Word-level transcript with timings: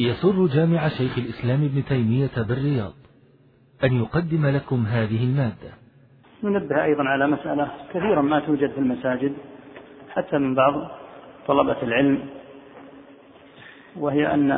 يسر 0.00 0.46
جامع 0.46 0.88
شيخ 0.88 1.18
الإسلام 1.18 1.64
ابن 1.64 1.84
تيمية 1.84 2.30
بالرياض 2.48 2.92
أن 3.84 3.92
يقدم 3.92 4.46
لكم 4.46 4.86
هذه 4.86 5.24
المادة 5.24 5.72
ننبه 6.44 6.84
أيضا 6.84 7.02
على 7.06 7.26
مسألة 7.26 7.68
كثيرا 7.94 8.22
ما 8.22 8.40
توجد 8.40 8.70
في 8.70 8.78
المساجد 8.78 9.32
حتى 10.10 10.38
من 10.38 10.54
بعض 10.54 10.90
طلبة 11.48 11.76
العلم 11.82 12.20
وهي 13.96 14.34
أن 14.34 14.50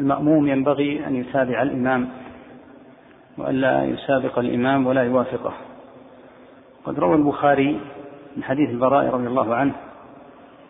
المأموم 0.00 0.48
ينبغي 0.48 1.06
أن 1.06 1.16
يتابع 1.16 1.62
الإمام 1.62 2.08
وألا 3.38 3.84
يسابق 3.84 4.38
الإمام 4.38 4.86
ولا 4.86 5.02
يوافقه 5.02 5.54
قد 6.84 6.98
روى 6.98 7.14
البخاري 7.16 7.80
من 8.36 8.42
حديث 8.42 8.70
البراء 8.70 9.06
رضي 9.06 9.26
الله 9.26 9.54
عنه 9.54 9.72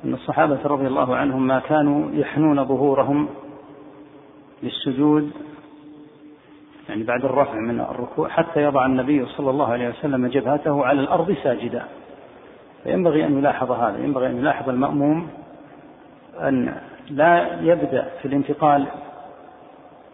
أن 0.05 0.15
الصحابة 0.15 0.59
رضي 0.65 0.87
الله 0.87 1.17
عنهم 1.17 1.47
ما 1.47 1.59
كانوا 1.61 2.11
يحنون 2.13 2.65
ظهورهم 2.65 3.29
للسجود 4.63 5.31
يعني 6.89 7.03
بعد 7.03 7.25
الرفع 7.25 7.55
من 7.55 7.81
الركوع 7.81 8.29
حتى 8.29 8.63
يضع 8.63 8.87
النبي 8.87 9.27
صلى 9.27 9.51
الله 9.51 9.73
عليه 9.73 9.89
وسلم 9.89 10.27
جبهته 10.27 10.87
على 10.87 11.01
الأرض 11.01 11.37
ساجدا 11.43 11.85
فينبغي 12.85 13.27
أن 13.27 13.39
يلاحظ 13.39 13.73
هذا 13.73 13.99
ينبغي 14.05 14.27
أن 14.27 14.37
يلاحظ 14.37 14.69
المأموم 14.69 15.29
أن 16.41 16.77
لا 17.11 17.63
يبدأ 17.63 18.09
في 18.23 18.29
الانتقال 18.29 18.87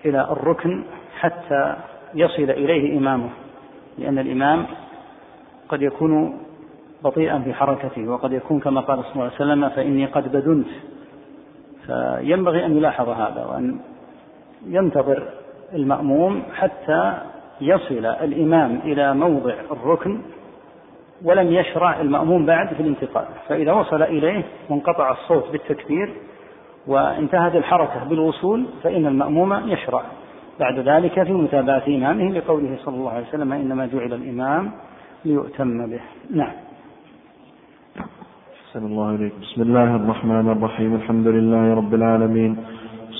إلى 0.04 0.20
الركن 0.20 0.84
حتى 1.18 1.76
يصل 2.14 2.42
إليه 2.42 2.98
إمامه 2.98 3.28
لأن 3.98 4.18
الإمام 4.18 4.66
قد 5.68 5.82
يكون 5.82 6.42
بطيئا 7.04 7.38
في 7.38 7.54
حركته 7.54 8.08
وقد 8.08 8.32
يكون 8.32 8.60
كما 8.60 8.80
قال 8.80 8.98
صلى 9.00 9.12
الله 9.14 9.24
عليه 9.24 9.34
وسلم 9.34 9.68
فإني 9.68 10.06
قد 10.06 10.28
بدنت 10.32 10.66
فينبغي 11.86 12.66
أن 12.66 12.76
يلاحظ 12.76 13.08
هذا 13.08 13.44
وأن 13.44 13.78
ينتظر 14.66 15.22
المأموم 15.74 16.42
حتى 16.54 17.18
يصل 17.60 18.06
الإمام 18.06 18.80
إلى 18.84 19.14
موضع 19.14 19.54
الركن 19.72 20.20
ولم 21.24 21.52
يشرع 21.52 22.00
المأموم 22.00 22.46
بعد 22.46 22.74
في 22.74 22.80
الانتقال 22.82 23.24
فإذا 23.48 23.72
وصل 23.72 24.02
إليه 24.02 24.42
وانقطع 24.68 25.12
الصوت 25.12 25.50
بالتكبير 25.52 26.10
وانتهت 26.86 27.56
الحركة 27.56 28.04
بالوصول 28.04 28.64
فإن 28.82 29.06
المأموم 29.06 29.54
يشرع 29.68 30.02
بعد 30.60 30.78
ذلك 30.78 31.22
في 31.22 31.32
متابعة 31.32 31.82
إمامه 31.88 32.32
لقوله 32.32 32.78
صلى 32.84 32.94
الله 32.96 33.10
عليه 33.10 33.26
وسلم 33.28 33.52
إنما 33.52 33.86
جعل 33.86 34.12
الإمام 34.14 34.70
ليؤتم 35.24 35.90
به 35.90 36.00
نعم 36.30 36.52
الله 38.76 39.08
عليكم. 39.08 39.36
بسم 39.40 39.62
الله 39.62 39.96
الرحمن 39.96 40.50
الرحيم 40.52 40.94
الحمد 40.94 41.26
لله 41.26 41.74
رب 41.74 41.94
العالمين 41.94 42.56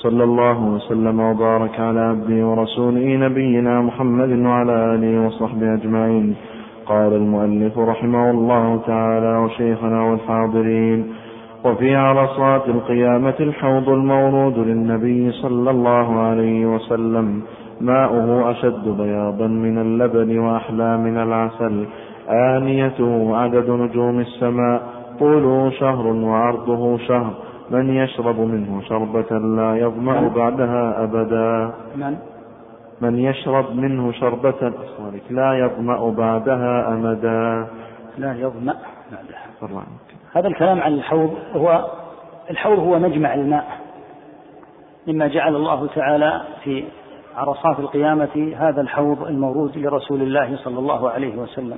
صلى 0.03 0.23
الله 0.23 0.61
وسلم 0.63 1.19
وبارك 1.19 1.79
على 1.79 1.99
عبده 1.99 2.45
ورسوله 2.47 3.05
نبينا 3.27 3.81
محمد 3.81 4.45
وعلى 4.45 4.71
آله 4.95 5.25
وصحبه 5.27 5.73
أجمعين 5.73 6.35
قال 6.85 7.13
المؤلف 7.13 7.77
رحمه 7.77 8.31
الله 8.31 8.81
تعالى 8.87 9.37
وشيخنا 9.37 10.03
والحاضرين 10.03 11.07
وفي 11.65 11.95
على 11.95 12.27
صلاة 12.27 12.65
القيامة 12.67 13.33
الحوض 13.39 13.89
المورود 13.89 14.57
للنبي 14.57 15.31
صلى 15.31 15.71
الله 15.71 16.19
عليه 16.19 16.65
وسلم 16.65 17.41
ماؤه 17.81 18.51
أشد 18.51 18.83
بياضا 19.01 19.47
من 19.47 19.77
اللبن 19.77 20.39
وأحلى 20.39 20.97
من 20.97 21.17
العسل 21.17 21.85
آنيته 22.29 23.37
عدد 23.37 23.69
نجوم 23.69 24.19
السماء 24.19 24.81
طوله 25.19 25.69
شهر 25.69 26.05
وعرضه 26.07 26.97
شهر 26.97 27.33
من 27.69 27.95
يشرب 27.95 28.39
منه 28.39 28.81
شربة 28.81 29.37
لا 29.37 29.75
يظمأ 29.77 30.27
بعدها 30.35 31.03
أبدا 31.03 31.73
من؟ 31.95 32.17
من 33.01 33.19
يشرب 33.19 33.75
منه 33.75 34.11
شربة 34.11 34.73
لا 35.29 35.53
يظمأ 35.59 36.09
بعدها 36.09 36.87
أمدا 36.93 37.67
لا 38.17 38.33
يظمأ 38.33 38.75
بعدها 39.67 39.83
هذا 40.35 40.47
الكلام 40.47 40.81
عن 40.81 40.93
الحوض 40.93 41.33
هو 41.55 41.87
الحوض 42.49 42.79
هو 42.79 42.99
مجمع 42.99 43.33
الماء 43.33 43.65
مما 45.07 45.27
جعل 45.27 45.55
الله 45.55 45.87
تعالى 45.87 46.41
في 46.63 46.83
عرصات 47.35 47.79
القيامة 47.79 48.53
هذا 48.57 48.81
الحوض 48.81 49.23
المورود 49.23 49.77
لرسول 49.77 50.21
الله 50.21 50.55
صلى 50.63 50.79
الله 50.79 51.09
عليه 51.09 51.35
وسلم 51.37 51.77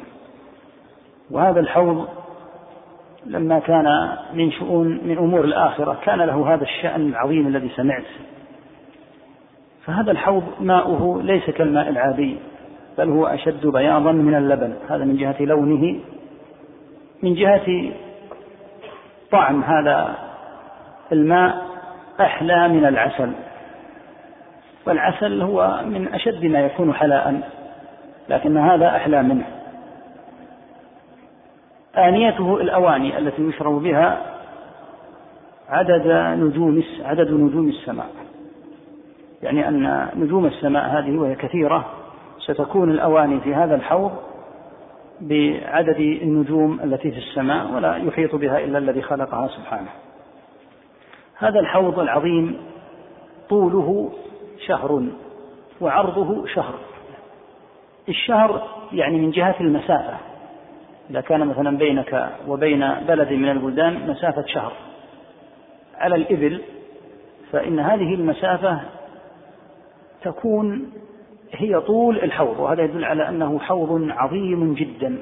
وهذا 1.31 1.59
الحوض 1.59 2.07
لما 3.25 3.59
كان 3.59 3.85
من 4.33 4.51
شؤون 4.51 4.87
من 5.05 5.17
أمور 5.17 5.45
الآخرة 5.45 5.97
كان 6.03 6.21
له 6.21 6.53
هذا 6.53 6.63
الشأن 6.63 7.09
العظيم 7.09 7.47
الذي 7.47 7.71
سمعت 7.75 8.03
فهذا 9.85 10.11
الحوض 10.11 10.43
ماؤه 10.59 11.21
ليس 11.23 11.49
كالماء 11.49 11.89
العادي 11.89 12.35
بل 12.97 13.09
هو 13.09 13.25
أشد 13.27 13.67
بياضا 13.67 14.11
من 14.11 14.35
اللبن 14.35 14.73
هذا 14.89 15.03
من 15.05 15.17
جهة 15.17 15.35
لونه 15.39 15.99
من 17.23 17.33
جهة 17.35 17.91
طعم 19.31 19.63
هذا 19.63 20.15
الماء 21.11 21.65
أحلى 22.19 22.67
من 22.67 22.85
العسل 22.85 23.31
والعسل 24.87 25.41
هو 25.41 25.81
من 25.85 26.07
أشد 26.13 26.45
ما 26.45 26.59
يكون 26.59 26.93
حلاء 26.93 27.41
لكن 28.29 28.57
هذا 28.57 28.87
أحلى 28.87 29.23
منه 29.23 29.45
آنيته 31.97 32.61
الأواني 32.61 33.17
التي 33.17 33.41
يشرب 33.41 33.81
بها 33.83 34.21
عدد 35.69 36.07
نجوم 36.43 36.83
عدد 37.05 37.31
نجوم 37.31 37.67
السماء 37.69 38.09
يعني 39.43 39.67
أن 39.67 40.07
نجوم 40.15 40.45
السماء 40.45 40.85
هذه 40.89 41.17
وهي 41.17 41.35
كثيرة 41.35 41.85
ستكون 42.39 42.91
الأواني 42.91 43.39
في 43.39 43.53
هذا 43.55 43.75
الحوض 43.75 44.11
بعدد 45.21 45.99
النجوم 45.99 46.79
التي 46.83 47.11
في 47.11 47.17
السماء 47.17 47.73
ولا 47.73 47.95
يحيط 47.95 48.35
بها 48.35 48.57
إلا 48.59 48.77
الذي 48.77 49.01
خلقها 49.01 49.47
سبحانه 49.47 49.89
هذا 51.35 51.59
الحوض 51.59 51.99
العظيم 51.99 52.57
طوله 53.49 54.11
شهر 54.67 55.03
وعرضه 55.81 56.45
شهر 56.45 56.73
الشهر 58.09 58.67
يعني 58.91 59.17
من 59.17 59.31
جهة 59.31 59.55
المسافة 59.61 60.17
إذا 61.09 61.21
كان 61.21 61.47
مثلا 61.47 61.77
بينك 61.77 62.29
وبين 62.47 62.93
بلد 63.07 63.33
من 63.33 63.49
البلدان 63.49 64.09
مسافة 64.09 64.43
شهر 64.47 64.73
على 65.97 66.15
الإبل 66.15 66.61
فإن 67.51 67.79
هذه 67.79 68.13
المسافة 68.13 68.79
تكون 70.21 70.89
هي 71.51 71.79
طول 71.79 72.17
الحوض 72.19 72.59
وهذا 72.59 72.83
يدل 72.83 73.05
على 73.05 73.29
أنه 73.29 73.59
حوض 73.59 74.07
عظيم 74.11 74.73
جدا 74.73 75.17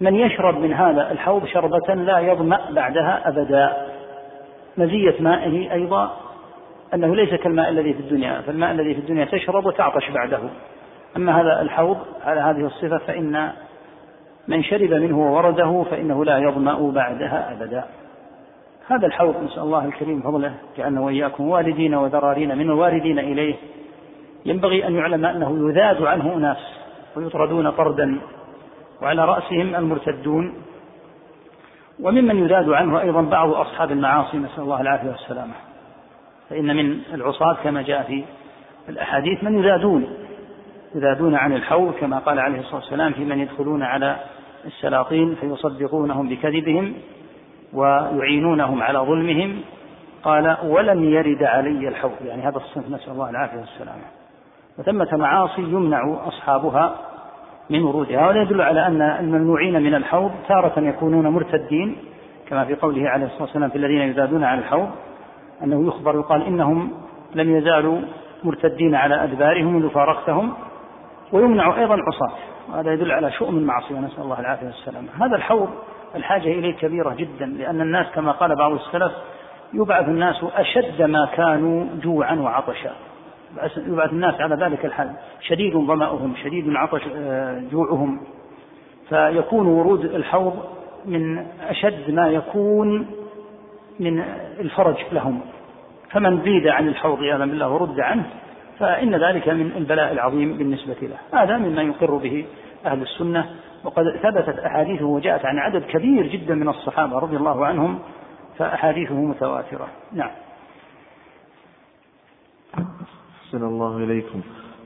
من 0.00 0.14
يشرب 0.16 0.60
من 0.60 0.72
هذا 0.72 1.10
الحوض 1.10 1.46
شربة 1.46 1.94
لا 1.94 2.18
يظمأ 2.18 2.70
بعدها 2.70 3.28
أبدا 3.28 3.86
مزية 4.76 5.14
مائه 5.20 5.72
أيضا 5.72 6.16
أنه 6.94 7.14
ليس 7.16 7.34
كالماء 7.34 7.68
الذي 7.68 7.92
في 7.94 8.00
الدنيا 8.00 8.40
فالماء 8.40 8.70
الذي 8.72 8.94
في 8.94 9.00
الدنيا 9.00 9.24
تشرب 9.24 9.66
وتعطش 9.66 10.10
بعده 10.10 10.38
أما 11.16 11.40
هذا 11.40 11.60
الحوض 11.62 11.96
على 12.24 12.40
هذه 12.40 12.66
الصفة 12.66 12.98
فإن 12.98 13.50
من 14.48 14.62
شرب 14.62 14.90
منه 14.90 15.18
وورده 15.18 15.84
فإنه 15.90 16.24
لا 16.24 16.38
يظمأ 16.38 16.90
بعدها 16.90 17.52
أبدا 17.52 17.84
هذا 18.88 19.06
الحوض 19.06 19.42
نسأل 19.44 19.62
الله 19.62 19.84
الكريم 19.84 20.20
فضله 20.20 20.54
جعلنا 20.78 21.00
وإياكم 21.00 21.48
والدين 21.48 21.94
وذرارين 21.94 22.48
من 22.58 22.70
الواردين 22.70 23.18
إليه 23.18 23.54
ينبغي 24.46 24.86
أن 24.86 24.94
يعلم 24.94 25.24
أنه 25.26 25.68
يذاد 25.68 26.02
عنه 26.02 26.34
أناس 26.34 26.56
ويطردون 27.16 27.70
طردا 27.70 28.20
وعلى 29.02 29.24
رأسهم 29.24 29.74
المرتدون 29.76 30.54
وممن 32.02 32.36
يذاد 32.44 32.70
عنه 32.70 33.00
أيضا 33.00 33.22
بعض 33.22 33.50
أصحاب 33.52 33.90
المعاصي 33.92 34.36
نسأل 34.36 34.62
الله 34.62 34.80
العافية 34.80 35.08
والسلامة 35.08 35.52
فإن 36.50 36.76
من 36.76 37.00
العصاة 37.14 37.56
كما 37.64 37.82
جاء 37.82 38.02
في 38.02 38.24
الأحاديث 38.88 39.44
من 39.44 39.58
يذادون 39.58 40.06
يذادون 40.94 41.34
عن 41.34 41.52
الحول 41.52 41.92
كما 42.00 42.18
قال 42.18 42.38
عليه 42.38 42.58
الصلاة 42.60 42.74
والسلام 42.76 43.12
في 43.12 43.24
من 43.24 43.38
يدخلون 43.38 43.82
على 43.82 44.16
السلاطين 44.66 45.34
فيصدقونهم 45.40 46.28
بكذبهم 46.28 46.92
ويعينونهم 47.72 48.82
على 48.82 48.98
ظلمهم 48.98 49.60
قال 50.22 50.56
ولم 50.64 51.04
يرد 51.04 51.42
علي 51.42 51.88
الحول 51.88 52.10
يعني 52.26 52.42
هذا 52.42 52.56
الصنف 52.56 52.88
نسأل 52.90 53.12
الله 53.12 53.30
العافية 53.30 53.58
والسلامة 53.58 54.02
وثمة 54.78 55.16
معاصي 55.22 55.62
يمنع 55.62 56.16
أصحابها 56.28 56.94
من 57.70 57.82
ورودها 57.82 58.26
وهذا 58.26 58.42
يدل 58.42 58.60
على 58.60 58.86
أن 58.86 59.02
الممنوعين 59.20 59.82
من 59.82 59.94
الحوض 59.94 60.30
تارة 60.48 60.80
يكونون 60.80 61.26
مرتدين 61.28 61.96
كما 62.48 62.64
في 62.64 62.74
قوله 62.74 63.08
عليه 63.08 63.26
الصلاة 63.26 63.42
والسلام 63.42 63.70
في 63.70 63.76
الذين 63.78 64.00
يزادون 64.00 64.44
عن 64.44 64.58
الحوض 64.58 64.90
أنه 65.64 65.88
يخبر 65.88 66.14
يقال 66.14 66.42
إنهم 66.42 66.90
لم 67.34 67.56
يزالوا 67.56 68.00
مرتدين 68.44 68.94
على 68.94 69.22
أدبارهم 69.24 69.76
منذ 69.76 69.90
فارقتهم 69.90 70.52
ويمنع 71.32 71.78
أيضا 71.78 71.94
عصاة 71.94 72.38
وهذا 72.72 72.92
يدل 72.92 73.12
على 73.12 73.32
شؤم 73.32 73.56
المعصية 73.56 73.94
نسأل 73.98 74.22
الله 74.22 74.40
العافية 74.40 74.66
والسلامة 74.66 75.08
هذا 75.20 75.36
الحوض 75.36 75.68
الحاجة 76.16 76.48
إليه 76.52 76.74
كبيرة 76.74 77.14
جدا 77.14 77.46
لأن 77.46 77.80
الناس 77.80 78.06
كما 78.14 78.32
قال 78.32 78.54
بعض 78.56 78.72
السلف 78.72 79.12
يبعث 79.74 80.08
الناس 80.08 80.44
أشد 80.56 81.02
ما 81.02 81.28
كانوا 81.34 81.84
جوعا 82.04 82.34
وعطشا 82.34 82.92
يبعث 83.76 84.12
الناس 84.12 84.40
على 84.40 84.64
ذلك 84.64 84.84
الحال 84.84 85.10
شديد 85.40 85.72
ظمأهم 85.72 86.34
شديد 86.42 86.72
عطش 86.76 87.02
آه، 87.16 87.62
جوعهم 87.72 88.24
فيكون 89.08 89.66
ورود 89.66 90.04
الحوض 90.04 90.64
من 91.04 91.46
أشد 91.68 92.10
ما 92.10 92.28
يكون 92.30 93.06
من 94.00 94.24
الفرج 94.60 94.96
لهم 95.12 95.40
فمن 96.10 96.42
زيد 96.44 96.66
عن 96.68 96.88
الحوض 96.88 97.22
يا 97.22 97.36
بالله 97.38 97.68
ورد 97.68 98.00
عنه 98.00 98.22
فإن 98.78 99.14
ذلك 99.14 99.48
من 99.48 99.72
البلاء 99.76 100.12
العظيم 100.12 100.58
بالنسبة 100.58 100.96
له 101.02 101.42
هذا 101.42 101.56
مما 101.58 101.82
يقر 101.82 102.16
به 102.16 102.44
أهل 102.86 103.02
السنة 103.02 103.46
وقد 103.84 104.04
ثبتت 104.22 104.58
أحاديثه 104.58 105.04
وجاءت 105.04 105.46
عن 105.46 105.58
عدد 105.58 105.82
كبير 105.82 106.26
جدا 106.26 106.54
من 106.54 106.68
الصحابة 106.68 107.18
رضي 107.18 107.36
الله 107.36 107.66
عنهم 107.66 107.98
فأحاديثه 108.58 109.14
متواترة 109.20 109.86
نعم 110.12 110.30
أحسن 113.44 113.64
الله 113.66 113.96
إليكم 113.96 114.40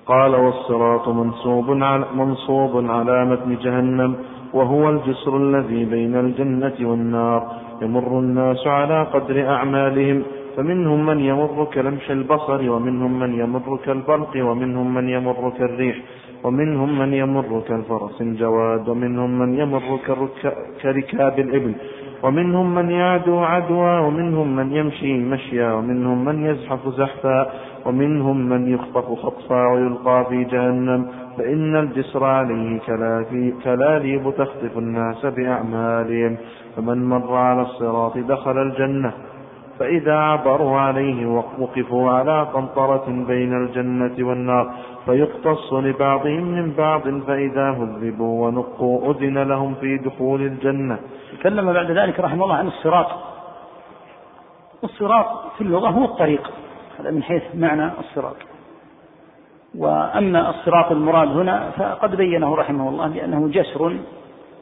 قال 0.06 0.34
والصراط 0.34 1.08
منصوب 1.08 1.70
على 1.82 2.04
منصوب 2.14 2.90
على 2.90 3.24
متن 3.24 3.56
جهنم 3.56 4.16
وهو 4.54 4.90
الجسر 4.90 5.36
الذي 5.36 5.84
بين 5.84 6.16
الجنة 6.20 6.74
والنار 6.90 7.56
يمر 7.82 8.18
الناس 8.18 8.66
على 8.66 9.02
قدر 9.12 9.48
أعمالهم 9.48 10.22
فمنهم 10.56 11.06
من 11.06 11.20
يمر 11.20 11.66
كلمش 11.74 12.10
البصر 12.10 12.70
ومنهم 12.70 13.18
من 13.18 13.32
يمر 13.40 13.78
كالبرق 13.84 14.30
ومنهم 14.46 14.94
من 14.94 15.08
يمر 15.08 15.52
كالريح 15.58 15.96
ومنهم 16.44 16.98
من 16.98 17.14
يمر 17.14 17.62
كالفرس 17.68 18.20
الجواد 18.20 18.88
ومنهم 18.88 19.38
من 19.38 19.58
يمر 19.58 19.82
كركاب 20.86 21.38
الإبل 21.38 21.74
ومنهم 22.22 22.74
من 22.74 22.90
يعدو 22.90 23.38
عدوى 23.38 23.98
ومنهم 23.98 24.56
من 24.56 24.72
يمشي 24.72 25.18
مشيا 25.18 25.72
ومنهم 25.72 26.24
من 26.24 26.46
يزحف 26.46 26.88
زحفا 26.88 27.50
ومنهم 27.86 28.48
من 28.48 28.74
يخطف 28.74 29.18
خطفا 29.18 29.72
ويلقى 29.72 30.26
في 30.28 30.44
جهنم 30.44 31.08
فإن 31.38 31.76
الجسر 31.76 32.24
عليه 32.24 32.80
كلاليب 33.64 34.30
تخطف 34.38 34.78
الناس 34.78 35.26
بأعمالهم 35.26 36.36
فمن 36.76 37.04
مر 37.08 37.34
على 37.36 37.62
الصراط 37.62 38.18
دخل 38.18 38.58
الجنة 38.58 39.12
فإذا 39.82 40.14
عبروا 40.14 40.78
عليه 40.78 41.26
وقفوا 41.60 42.10
على 42.10 42.42
قنطرة 42.54 43.04
بين 43.08 43.52
الجنة 43.52 44.28
والنار 44.28 44.74
فيقتص 45.04 45.72
لبعضهم 45.72 46.42
من 46.44 46.72
بعض 46.72 47.00
فإذا 47.26 47.70
هذبوا 47.70 48.46
ونقوا 48.46 49.12
أذن 49.12 49.38
لهم 49.48 49.74
في 49.74 49.98
دخول 49.98 50.40
الجنة 50.42 50.98
تكلم 51.40 51.72
بعد 51.72 51.90
ذلك 51.90 52.20
رحمه 52.20 52.44
الله 52.44 52.54
عن 52.56 52.66
الصراط 52.66 53.06
الصراط 54.84 55.26
في 55.56 55.60
اللغة 55.60 55.88
هو 55.90 56.04
الطريق 56.04 56.50
هذا 57.00 57.10
من 57.10 57.22
حيث 57.22 57.42
معنى 57.54 57.90
الصراط 58.00 58.36
وأما 59.78 60.50
الصراط 60.50 60.92
المراد 60.92 61.28
هنا 61.28 61.70
فقد 61.70 62.16
بينه 62.16 62.54
رحمه 62.54 62.88
الله 62.88 63.08
بأنه 63.08 63.48
جسر 63.48 63.96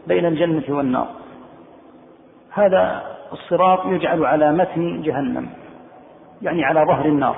بين 0.09 0.27
الجنة 0.27 0.65
والنار 0.77 1.07
هذا 2.51 3.03
الصراط 3.33 3.87
يجعل 3.87 4.25
على 4.25 4.53
متن 4.53 5.03
جهنم 5.03 5.47
يعني 6.43 6.65
على 6.65 6.85
ظهر 6.87 7.05
النار 7.07 7.37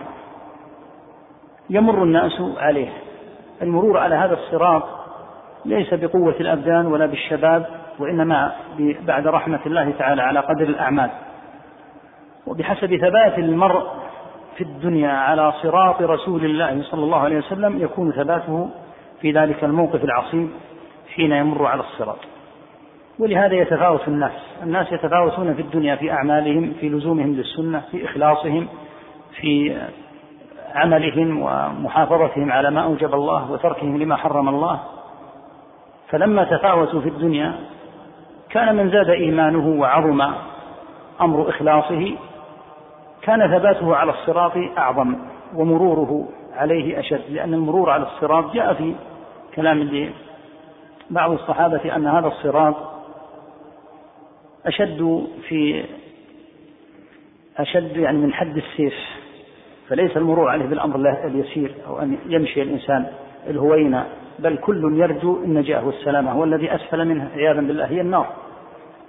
يمر 1.70 2.02
الناس 2.02 2.40
عليه 2.56 2.88
المرور 3.62 3.98
على 3.98 4.14
هذا 4.14 4.34
الصراط 4.34 4.82
ليس 5.64 5.94
بقوة 5.94 6.34
الأبدان 6.40 6.86
ولا 6.86 7.06
بالشباب 7.06 7.66
وإنما 7.98 8.52
بعد 8.78 9.26
رحمة 9.26 9.60
الله 9.66 9.92
تعالى 9.98 10.22
على 10.22 10.40
قدر 10.40 10.62
الأعمال 10.64 11.10
وبحسب 12.46 12.96
ثبات 12.96 13.38
المرء 13.38 13.82
في 14.56 14.64
الدنيا 14.64 15.10
على 15.12 15.52
صراط 15.62 16.02
رسول 16.02 16.44
الله 16.44 16.82
صلى 16.82 17.02
الله 17.04 17.18
عليه 17.20 17.38
وسلم 17.38 17.82
يكون 17.82 18.12
ثباته 18.12 18.70
في 19.20 19.32
ذلك 19.32 19.64
الموقف 19.64 20.04
العصيب 20.04 20.50
حين 21.14 21.32
يمر 21.32 21.66
على 21.66 21.80
الصراط 21.80 22.18
ولهذا 23.22 23.54
يتفاوت 23.54 24.08
الناس 24.08 24.32
الناس 24.62 24.92
يتفاوتون 24.92 25.54
في 25.54 25.62
الدنيا 25.62 25.96
في 25.96 26.12
أعمالهم 26.12 26.74
في 26.80 26.88
لزومهم 26.88 27.32
للسنة 27.34 27.82
في 27.90 28.04
إخلاصهم 28.04 28.68
في 29.40 29.76
عملهم 30.74 31.42
ومحافظتهم 31.42 32.52
على 32.52 32.70
ما 32.70 32.84
أوجب 32.84 33.14
الله 33.14 33.50
وتركهم 33.50 33.98
لما 34.02 34.16
حرم 34.16 34.48
الله 34.48 34.80
فلما 36.08 36.44
تفاوتوا 36.44 37.00
في 37.00 37.08
الدنيا 37.08 37.54
كان 38.50 38.74
من 38.74 38.90
زاد 38.90 39.10
إيمانه 39.10 39.80
وعظم 39.80 40.20
أمر 41.20 41.48
إخلاصه 41.50 42.12
كان 43.22 43.58
ثباته 43.58 43.96
على 43.96 44.12
الصراط 44.12 44.52
أعظم 44.78 45.16
ومروره 45.54 46.28
عليه 46.56 46.98
أشد 46.98 47.30
لأن 47.30 47.54
المرور 47.54 47.90
على 47.90 48.02
الصراط 48.02 48.52
جاء 48.54 48.74
في 48.74 48.94
كلام 49.54 50.10
بعض 51.10 51.30
الصحابة 51.30 51.96
أن 51.96 52.06
هذا 52.06 52.26
الصراط 52.28 52.91
أشد 54.66 55.26
في 55.48 55.84
أشد 57.58 57.96
يعني 57.96 58.18
من 58.18 58.32
حد 58.32 58.56
السيف 58.56 58.94
فليس 59.88 60.16
المرور 60.16 60.48
عليه 60.50 60.64
بالأمر 60.66 61.10
اليسير 61.26 61.74
أو 61.86 61.98
أن 62.02 62.16
يمشي 62.26 62.62
الإنسان 62.62 63.06
الهوينة 63.50 64.06
بل 64.38 64.56
كل 64.56 65.00
يرجو 65.00 65.44
النجاة 65.44 65.86
والسلامة 65.86 66.38
والذي 66.38 66.74
أسفل 66.74 67.04
منه 67.04 67.28
عياذا 67.36 67.60
بالله 67.60 67.84
هي 67.86 68.00
النار 68.00 68.32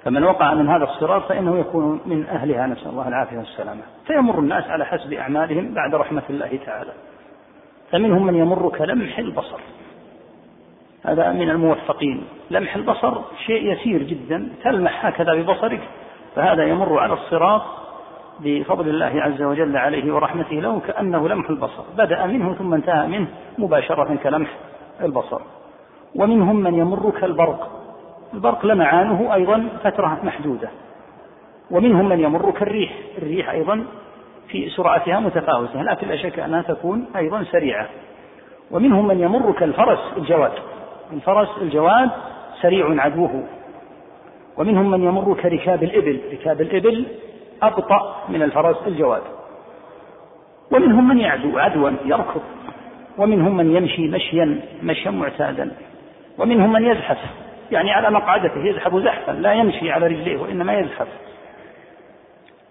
فمن 0.04 0.24
وقع 0.24 0.54
من 0.54 0.70
هذا 0.70 0.84
الصراط 0.84 1.30
فإنه 1.30 1.60
يكون 1.60 2.00
من 2.06 2.26
أهلها 2.26 2.68
نسأل 2.68 2.88
الله 2.90 3.08
العافية 3.08 3.38
والسلامة 3.38 3.82
فيمر 4.08 4.40
الناس 4.40 4.64
على 4.64 4.86
حسب 4.86 5.14
أعمالهم 5.14 5.74
بعد 5.74 5.96
رحمة 5.96 6.24
الله 6.30 6.60
تعالى 6.66 6.92
فمنهم 7.92 8.26
من 8.26 8.36
يمر 8.36 8.70
كلمح 8.78 9.20
البصر 9.20 9.60
هذا 11.06 11.32
من 11.32 11.50
الموفقين 11.50 12.24
لمح 12.52 12.76
البصر 12.76 13.14
شيء 13.46 13.72
يسير 13.74 14.04
جدا 14.04 14.50
تلمح 14.64 15.06
هكذا 15.06 15.34
ببصرك 15.34 15.82
فهذا 16.36 16.64
يمر 16.64 17.00
على 17.00 17.14
الصراط 17.14 17.62
بفضل 18.40 18.90
الله 18.90 19.22
عز 19.22 19.42
وجل 19.42 19.78
عليه 19.78 20.14
ورحمته 20.14 20.54
له 20.56 20.80
كأنه 20.88 21.28
لمح 21.30 21.50
البصر 21.50 21.84
بدأ 21.98 22.26
منه 22.26 22.54
ثم 22.54 22.74
انتهى 22.74 23.08
منه 23.08 23.28
مباشرة 23.58 24.16
كلمح 24.24 24.50
البصر 25.04 25.42
ومنهم 26.16 26.56
من 26.56 26.74
يمر 26.78 27.14
كالبرق 27.22 27.80
البرق 28.34 28.66
لمعانه 28.66 29.34
أيضا 29.34 29.68
فترة 29.84 30.20
محدودة 30.24 30.70
ومنهم 31.72 32.10
من 32.10 32.20
يمر 32.20 32.52
كالريح 32.52 32.92
الريح 33.18 33.50
أيضا 33.50 33.84
في 34.48 34.70
سرعتها 34.70 35.20
متفاوتة 35.20 35.82
لكن 35.82 36.08
لا 36.08 36.16
شك 36.18 36.40
أنها 36.40 36.62
تكون 36.62 37.06
أيضا 37.16 37.44
سريعة 37.52 37.88
ومنهم 38.72 39.08
من 39.08 39.20
يمر 39.20 39.52
كالفرس 39.52 40.00
الجواد 40.18 40.52
الفرس 41.14 41.50
الجواد 41.62 42.10
سريع 42.62 42.86
عدوه 43.04 43.44
ومنهم 44.58 44.92
من 44.92 45.04
يمر 45.04 45.38
كركاب 45.42 45.84
الإبل 45.84 46.20
ركاب 46.32 46.62
الإبل 46.62 47.06
أبطأ 47.64 48.16
من 48.30 48.42
الفرس 48.44 48.78
الجواد 48.88 49.22
ومنهم 50.72 51.08
من 51.08 51.20
يعدو 51.20 51.58
عدوا 51.60 51.90
يركض 52.06 52.42
ومنهم 53.18 53.58
من 53.58 53.76
يمشي 53.76 54.08
مشيا 54.08 54.60
مشيا 54.84 55.12
معتادا 55.12 55.72
ومنهم 56.38 56.74
من 56.74 56.84
يزحف 56.86 57.18
يعني 57.72 57.92
على 57.92 58.12
مقعدته 58.12 58.66
يزحف 58.66 58.96
زحفا 58.96 59.32
لا 59.32 59.54
يمشي 59.54 59.92
على 59.92 60.08
رجليه 60.08 60.38
وإنما 60.42 60.74
يزحف 60.80 61.08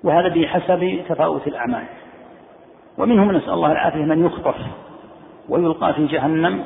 وهذا 0.05 0.29
بحسب 0.29 1.01
تفاوت 1.09 1.47
الأعمال 1.47 1.85
ومنهم 2.99 3.33
نسأل 3.33 3.51
الله 3.53 3.73
العافية 3.73 4.05
من 4.05 4.27
يخطف 4.27 4.55
ويلقى 5.49 5.95
في 5.95 6.07
جهنم 6.07 6.65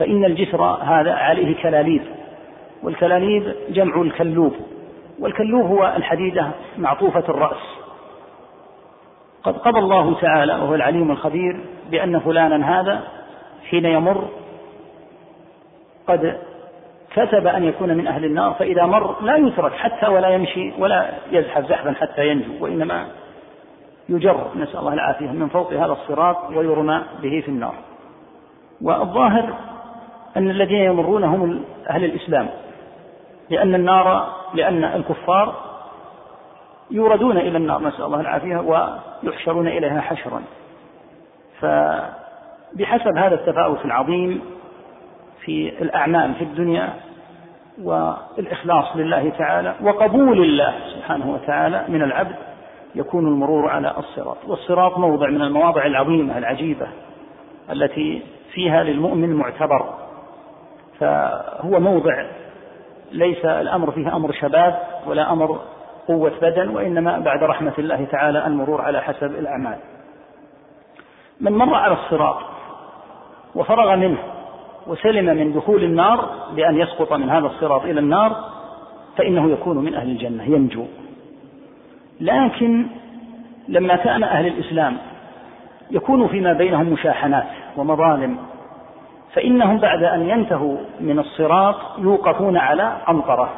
فإن 0.00 0.24
الجسر 0.24 0.62
هذا 0.62 1.12
عليه 1.12 1.56
كلاليب 1.62 2.02
والكلاليب 2.82 3.54
جمع 3.70 4.02
الكلوب 4.02 4.54
والكلوب 5.18 5.66
هو 5.66 5.92
الحديدة 5.96 6.50
معطوفة 6.78 7.24
الرأس 7.28 7.62
قد 9.42 9.56
قضى 9.58 9.78
الله 9.78 10.14
تعالى 10.20 10.52
وهو 10.54 10.74
العليم 10.74 11.10
الخبير 11.10 11.60
بأن 11.90 12.18
فلانا 12.20 12.80
هذا 12.80 13.00
حين 13.70 13.84
يمر 13.84 14.28
قد 16.08 16.38
كتب 17.14 17.46
أن 17.46 17.64
يكون 17.64 17.96
من 17.96 18.06
أهل 18.06 18.24
النار 18.24 18.52
فإذا 18.54 18.84
مر 18.86 19.14
لا 19.24 19.36
يترك 19.36 19.72
حتى 19.72 20.06
ولا 20.08 20.28
يمشي 20.28 20.72
ولا 20.78 21.10
يزحف 21.32 21.68
زحفا 21.68 21.92
حتى 21.92 22.28
ينجو 22.28 22.50
وإنما 22.60 23.06
يجر 24.08 24.46
نسأل 24.56 24.78
الله 24.80 24.92
العافية 24.94 25.26
من 25.30 25.48
فوق 25.48 25.72
هذا 25.72 25.92
الصراط 25.92 26.50
ويرمى 26.50 27.02
به 27.22 27.40
في 27.40 27.48
النار 27.48 27.74
والظاهر 28.82 29.54
أن 30.36 30.50
الذين 30.50 30.78
يمرون 30.80 31.24
هم 31.24 31.64
أهل 31.90 32.04
الإسلام 32.04 32.48
لأن 33.50 33.74
النار 33.74 34.32
لأن 34.54 34.84
الكفار 34.84 35.54
يوردون 36.90 37.36
إلى 37.36 37.58
النار 37.58 37.82
نسأل 37.88 38.04
الله 38.04 38.20
العافية 38.20 38.56
ويحشرون 39.22 39.66
إليها 39.68 40.00
حشرا 40.00 40.40
فبحسب 41.60 43.16
هذا 43.16 43.34
التفاوت 43.34 43.84
العظيم 43.84 44.42
في 45.40 45.82
الأعمال 45.82 46.34
في 46.34 46.44
الدنيا 46.44 46.88
والإخلاص 47.82 48.84
لله 48.94 49.30
تعالى 49.38 49.74
وقبول 49.82 50.42
الله 50.42 50.74
سبحانه 50.96 51.30
وتعالى 51.30 51.84
من 51.88 52.02
العبد 52.02 52.34
يكون 52.94 53.26
المرور 53.26 53.70
على 53.70 53.94
الصراط 53.98 54.36
والصراط 54.46 54.98
موضع 54.98 55.28
من 55.30 55.42
المواضع 55.42 55.86
العظيمة 55.86 56.38
العجيبة 56.38 56.86
التي 57.72 58.22
فيها 58.52 58.82
للمؤمن 58.84 59.34
معتبر 59.34 59.84
فهو 61.00 61.80
موضع 61.80 62.24
ليس 63.12 63.44
الأمر 63.44 63.90
فيه 63.90 64.16
أمر 64.16 64.32
شباب 64.32 64.78
ولا 65.06 65.32
أمر 65.32 65.60
قوة 66.08 66.32
بدن 66.42 66.68
وإنما 66.68 67.18
بعد 67.18 67.42
رحمة 67.44 67.72
الله 67.78 68.04
تعالى 68.04 68.46
المرور 68.46 68.80
على 68.80 69.02
حسب 69.02 69.26
الأعمال 69.26 69.76
من 71.40 71.52
مر 71.52 71.74
على 71.74 71.92
الصراط 71.94 72.36
وفرغ 73.54 73.96
منه 73.96 74.18
وسلم 74.86 75.36
من 75.36 75.52
دخول 75.52 75.84
النار 75.84 76.30
بأن 76.56 76.76
يسقط 76.76 77.12
من 77.12 77.30
هذا 77.30 77.46
الصراط 77.46 77.82
إلى 77.84 78.00
النار 78.00 78.36
فإنه 79.18 79.50
يكون 79.50 79.78
من 79.78 79.94
أهل 79.94 80.08
الجنة 80.10 80.44
ينجو 80.44 80.84
لكن 82.20 82.86
لما 83.68 83.96
كان 83.96 84.22
أهل 84.22 84.46
الإسلام 84.46 84.96
يكون 85.90 86.28
فيما 86.28 86.52
بينهم 86.52 86.88
مشاحنات 86.92 87.44
ومظالم 87.76 88.38
فإنهم 89.34 89.78
بعد 89.78 90.02
أن 90.02 90.28
ينتهوا 90.30 90.76
من 91.00 91.18
الصراط 91.18 91.74
يوقفون 91.98 92.56
على 92.56 92.96
قنطرة 93.06 93.50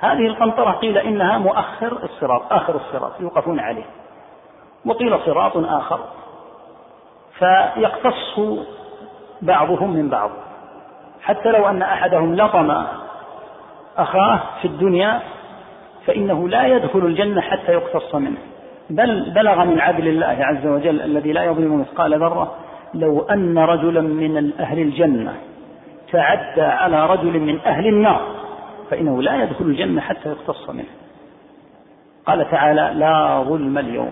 هذه 0.00 0.26
القنطرة 0.26 0.70
قيل 0.70 0.98
إنها 0.98 1.38
مؤخر 1.38 1.98
الصراط 2.04 2.52
آخر 2.52 2.76
الصراط 2.76 3.20
يوقفون 3.20 3.60
عليه 3.60 3.84
وقيل 4.86 5.18
صراط 5.26 5.56
آخر 5.56 6.00
فيقتص 7.38 8.40
بعضهم 9.42 9.90
من 9.90 10.08
بعض 10.08 10.30
حتى 11.22 11.48
لو 11.50 11.68
أن 11.68 11.82
أحدهم 11.82 12.34
لطم 12.36 12.82
أخاه 13.98 14.40
في 14.62 14.64
الدنيا 14.68 15.20
فإنه 16.06 16.48
لا 16.48 16.66
يدخل 16.66 16.98
الجنة 16.98 17.40
حتى 17.40 17.72
يقتص 17.72 18.14
منه 18.14 18.38
بل 18.90 19.30
بلغ 19.34 19.64
من 19.64 19.80
عدل 19.80 20.08
الله 20.08 20.36
عز 20.40 20.66
وجل 20.66 21.00
الذي 21.02 21.32
لا 21.32 21.44
يظلم 21.44 21.80
مثقال 21.80 22.14
ذرة 22.18 22.54
لو 22.94 23.20
أن 23.20 23.58
رجلا 23.58 24.00
من 24.00 24.52
أهل 24.60 24.78
الجنة 24.78 25.34
تعدى 26.12 26.62
على 26.62 27.06
رجل 27.06 27.40
من 27.40 27.58
أهل 27.66 27.86
النار 27.86 28.20
فإنه 28.90 29.22
لا 29.22 29.42
يدخل 29.42 29.64
الجنة 29.64 30.00
حتى 30.00 30.28
يقتص 30.28 30.70
منه 30.70 30.84
قال 32.26 32.50
تعالى 32.50 32.90
لا 32.94 33.42
ظلم 33.48 33.78
اليوم 33.78 34.10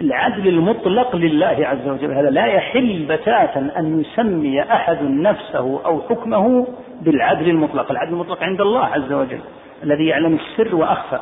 العدل 0.00 0.48
المطلق 0.48 1.16
لله 1.16 1.56
عز 1.60 1.88
وجل 1.88 2.12
هذا 2.12 2.30
لا 2.30 2.46
يحل 2.46 3.04
بتاتا 3.08 3.70
أن 3.78 4.00
يسمي 4.00 4.62
أحد 4.62 5.02
نفسه 5.02 5.80
أو 5.86 6.02
حكمه 6.10 6.66
بالعدل 7.00 7.48
المطلق 7.48 7.90
العدل 7.90 8.12
المطلق 8.12 8.42
عند 8.42 8.60
الله 8.60 8.84
عز 8.84 9.12
وجل 9.12 9.40
الذي 9.82 10.06
يعلم 10.06 10.34
السر 10.34 10.74
وأخفى 10.76 11.18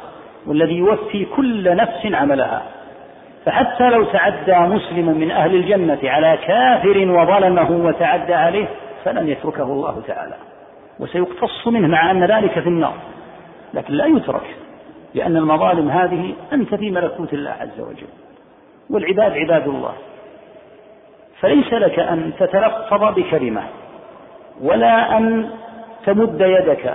والذي 0.46 0.74
يوفي 0.74 1.24
كل 1.24 1.76
نفس 1.76 2.06
عملها 2.14 2.62
فحتى 3.46 3.90
لو 3.90 4.04
تعدى 4.04 4.58
مسلم 4.74 5.06
من 5.18 5.30
أهل 5.30 5.54
الجنة 5.54 5.98
على 6.04 6.38
كافر 6.46 6.98
وظلمه 7.10 7.70
وتعدى 7.70 8.34
عليه 8.34 8.66
فلن 9.04 9.28
يتركه 9.28 9.62
الله 9.62 10.02
تعالى 10.06 10.34
وسيقتص 11.00 11.66
منه 11.68 11.88
مع 11.88 12.10
أن 12.10 12.24
ذلك 12.24 12.50
في 12.60 12.66
النار 12.68 12.94
لكن 13.74 13.94
لا 13.94 14.06
يترك 14.06 14.56
لأن 15.14 15.36
المظالم 15.36 15.90
هذه 15.90 16.32
أنت 16.52 16.74
في 16.74 16.90
ملكوت 16.90 17.32
الله 17.32 17.52
عز 17.60 17.80
وجل 17.80 18.06
والعباد 18.90 19.32
عباد 19.32 19.68
الله 19.68 19.92
فليس 21.40 21.72
لك 21.72 21.98
أن 21.98 22.30
تتلفظ 22.38 23.14
بكلمة 23.18 23.62
ولا 24.62 25.18
أن 25.18 25.50
تمد 26.06 26.40
يدك 26.40 26.92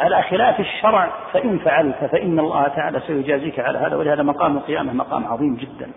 على 0.00 0.22
خلاف 0.22 0.60
الشرع 0.60 1.08
فإن 1.32 1.58
فعلت 1.58 2.04
فإن 2.12 2.38
الله 2.38 2.68
تعالى 2.68 3.00
سيجازيك 3.06 3.60
على 3.60 3.78
هذا 3.78 3.96
ولهذا 3.96 4.22
مقام 4.22 4.56
القيامة 4.56 4.92
مقام 4.92 5.26
عظيم 5.26 5.54
جدا 5.54 5.88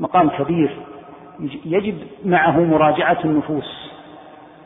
مقام 0.00 0.28
كبير 0.30 0.76
يجب 1.64 1.98
معه 2.24 2.60
مراجعة 2.60 3.18
النفوس 3.24 3.92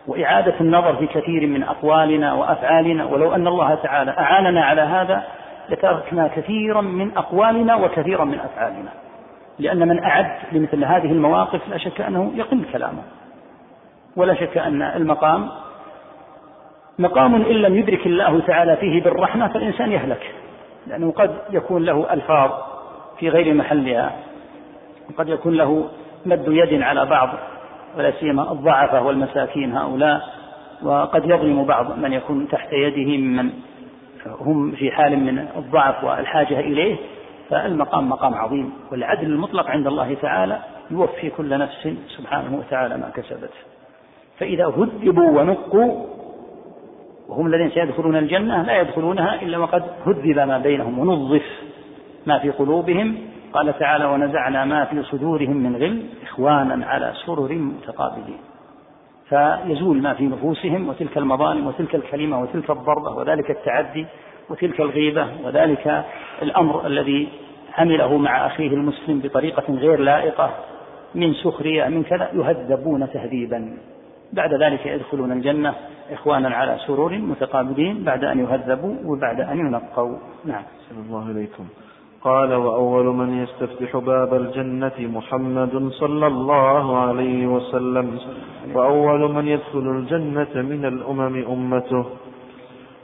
وإعادة 0.06 0.54
النظر 0.60 0.96
في 0.96 1.06
كثير 1.06 1.46
من 1.46 1.62
أقوالنا 1.62 2.32
وأفعالنا 2.34 3.04
ولو 3.04 3.34
أن 3.34 3.46
الله 3.46 3.74
تعالى 3.74 4.10
أعاننا 4.10 4.64
على 4.64 4.80
هذا 4.80 5.22
لتركنا 5.68 6.28
كثيرا 6.36 6.80
من 6.80 7.10
أقوالنا 7.18 7.76
وكثيرا 7.76 8.24
من 8.24 8.38
أفعالنا 8.40 8.90
لأن 9.58 9.88
من 9.88 10.02
أعد 10.04 10.38
لمثل 10.52 10.84
هذه 10.84 11.12
المواقف 11.12 11.68
لا 11.68 11.76
شك 11.78 12.00
أنه 12.00 12.32
يقل 12.34 12.64
كلامه 12.72 13.02
ولا 14.16 14.34
شك 14.34 14.58
أن 14.58 14.82
المقام 14.82 15.48
مقام 17.00 17.34
إن 17.34 17.54
لم 17.56 17.76
يدرك 17.76 18.06
الله 18.06 18.40
تعالى 18.40 18.76
فيه 18.76 19.02
بالرحمة 19.02 19.48
فالإنسان 19.48 19.92
يهلك 19.92 20.30
لأنه 20.86 21.12
قد 21.12 21.36
يكون 21.50 21.84
له 21.84 22.12
ألفاظ 22.12 22.50
في 23.18 23.28
غير 23.28 23.54
محلها 23.54 24.12
وقد 25.10 25.28
يكون 25.28 25.54
له 25.54 25.88
مد 26.26 26.44
يد 26.48 26.82
على 26.82 27.06
بعض 27.06 27.28
ولا 27.98 28.12
سيما 28.20 28.52
الضعفة 28.52 29.02
والمساكين 29.02 29.76
هؤلاء 29.76 30.22
وقد 30.82 31.24
يظلم 31.24 31.64
بعض 31.64 31.98
من 31.98 32.12
يكون 32.12 32.48
تحت 32.48 32.72
يده 32.72 33.16
ممن 33.16 33.50
هم 34.26 34.70
في 34.72 34.90
حال 34.90 35.18
من 35.18 35.46
الضعف 35.56 36.04
والحاجة 36.04 36.60
إليه 36.60 36.96
فالمقام 37.50 38.08
مقام 38.08 38.34
عظيم 38.34 38.72
والعدل 38.92 39.26
المطلق 39.26 39.70
عند 39.70 39.86
الله 39.86 40.14
تعالى 40.22 40.58
يوفي 40.90 41.30
كل 41.30 41.58
نفس 41.58 41.88
سبحانه 42.16 42.56
وتعالى 42.58 42.96
ما 42.96 43.10
كسبت 43.14 43.50
فإذا 44.38 44.66
هذبوا 44.66 45.40
ونقوا 45.40 46.06
وهم 47.30 47.46
الذين 47.46 47.70
سيدخلون 47.70 48.16
الجنة 48.16 48.62
لا 48.62 48.80
يدخلونها 48.80 49.42
إلا 49.42 49.58
وقد 49.58 49.82
هذب 50.06 50.26
ما 50.36 50.58
بينهم 50.58 50.98
ونظف 50.98 51.42
ما 52.26 52.38
في 52.38 52.50
قلوبهم 52.50 53.14
قال 53.52 53.78
تعالى 53.78 54.04
ونزعنا 54.04 54.64
ما 54.64 54.84
في 54.84 55.02
صدورهم 55.02 55.56
من 55.56 55.76
غل 55.76 56.02
إخوانا 56.22 56.86
على 56.86 57.12
سرر 57.26 57.52
متقابلين 57.52 58.38
فيزول 59.28 60.02
ما 60.02 60.14
في 60.14 60.24
نفوسهم 60.26 60.88
وتلك 60.88 61.18
المظالم 61.18 61.66
وتلك 61.66 61.94
الكلمة 61.94 62.42
وتلك 62.42 62.70
الضربة 62.70 63.10
وذلك 63.10 63.50
التعدي 63.50 64.06
وتلك 64.50 64.80
الغيبة 64.80 65.26
وذلك 65.44 66.04
الأمر 66.42 66.86
الذي 66.86 67.28
عمله 67.78 68.16
مع 68.16 68.46
أخيه 68.46 68.68
المسلم 68.68 69.18
بطريقة 69.24 69.74
غير 69.74 70.00
لائقة 70.00 70.50
من 71.14 71.34
سخرية 71.34 71.88
من 71.88 72.02
كذا 72.02 72.28
يهذبون 72.34 73.10
تهذيبا 73.12 73.76
بعد 74.32 74.54
ذلك 74.54 74.86
يدخلون 74.86 75.32
الجنة 75.32 75.74
إخوانا 76.12 76.54
على 76.56 76.76
سرور 76.86 77.18
متقابلين 77.18 78.02
بعد 78.04 78.24
أن 78.24 78.40
يهذبوا 78.44 78.94
وبعد 79.04 79.40
أن 79.40 79.58
ينقوا 79.58 80.16
نعم 80.44 80.62
صلى 80.90 80.98
الله 81.06 81.30
إليكم 81.30 81.64
قال 82.22 82.54
وأول 82.54 83.06
من 83.06 83.42
يستفتح 83.42 83.96
باب 83.96 84.34
الجنة 84.34 84.92
محمد 84.98 85.88
صلى 85.92 86.26
الله 86.26 86.98
عليه 86.98 87.46
وسلم 87.46 88.18
وأول 88.74 89.32
من 89.32 89.48
يدخل 89.48 89.78
الجنة 89.90 90.62
من 90.62 90.84
الأمم 90.84 91.44
أمته 91.48 92.04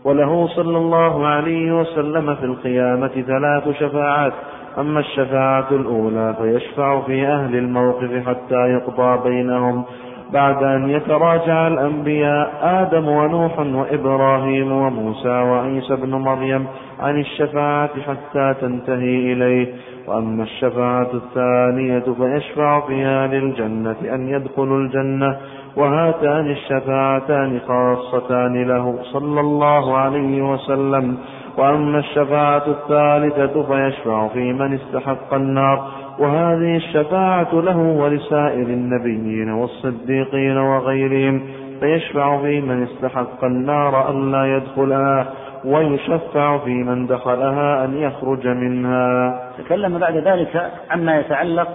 وله 0.05 0.49
صلى 0.49 0.79
الله 0.79 1.27
عليه 1.27 1.81
وسلم 1.81 2.35
في 2.35 2.45
القيامة 2.45 3.09
ثلاث 3.09 3.77
شفاعات 3.79 4.33
أما 4.79 5.01
الشفاعة 5.01 5.67
الأولى 5.71 6.35
فيشفع 6.41 7.01
في 7.01 7.27
أهل 7.27 7.55
الموقف 7.57 8.29
حتى 8.29 8.55
يقضى 8.55 9.29
بينهم 9.31 9.85
بعد 10.33 10.63
أن 10.63 10.91
يتراجع 10.91 11.67
الأنبياء 11.67 12.51
آدم 12.63 13.09
ونوح 13.09 13.59
وإبراهيم 13.59 14.73
وموسى 14.73 15.29
وعيسى 15.29 15.97
بن 15.97 16.11
مريم 16.11 16.67
عن 17.01 17.21
الشفاعة 17.21 17.91
حتى 18.03 18.55
تنتهي 18.61 19.33
إليه 19.33 19.67
وأما 20.07 20.43
الشفاعة 20.43 21.11
الثانية 21.15 22.01
فيشفع 22.19 22.81
فيها 22.87 23.27
للجنة 23.27 23.97
أن 24.15 24.29
يدخلوا 24.29 24.79
الجنة 24.79 25.37
وهاتان 25.77 26.51
الشفاعتان 26.51 27.61
خاصتان 27.69 28.63
له 28.63 28.99
صلى 29.13 29.41
الله 29.41 29.97
عليه 29.97 30.43
وسلم 30.53 31.19
وأما 31.59 31.99
الشفاعة 31.99 32.63
الثالثة 32.67 33.63
فيشفع 33.63 34.29
في 34.29 34.53
من 34.53 34.75
استحق 34.75 35.35
النار 35.35 35.89
وهذه 36.19 36.77
الشفاعة 36.77 37.49
له 37.55 37.77
ولسائر 37.79 38.63
النبيين 38.67 39.51
والصديقين 39.53 40.57
وغيرهم 40.57 41.43
فيشفع 41.81 42.41
في 42.41 42.61
من 42.61 42.83
استحق 42.83 43.45
النار 43.45 44.11
ألا 44.11 44.57
يدخلها 44.57 45.33
ويشفع 45.65 46.59
في 46.59 46.71
من 46.71 47.07
دخلها 47.07 47.85
أن 47.85 47.97
يخرج 47.97 48.47
منها 48.49 49.41
تكلم 49.59 49.99
بعد 49.99 50.17
ذلك 50.17 50.73
عما 50.91 51.19
يتعلق 51.21 51.69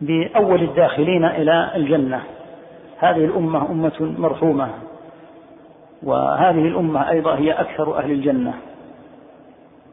بأول 0.00 0.62
الداخلين 0.62 1.24
إلى 1.24 1.70
الجنة 1.76 2.20
هذه 2.98 3.24
الأمة 3.24 3.70
أمة 3.70 4.12
مرحومة 4.18 4.68
وهذه 6.02 6.66
الأمة 6.68 7.10
أيضا 7.10 7.34
هي 7.38 7.52
أكثر 7.52 7.98
أهل 7.98 8.10
الجنة 8.10 8.54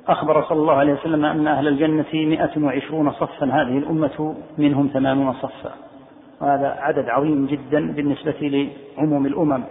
أخبر 0.08 0.44
صلى 0.44 0.60
الله 0.60 0.74
عليه 0.74 0.94
وسلم 0.94 1.26
أن 1.26 1.48
أهل 1.48 1.68
الجنة 1.68 2.06
120 2.14 3.12
صفا 3.12 3.46
هذه 3.46 3.78
الأمة 3.78 4.36
منهم 4.58 4.90
80 4.94 5.34
صفا 5.34 5.72
وهذا 6.42 6.76
عدد 6.80 7.10
عظيم 7.10 7.46
جدا 7.46 7.92
بالنسبة 7.94 8.70
لعموم 8.98 9.26
الأمم 9.26 9.64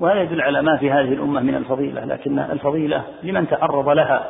وهذا 0.00 0.20
يدل 0.22 0.40
على 0.42 0.62
ما 0.62 0.76
في 0.76 0.90
هذه 0.90 1.12
الأمة 1.12 1.40
من 1.40 1.54
الفضيلة 1.54 2.04
لكن 2.04 2.38
الفضيلة 2.38 3.02
لمن 3.22 3.48
تعرض 3.48 3.88
لها 3.88 4.26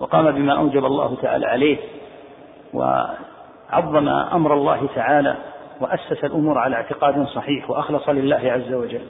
وقام 0.00 0.30
بما 0.30 0.52
أوجب 0.58 0.84
الله 0.84 1.16
تعالى 1.22 1.46
عليه 1.46 1.78
وعظم 2.74 4.08
أمر 4.08 4.54
الله 4.54 4.88
تعالى 4.94 5.34
وأسس 5.80 6.24
الأمور 6.24 6.58
على 6.58 6.76
اعتقاد 6.76 7.26
صحيح 7.26 7.70
وأخلص 7.70 8.08
لله 8.08 8.36
عز 8.36 8.72
وجل 8.72 9.00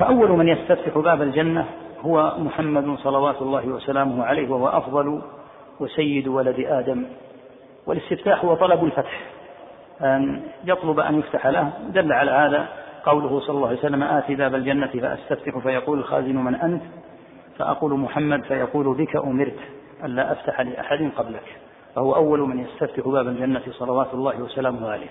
فأول 0.00 0.30
من 0.30 0.48
يستفتح 0.48 0.98
باب 0.98 1.22
الجنة 1.22 1.66
هو 2.02 2.34
محمد 2.38 2.96
صلوات 2.98 3.42
الله 3.42 3.66
وسلامه 3.66 4.24
عليه 4.24 4.48
وهو 4.50 4.68
أفضل 4.68 5.22
وسيد 5.80 6.28
ولد 6.28 6.54
آدم 6.68 7.04
والاستفتاح 7.86 8.44
هو 8.44 8.54
طلب 8.54 8.84
الفتح 8.84 9.20
أن 10.02 10.42
يطلب 10.64 11.00
أن 11.00 11.18
يفتح 11.18 11.46
له 11.46 11.72
دل 11.88 12.12
على 12.12 12.30
هذا 12.30 12.68
قوله 13.06 13.40
صلى 13.40 13.56
الله 13.56 13.68
عليه 13.68 13.78
وسلم 13.78 14.02
آتي 14.02 14.34
باب 14.34 14.54
الجنة 14.54 14.86
فأستفتح 14.86 15.58
فيقول 15.58 15.98
الخازن 15.98 16.36
من 16.36 16.54
أنت 16.54 16.82
فأقول 17.58 17.92
محمد 17.98 18.44
فيقول 18.44 18.94
بك 18.96 19.16
أمرت 19.16 19.58
ألا 20.04 20.32
أفتح 20.32 20.60
لأحد 20.60 21.10
قبلك 21.16 21.44
فهو 21.94 22.14
أول 22.14 22.40
من 22.40 22.58
يستفتح 22.60 23.08
باب 23.08 23.28
الجنة 23.28 23.62
صلوات 23.70 24.14
الله 24.14 24.40
وسلامه 24.42 24.90
عليه 24.90 25.10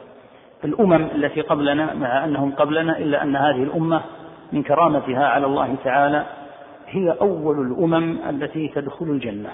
الأمم 0.65 0.93
التي 1.15 1.41
قبلنا 1.41 1.93
مع 1.93 2.25
أنهم 2.25 2.51
قبلنا 2.55 2.97
إلا 2.97 3.23
أن 3.23 3.35
هذه 3.35 3.63
الأمة 3.63 4.01
من 4.51 4.63
كرامتها 4.63 5.25
على 5.27 5.45
الله 5.45 5.75
تعالى 5.83 6.25
هي 6.87 7.15
أول 7.21 7.59
الأمم 7.71 8.17
التي 8.29 8.67
تدخل 8.67 9.05
الجنة 9.05 9.49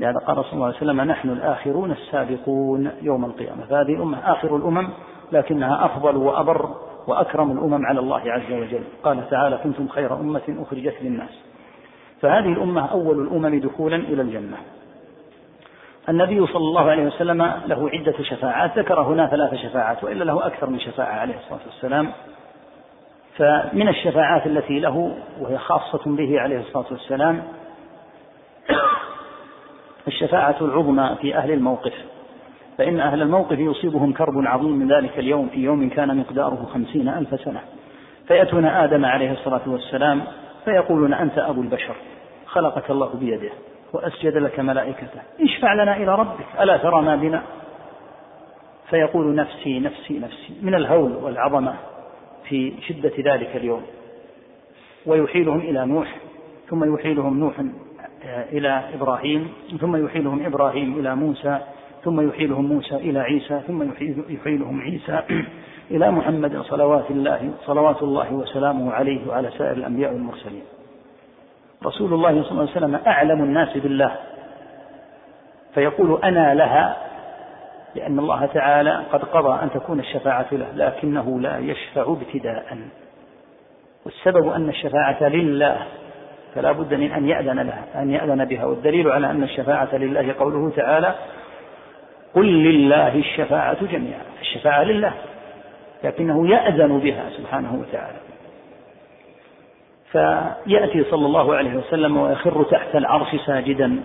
لهذا 0.00 0.18
قال 0.26 0.44
صلى 0.44 0.52
الله 0.52 0.66
عليه 0.66 0.76
وسلم 0.76 1.00
نحن 1.00 1.30
الآخرون 1.30 1.90
السابقون 1.92 2.90
يوم 3.02 3.24
القيامة 3.24 3.66
فهذه 3.70 3.92
الأمة 3.94 4.18
آخر 4.32 4.56
الأمم 4.56 4.88
لكنها 5.32 5.84
أفضل 5.84 6.16
وأبر 6.16 6.70
وأكرم 7.06 7.50
الأمم 7.50 7.86
على 7.86 8.00
الله 8.00 8.20
عز 8.32 8.52
وجل 8.52 8.82
قال 9.02 9.30
تعالى 9.30 9.56
كنتم 9.64 9.88
خير 9.88 10.14
أمة 10.14 10.42
أخرجت 10.62 10.94
للناس 11.02 11.30
فهذه 12.22 12.52
الأمة 12.52 12.86
أول 12.86 13.18
الأمم 13.20 13.60
دخولا 13.60 13.96
إلى 13.96 14.22
الجنة 14.22 14.56
النبي 16.08 16.46
صلى 16.46 16.56
الله 16.56 16.90
عليه 16.90 17.06
وسلم 17.06 17.42
له 17.66 17.90
عدة 17.92 18.14
شفاعات 18.22 18.78
ذكر 18.78 19.00
هنا 19.00 19.26
ثلاث 19.26 19.54
شفاعات 19.54 20.04
وإلا 20.04 20.24
له 20.24 20.46
أكثر 20.46 20.70
من 20.70 20.80
شفاعة 20.80 21.12
عليه 21.20 21.34
الصلاة 21.36 21.60
والسلام 21.66 22.08
فمن 23.38 23.88
الشفاعات 23.88 24.46
التي 24.46 24.80
له 24.80 25.14
وهي 25.40 25.58
خاصة 25.58 26.00
به 26.06 26.40
عليه 26.40 26.58
الصلاة 26.60 26.86
والسلام 26.90 27.42
الشفاعة 30.08 30.56
العظمى 30.60 31.16
في 31.20 31.36
أهل 31.36 31.52
الموقف 31.52 31.92
فإن 32.78 33.00
أهل 33.00 33.22
الموقف 33.22 33.58
يصيبهم 33.58 34.12
كرب 34.12 34.34
عظيم 34.46 34.70
من 34.76 34.92
ذلك 34.92 35.18
اليوم 35.18 35.48
في 35.48 35.60
يوم 35.62 35.88
كان 35.88 36.16
مقداره 36.16 36.68
خمسين 36.74 37.08
ألف 37.08 37.40
سنة 37.40 37.60
فيأتون 38.28 38.64
آدم 38.66 39.04
عليه 39.04 39.32
الصلاة 39.32 39.60
والسلام 39.66 40.22
فيقولون 40.64 41.14
أنت 41.14 41.38
أبو 41.38 41.60
البشر 41.60 41.94
خلقك 42.46 42.90
الله 42.90 43.10
بيده 43.14 43.50
وأسجد 43.92 44.36
لك 44.36 44.60
ملائكته 44.60 45.20
اشفع 45.40 45.74
لنا 45.74 45.96
إلى 45.96 46.14
ربك 46.14 46.46
ألا 46.60 46.76
ترى 46.76 47.02
ما 47.02 47.16
بنا 47.16 47.42
فيقول 48.90 49.34
نفسي 49.34 49.78
نفسي 49.80 50.18
نفسي 50.18 50.52
من 50.62 50.74
الهول 50.74 51.12
والعظمة 51.22 51.74
في 52.48 52.72
شدة 52.88 53.12
ذلك 53.32 53.56
اليوم 53.56 53.82
ويحيلهم 55.06 55.58
إلى 55.60 55.86
نوح 55.86 56.18
ثم 56.68 56.94
يحيلهم 56.94 57.40
نوح 57.40 57.60
آه، 58.24 58.44
إلى 58.52 58.82
إبراهيم 58.94 59.48
ثم 59.80 60.04
يحيلهم 60.06 60.46
إبراهيم 60.46 60.98
إلى 61.00 61.14
موسى 61.16 61.58
ثم 62.04 62.28
يحيلهم 62.28 62.64
موسى 62.66 62.94
إلى 62.96 63.18
عيسى 63.18 63.60
ثم 63.66 63.82
يحيلهم 64.28 64.80
عيسى 64.80 65.22
إلى 65.96 66.10
محمد 66.10 66.60
صلوات 66.62 67.10
الله 67.10 67.50
صلوات 67.64 68.02
الله 68.02 68.32
وسلامه 68.32 68.92
عليه 68.92 69.20
وعلى 69.28 69.50
سائر 69.58 69.76
الأنبياء 69.76 70.12
والمرسلين 70.12 70.62
رسول 71.84 72.12
الله 72.14 72.30
صلى 72.42 72.50
الله 72.50 72.60
عليه 72.62 72.70
وسلم 72.72 72.94
أعلم 73.06 73.44
الناس 73.44 73.76
بالله 73.76 74.16
فيقول 75.74 76.20
أنا 76.24 76.54
لها 76.54 76.96
لأن 77.96 78.18
الله 78.18 78.46
تعالى 78.46 79.02
قد 79.12 79.24
قضى 79.24 79.62
أن 79.62 79.70
تكون 79.70 80.00
الشفاعة 80.00 80.46
له 80.52 80.66
لكنه 80.74 81.40
لا 81.40 81.58
يشفع 81.58 82.02
ابتداء 82.02 82.78
والسبب 84.04 84.48
أن 84.52 84.68
الشفاعة 84.68 85.22
لله 85.28 85.76
فلا 86.54 86.72
بد 86.72 86.94
من 86.94 87.12
أن 87.12 87.28
يأذن 87.28 87.60
لها 87.60 87.84
أن 88.02 88.10
يأذن 88.10 88.44
بها 88.44 88.64
والدليل 88.64 89.10
على 89.10 89.30
أن 89.30 89.42
الشفاعة 89.42 89.88
لله 89.96 90.34
قوله 90.38 90.72
تعالى 90.76 91.14
قل 92.34 92.46
لله 92.46 93.16
الشفاعة 93.18 93.86
جميعا 93.86 94.22
الشفاعة 94.40 94.82
لله 94.84 95.12
لكنه 96.04 96.48
يأذن 96.48 96.98
بها 96.98 97.24
سبحانه 97.36 97.72
وتعالى 97.88 98.16
فيأتي 100.12 101.04
صلى 101.10 101.26
الله 101.26 101.54
عليه 101.54 101.76
وسلم 101.76 102.16
ويخر 102.16 102.62
تحت 102.64 102.96
العرش 102.96 103.36
ساجدا 103.46 104.00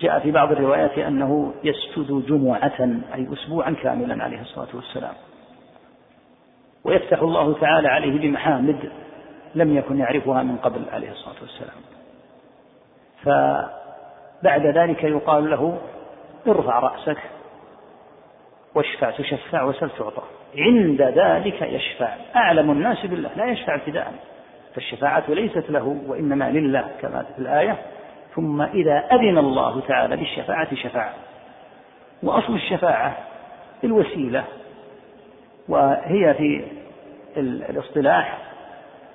جاء 0.00 0.18
في 0.20 0.30
بعض 0.30 0.52
الروايات 0.52 0.98
أنه 0.98 1.54
يسجد 1.64 2.24
جمعة 2.28 2.72
أي 3.14 3.26
أسبوعا 3.32 3.76
كاملا 3.82 4.24
عليه 4.24 4.40
الصلاة 4.40 4.68
والسلام 4.74 5.14
ويفتح 6.84 7.18
الله 7.22 7.54
تعالى 7.60 7.88
عليه 7.88 8.18
بمحامد 8.20 8.90
لم 9.54 9.76
يكن 9.76 9.98
يعرفها 9.98 10.42
من 10.42 10.56
قبل 10.56 10.82
عليه 10.92 11.10
الصلاة 11.10 11.34
والسلام 11.42 11.80
فبعد 13.22 14.66
ذلك 14.66 15.04
يقال 15.04 15.50
له 15.50 15.78
ارفع 16.48 16.78
رأسك 16.78 17.18
واشفع 18.74 19.10
تشفع 19.10 19.62
وسل 19.62 19.90
تعطى 19.90 20.22
عند 20.56 21.02
ذلك 21.02 21.62
يشفع 21.62 22.08
أعلم 22.36 22.70
الناس 22.70 23.06
بالله 23.06 23.30
لا 23.36 23.44
يشفع 23.46 23.74
ابتداء 23.74 24.12
فالشفاعة 24.74 25.24
ليست 25.28 25.70
له 25.70 26.00
وإنما 26.06 26.50
لله 26.50 26.84
كما 27.00 27.22
في 27.32 27.42
الآية 27.42 27.76
ثم 28.36 28.62
إذا 28.62 28.98
أذن 29.12 29.38
الله 29.38 29.80
تعالى 29.80 30.16
بالشفاعة 30.16 30.74
شفاعة 30.74 31.14
وأصل 32.22 32.54
الشفاعة 32.54 33.16
الوسيلة 33.84 34.44
وهي 35.68 36.34
في 36.34 36.64
الاصطلاح 37.38 38.38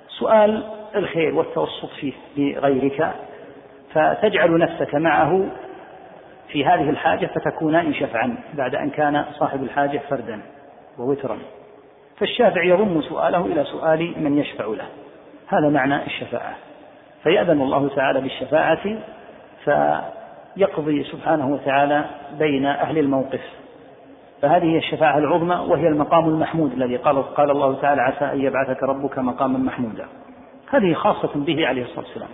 سؤال 0.08 0.62
الخير 0.96 1.34
والتوسط 1.34 1.88
فيه 1.88 2.12
لغيرك 2.36 3.12
فتجعل 3.94 4.58
نفسك 4.58 4.94
معه 4.94 5.46
في 6.48 6.64
هذه 6.64 6.90
الحاجة 6.90 7.26
فتكونان 7.26 7.94
شفعا 7.94 8.36
بعد 8.54 8.74
أن 8.74 8.90
كان 8.90 9.24
صاحب 9.32 9.62
الحاجة 9.62 9.98
فردا 10.10 10.40
ووترا 10.98 11.38
فالشافع 12.18 12.62
يضم 12.64 13.02
سؤاله 13.02 13.46
إلى 13.46 13.64
سؤال 13.64 14.14
من 14.22 14.38
يشفع 14.38 14.64
له 14.64 14.86
هذا 15.48 15.68
معنى 15.70 16.06
الشفاعة 16.06 16.54
فيأذن 17.24 17.62
الله 17.62 17.88
تعالى 17.88 18.20
بالشفاعة 18.20 18.80
فيقضي 19.64 21.04
سبحانه 21.04 21.46
وتعالى 21.48 22.04
بين 22.38 22.66
أهل 22.66 22.98
الموقف 22.98 23.40
فهذه 24.42 24.64
هي 24.64 24.78
الشفاعة 24.78 25.18
العظمى 25.18 25.54
وهي 25.54 25.88
المقام 25.88 26.28
المحمود 26.28 26.72
الذي 26.72 26.96
قال 26.96 27.22
قال 27.34 27.50
الله 27.50 27.74
تعالى 27.82 28.02
عسى 28.02 28.24
أن 28.24 28.40
يبعثك 28.44 28.82
ربك 28.82 29.18
مقاما 29.18 29.58
محمودا 29.58 30.04
هذه 30.72 30.94
خاصة 30.94 31.30
به 31.34 31.66
عليه 31.66 31.82
الصلاة 31.82 32.00
والسلام 32.06 32.28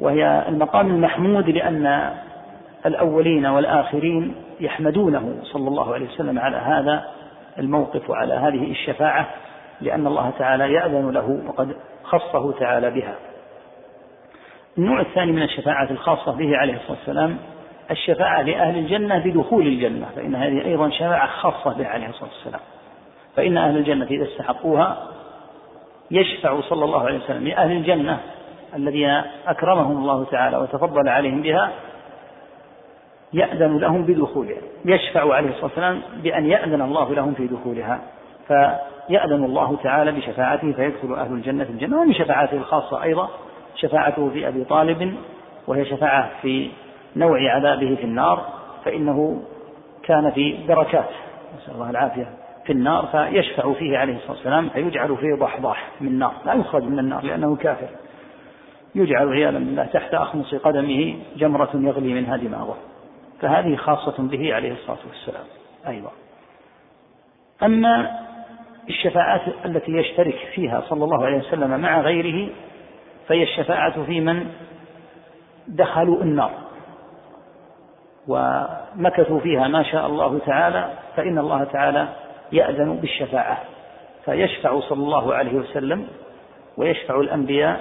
وهي 0.00 0.44
المقام 0.48 0.86
المحمود 0.86 1.50
لأن 1.50 2.10
الأولين 2.86 3.46
والآخرين 3.46 4.34
يحمدونه 4.60 5.36
صلى 5.42 5.68
الله 5.68 5.94
عليه 5.94 6.06
وسلم 6.08 6.38
على 6.38 6.56
هذا 6.56 7.04
الموقف 7.58 8.10
وعلى 8.10 8.34
هذه 8.34 8.70
الشفاعة 8.70 9.26
لأن 9.80 10.06
الله 10.06 10.30
تعالى 10.38 10.72
يأذن 10.72 11.10
له 11.10 11.42
وقد 11.48 11.76
خصه 12.04 12.52
تعالى 12.52 12.90
بها 12.90 13.14
النوع 14.78 15.00
الثاني 15.00 15.32
من 15.32 15.42
الشفاعات 15.42 15.90
الخاصة 15.90 16.32
به 16.32 16.56
عليه 16.56 16.74
الصلاة 16.74 16.90
والسلام 16.98 17.36
الشفاعة 17.90 18.42
لأهل 18.42 18.78
الجنة 18.78 19.18
بدخول 19.18 19.66
الجنة 19.66 20.06
فإن 20.16 20.34
هذه 20.34 20.64
أيضا 20.64 20.90
شفاعة 20.90 21.26
خاصة 21.26 21.78
به 21.78 21.86
عليه 21.86 22.08
الصلاة 22.08 22.30
والسلام 22.36 22.60
فإن 23.36 23.56
أهل 23.56 23.76
الجنة 23.76 24.04
إذا 24.06 24.24
استحقوها 24.24 25.06
يشفع 26.10 26.60
صلى 26.68 26.84
الله 26.84 27.06
عليه 27.06 27.18
وسلم 27.18 27.46
لأهل 27.48 27.72
الجنة 27.72 28.18
الذين 28.76 29.22
أكرمهم 29.46 29.96
الله 29.98 30.24
تعالى 30.24 30.56
وتفضل 30.56 31.08
عليهم 31.08 31.42
بها 31.42 31.70
يأذن 33.32 33.78
لهم 33.78 34.02
بدخولها 34.06 34.58
يشفع 34.84 35.34
عليه 35.34 35.48
الصلاة 35.50 35.64
والسلام 35.64 36.00
بأن 36.22 36.46
يأذن 36.50 36.82
الله 36.82 37.14
لهم 37.14 37.34
في 37.34 37.46
دخولها 37.46 38.00
فيأذن 38.48 39.44
الله 39.44 39.76
تعالى 39.82 40.12
بشفاعته 40.12 40.72
فيدخل 40.72 41.14
أهل 41.18 41.32
الجنة 41.32 41.64
في 41.64 41.70
الجنة 41.70 42.00
ومن 42.00 42.14
شفاعاته 42.14 42.56
الخاصة 42.56 43.02
أيضا 43.02 43.28
شفاعته 43.80 44.30
في 44.30 44.48
أبي 44.48 44.64
طالب 44.64 45.14
وهي 45.66 45.84
شفاعة 45.84 46.30
في 46.42 46.70
نوع 47.16 47.50
عذابه 47.52 47.94
في 47.94 48.04
النار 48.04 48.44
فإنه 48.84 49.42
كان 50.02 50.30
في 50.30 50.56
دركات 50.68 51.08
نسأل 51.56 51.74
الله 51.74 51.90
العافية 51.90 52.28
في 52.64 52.72
النار 52.72 53.06
فيشفع 53.06 53.72
فيه 53.72 53.98
عليه 53.98 54.16
الصلاة 54.16 54.30
والسلام 54.32 54.68
فيجعل 54.68 55.16
فيه 55.16 55.34
ضحضاح 55.40 55.86
من 56.00 56.18
نار 56.18 56.32
لا 56.46 56.54
يخرج 56.54 56.82
من 56.82 56.98
النار 56.98 57.24
لأنه 57.24 57.56
كافر 57.56 57.88
يجعل 58.94 59.28
عياذا 59.32 59.58
بالله 59.58 59.84
تحت 59.84 60.14
أخمص 60.14 60.54
قدمه 60.54 61.14
جمرة 61.36 61.70
يغلي 61.74 62.14
منها 62.14 62.36
دماغه 62.36 62.76
فهذه 63.40 63.76
خاصة 63.76 64.22
به 64.22 64.54
عليه 64.54 64.72
الصلاة 64.72 64.98
والسلام 65.08 65.44
أيضا 65.86 65.92
أيوة. 65.98 66.10
أما 67.62 68.10
الشفاعات 68.88 69.40
التي 69.64 69.92
يشترك 69.92 70.38
فيها 70.54 70.82
صلى 70.88 71.04
الله 71.04 71.24
عليه 71.26 71.38
وسلم 71.38 71.80
مع 71.80 72.00
غيره 72.00 72.48
فهي 73.28 73.42
الشفاعة 73.42 74.04
في 74.04 74.20
من 74.20 74.46
دخلوا 75.68 76.22
النار 76.22 76.50
ومكثوا 78.28 79.40
فيها 79.40 79.68
ما 79.68 79.82
شاء 79.82 80.06
الله 80.06 80.38
تعالى 80.46 80.90
فإن 81.16 81.38
الله 81.38 81.64
تعالى 81.64 82.08
يأذن 82.52 82.96
بالشفاعة 82.96 83.58
فيشفع 84.24 84.80
صلى 84.80 85.02
الله 85.04 85.34
عليه 85.34 85.52
وسلم 85.52 86.08
ويشفع 86.76 87.20
الأنبياء 87.20 87.80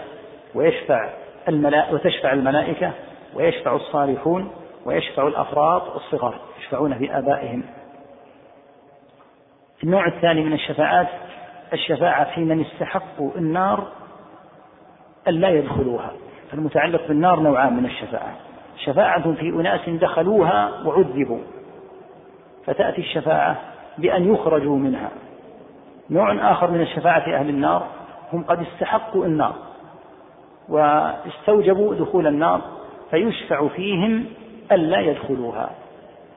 ويشفع 0.55 1.10
الملائكة 1.47 1.93
وتشفع 1.93 2.33
الملائكة 2.33 2.91
ويشفع 3.33 3.75
الصالحون 3.75 4.51
ويشفع 4.86 5.27
الأفراط 5.27 5.95
الصغار 5.95 6.36
يشفعون 6.60 6.97
في 6.97 7.17
آبائهم 7.17 7.63
النوع 9.83 10.07
الثاني 10.07 10.41
من 10.41 10.53
الشفاعات 10.53 11.07
الشفاعة 11.73 12.36
في 12.36 12.41
من 12.41 12.62
استحقوا 12.62 13.31
النار 13.36 13.88
أن 15.27 15.33
لا 15.39 15.49
يدخلوها 15.49 16.11
فالمتعلق 16.51 17.07
بالنار 17.07 17.39
نوعان 17.39 17.73
من 17.73 17.85
الشفاعة 17.85 18.33
شفاعة 18.77 19.33
في 19.33 19.49
أناس 19.49 19.89
دخلوها 19.89 20.69
وعذبوا 20.85 21.39
فتأتي 22.65 23.01
الشفاعة 23.01 23.55
بأن 23.97 24.33
يخرجوا 24.33 24.77
منها 24.77 25.09
نوع 26.09 26.51
آخر 26.51 26.71
من 26.71 26.81
الشفاعة 26.81 27.25
في 27.25 27.35
أهل 27.35 27.49
النار 27.49 27.87
هم 28.33 28.43
قد 28.43 28.61
استحقوا 28.61 29.25
النار 29.25 29.53
واستوجبوا 30.69 31.95
دخول 31.95 32.27
النار 32.27 32.61
فيشفع 33.11 33.67
فيهم 33.67 34.25
ألا 34.71 34.99
يدخلوها 34.99 35.69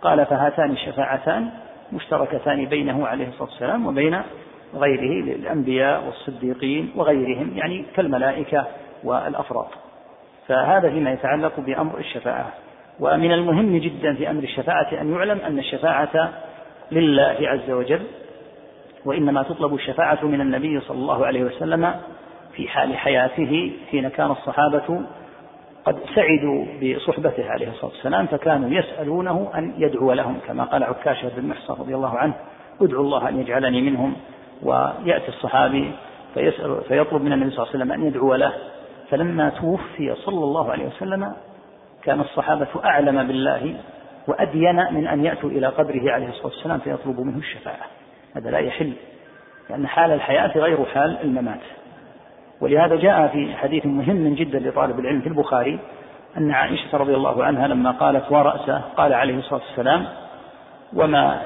قال 0.03 0.26
فهاتان 0.26 0.70
الشفاعتان 0.70 1.48
مشتركتان 1.92 2.64
بينه 2.66 3.07
عليه 3.07 3.29
الصلاة 3.29 3.50
والسلام 3.50 3.87
وبين 3.87 4.20
غيره 4.74 5.24
للأنبياء 5.24 6.04
والصديقين 6.06 6.90
وغيرهم 6.96 7.50
يعني 7.56 7.85
كالملائكة 7.96 8.66
والأفراد 9.04 9.66
فهذا 10.48 10.90
فيما 10.90 11.12
يتعلق 11.12 11.61
بأمر 11.61 11.98
الشفاعة 11.98 12.52
ومن 13.00 13.33
المهم 13.33 13.76
جدا 13.78 14.14
في 14.14 14.30
أمر 14.30 14.42
الشفاعة 14.42 14.88
أن 15.00 15.12
يعلم 15.12 15.38
أن 15.46 15.59
الشفاعة 15.59 16.33
لله 16.92 17.37
عز 17.40 17.70
وجل 17.70 18.00
وإنما 19.04 19.42
تطلب 19.42 19.74
الشفاعة 19.74 20.18
من 20.24 20.40
النبي 20.40 20.80
صلى 20.80 20.98
الله 20.98 21.26
عليه 21.26 21.44
وسلم 21.44 21.94
في 22.52 22.68
حال 22.68 22.96
حياته 22.96 23.72
حين 23.90 24.09
كان 24.09 24.30
الصحابة 24.30 25.00
قد 25.85 25.96
سعدوا 26.14 26.66
بصحبته 26.94 27.50
عليه 27.50 27.68
الصلاة 27.68 27.90
والسلام 27.90 28.26
فكانوا 28.26 28.70
يسألونه 28.70 29.50
أن 29.54 29.72
يدعو 29.78 30.12
لهم 30.12 30.38
كما 30.46 30.64
قال 30.64 30.85
عكاشة 30.85 31.30
بن 31.37 31.48
محصن 31.48 31.74
رضي 31.74 31.94
الله 31.94 32.18
عنه 32.18 32.35
ادعو 32.80 33.00
الله 33.00 33.28
أن 33.28 33.40
يجعلني 33.40 33.80
منهم 33.80 34.14
ويأتي 34.62 35.29
الصحابي 35.29 35.90
فيسأل 36.35 36.79
فيطلب 36.88 37.23
من 37.23 37.33
النبي 37.33 37.51
صلى 37.51 37.59
الله 37.62 37.73
عليه 37.75 37.79
وسلم 37.85 37.92
أن 37.92 38.07
يدعو 38.07 38.35
له 38.35 38.53
فلما 39.11 39.49
توفي 39.51 40.14
صلى 40.14 40.44
الله 40.44 40.70
عليه 40.73 40.87
وسلم 40.87 41.33
كان 42.03 42.20
الصحابة 42.20 42.66
أعلم 42.85 43.23
بالله 43.27 43.75
وأدين 44.29 44.77
من 44.94 45.07
أن 45.07 45.25
يأتوا 45.25 45.51
إلى 45.51 45.66
قبره 45.66 46.11
عليه 46.12 46.29
الصلاة 46.29 46.46
والسلام 46.46 46.79
فيطلبوا 46.79 47.25
منه 47.25 47.38
الشفاعة 47.38 47.87
هذا 48.37 48.51
لا 48.51 48.59
يحل 48.59 48.92
لأن 49.70 49.87
حال 49.87 50.11
الحياة 50.11 50.59
غير 50.59 50.85
حال 50.85 51.18
الممات 51.23 51.61
ولهذا 52.61 52.96
جاء 52.96 53.29
في 53.29 53.55
حديث 53.57 53.87
مهم 53.87 54.35
جدا 54.35 54.59
لطالب 54.59 54.99
العلم 54.99 55.20
في 55.20 55.29
البخاري 55.29 55.79
أن 56.37 56.51
عائشة 56.53 56.96
رضي 56.99 57.14
الله 57.14 57.44
عنها 57.44 57.68
لما 57.68 57.90
قالت 57.90 58.33
ورأسه 58.33 58.81
قال 58.96 59.12
عليه 59.14 59.38
الصلاة 59.38 59.62
والسلام 59.68 60.07
وما 60.94 61.40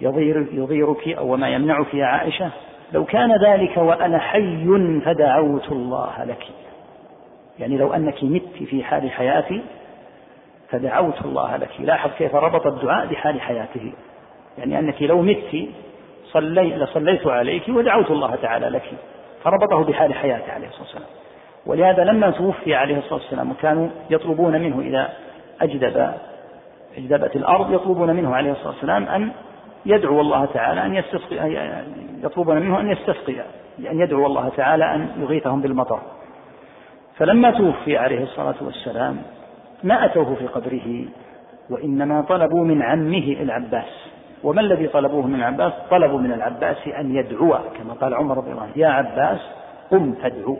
يضير 0.00 0.46
يضيرك 0.52 1.08
أو 1.08 1.36
ما 1.36 1.48
يمنعك 1.48 1.94
يا 1.94 2.04
عائشة 2.06 2.50
لو 2.92 3.04
كان 3.04 3.32
ذلك 3.46 3.76
وأنا 3.76 4.18
حي 4.18 4.66
فدعوت 5.04 5.72
الله 5.72 6.24
لك 6.24 6.44
يعني 7.58 7.76
لو 7.76 7.92
أنك 7.92 8.24
مت 8.24 8.52
في 8.66 8.84
حال 8.84 9.10
حياتي 9.10 9.62
فدعوت 10.70 11.24
الله 11.24 11.56
لك 11.56 11.68
لاحظ 11.80 12.10
كيف 12.18 12.34
ربط 12.34 12.66
الدعاء 12.66 13.06
بحال 13.06 13.40
حياته 13.40 13.92
يعني 14.58 14.78
أنك 14.78 15.02
لو 15.02 15.22
مت 15.22 15.66
صلي 16.32 16.68
لصليت 16.70 17.26
عليك 17.26 17.68
ودعوت 17.68 18.10
الله 18.10 18.34
تعالى 18.34 18.68
لك 18.68 18.82
فربطه 19.44 19.82
بحال 19.84 20.14
حياته 20.14 20.52
عليه 20.52 20.66
الصلاة 20.66 20.82
والسلام 20.82 21.06
ولهذا 21.66 22.04
لما 22.04 22.30
توفي 22.30 22.74
عليه 22.74 22.98
الصلاة 22.98 23.14
والسلام 23.14 23.50
وكانوا 23.50 23.88
يطلبون 24.10 24.52
منه 24.60 24.80
إذا 24.80 25.08
أجدب 25.60 26.12
أجدبت 26.98 27.36
الأرض 27.36 27.72
يطلبون 27.72 28.14
منه 28.16 28.34
عليه 28.36 28.52
الصلاة 28.52 28.68
والسلام 28.68 29.04
أن 29.06 29.30
يدعو 29.86 30.20
الله 30.20 30.44
تعالى 30.44 30.84
أن 30.86 30.94
يستسقي 30.94 31.68
يطلبون 32.24 32.56
منه 32.60 32.80
أن 32.80 32.90
يستسقي 32.90 33.34
أن 33.78 34.00
يدعو 34.00 34.26
الله 34.26 34.48
تعالى 34.56 34.94
أن 34.94 35.08
يغيثهم 35.20 35.60
بالمطر 35.60 36.00
فلما 37.16 37.50
توفي 37.50 37.98
عليه 37.98 38.22
الصلاة 38.22 38.54
والسلام 38.60 39.16
ما 39.84 40.04
أتوه 40.04 40.34
في 40.34 40.46
قبره 40.46 41.04
وإنما 41.70 42.20
طلبوا 42.20 42.64
من 42.64 42.82
عمه 42.82 43.36
العباس 43.40 44.04
وما 44.44 44.60
الذي 44.60 44.88
طلبوه 44.88 45.26
من 45.26 45.34
العباس 45.34 45.72
طلبوا 45.90 46.18
من 46.18 46.32
العباس 46.32 46.76
أن 46.88 47.16
يدعو 47.16 47.50
كما 47.50 47.92
قال 48.00 48.14
عمر 48.14 48.36
رضي 48.36 48.50
الله 48.50 48.62
عنه 48.62 48.72
يا 48.76 48.88
عباس 48.88 49.38
قم 49.90 50.12
فادعو 50.22 50.56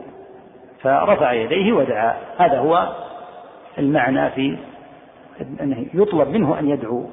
فرفع 0.81 1.31
يديه 1.33 1.73
ودعا 1.73 2.17
هذا 2.37 2.59
هو 2.59 2.89
المعنى 3.79 4.29
في 4.29 4.57
أنه 5.61 5.85
يطلب 5.93 6.27
منه 6.27 6.59
أن 6.59 6.69
يدعو 6.69 7.05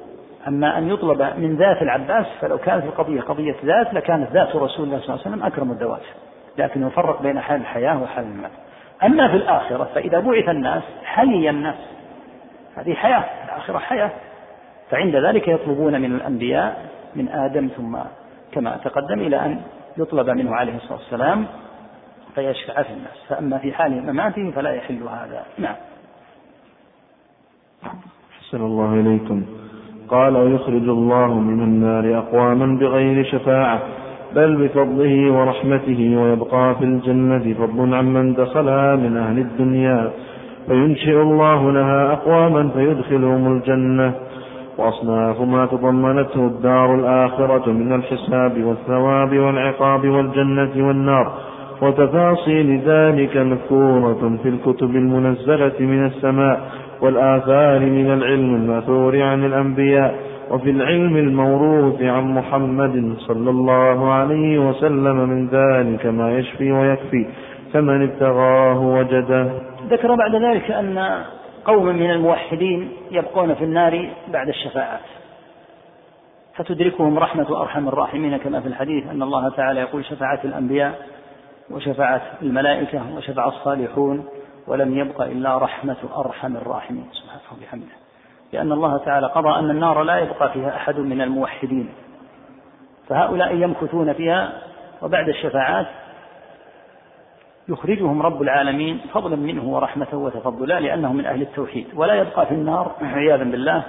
أما 0.47 0.77
أن 0.77 0.87
يطلب 0.87 1.21
من 1.37 1.55
ذات 1.55 1.81
العباس 1.81 2.25
فلو 2.41 2.57
كانت 2.57 2.83
القضية 2.83 3.21
قضية 3.21 3.55
ذات 3.65 3.93
لكانت 3.93 4.31
ذات 4.31 4.55
رسول 4.55 4.85
الله 4.85 4.99
صلى 4.99 5.09
الله 5.09 5.21
عليه 5.25 5.35
وسلم 5.35 5.43
أكرم 5.43 5.71
الذوات 5.71 6.01
لكن 6.57 6.87
يفرق 6.87 7.21
بين 7.21 7.39
حال 7.39 7.61
الحياة 7.61 8.03
وحال 8.03 8.23
الموت 8.25 8.51
أما 9.03 9.27
في 9.27 9.33
الآخرة 9.35 9.89
فإذا 9.95 10.19
بعث 10.19 10.49
الناس 10.49 10.83
حيي 11.03 11.49
الناس 11.49 11.75
هذه 12.75 12.93
حياة 12.93 13.23
الآخرة 13.45 13.77
حياة 13.77 14.11
فعند 14.91 15.15
ذلك 15.15 15.47
يطلبون 15.47 16.01
من 16.01 16.15
الأنبياء 16.15 16.81
من 17.15 17.29
آدم 17.29 17.69
ثم 17.77 17.97
كما 18.51 18.77
تقدم 18.83 19.19
إلى 19.19 19.35
أن 19.37 19.61
يطلب 19.97 20.29
منه 20.29 20.55
عليه 20.55 20.75
الصلاة 20.75 20.93
والسلام 20.97 21.45
فيشفع 22.35 22.81
في 22.83 22.89
الناس 22.93 23.17
فأما 23.29 23.57
في 23.57 23.73
حال 23.73 24.05
مماته 24.13 24.51
فلا 24.55 24.71
يحل 24.73 25.03
هذا 25.07 25.43
نعم 25.57 25.75
أحسن 28.41 28.61
الله 28.61 28.93
إليكم 28.93 29.43
قال 30.09 30.37
ويخرج 30.37 30.87
الله 30.89 31.39
من 31.39 31.63
النار 31.63 32.17
أقواما 32.17 32.77
بغير 32.79 33.23
شفاعة 33.25 33.79
بل 34.35 34.55
بفضله 34.67 35.33
ورحمته 35.39 36.17
ويبقى 36.17 36.75
في 36.79 36.85
الجنة 36.85 37.53
فضل 37.53 37.93
عمن 37.93 38.33
دخلها 38.33 38.95
من 38.95 39.17
أهل 39.17 39.37
الدنيا 39.37 40.11
فينشئ 40.67 41.21
الله 41.21 41.71
لها 41.71 42.11
أقواما 42.13 42.69
فيدخلهم 42.69 43.53
الجنة 43.57 44.13
وأصناف 44.77 45.41
ما 45.41 45.65
تضمنته 45.65 46.45
الدار 46.47 46.95
الآخرة 46.95 47.69
من 47.71 47.93
الحساب 47.95 48.63
والثواب 48.63 49.39
والعقاب 49.39 50.07
والجنة 50.07 50.87
والنار 50.87 51.33
وتفاصيل 51.81 52.81
ذلك 52.85 53.37
مذكورة 53.37 54.37
في 54.43 54.49
الكتب 54.49 54.89
المنزلة 54.95 55.71
من 55.79 56.05
السماء 56.05 56.61
والآثار 57.01 57.79
من 57.79 58.13
العلم 58.13 58.55
الماثور 58.55 59.21
عن 59.21 59.45
الأنبياء 59.45 60.15
وفي 60.51 60.69
العلم 60.69 61.15
الموروث 61.17 62.01
عن 62.01 62.33
محمد 62.33 63.13
صلى 63.17 63.49
الله 63.49 64.13
عليه 64.13 64.59
وسلم 64.59 65.29
من 65.29 65.47
ذلك 65.47 66.05
ما 66.05 66.33
يشفي 66.37 66.71
ويكفي 66.71 67.25
فمن 67.73 68.01
ابتغاه 68.09 68.79
وجده 68.81 69.47
ذكر 69.89 70.15
بعد 70.15 70.35
ذلك 70.35 70.71
أن 70.71 71.23
قوما 71.65 71.91
من 71.91 72.11
الموحدين 72.11 72.89
يبقون 73.11 73.53
في 73.53 73.63
النار 73.63 74.07
بعد 74.33 74.47
الشفاعات 74.47 74.99
فتدركهم 76.55 77.19
رحمة 77.19 77.61
أرحم 77.61 77.87
الراحمين 77.87 78.37
كما 78.37 78.59
في 78.59 78.67
الحديث 78.67 79.03
أن 79.11 79.23
الله 79.23 79.49
تعالى 79.49 79.79
يقول 79.79 80.05
شفاعة 80.05 80.39
الأنبياء 80.43 80.95
وشفاعة 81.71 82.21
الملائكة 82.41 83.01
وشفع 83.17 83.47
الصالحون 83.47 84.23
ولم 84.67 84.97
يبق 84.97 85.21
إلا 85.21 85.57
رحمة 85.57 85.95
أرحم 86.17 86.57
الراحمين 86.57 87.05
سبحانه 87.11 87.41
وبحمده 87.57 87.93
لأن 88.53 88.71
الله 88.71 88.97
تعالى 88.97 89.27
قضى 89.27 89.59
أن 89.59 89.69
النار 89.71 90.03
لا 90.03 90.15
يبقى 90.17 90.51
فيها 90.53 90.69
أحد 90.75 90.97
من 90.99 91.21
الموحدين 91.21 91.89
فهؤلاء 93.09 93.55
يمكثون 93.55 94.13
فيها 94.13 94.53
وبعد 95.01 95.29
الشفاعات 95.29 95.87
يخرجهم 97.69 98.21
رب 98.21 98.41
العالمين 98.41 98.99
فضلا 99.13 99.35
منه 99.35 99.63
ورحمة 99.63 100.07
وتفضلا 100.13 100.79
لأنهم 100.79 101.15
من 101.15 101.25
أهل 101.25 101.41
التوحيد 101.41 101.87
ولا 101.93 102.13
يبقى 102.15 102.45
في 102.45 102.53
النار 102.53 102.91
عياذا 103.01 103.43
بالله 103.43 103.83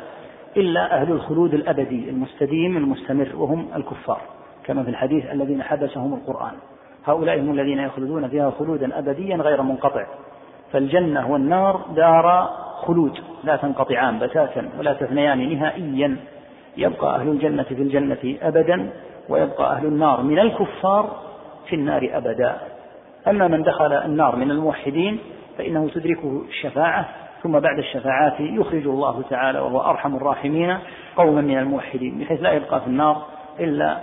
إلا 0.57 1.01
أهل 1.01 1.13
الخلود 1.13 1.55
الأبدي 1.55 2.11
المستديم 2.11 2.77
المستمر 2.77 3.29
وهم 3.37 3.69
الكفار 3.77 4.21
كما 4.65 4.83
في 4.83 4.91
الحديث 4.91 5.25
الذين 5.31 5.63
حبسهم 5.63 6.15
القرآن 6.15 6.53
هؤلاء 7.07 7.41
هم 7.41 7.51
الذين 7.51 7.79
يخلدون 7.79 8.29
فيها 8.29 8.51
خلودا 8.51 8.99
أبديا 8.99 9.37
غير 9.37 9.63
منقطع 9.63 10.07
فالجنة 10.73 11.29
والنار 11.33 11.81
دار 11.97 12.51
خلود 12.81 13.19
لا 13.45 13.57
تنقطعان 13.57 14.19
بتاتا 14.19 14.69
ولا 14.79 14.93
تثنيان 14.93 15.53
نهائيا 15.55 16.17
يبقى 16.77 17.15
أهل 17.21 17.29
الجنة 17.29 17.63
في 17.63 17.75
الجنة 17.75 18.19
أبدا 18.43 18.91
ويبقى 19.29 19.77
أهل 19.77 19.87
النار 19.87 20.23
من 20.23 20.39
الكفار 20.39 21.17
في 21.69 21.77
النار 21.77 22.11
أبدا 22.13 22.57
أما 23.29 23.49
من 23.49 23.63
دخل 23.63 23.93
النار 23.93 24.37
من 24.37 24.51
الموحدين 24.51 25.19
فإنه 25.59 25.89
تدركه 25.89 26.43
الشفاعة 26.49 27.09
ثم 27.43 27.53
بعد 27.53 27.79
الشفاعات 27.79 28.35
يخرج 28.41 28.87
الله 28.87 29.23
تعالى 29.31 29.59
وهو 29.59 29.81
أرحم 29.81 30.17
الراحمين 30.17 30.79
قوما 31.17 31.41
من 31.41 31.59
الموحدين 31.59 32.19
بحيث 32.21 32.43
لا 32.43 32.53
يبقى 32.53 32.81
في 32.81 32.87
النار 32.87 33.23
إلا 33.61 33.99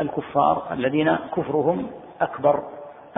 الكفار 0.00 0.62
الذين 0.72 1.16
كفرهم 1.36 1.86
أكبر 2.20 2.62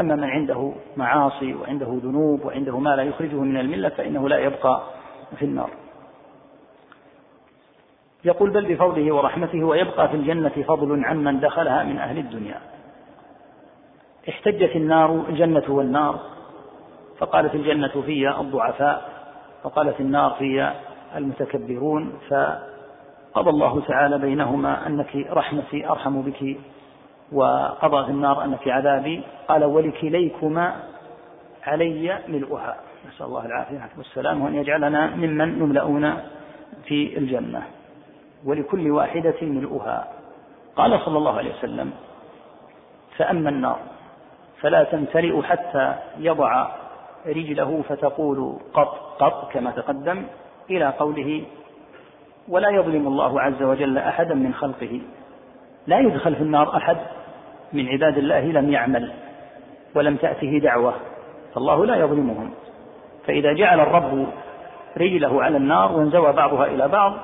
أما 0.01 0.17
من 0.17 0.25
عنده 0.25 0.73
معاصي 0.97 1.55
وعنده 1.55 1.87
ذنوب 2.03 2.45
وعنده 2.45 2.79
ما 2.79 2.97
لا 2.97 3.03
يخرجه 3.03 3.35
من 3.41 3.57
الملة 3.61 3.89
فإنه 3.89 4.29
لا 4.29 4.39
يبقى 4.39 4.83
في 5.39 5.45
النار 5.45 5.71
يقول 8.25 8.51
بل 8.51 8.75
بفضله 8.75 9.13
ورحمته 9.15 9.65
ويبقى 9.65 10.09
في 10.09 10.17
الجنة 10.17 10.65
فضل 10.69 11.05
عمن 11.05 11.41
دخلها 11.41 11.85
من 11.85 11.99
أهل 11.99 12.19
الدنيا 12.19 12.61
احتجت 14.29 14.77
النار 14.77 15.25
الجنة 15.29 15.65
والنار 15.69 16.21
فقالت 17.19 17.55
الجنة 17.55 17.89
في 18.07 18.37
الضعفاء 18.41 19.11
وقالت 19.65 20.01
النار 20.01 20.31
في 20.31 20.71
المتكبرون 21.17 22.19
فقضى 22.31 23.51
الله 23.51 23.81
تعالى 23.81 24.19
بينهما 24.19 24.87
أنك 24.87 25.17
رحمتي 25.31 25.89
أرحم 25.91 26.23
بك 26.23 26.57
وقضى 27.33 28.05
في 28.05 28.11
النار 28.11 28.45
أن 28.45 28.57
في 28.57 28.71
عذابي 28.71 29.21
قال 29.49 29.65
ولكليكما 29.65 30.77
علي 31.67 32.19
ملؤها 32.29 32.77
نسأل 33.09 33.27
الله 33.27 33.47
العافية 33.47 33.83
والسلام 33.99 34.43
وأن 34.43 34.55
يجعلنا 34.55 35.07
ممن 35.17 35.61
يملؤون 35.63 36.15
في 36.85 37.19
الجنة 37.19 37.63
ولكل 38.45 38.91
واحدة 38.91 39.35
ملؤها 39.43 40.09
قال 40.77 41.01
صلى 41.05 41.19
الله 41.19 41.37
عليه 41.39 41.53
وسلم 41.55 41.91
فأما 43.17 43.51
النار 43.51 43.79
فلا 44.61 44.85
تمتلئ 44.85 45.43
حتى 45.43 45.95
يضع 46.19 46.69
رجله 47.27 47.83
فتقول 47.89 48.57
قط 48.75 49.17
قط 49.19 49.53
كما 49.53 49.71
تقدم 49.71 50.25
إلى 50.71 50.87
قوله 50.89 51.45
ولا 52.49 52.71
يظلم 52.71 53.07
الله 53.07 53.41
عز 53.41 53.63
وجل 53.63 53.99
أحدا 53.99 54.35
من 54.35 54.55
خلقه 54.55 55.01
لا 55.87 55.99
يدخل 55.99 56.35
في 56.35 56.43
النار 56.43 56.77
أحد 56.77 56.97
من 57.73 57.89
عباد 57.89 58.19
الله 58.19 58.41
لم 58.41 58.73
يعمل 58.73 59.11
ولم 59.95 60.17
تأته 60.17 60.59
دعوة 60.59 60.95
فالله 61.55 61.87
لا 61.87 61.97
يظلمهم 61.97 62.51
فإذا 63.27 63.53
جعل 63.53 63.81
الرب 63.81 64.27
رجله 64.99 65.43
على 65.43 65.57
النار 65.57 65.93
وانزوى 65.93 66.33
بعضها 66.33 66.67
إلى 66.67 66.89
بعض 66.89 67.15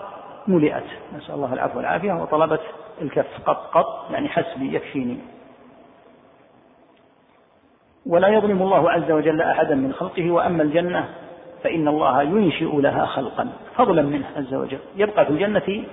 ملئت 0.48 0.84
نسأل 1.16 1.34
الله 1.34 1.52
العفو 1.54 1.76
والعافية 1.76 2.12
وطلبت 2.12 2.60
الكف 3.02 3.26
قط 3.46 3.66
قط 3.74 4.06
يعني 4.12 4.28
حسبي 4.28 4.74
يكفيني 4.74 5.18
ولا 8.06 8.28
يظلم 8.28 8.62
الله 8.62 8.90
عز 8.90 9.10
وجل 9.10 9.40
أحدا 9.42 9.74
من 9.74 9.92
خلقه 9.92 10.30
وأما 10.30 10.62
الجنة 10.62 11.08
فإن 11.64 11.88
الله 11.88 12.22
ينشئ 12.22 12.76
لها 12.80 13.06
خلقا 13.06 13.48
فضلا 13.76 14.02
منه 14.02 14.26
عز 14.36 14.54
وجل 14.54 14.78
يبقى 14.96 15.26
في 15.26 15.32
الجنة 15.32 15.84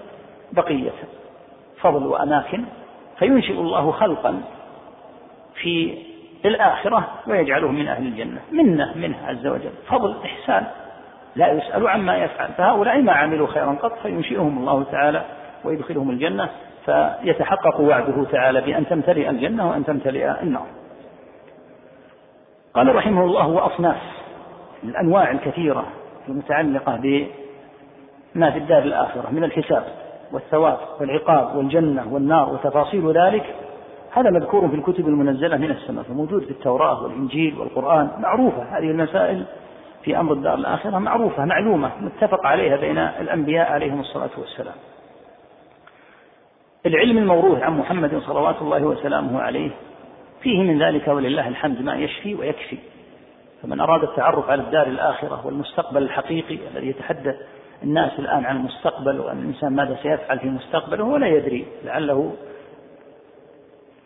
بقية 0.52 0.92
فضل 1.82 2.06
وأماكن 2.08 2.64
فينشئ 3.20 3.52
الله 3.54 3.92
خلقا 3.92 4.42
في 5.56 5.98
الآخرة 6.46 7.08
ويجعله 7.28 7.68
من 7.72 7.88
أهل 7.88 8.08
الجنة 8.08 8.40
منة 8.52 8.94
منه 8.96 9.18
عز 9.28 9.48
وجل 9.48 9.72
فضل 9.88 10.16
إحسان 10.26 10.66
لا 11.36 11.52
يسأل 11.52 11.88
عما 11.88 12.18
يفعل 12.18 12.50
فهؤلاء 12.58 13.02
ما 13.02 13.12
عملوا 13.14 13.48
خيرا 13.48 13.78
قط 13.82 13.98
فينشئهم 14.04 14.58
الله 14.58 14.84
تعالى 14.84 15.24
ويدخلهم 15.64 16.10
الجنة 16.10 16.50
فيتحقق 16.86 17.80
وعده 17.82 18.24
تعالى 18.32 18.62
بأن 18.62 18.88
تمتلئ 18.88 19.30
الجنة 19.30 19.70
وأن 19.70 19.86
تمتلئ 19.86 20.32
النار 20.44 20.66
قال 22.74 22.96
رحمه 22.96 23.24
الله 23.26 23.48
وأصناف 23.48 23.98
الأنواع 24.84 25.32
الكثيرة 25.32 25.86
المتعلقة 26.28 26.96
بما 26.96 28.52
في 28.52 28.58
الدار 28.60 28.84
الآخرة 28.84 29.30
من 29.32 29.44
الحساب 29.44 29.86
والثواب 30.32 30.78
والعقاب 31.00 31.56
والجنة 31.58 32.14
والنار 32.14 32.54
وتفاصيل 32.54 33.12
ذلك 33.18 33.56
هذا 34.12 34.30
مذكور 34.30 34.68
في 34.68 34.76
الكتب 34.76 35.08
المنزلة 35.08 35.58
من 35.58 35.72
السماء 35.72 36.04
فموجود 36.04 36.44
في 36.44 36.52
التوراة 36.52 37.04
والإنجيل 37.04 37.60
والقرآن 37.60 38.10
معروفة 38.20 38.64
هذه 38.78 38.92
المسائل 38.92 39.46
في 40.04 40.20
أمر 40.20 40.34
الدار 40.34 40.54
الآخرة 40.54 40.98
معروفة 41.00 41.46
معلومة 41.46 41.92
متفق 42.02 42.46
عليها 42.46 42.76
بين 42.78 42.98
الأنبياء 42.98 43.72
عليهم 43.72 44.00
الصلاة 44.00 44.30
والسلام 44.38 44.76
العلم 46.86 47.18
الموروث 47.18 47.60
عن 47.64 47.80
محمد 47.80 48.20
صلوات 48.26 48.56
الله 48.62 48.84
وسلامه 48.84 49.42
عليه 49.42 49.72
فيه 50.42 50.60
من 50.64 50.84
ذلك 50.84 51.08
ولله 51.08 51.48
الحمد 51.48 51.82
ما 51.82 51.96
يشفي 51.96 52.36
ويكفي 52.36 52.78
فمن 53.64 53.80
أراد 53.80 54.04
التعرف 54.04 54.50
على 54.50 54.62
الدار 54.62 54.88
الآخرة 54.88 55.42
والمستقبل 55.46 56.04
الحقيقي 56.04 56.58
الذي 56.76 56.88
يتحدث 56.88 57.36
الناس 57.84 58.20
الآن 58.20 58.46
عن 58.46 58.56
المستقبل 58.58 59.20
وأن 59.20 59.40
الإنسان 59.40 59.74
ماذا 59.74 59.98
سيفعل 60.04 60.40
في 60.40 60.50
مستقبله 60.50 61.04
وهو 61.04 61.18
لا 61.18 61.28
يدري 61.28 61.66
لعله 61.86 62.34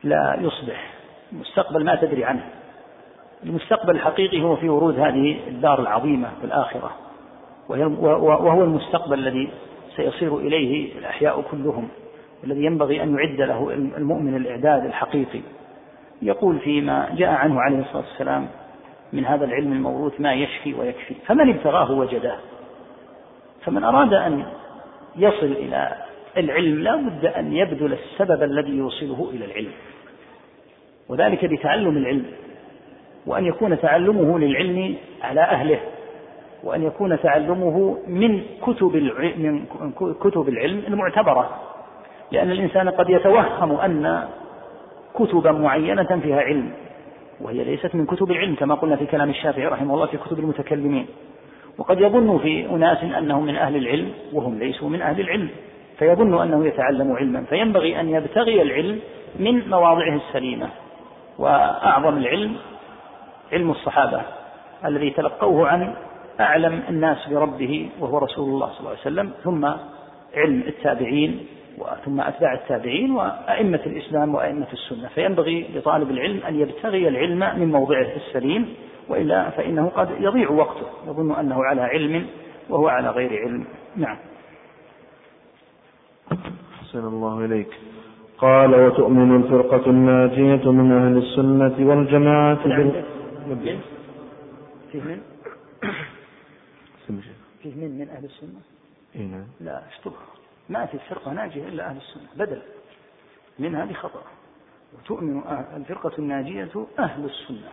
لا 0.03 0.37
يصبح 0.41 0.93
المستقبل 1.33 1.85
ما 1.85 1.95
تدري 1.95 2.25
عنه 2.25 2.45
المستقبل 3.43 3.95
الحقيقي 3.95 4.41
هو 4.41 4.55
في 4.55 4.69
ورود 4.69 4.99
هذه 4.99 5.39
الدار 5.47 5.79
العظيمة 5.81 6.29
في 6.39 6.45
الآخرة 6.45 6.91
وهو 7.69 8.63
المستقبل 8.63 9.19
الذي 9.19 9.49
سيصير 9.95 10.37
إليه 10.37 10.97
الأحياء 10.99 11.41
كلهم 11.51 11.87
الذي 12.43 12.63
ينبغي 12.63 13.03
أن 13.03 13.15
يعد 13.17 13.41
له 13.41 13.69
المؤمن 13.73 14.35
الإعداد 14.35 14.85
الحقيقي 14.85 15.39
يقول 16.21 16.59
فيما 16.59 17.07
جاء 17.17 17.29
عنه 17.29 17.61
عليه 17.61 17.79
الصلاة 17.79 17.97
والسلام 18.11 18.47
من 19.13 19.25
هذا 19.25 19.45
العلم 19.45 19.71
الموروث 19.73 20.21
ما 20.21 20.33
يشفي 20.33 20.73
ويكفي 20.73 21.13
فمن 21.25 21.49
ابتغاه 21.49 21.91
وجده 21.91 22.35
فمن 23.69 23.83
أراد 23.83 24.13
أن 24.13 24.43
يصل 25.15 25.45
إلى 25.45 25.93
العلم 26.37 26.81
لا 26.83 26.95
بد 26.95 27.25
أن 27.25 27.53
يبذل 27.53 27.93
السبب 27.93 28.43
الذي 28.43 28.69
يوصله 28.77 29.27
إلى 29.33 29.45
العلم 29.45 29.71
وذلك 31.09 31.45
بتعلم 31.45 31.97
العلم 31.97 32.25
وأن 33.25 33.45
يكون 33.45 33.79
تعلمه 33.79 34.39
للعلم 34.39 34.95
على 35.21 35.41
أهله 35.41 35.79
وأن 36.63 36.83
يكون 36.83 37.19
تعلمه 37.21 37.97
من 38.07 38.41
كتب 38.61 38.95
من 39.37 39.65
كتب 40.19 40.49
العلم 40.49 40.83
المعتبرة 40.87 41.49
لأن 42.31 42.51
الإنسان 42.51 42.89
قد 42.89 43.09
يتوهم 43.09 43.71
أن 43.79 44.27
كتبا 45.15 45.51
معينة 45.51 46.19
فيها 46.23 46.41
علم 46.41 46.71
وهي 47.41 47.63
ليست 47.63 47.95
من 47.95 48.05
كتب 48.05 48.31
العلم 48.31 48.55
كما 48.55 48.75
قلنا 48.75 48.95
في 48.95 49.05
كلام 49.05 49.29
الشافعي 49.29 49.67
رحمه 49.67 49.93
الله 49.95 50.05
في 50.07 50.17
كتب 50.17 50.39
المتكلمين 50.39 51.05
وقد 51.79 52.01
يظن 52.01 52.37
في 52.37 52.65
أناس 52.69 53.03
أنهم 53.03 53.45
من 53.45 53.55
أهل 53.55 53.75
العلم 53.75 54.11
وهم 54.33 54.59
ليسوا 54.59 54.89
من 54.89 55.01
أهل 55.01 55.19
العلم 55.19 55.49
فيظن 55.99 56.41
أنه 56.41 56.65
يتعلم 56.65 57.11
علما 57.11 57.43
فينبغي 57.43 57.99
أن 57.99 58.09
يبتغي 58.09 58.61
العلم 58.61 58.99
من 59.39 59.69
مواضعه 59.69 60.15
السليمة 60.15 60.69
وأعظم 61.37 62.17
العلم 62.17 62.55
علم 63.53 63.71
الصحابة 63.71 64.21
الذي 64.85 65.09
تلقوه 65.09 65.67
عن 65.67 65.93
أعلم 66.39 66.81
الناس 66.89 67.27
بربه 67.29 67.89
وهو 67.99 68.17
رسول 68.17 68.49
الله 68.49 68.67
صلى 68.69 68.79
الله 68.79 68.89
عليه 68.89 68.99
وسلم 68.99 69.31
ثم 69.43 69.65
علم 70.35 70.63
التابعين 70.67 71.39
ثم 72.05 72.21
أتباع 72.21 72.53
التابعين 72.53 73.11
وأئمة 73.11 73.79
الإسلام 73.85 74.35
وأئمة 74.35 74.67
السنة 74.73 75.07
فينبغي 75.15 75.65
لطالب 75.75 76.11
العلم 76.11 76.39
أن 76.47 76.59
يبتغي 76.59 77.07
العلم 77.07 77.59
من 77.59 77.71
موضعه 77.71 78.07
السليم 78.15 78.73
وإلا 79.09 79.49
فإنه 79.49 79.89
قد 79.89 80.09
يضيع 80.19 80.49
وقته 80.49 80.85
يظن 81.07 81.31
أنه 81.31 81.63
على 81.65 81.81
علم 81.81 82.27
وهو 82.69 82.87
على 82.87 83.09
غير 83.09 83.41
علم 83.41 83.65
نعم 83.95 84.17
أحسن 86.83 86.99
الله 86.99 87.45
إليك 87.45 87.75
قال 88.37 88.75
وتؤمن 88.75 89.35
الفرقة 89.35 89.89
الناجية 89.89 90.71
من 90.71 90.91
أهل 90.91 91.17
السنة 91.17 91.89
والجماعة 91.89 92.67
نعم. 92.67 92.83
بال... 93.47 93.79
فيه 94.91 95.01
من؟ 95.01 95.21
فيه 97.63 97.75
من 97.75 97.97
من 97.99 98.09
أهل 98.09 98.25
السنة؟ 98.25 98.59
إينا. 99.15 99.37
نعم. 99.37 99.45
لا 99.61 99.81
اشطبها 99.91 100.25
ما 100.69 100.85
في 100.85 100.97
فرقة 101.09 101.31
ناجية 101.33 101.67
إلا 101.67 101.89
أهل 101.89 101.97
السنة 101.97 102.45
بدل 102.45 102.61
منها 103.59 103.85
بخطأ 103.85 104.21
وتؤمن 104.97 105.41
الفرقة 105.75 106.11
الناجية 106.19 106.69
أهل 106.99 107.25
السنة 107.25 107.69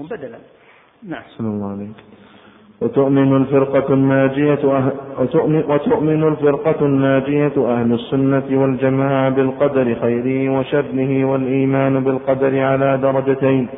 بدلا 0.00 0.38
نعم 1.04 1.22
صلى 1.38 1.46
الله 1.48 1.66
عليك 1.70 1.96
وتؤمن 2.80 3.36
الفرقة 3.36 3.94
الناجية 3.94 4.76
أهل 4.78 4.92
وتؤمن, 5.20 5.62
وتؤمن 5.70 6.22
الفرقة 6.28 6.86
الناجية 6.86 7.52
أهل 7.80 7.92
السنة 7.92 8.60
والجماعة 8.62 9.28
بالقدر 9.28 9.94
خيره 10.00 10.58
وشره 10.58 11.24
والإيمان 11.24 12.04
بالقدر 12.04 12.60
على 12.60 12.98
درجتين 13.02 13.68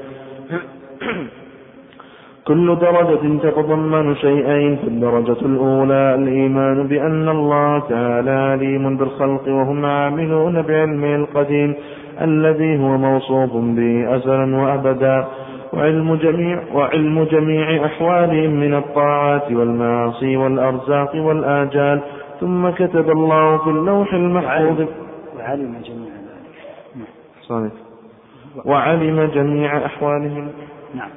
كل 2.46 2.76
درجة 2.80 3.38
تتضمن 3.42 4.14
شيئين 4.16 4.76
فالدرجة 4.76 5.40
الأولى 5.46 6.14
الإيمان 6.14 6.86
بأن 6.88 7.28
الله 7.28 7.78
تعالى 7.88 8.30
عليم 8.30 8.96
بالخلق 8.96 9.48
وهم 9.48 9.84
عاملون 9.84 10.62
بعلمه 10.62 11.14
القديم 11.16 11.74
الذي 12.20 12.78
هو 12.84 12.98
موصوف 12.98 13.50
به 13.56 14.16
أزلا 14.16 14.56
وأبدا 14.56 15.26
وعلم 15.72 16.14
جميع 16.14 16.62
وعلم 16.74 17.24
جميع 17.24 17.86
أحوالهم 17.86 18.50
من 18.50 18.74
الطاعات 18.74 19.52
والمعاصي 19.52 20.36
والأرزاق 20.36 21.14
والآجال 21.14 22.00
ثم 22.40 22.70
كتب 22.70 23.10
الله 23.10 23.58
في 23.58 23.70
اللوح 23.70 24.14
المحفوظ 24.14 24.86
وعلم 25.38 25.74
جميع 25.84 26.10
ذلك 26.20 27.04
صحيح 27.48 27.72
وعلم 28.66 29.24
جميع 29.34 29.86
أحوالهم 29.86 30.48
نعم 30.94 31.10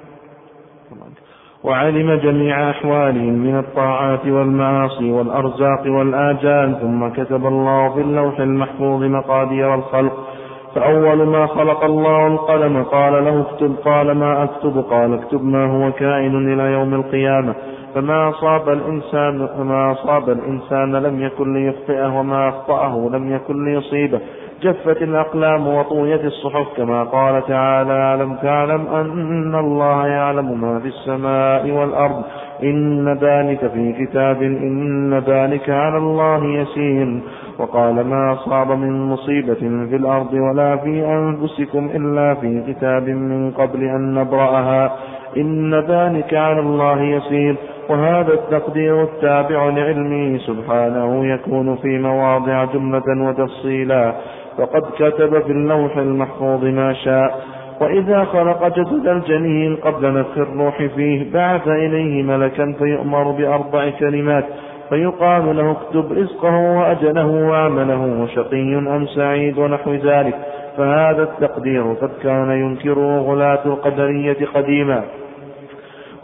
وعلم 1.63 2.13
جميع 2.13 2.69
أحوالهم 2.69 3.33
من 3.33 3.59
الطاعات 3.59 4.25
والمعاصي 4.25 5.11
والأرزاق 5.11 5.81
والآجال 5.85 6.79
ثم 6.81 7.09
كتب 7.23 7.45
الله 7.45 7.93
في 7.93 8.01
اللوح 8.01 8.39
المحفوظ 8.39 9.03
مقادير 9.03 9.75
الخلق 9.75 10.30
فأول 10.75 11.27
ما 11.27 11.47
خلق 11.47 11.83
الله 11.83 12.27
القلم 12.27 12.83
قال 12.83 13.25
له 13.25 13.41
اكتب 13.41 13.75
قال 13.85 14.11
ما 14.11 14.43
أكتب 14.43 14.83
قال 14.89 15.13
اكتب 15.13 15.43
ما 15.45 15.65
هو 15.65 15.91
كائن 15.91 16.53
إلى 16.53 16.63
يوم 16.73 16.93
القيامة 16.93 17.55
فما 17.95 18.29
أصاب 18.29 18.69
الإنسان 18.69 19.47
فما 19.57 19.91
أصاب 19.91 20.29
الإنسان 20.29 20.95
لم 20.95 21.23
يكن 21.25 21.53
ليخطئه 21.53 22.19
وما 22.19 22.49
أخطأه 22.49 23.09
لم 23.13 23.35
يكن 23.35 23.65
ليصيبه 23.65 24.19
جفت 24.63 25.01
الأقلام 25.01 25.67
وطويت 25.67 26.25
الصحف 26.25 26.67
كما 26.77 27.03
قال 27.03 27.43
تعالى 27.47 28.13
ألم 28.13 28.35
تعلم 28.35 28.87
أن 28.87 29.55
الله 29.55 30.07
يعلم 30.07 30.61
ما 30.61 30.79
في 30.79 30.87
السماء 30.87 31.71
والأرض 31.71 32.21
إن 32.63 33.13
ذلك 33.17 33.59
في 33.73 33.93
كتاب 34.05 34.41
إن 34.41 35.19
ذلك 35.27 35.69
على 35.69 35.97
الله 35.97 36.45
يسير 36.45 37.19
وقال 37.59 38.05
ما 38.07 38.33
أصاب 38.33 38.71
من 38.71 39.01
مصيبة 39.09 39.85
في 39.89 39.95
الأرض 39.95 40.33
ولا 40.33 40.77
في 40.77 41.05
أنفسكم 41.05 41.85
إلا 41.95 42.33
في 42.33 42.63
كتاب 42.73 43.07
من 43.09 43.51
قبل 43.51 43.83
أن 43.83 44.13
نبرأها 44.13 44.95
إن 45.37 45.73
ذلك 45.75 46.33
على 46.33 46.59
الله 46.59 47.01
يسير 47.01 47.55
وهذا 47.89 48.33
التقدير 48.33 49.03
التابع 49.03 49.65
لعلمه 49.65 50.37
سبحانه 50.37 51.25
يكون 51.25 51.75
في 51.75 51.97
مواضع 51.99 52.65
جملة 52.65 53.25
وتفصيلا 53.27 54.13
وقد 54.59 54.81
كتب 54.97 55.41
في 55.41 55.51
اللوح 55.51 55.97
المحفوظ 55.97 56.63
ما 56.65 56.93
شاء 56.93 57.43
وإذا 57.81 58.23
خلق 58.25 58.67
جسد 58.67 59.07
الجنين 59.07 59.75
قبل 59.75 60.13
نفخ 60.19 60.37
الروح 60.37 60.77
فيه 60.83 61.33
بعث 61.33 61.67
إليه 61.67 62.23
ملكا 62.23 62.73
فيؤمر 62.79 63.31
بأربع 63.31 63.89
كلمات 63.89 64.45
فيقال 64.89 65.57
له 65.57 65.71
اكتب 65.71 66.11
رزقه 66.13 66.57
وأجله 66.77 67.27
وعمله 67.31 68.27
شقي 68.35 68.75
أم 68.75 69.05
سعيد 69.15 69.57
ونحو 69.57 69.93
ذلك 69.93 70.35
فهذا 70.77 71.23
التقدير 71.23 71.93
قد 71.93 72.09
كان 72.23 72.51
ينكره 72.51 73.17
غلاة 73.19 73.59
القدرية 73.65 74.37
قديما 74.55 75.03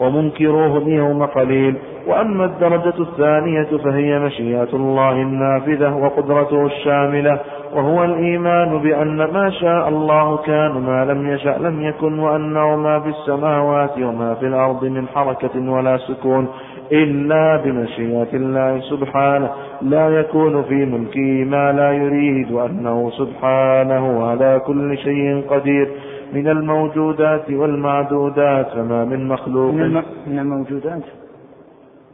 ومنكروه 0.00 0.78
اليوم 0.78 1.26
قليل 1.26 1.74
وأما 2.06 2.44
الدرجة 2.44 3.02
الثانية 3.02 3.76
فهي 3.84 4.18
مشيئة 4.18 4.68
الله 4.74 5.12
النافذة 5.12 5.96
وقدرته 5.96 6.66
الشاملة 6.66 7.40
وهو 7.74 8.04
الإيمان 8.04 8.78
بأن 8.78 9.16
ما 9.16 9.50
شاء 9.50 9.88
الله 9.88 10.36
كان 10.36 10.70
ما 10.72 11.04
لم 11.04 11.30
يشأ 11.30 11.56
لم 11.60 11.80
يكن 11.82 12.18
وأنه 12.18 12.76
ما 12.76 13.00
في 13.00 13.08
السماوات 13.08 13.98
وما 13.98 14.34
في 14.34 14.46
الأرض 14.46 14.84
من 14.84 15.08
حركة 15.08 15.70
ولا 15.72 15.96
سكون 15.98 16.48
إلا 16.92 17.56
بمشيئة 17.64 18.32
الله 18.36 18.80
سبحانه 18.80 19.50
لا 19.82 20.08
يكون 20.08 20.62
في 20.62 20.74
ملكه 20.74 21.44
ما 21.44 21.72
لا 21.72 21.92
يريد 21.92 22.50
وأنه 22.50 23.10
سبحانه 23.10 24.24
على 24.24 24.60
كل 24.66 24.98
شيء 24.98 25.44
قدير 25.50 25.88
من 26.32 26.48
الموجودات 26.48 27.50
والمعدودات 27.50 28.68
فما 28.70 29.04
من 29.04 29.28
مخلوق 29.28 29.72
من, 29.72 29.82
الم... 29.82 30.02
من 30.26 30.38
الموجودات 30.38 31.02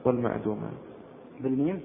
والمعدومات 0.05 0.79
بالميم 1.41 1.81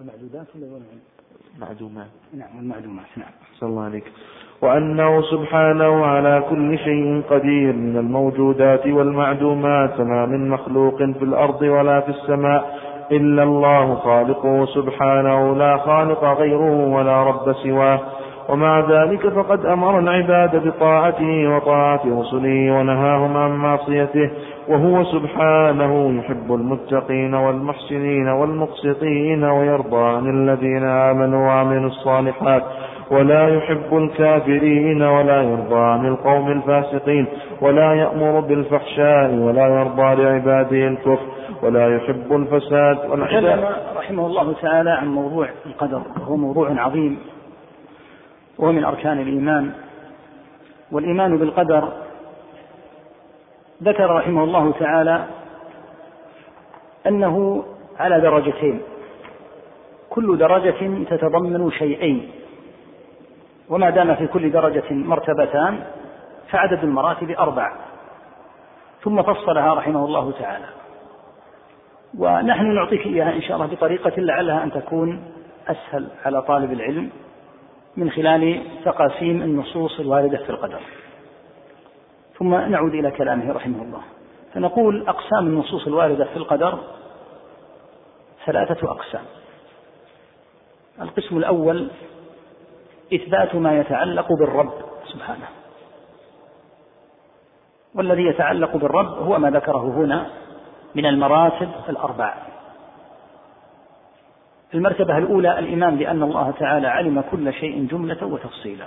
والمعدودات 0.00 0.46
ولا 0.56 0.64
والمعدومات 0.64 1.14
معدومات 1.60 2.06
نعم 2.38 2.60
المعدومات 2.62 3.06
نعم 3.16 3.30
صلى 3.58 3.68
الله 3.68 3.84
عليك 3.84 4.04
وأنه 4.62 5.22
سبحانه 5.22 6.06
على 6.06 6.42
كل 6.50 6.78
شيء 6.78 7.22
قدير 7.30 7.72
من 7.72 7.96
الموجودات 7.96 8.86
والمعدومات 8.86 10.00
ما 10.00 10.26
من 10.26 10.48
مخلوق 10.48 10.96
في 10.96 11.22
الأرض 11.24 11.62
ولا 11.62 12.00
في 12.00 12.08
السماء 12.08 12.78
إلا 13.12 13.42
الله 13.42 13.94
خالقه 13.94 14.66
سبحانه 14.66 15.56
لا 15.56 15.76
خالق 15.76 16.24
غيره 16.24 16.88
ولا 16.94 17.22
رب 17.22 17.52
سواه 17.52 18.00
ومع 18.48 18.80
ذلك 18.80 19.28
فقد 19.28 19.66
أمر 19.66 19.98
العباد 19.98 20.66
بطاعته 20.68 21.48
وطاعة 21.56 22.00
رسله 22.06 22.72
ونهاهم 22.78 23.36
عن 23.36 23.50
معصيته 23.50 24.30
وهو 24.68 25.04
سبحانه 25.04 26.18
يحب 26.18 26.52
المتقين 26.54 27.34
والمحسنين 27.34 28.28
والمقسطين 28.28 29.44
ويرضى 29.44 29.96
عن 30.02 30.30
الذين 30.48 30.84
آمنوا 30.88 31.46
وعملوا 31.46 31.88
الصالحات 31.90 32.62
ولا 33.10 33.48
يحب 33.56 33.96
الكافرين 33.96 35.02
ولا 35.02 35.42
يرضى 35.42 35.78
عن 35.80 36.06
القوم 36.06 36.50
الفاسقين 36.52 37.26
ولا 37.60 37.94
يأمر 37.94 38.40
بالفحشاء 38.40 39.30
ولا 39.34 39.66
يرضى 39.66 40.22
لعباده 40.22 40.88
الكفر 40.88 41.26
ولا 41.62 41.96
يحب 41.96 42.32
الفساد 42.32 43.10
والعداء 43.10 43.82
رحمه 43.96 44.26
الله 44.26 44.52
تعالى 44.62 44.90
عن 44.90 45.08
موضوع 45.08 45.48
القدر 45.66 46.02
وهو 46.20 46.36
موضوع 46.36 46.70
عظيم 46.76 47.18
وهو 48.58 48.72
من 48.72 48.84
أركان 48.84 49.18
الإيمان 49.20 49.70
والإيمان 50.92 51.36
بالقدر 51.38 51.88
ذكر 53.82 54.10
رحمه 54.14 54.44
الله 54.44 54.72
تعالى 54.72 55.24
أنه 57.06 57.64
على 57.98 58.20
درجتين 58.20 58.80
كل 60.10 60.38
درجة 60.38 61.04
تتضمن 61.10 61.70
شيئين 61.70 62.30
وما 63.68 63.90
دام 63.90 64.14
في 64.14 64.26
كل 64.26 64.50
درجة 64.52 64.92
مرتبتان 64.92 65.80
فعدد 66.48 66.84
المراتب 66.84 67.30
أربع 67.30 67.72
ثم 69.02 69.22
فصلها 69.22 69.74
رحمه 69.74 70.04
الله 70.04 70.30
تعالى 70.38 70.64
ونحن 72.18 72.74
نعطيك 72.74 73.06
إياها 73.06 73.32
إن 73.36 73.42
شاء 73.42 73.56
الله 73.56 73.66
بطريقة 73.66 74.12
لعلها 74.20 74.62
أن 74.62 74.70
تكون 74.72 75.22
أسهل 75.68 76.08
على 76.24 76.42
طالب 76.42 76.72
العلم 76.72 77.10
من 77.96 78.10
خلال 78.10 78.60
تقاسيم 78.84 79.42
النصوص 79.42 80.00
الواردة 80.00 80.38
في 80.38 80.50
القدر 80.50 80.80
ثم 82.38 82.54
نعود 82.54 82.94
إلى 82.94 83.10
كلامه 83.10 83.52
رحمه 83.52 83.82
الله 83.82 84.00
فنقول 84.54 85.08
أقسام 85.08 85.46
النصوص 85.46 85.86
الواردة 85.86 86.24
في 86.24 86.36
القدر 86.36 86.78
ثلاثة 88.46 88.90
أقسام 88.90 89.22
القسم 91.00 91.36
الأول 91.36 91.88
إثبات 93.14 93.54
ما 93.54 93.78
يتعلق 93.80 94.28
بالرب 94.40 94.72
سبحانه 95.12 95.46
والذي 97.94 98.22
يتعلق 98.24 98.76
بالرب 98.76 99.18
هو 99.22 99.38
ما 99.38 99.50
ذكره 99.50 99.84
هنا 99.88 100.26
من 100.94 101.06
المراتب 101.06 101.68
الأربع 101.88 102.34
المرتبة 104.74 105.18
الأولى 105.18 105.58
الإيمان 105.58 105.96
بأن 105.96 106.22
الله 106.22 106.54
تعالى 106.58 106.86
علم 106.88 107.20
كل 107.30 107.52
شيء 107.52 107.86
جملة 107.86 108.24
وتفصيلا 108.26 108.86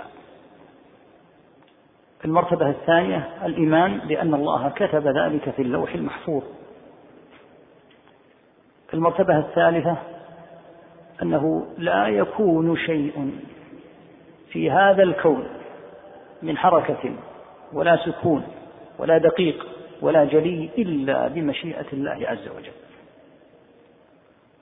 المرتبة 2.24 2.70
الثانية 2.70 3.30
الإيمان 3.44 3.98
بأن 3.98 4.34
الله 4.34 4.68
كتب 4.76 5.06
ذلك 5.18 5.50
في 5.50 5.62
اللوح 5.62 5.94
المحفوظ 5.94 6.42
المرتبة 8.94 9.38
الثالثة 9.38 9.96
أنه 11.22 11.66
لا 11.78 12.06
يكون 12.08 12.76
شيء 12.76 13.30
في 14.50 14.70
هذا 14.70 15.02
الكون 15.02 15.44
من 16.42 16.56
حركة 16.58 17.12
ولا 17.72 17.96
سكون 18.06 18.46
ولا 18.98 19.18
دقيق 19.18 19.66
ولا 20.00 20.24
جلي 20.24 20.70
إلا 20.78 21.28
بمشيئة 21.28 21.86
الله 21.92 22.10
عز 22.28 22.48
وجل. 22.58 22.72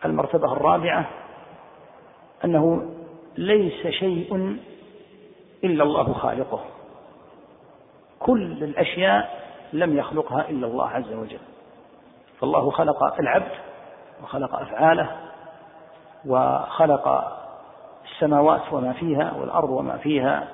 المرتبة 0.04 0.52
الرابعة 0.52 1.10
أنه 2.44 2.94
ليس 3.38 3.86
شيء 3.86 4.56
إلا 5.64 5.84
الله 5.84 6.12
خالقه 6.12 6.64
كل 8.18 8.42
الأشياء 8.62 9.46
لم 9.72 9.96
يخلقها 9.98 10.44
إلا 10.48 10.66
الله 10.66 10.88
عز 10.88 11.12
وجل 11.12 11.38
فالله 12.40 12.70
خلق 12.70 13.18
العبد 13.20 13.50
وخلق 14.22 14.54
أفعاله 14.54 15.10
وخلق 16.26 17.32
السماوات 18.04 18.60
وما 18.72 18.92
فيها 18.92 19.32
والأرض 19.40 19.70
وما 19.70 19.96
فيها 19.96 20.48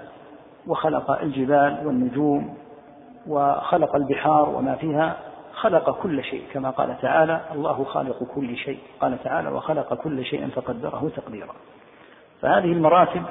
وخلق 0.67 1.11
الجبال 1.23 1.81
والنجوم 1.87 2.57
وخلق 3.29 3.97
البحار 3.97 4.49
وما 4.49 4.75
فيها 4.75 5.17
خلق 5.55 6.01
كل 6.03 6.25
شيء 6.25 6.43
كما 6.53 6.71
قال 6.71 6.97
تعالى 7.03 7.41
الله 7.55 7.85
خالق 7.85 8.25
كل 8.35 8.57
شيء 8.57 8.79
قال 9.01 9.19
تعالى 9.25 9.49
وخلق 9.51 9.95
كل 9.95 10.25
شيء 10.25 10.49
فقدره 10.49 11.11
تقديرا 11.17 11.55
فهذه 12.41 12.73
المراتب 12.73 13.23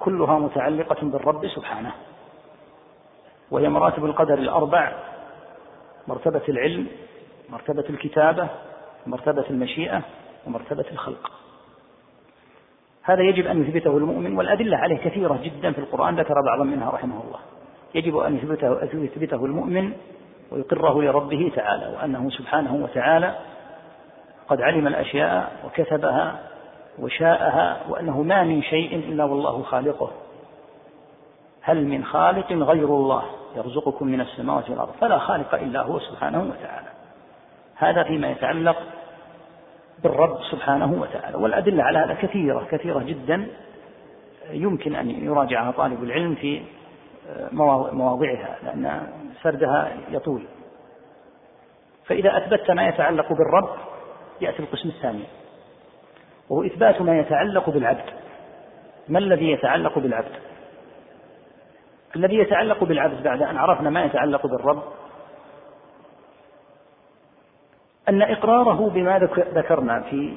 كلها 0.00 0.38
متعلقة 0.38 0.96
بالرب 1.02 1.46
سبحانه 1.48 1.92
وهي 3.50 3.68
مراتب 3.68 4.04
القدر 4.04 4.38
الأربع 4.38 4.92
مرتبة 6.08 6.42
العلم 6.48 6.86
مرتبة 7.50 7.84
الكتابة 7.90 8.48
مرتبة 9.06 9.44
المشيئة 9.50 10.02
ومرتبة 10.46 10.84
الخلق 10.92 11.30
هذا 13.02 13.22
يجب 13.22 13.46
أن 13.46 13.62
يثبته 13.64 13.96
المؤمن 13.96 14.36
والأدلة 14.36 14.76
عليه 14.76 14.96
كثيرة 14.96 15.38
جدا 15.42 15.72
في 15.72 15.78
القرآن 15.78 16.16
ذكر 16.20 16.34
بعضا 16.50 16.64
منها 16.64 16.90
رحمه 16.90 17.22
الله 17.24 17.38
يجب 17.94 18.16
أن 18.18 18.36
يثبته, 18.36 18.82
أن 18.82 19.04
يثبته 19.04 19.44
المؤمن 19.44 19.92
ويقره 20.50 21.02
لربه 21.02 21.52
تعالى 21.56 21.96
وأنه 21.96 22.30
سبحانه 22.30 22.74
وتعالى 22.74 23.34
قد 24.48 24.60
علم 24.62 24.86
الأشياء 24.86 25.52
وكتبها 25.66 26.38
وشاءها 26.98 27.80
وأنه 27.88 28.22
ما 28.22 28.42
من 28.42 28.62
شيء 28.62 28.96
إلا 28.96 29.24
والله 29.24 29.62
خالقه 29.62 30.10
هل 31.66 31.84
من 31.84 32.04
خالق 32.04 32.52
غير 32.52 32.84
الله 32.88 33.22
يرزقكم 33.56 34.06
من 34.06 34.20
السماوات 34.20 34.70
والأرض 34.70 34.92
فلا 35.00 35.18
خالق 35.18 35.54
إلا 35.54 35.82
هو 35.82 35.98
سبحانه 35.98 36.38
وتعالى 36.42 36.88
هذا 37.74 38.02
فيما 38.02 38.30
يتعلق 38.30 38.76
بالرب 40.02 40.36
سبحانه 40.50 40.92
وتعالى 41.00 41.36
والأدلة 41.36 41.82
على 41.82 41.98
هذا 41.98 42.14
كثيرة 42.14 42.66
كثيرة 42.70 42.98
جدا 42.98 43.46
يمكن 44.50 44.94
أن 44.94 45.10
يراجعها 45.10 45.70
طالب 45.70 46.04
العلم 46.04 46.34
في 46.34 46.62
آه، 47.30 47.48
مواضعها 47.92 48.58
لأن 48.64 49.06
سردها 49.42 49.92
يطول 50.10 50.42
فإذا 52.04 52.36
أثبتت 52.38 52.70
ما 52.70 52.88
يتعلق 52.88 53.28
بالرب 53.32 53.68
يأتي 54.40 54.58
القسم 54.62 54.88
الثاني 54.88 55.24
وهو 56.48 56.62
إثبات 56.64 57.00
ما 57.02 57.18
يتعلق 57.18 57.70
بالعبد 57.70 58.10
ما 59.08 59.18
الذي 59.18 59.50
يتعلق 59.52 59.98
بالعبد 59.98 60.32
الذي 62.16 62.34
يتعلق 62.36 62.84
بالعبد 62.84 63.22
بعد 63.22 63.42
أن 63.42 63.56
عرفنا 63.56 63.90
ما 63.90 64.04
يتعلق 64.04 64.46
بالرب 64.46 64.82
أن 68.08 68.22
إقراره 68.22 68.90
بما 68.94 69.18
ذكرنا 69.54 70.00
في 70.10 70.34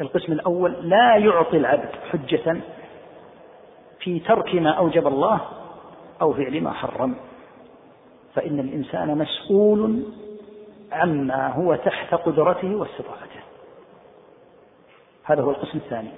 القسم 0.00 0.32
الأول 0.32 0.72
لا 0.80 1.16
يعطي 1.16 1.56
العبد 1.56 1.88
حجة 2.12 2.56
في 4.00 4.20
ترك 4.20 4.54
ما 4.54 4.70
أوجب 4.70 5.06
الله 5.06 5.40
أو 6.22 6.32
فعل 6.34 6.60
ما 6.60 6.72
حرم 6.72 7.14
فإن 8.34 8.60
الإنسان 8.60 9.18
مسؤول 9.18 10.02
عما 10.92 11.48
هو 11.48 11.74
تحت 11.74 12.14
قدرته 12.14 12.74
واستطاعته 12.76 13.40
هذا 15.24 15.42
هو 15.42 15.50
القسم 15.50 15.78
الثاني 15.78 16.10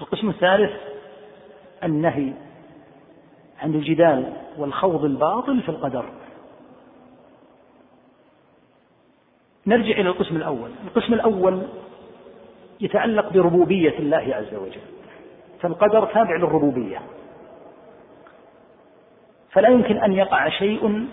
القسم 0.00 0.28
الثالث 0.30 0.93
النهي 1.84 2.32
عن 3.62 3.74
الجدال 3.74 4.32
والخوض 4.58 5.04
الباطل 5.04 5.62
في 5.62 5.68
القدر 5.68 6.04
نرجع 9.66 9.92
إلى 9.98 10.08
القسم 10.08 10.36
الأول 10.36 10.70
القسم 10.86 11.14
الأول 11.14 11.62
يتعلق 12.80 13.28
بربوبية 13.32 13.98
الله 13.98 14.34
عز 14.36 14.54
وجل 14.54 14.80
فالقدر 15.60 16.06
تابع 16.06 16.36
للربوبية 16.36 17.02
فلا 19.50 19.68
يمكن 19.68 19.96
أن 19.96 20.12
يقع 20.12 20.48
شيء 20.48 21.08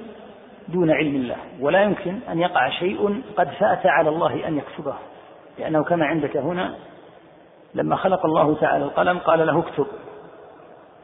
دون 0.68 0.92
علم 0.92 1.16
الله 1.16 1.36
ولا 1.60 1.84
يمكن 1.84 2.20
أن 2.30 2.40
يقع 2.40 2.70
شيء 2.70 3.22
قد 3.38 3.48
فات 3.48 3.86
على 3.86 4.10
الله 4.10 4.48
أن 4.48 4.58
يكتبه 4.58 4.94
لأنه 5.60 5.84
كما 5.84 6.06
عندك 6.06 6.38
هنا 6.38 6.76
لما 7.74 7.96
خلق 7.96 8.26
الله 8.26 8.56
تعالى 8.56 8.84
القلم 8.86 9.18
قال 9.18 9.48
له 9.48 9.60
اكتب 9.60 9.88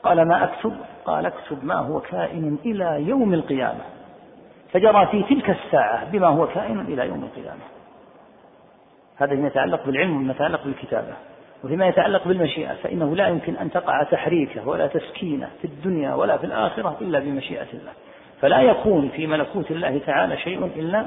قال 0.03 0.27
ما 0.27 0.43
أكتب 0.43 0.71
قال 1.05 1.25
اكتب 1.25 1.65
ما 1.65 1.75
هو 1.75 1.99
كائن 1.99 2.57
إلى 2.65 3.03
يوم 3.07 3.33
القيامة 3.33 3.81
فجرى 4.73 5.07
في 5.11 5.23
تلك 5.23 5.49
الساعة 5.65 6.05
بما 6.11 6.27
هو 6.27 6.47
كائن 6.47 6.79
إلى 6.79 7.07
يوم 7.07 7.23
القيامة 7.23 7.61
هذا 9.15 9.35
فيما 9.35 9.47
يتعلق 9.47 9.85
بالعلم 9.85 10.15
وما 10.17 10.31
يتعلق 10.33 10.63
بالكتابة 10.63 11.13
وفيما 11.63 11.87
يتعلق 11.87 12.27
بالمشيئة 12.27 12.73
فإنه 12.83 13.15
لا 13.15 13.27
يمكن 13.27 13.55
أن 13.55 13.71
تقع 13.71 14.03
تحريكه 14.03 14.67
ولا 14.67 14.87
تسكينه 14.87 15.49
في 15.61 15.65
الدنيا 15.67 16.13
ولا 16.13 16.37
في 16.37 16.43
الآخرة 16.45 16.97
إلا 17.01 17.19
بمشيئة 17.19 17.67
الله 17.73 17.91
فلا 18.41 18.61
يكون 18.61 19.09
في 19.09 19.27
ملكوت 19.27 19.71
الله 19.71 20.01
تعالى 20.05 20.37
شيء 20.37 20.65
إلا 20.75 21.05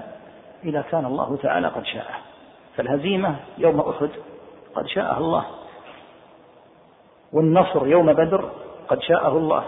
إذا 0.64 0.84
كان 0.90 1.04
الله 1.04 1.38
تعالى 1.42 1.68
قد 1.68 1.84
شاءه 1.84 2.14
فالهزيمة 2.76 3.36
يوم 3.58 3.80
أحد 3.80 4.08
قد 4.74 4.86
شاءها 4.86 5.18
الله 5.18 5.44
والنصر 7.32 7.86
يوم 7.86 8.12
بدر 8.12 8.50
قد 8.90 9.00
شاءه 9.02 9.36
الله 9.36 9.64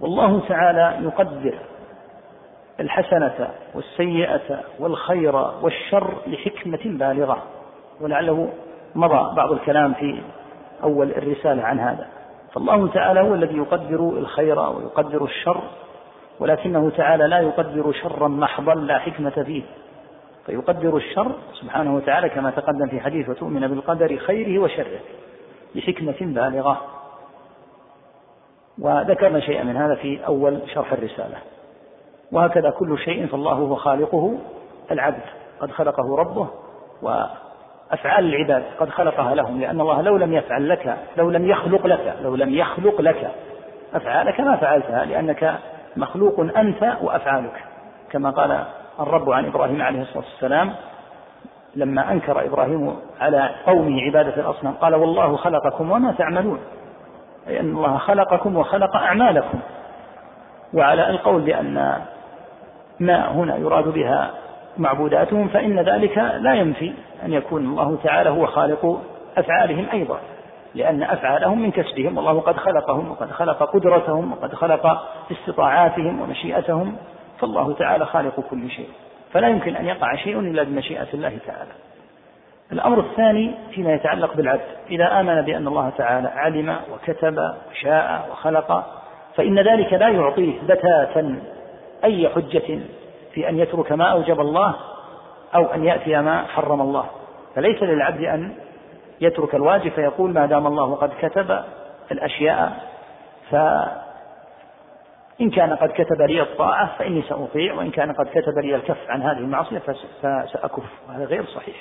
والله 0.00 0.40
تعالى 0.48 0.98
يقدر 1.04 1.54
الحسنة 2.80 3.48
والسيئة 3.74 4.60
والخير 4.78 5.36
والشر 5.36 6.14
لحكمة 6.26 6.80
بالغة 6.84 7.42
ولعله 8.00 8.48
مضى 8.94 9.34
بعض 9.36 9.52
الكلام 9.52 9.94
في 9.94 10.22
أول 10.82 11.10
الرسالة 11.10 11.62
عن 11.62 11.80
هذا 11.80 12.06
فالله 12.54 12.88
تعالى 12.88 13.20
هو 13.20 13.34
الذي 13.34 13.56
يقدر 13.56 13.96
الخير 14.18 14.58
ويقدر 14.58 15.24
الشر 15.24 15.60
ولكنه 16.40 16.90
تعالى 16.90 17.28
لا 17.28 17.38
يقدر 17.40 17.92
شرا 18.02 18.28
محضا 18.28 18.74
لا 18.74 18.98
حكمة 18.98 19.30
فيه 19.46 19.62
فيقدر 20.46 20.96
الشر 20.96 21.32
سبحانه 21.54 21.94
وتعالى 21.96 22.28
كما 22.28 22.50
تقدم 22.50 22.88
في 22.88 23.00
حديث 23.00 23.28
وتؤمن 23.28 23.68
بالقدر 23.68 24.16
خيره 24.16 24.62
وشره 24.62 25.00
لحكمة 25.74 26.14
بالغة 26.20 26.80
وذكرنا 28.80 29.40
شيئا 29.40 29.64
من 29.64 29.76
هذا 29.76 29.94
في 29.94 30.20
أول 30.26 30.60
شرح 30.74 30.92
الرسالة 30.92 31.36
وهكذا 32.32 32.70
كل 32.70 32.98
شيء 32.98 33.26
فالله 33.26 33.52
هو 33.52 33.74
خالقه 33.74 34.34
العبد 34.90 35.20
قد 35.60 35.70
خلقه 35.70 36.16
ربه 36.16 36.46
وأفعال 37.02 38.24
العباد 38.24 38.62
قد 38.80 38.88
خلقها 38.90 39.34
لهم 39.34 39.60
لأن 39.60 39.80
الله 39.80 40.00
لو 40.02 40.16
لم 40.16 40.32
يفعل 40.32 40.68
لك 40.68 40.96
لو 41.16 41.30
لم 41.30 41.48
يخلق 41.48 41.86
لك 41.86 42.14
لو 42.22 42.34
لم 42.36 42.54
يخلق 42.54 43.00
لك 43.00 43.30
أفعالك 43.94 44.40
ما 44.40 44.56
فعلتها 44.56 45.04
لأنك 45.04 45.54
مخلوق 45.96 46.40
أنت 46.56 46.96
وأفعالك 47.02 47.64
كما 48.10 48.30
قال 48.30 48.64
الرب 49.00 49.30
عن 49.30 49.46
إبراهيم 49.46 49.82
عليه 49.82 50.00
الصلاة 50.02 50.24
والسلام 50.24 50.72
لما 51.74 52.12
أنكر 52.12 52.46
إبراهيم 52.46 52.96
على 53.20 53.50
قومه 53.66 54.00
عبادة 54.02 54.36
الأصنام 54.36 54.74
قال 54.74 54.94
والله 54.94 55.36
خلقكم 55.36 55.90
وما 55.90 56.12
تعملون 56.12 56.58
أي 57.48 57.60
أن 57.60 57.76
الله 57.76 57.98
خلقكم 57.98 58.56
وخلق 58.56 58.96
أعمالكم 58.96 59.60
وعلى 60.74 61.10
القول 61.10 61.42
بأن 61.42 61.94
ما 63.00 63.28
هنا 63.30 63.56
يراد 63.56 63.88
بها 63.88 64.30
معبوداتهم 64.78 65.48
فإن 65.48 65.80
ذلك 65.80 66.18
لا 66.18 66.54
ينفي 66.54 66.92
أن 67.24 67.32
يكون 67.32 67.64
الله 67.64 67.98
تعالى 68.04 68.30
هو 68.30 68.46
خالق 68.46 69.02
أفعالهم 69.36 69.86
أيضا 69.92 70.18
لأن 70.74 71.02
أفعالهم 71.02 71.62
من 71.62 71.70
كسبهم 71.70 72.16
والله 72.16 72.40
قد 72.40 72.56
خلقهم 72.56 73.10
وقد 73.10 73.30
خلق 73.30 73.62
قدرتهم 73.62 74.32
وقد 74.32 74.54
خلق 74.54 75.06
استطاعاتهم 75.32 76.20
ومشيئتهم 76.20 76.96
فالله 77.40 77.72
تعالى 77.74 78.06
خالق 78.06 78.40
كل 78.50 78.70
شيء 78.70 78.88
فلا 79.32 79.48
يمكن 79.48 79.76
أن 79.76 79.86
يقع 79.86 80.16
شيء 80.16 80.40
إلا 80.40 80.62
بمشيئة 80.62 81.06
الله 81.14 81.38
تعالى 81.46 81.70
الأمر 82.72 83.00
الثاني 83.00 83.54
فيما 83.74 83.92
يتعلق 83.92 84.34
بالعبد 84.34 84.62
إذا 84.90 85.20
آمن 85.20 85.42
بأن 85.42 85.68
الله 85.68 85.90
تعالى 85.98 86.28
علم 86.28 86.76
وكتب 86.92 87.36
وشاء 87.70 88.28
وخلق 88.32 88.84
فإن 89.36 89.58
ذلك 89.58 89.92
لا 89.92 90.08
يعطيه 90.08 90.60
بتاتا 90.62 91.36
أي 92.04 92.28
حجة 92.28 92.78
في 93.34 93.48
أن 93.48 93.58
يترك 93.58 93.92
ما 93.92 94.04
أوجب 94.04 94.40
الله 94.40 94.74
أو 95.54 95.64
أن 95.66 95.84
يأتي 95.84 96.20
ما 96.22 96.42
حرم 96.44 96.80
الله 96.80 97.04
فليس 97.54 97.82
للعبد 97.82 98.24
أن 98.24 98.52
يترك 99.20 99.54
الواجب 99.54 99.90
فيقول 99.92 100.32
ما 100.32 100.46
دام 100.46 100.66
الله 100.66 100.94
قد 100.94 101.10
كتب 101.22 101.60
الأشياء 102.12 102.72
فإن 103.50 103.98
كان 105.54 105.72
قد 105.76 105.88
كتب 105.88 106.22
لي 106.22 106.42
الطاعة 106.42 106.92
فإني 106.98 107.22
سأطيع 107.22 107.74
وإن 107.74 107.90
كان 107.90 108.12
قد 108.12 108.26
كتب 108.26 108.58
لي 108.62 108.74
الكف 108.74 108.96
عن 109.10 109.22
هذه 109.22 109.38
المعصية 109.38 109.78
فسأكف 109.78 110.82
وهذا 111.08 111.24
غير 111.24 111.44
صحيح 111.46 111.76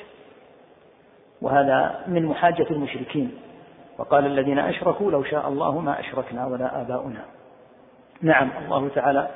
وهذا 1.41 1.95
من 2.07 2.25
محاجة 2.25 2.65
المشركين 2.71 3.31
وقال 3.97 4.25
الذين 4.25 4.59
أشركوا 4.59 5.11
لو 5.11 5.23
شاء 5.23 5.47
الله 5.47 5.79
ما 5.79 5.99
أشركنا 5.99 6.45
ولا 6.47 6.81
آباؤنا 6.81 7.25
نعم 8.21 8.49
الله 8.65 8.89
تعالى 8.95 9.27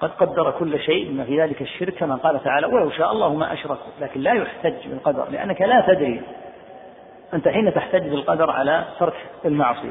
قد 0.00 0.10
قدر 0.10 0.50
كل 0.50 0.78
شيء 0.80 1.10
بما 1.12 1.24
في 1.24 1.40
ذلك 1.40 1.62
الشرك 1.62 1.94
كما 1.94 2.14
قال 2.16 2.44
تعالى 2.44 2.66
ولو 2.66 2.90
شاء 2.90 3.12
الله 3.12 3.34
ما 3.34 3.52
أشركوا 3.52 3.76
لكن 4.00 4.20
لا 4.20 4.32
يحتج 4.32 4.88
بالقدر 4.88 5.30
لأنك 5.30 5.62
لا 5.62 5.84
تدري 5.86 6.22
أنت 7.34 7.48
حين 7.48 7.74
تحتج 7.74 8.08
بالقدر 8.08 8.50
على 8.50 8.84
ترك 8.98 9.14
المعصية 9.44 9.90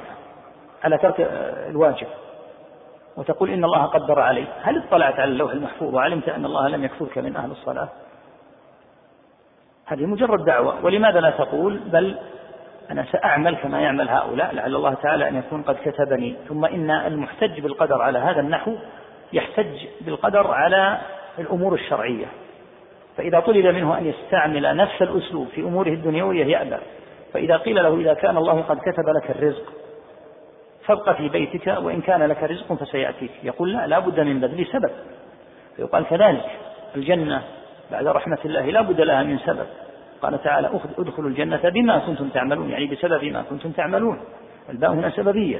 على 0.84 0.98
ترك 0.98 1.16
الواجب 1.70 2.08
وتقول 3.18 3.50
إن 3.50 3.64
الله 3.64 3.84
قدر 3.86 4.20
علي 4.20 4.46
هل 4.62 4.84
اطلعت 4.88 5.14
على 5.20 5.32
اللوح 5.32 5.52
المحفوظ 5.52 5.96
وعلمت 5.96 6.30
أن 6.30 6.46
الله 6.46 6.68
لم 6.70 6.84
يكفرك 6.84 7.18
من 7.18 7.36
أهل 7.36 7.52
الصلاة 7.52 7.90
هذه 9.90 10.06
مجرد 10.06 10.46
دعوة 10.46 10.86
ولماذا 10.86 11.20
لا 11.20 11.30
تقول 11.30 11.78
بل 11.86 12.16
أنا 12.92 13.06
سأعمل 13.12 13.56
كما 13.56 13.82
يعمل 13.82 14.10
هؤلاء 14.10 14.54
لعل 14.54 14.76
الله 14.76 14.94
تعالى 14.94 15.28
أن 15.28 15.36
يكون 15.36 15.62
قد 15.62 15.78
كتبني 15.86 16.36
ثم 16.50 16.66
إن 16.66 16.92
المحتج 16.92 17.60
بالقدر 17.60 18.02
على 18.02 18.20
هذا 18.20 18.40
النحو 18.40 18.76
يحتج 19.34 19.74
بالقدر 20.02 20.52
على 20.52 20.98
الأمور 21.40 21.74
الشرعية 21.74 22.26
فإذا 23.18 23.40
طلب 23.40 23.66
منه 23.66 23.98
أن 23.98 24.06
يستعمل 24.06 24.76
نفس 24.78 25.02
الأسلوب 25.02 25.48
في 25.56 25.62
أموره 25.62 25.90
الدنيوية 25.90 26.46
يأبى 26.46 26.78
فإذا 27.34 27.58
قيل 27.58 27.76
له 27.76 28.00
إذا 28.00 28.14
كان 28.14 28.38
الله 28.38 28.62
قد 28.62 28.78
كتب 28.78 29.10
لك 29.16 29.32
الرزق 29.32 29.74
فابق 30.86 31.12
في 31.16 31.30
بيتك 31.30 31.78
وإن 31.82 32.02
كان 32.02 32.24
لك 32.24 32.44
رزق 32.44 32.74
فسيأتيك 32.74 33.32
يقول 33.44 33.74
لا 33.74 33.88
لا 33.88 34.00
بد 34.00 34.20
من 34.20 34.40
بذل 34.40 34.68
سبب 34.72 34.92
فيقال 35.76 36.06
كذلك 36.10 36.46
الجنة 36.96 37.42
بعد 37.92 38.08
رحمة 38.08 38.38
الله 38.46 38.62
لا 38.66 38.82
بد 38.82 39.02
لها 39.02 39.24
من 39.24 39.38
سبب 39.40 39.66
قال 40.22 40.44
تعالى 40.44 40.70
ادخلوا 41.00 41.30
الجنة 41.30 41.60
بما 41.70 42.00
كنتم 42.00 42.30
تعملون 42.30 42.70
يعني 42.70 42.86
بسبب 42.88 43.24
ما 43.24 43.42
كنتم 43.50 43.72
تعملون 43.72 44.20
الباء 44.70 44.92
هنا 44.92 45.10
سببية 45.10 45.60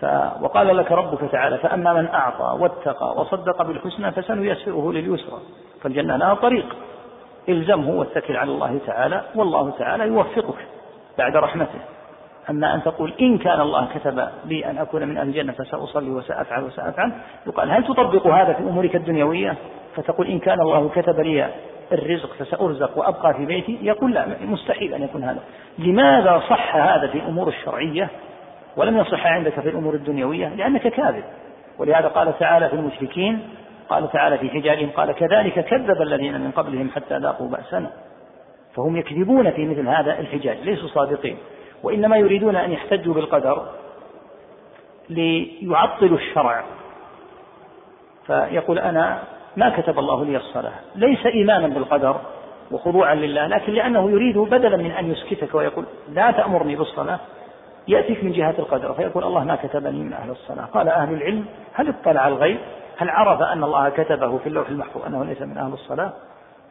ف 0.00 0.04
وقال 0.42 0.76
لك 0.76 0.92
ربك 0.92 1.30
تعالى 1.30 1.58
فأما 1.58 1.92
من 1.92 2.06
أعطى 2.08 2.58
واتقى 2.62 3.14
وصدق 3.16 3.62
بالحسنى 3.62 4.12
فسنيسره 4.12 4.92
لليسرى 4.92 5.38
فالجنة 5.82 6.16
لها 6.16 6.34
طريق 6.34 6.76
الزمه 7.48 7.88
واتكل 7.90 8.36
على 8.36 8.50
الله 8.52 8.78
تعالى 8.86 9.22
والله 9.34 9.70
تعالى 9.78 10.06
يوفقك 10.06 10.66
بعد 11.18 11.36
رحمته 11.36 11.78
أما 12.50 12.74
أن 12.74 12.82
تقول 12.82 13.12
إن 13.20 13.38
كان 13.38 13.60
الله 13.60 13.88
كتب 13.94 14.28
لي 14.44 14.66
أن 14.70 14.78
أكون 14.78 15.08
من 15.08 15.18
أهل 15.18 15.28
الجنة 15.28 15.52
فسأصلي 15.52 16.10
وسأفعل 16.10 16.64
وسأفعل 16.64 17.12
يقال 17.46 17.70
هل 17.70 17.84
تطبق 17.84 18.26
هذا 18.26 18.52
في 18.52 18.60
أمورك 18.62 18.96
الدنيوية 18.96 19.56
فتقول 20.02 20.26
إن 20.26 20.38
كان 20.38 20.60
الله 20.60 20.88
كتب 20.94 21.20
لي 21.20 21.48
الرزق 21.92 22.32
فسأرزق 22.34 22.98
وأبقى 22.98 23.34
في 23.34 23.46
بيتي 23.46 23.78
يقول 23.82 24.12
لا 24.14 24.26
مستحيل 24.40 24.94
أن 24.94 25.02
يكون 25.02 25.24
هذا 25.24 25.40
لماذا 25.78 26.42
صح 26.50 26.76
هذا 26.76 27.06
في 27.06 27.18
الأمور 27.18 27.48
الشرعية 27.48 28.08
ولم 28.76 28.98
يصح 28.98 29.26
عندك 29.26 29.60
في 29.60 29.68
الأمور 29.68 29.94
الدنيوية 29.94 30.48
لأنك 30.48 30.88
كاذب 30.88 31.24
ولهذا 31.78 32.08
قال 32.08 32.38
تعالى 32.38 32.68
في 32.68 32.74
المشركين 32.74 33.38
قال 33.88 34.10
تعالى 34.12 34.38
في 34.38 34.50
حجارهم 34.50 34.90
قال 34.90 35.12
كذلك 35.12 35.64
كذب 35.64 36.02
الذين 36.02 36.40
من 36.40 36.50
قبلهم 36.50 36.90
حتى 36.94 37.18
ذاقوا 37.18 37.48
بأسنا 37.48 37.90
فهم 38.74 38.96
يكذبون 38.96 39.50
في 39.50 39.64
مثل 39.66 39.88
هذا 39.88 40.18
الحجاج 40.20 40.56
ليسوا 40.62 40.88
صادقين 40.88 41.36
وإنما 41.82 42.16
يريدون 42.18 42.56
أن 42.56 42.72
يحتجوا 42.72 43.14
بالقدر 43.14 43.62
ليعطلوا 45.10 46.16
الشرع 46.18 46.64
فيقول 48.26 48.78
أنا 48.78 49.18
ما 49.58 49.68
كتب 49.76 49.98
الله 49.98 50.24
لي 50.24 50.36
الصلاة 50.36 50.72
ليس 50.96 51.26
إيمانا 51.26 51.68
بالقدر 51.68 52.20
وخضوعا 52.70 53.14
لله 53.14 53.46
لكن 53.46 53.72
لأنه 53.72 54.10
يريد 54.10 54.38
بدلا 54.38 54.76
من 54.76 54.90
أن 54.90 55.10
يسكتك 55.10 55.54
ويقول 55.54 55.84
لا 56.12 56.30
تأمرني 56.30 56.76
بالصلاة 56.76 57.18
يأتيك 57.88 58.24
من 58.24 58.32
جهة 58.32 58.54
القدر 58.58 58.94
فيقول 58.94 59.24
الله 59.24 59.44
ما 59.44 59.56
كتبني 59.56 59.98
من 59.98 60.12
أهل 60.12 60.30
الصلاة 60.30 60.64
قال 60.64 60.88
أهل 60.88 61.14
العلم 61.14 61.44
هل 61.72 61.88
اطلع 61.88 62.28
الغيب 62.28 62.58
هل 62.98 63.10
عرف 63.10 63.40
أن 63.42 63.64
الله 63.64 63.88
كتبه 63.88 64.38
في 64.38 64.46
اللوح 64.48 64.68
المحفوظ 64.68 65.02
أنه 65.06 65.24
ليس 65.24 65.42
من 65.42 65.58
أهل 65.58 65.72
الصلاة 65.72 66.12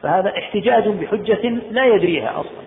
فهذا 0.02 0.28
احتجاج 0.28 0.88
بحجة 0.88 1.48
لا 1.70 1.84
يدريها 1.84 2.40
أصلا 2.40 2.64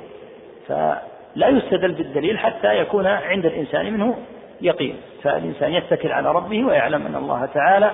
فلا 0.68 1.48
يستدل 1.48 1.92
بالدليل 1.92 2.38
حتى 2.40 2.78
يكون 2.80 3.08
عند 3.08 3.46
الإنسان 3.46 3.94
منه 3.94 4.18
يقين 4.62 4.98
فالإنسان 5.24 5.72
يتكل 5.74 6.12
على 6.12 6.32
ربه 6.32 6.64
ويعلم 6.66 7.06
أن 7.06 7.16
الله 7.16 7.46
تعالى 7.54 7.92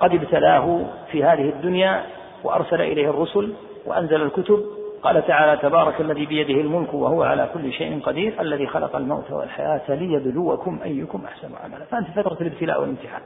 قد 0.00 0.14
ابتلاه 0.14 0.80
في 1.12 1.24
هذه 1.24 1.48
الدنيا 1.48 2.02
وأرسل 2.44 2.80
إليه 2.80 3.10
الرسل 3.10 3.52
وأنزل 3.86 4.22
الكتب 4.22 4.64
قال 5.02 5.26
تعالى 5.26 5.60
تبارك 5.62 6.00
الذي 6.00 6.26
بيده 6.26 6.60
الملك 6.60 6.94
وهو 6.94 7.22
على 7.22 7.48
كل 7.54 7.72
شيء 7.72 8.00
قدير 8.00 8.34
الذي 8.40 8.66
خلق 8.66 8.96
الموت 8.96 9.30
والحياة 9.30 9.80
ليبلوكم 9.88 10.78
أيكم 10.84 11.22
أحسن 11.26 11.48
عملا 11.64 11.84
فأنت 11.84 12.06
في 12.06 12.22
فترة 12.22 12.36
الابتلاء 12.40 12.80
والامتحان 12.80 13.20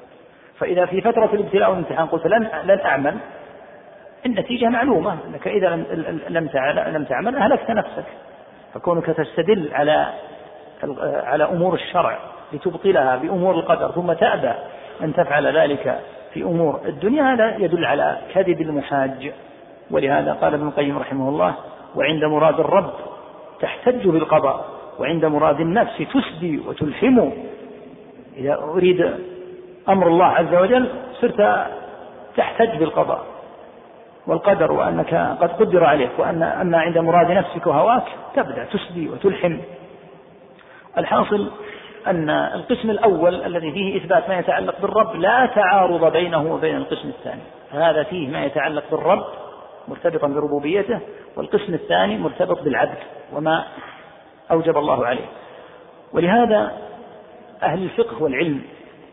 فإذا 0.58 0.86
في 0.86 1.00
فترة 1.00 1.30
الابتلاء 1.32 1.70
والامتحان 1.70 2.06
قلت 2.06 2.26
لن 2.26 2.48
لن 2.64 2.80
أعمل 2.80 3.14
النتيجة 4.26 4.66
معلومة 4.66 5.16
أنك 5.28 5.48
إذا 5.48 5.68
لم 6.28 6.48
لم 6.94 7.04
تعمل 7.04 7.36
أهلكت 7.36 7.70
نفسك 7.70 8.04
فكونك 8.74 9.06
تستدل 9.06 9.70
على 9.74 10.06
على 11.02 11.44
أمور 11.44 11.74
الشرع 11.74 12.18
لتبطلها 12.52 13.16
بأمور 13.16 13.54
القدر 13.54 13.90
ثم 13.92 14.12
تأبى 14.12 14.52
أن 15.02 15.14
تفعل 15.14 15.56
ذلك 15.56 15.98
في 16.34 16.42
أمور 16.42 16.80
الدنيا 16.84 17.22
هذا 17.34 17.56
يدل 17.58 17.84
على 17.84 18.18
كذب 18.34 18.60
المحاج 18.60 19.32
ولهذا 19.90 20.32
قال 20.32 20.54
ابن 20.54 20.66
القيم 20.68 20.98
رحمه 20.98 21.28
الله 21.28 21.54
وعند 21.94 22.24
مراد 22.24 22.60
الرب 22.60 22.90
تحتج 23.60 24.08
بالقضاء 24.08 24.64
وعند 24.98 25.24
مراد 25.24 25.60
النفس 25.60 26.02
تسدي 26.14 26.58
وتلحم 26.66 27.30
إذا 28.36 28.54
أريد 28.54 29.14
أمر 29.88 30.06
الله 30.08 30.24
عز 30.24 30.54
وجل 30.54 30.88
صرت 31.20 31.66
تحتج 32.36 32.76
بالقضاء 32.78 33.24
والقدر 34.26 34.72
وأنك 34.72 35.14
قد 35.40 35.52
قدر 35.52 35.84
عليك 35.84 36.10
وأن 36.18 36.42
أما 36.42 36.78
عند 36.78 36.98
مراد 36.98 37.30
نفسك 37.30 37.66
وهواك 37.66 38.02
تبدأ 38.34 38.64
تسدي 38.64 39.08
وتلحم 39.08 39.58
الحاصل 40.98 41.50
أن 42.06 42.30
القسم 42.30 42.90
الأول 42.90 43.42
الذي 43.44 43.72
فيه 43.72 43.96
إثبات 43.96 44.28
ما 44.28 44.38
يتعلق 44.38 44.80
بالرب 44.82 45.14
لا 45.16 45.46
تعارض 45.46 46.12
بينه 46.12 46.54
وبين 46.54 46.76
القسم 46.76 47.08
الثاني 47.08 47.40
هذا 47.70 48.02
فيه 48.02 48.28
ما 48.28 48.44
يتعلق 48.44 48.84
بالرب 48.90 49.24
مرتبطا 49.88 50.26
بربوبيته 50.26 51.00
والقسم 51.36 51.74
الثاني 51.74 52.18
مرتبط 52.18 52.62
بالعبد 52.62 52.98
وما 53.32 53.64
أوجب 54.50 54.78
الله 54.78 55.06
عليه 55.06 55.24
ولهذا 56.12 56.72
أهل 57.62 57.82
الفقه 57.82 58.22
والعلم 58.22 58.60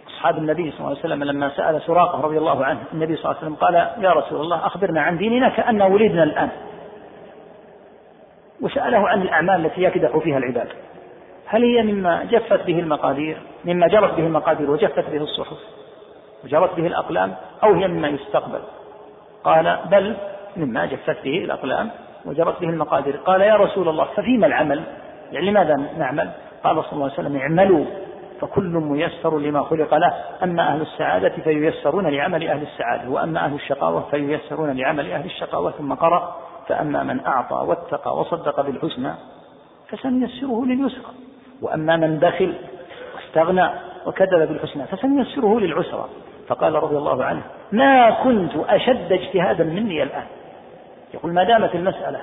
أصحاب 0.07 0.37
النبي 0.37 0.71
صلى 0.71 0.77
الله 0.79 0.89
عليه 0.89 0.99
وسلم 0.99 1.23
لما 1.23 1.49
سأل 1.55 1.81
سراقة 1.85 2.21
رضي 2.21 2.37
الله 2.37 2.65
عنه 2.65 2.79
النبي 2.93 3.15
صلى 3.15 3.25
الله 3.25 3.35
عليه 3.37 3.39
وسلم 3.39 3.55
قال 3.55 4.03
يا 4.03 4.11
رسول 4.11 4.41
الله 4.41 4.65
أخبرنا 4.65 5.01
عن 5.01 5.17
ديننا 5.17 5.49
كأن 5.49 5.81
ولدنا 5.81 6.23
الآن 6.23 6.49
وسأله 8.61 9.09
عن 9.09 9.21
الأعمال 9.21 9.65
التي 9.65 9.81
يكدح 9.83 10.17
فيها 10.17 10.37
العباد 10.37 10.67
هل 11.51 11.63
هي 11.63 11.83
مما 11.83 12.23
جفت 12.23 12.61
به 12.65 12.79
المقادير 12.79 13.37
مما 13.65 13.87
جرت 13.87 14.13
به 14.13 14.25
المقادير 14.27 14.71
وجفت 14.71 15.09
به 15.09 15.17
الصحف 15.17 15.57
وجرت 16.43 16.75
به 16.75 16.87
الأقلام 16.87 17.33
أو 17.63 17.73
هي 17.73 17.87
مما 17.87 18.07
يستقبل 18.07 18.59
قال 19.43 19.79
بل 19.91 20.15
مما 20.57 20.85
جفت 20.85 21.23
به 21.23 21.37
الأقلام 21.43 21.89
وجرت 22.25 22.61
به 22.61 22.69
المقادير 22.69 23.15
قال 23.15 23.41
يا 23.41 23.55
رسول 23.55 23.89
الله 23.89 24.03
ففيما 24.05 24.47
العمل 24.47 24.83
يعني 25.31 25.51
لماذا 25.51 25.75
نعمل 25.97 26.29
قال 26.63 26.83
صلى 26.83 26.93
الله 26.93 27.03
عليه 27.03 27.13
وسلم 27.13 27.35
اعملوا 27.37 27.85
فكل 28.41 28.69
ميسر 28.71 29.39
لما 29.39 29.63
خلق 29.63 29.93
له 29.97 30.13
أما 30.43 30.73
أهل 30.73 30.81
السعادة 30.81 31.29
فييسرون 31.29 32.07
لعمل 32.07 32.47
أهل 32.47 32.61
السعادة 32.61 33.09
وأما 33.09 33.45
أهل 33.45 33.53
الشقاوة 33.53 34.03
فييسرون 34.11 34.77
لعمل 34.77 35.11
أهل 35.11 35.25
الشقاوة 35.25 35.71
ثم 35.71 35.93
قرأ 35.93 36.35
فأما 36.67 37.03
من 37.03 37.25
أعطى 37.25 37.55
واتقى 37.67 38.17
وصدق 38.17 38.61
بالحسنى 38.61 39.13
فسنيسره 39.89 40.65
لليسرى 40.65 41.11
وأما 41.61 41.95
من 41.97 42.19
بخل 42.19 42.53
واستغنى 43.15 43.69
وكذب 44.05 44.47
بالحسنى 44.47 44.83
فسنيسره 44.87 45.59
للعسرى 45.59 46.05
فقال 46.47 46.73
رضي 46.75 46.97
الله 46.97 47.23
عنه 47.25 47.41
ما 47.71 48.11
كنت 48.23 48.51
أشد 48.69 49.11
اجتهادا 49.11 49.63
مني 49.63 50.03
الآن 50.03 50.23
يقول 51.13 51.33
ما 51.33 51.43
دامت 51.43 51.75
المسألة 51.75 52.19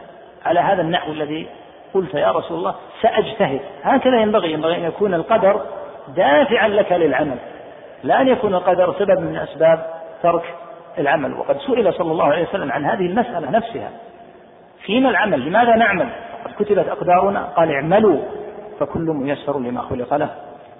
على 0.46 0.60
هذا 0.60 0.82
النحو 0.82 1.12
الذي 1.12 1.46
قلت 1.94 2.14
يا 2.14 2.32
رسول 2.32 2.58
الله 2.58 2.74
سأجتهد 3.02 3.60
هكذا 3.82 4.20
ينبغي 4.20 4.52
ينبغي 4.52 4.76
أن 4.76 4.84
يكون 4.84 5.14
القدر 5.14 5.60
دافعا 6.16 6.68
لك 6.68 6.92
للعمل 6.92 7.36
لا 8.04 8.20
أن 8.20 8.28
يكون 8.28 8.54
القدر 8.54 8.94
سبب 8.98 9.20
من 9.20 9.36
أسباب 9.36 9.86
ترك 10.22 10.42
العمل 10.98 11.34
وقد 11.34 11.58
سئل 11.58 11.94
صلى 11.94 12.12
الله 12.12 12.24
عليه 12.24 12.46
وسلم 12.48 12.72
عن 12.72 12.84
هذه 12.84 13.06
المسألة 13.06 13.50
نفسها 13.50 13.90
فيما 14.82 15.10
العمل 15.10 15.40
لماذا 15.40 15.76
نعمل 15.76 16.08
قد 16.44 16.64
كتبت 16.64 16.88
أقدارنا 16.88 17.42
قال 17.44 17.70
اعملوا 17.72 18.18
فكل 18.80 19.10
ميسر 19.10 19.58
لما 19.58 19.82
خلق 19.82 20.14
له 20.14 20.30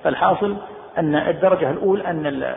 فالحاصل 0.05 0.57
أن 0.99 1.15
الدرجة 1.15 1.71
الأولى 1.71 2.05
أن 2.07 2.53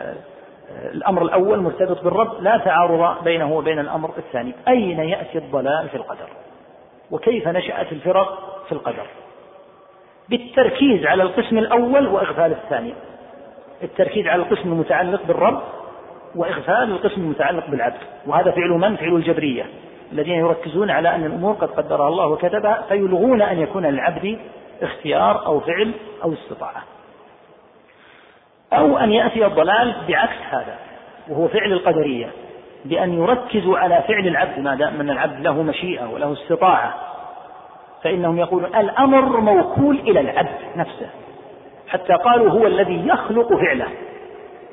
الأمر 0.92 1.22
الأول 1.22 1.58
مرتبط 1.60 2.04
بالرب 2.04 2.40
لا 2.42 2.56
تعارض 2.64 3.24
بينه 3.24 3.52
وبين 3.56 3.78
الأمر 3.78 4.10
الثاني 4.18 4.52
أين 4.68 4.98
يأتي 4.98 5.38
الضلال 5.38 5.88
في 5.88 5.96
القدر 5.96 6.28
وكيف 7.10 7.48
نشأت 7.48 7.92
الفرق 7.92 8.58
في 8.66 8.72
القدر 8.72 9.06
بالتركيز 10.28 11.06
على 11.06 11.22
القسم 11.22 11.58
الأول 11.58 12.06
وإغفال 12.06 12.52
الثاني 12.52 12.94
التركيز 13.82 14.26
على 14.26 14.42
القسم 14.42 14.72
المتعلق 14.72 15.20
بالرب 15.22 15.60
وإغفال 16.36 16.90
القسم 16.90 17.20
المتعلق 17.20 17.70
بالعبد 17.70 17.96
وهذا 18.26 18.50
فعل 18.50 18.68
من؟ 18.70 18.96
فعل 18.96 19.12
الجبرية 19.14 19.66
الذين 20.12 20.34
يركزون 20.34 20.90
على 20.90 21.14
أن 21.14 21.26
الأمور 21.26 21.52
قد 21.54 21.68
قدرها 21.70 22.08
الله 22.08 22.26
وكتبها 22.26 22.84
فيلغون 22.88 23.42
أن 23.42 23.58
يكون 23.60 23.86
للعبد 23.86 24.38
اختيار 24.82 25.46
أو 25.46 25.60
فعل 25.60 25.92
أو 26.24 26.32
استطاعة 26.32 26.82
أو 28.72 28.98
أن 28.98 29.12
يأتي 29.12 29.46
الضلال 29.46 29.94
بعكس 30.08 30.36
هذا 30.50 30.78
وهو 31.28 31.48
فعل 31.48 31.72
القدرية 31.72 32.30
بأن 32.84 33.22
يركزوا 33.24 33.78
على 33.78 34.02
فعل 34.08 34.26
العبد 34.28 34.58
ما 34.58 34.74
دام 34.74 35.00
أن 35.00 35.10
العبد 35.10 35.40
له 35.46 35.62
مشيئة 35.62 36.06
وله 36.08 36.32
استطاعة 36.32 36.94
فإنهم 38.04 38.38
يقولون 38.38 38.74
الأمر 38.76 39.40
موكول 39.40 39.96
إلى 40.00 40.20
العبد 40.20 40.58
نفسه 40.76 41.10
حتى 41.88 42.12
قالوا 42.14 42.50
هو 42.50 42.66
الذي 42.66 43.08
يخلق 43.08 43.48
فعله 43.54 43.88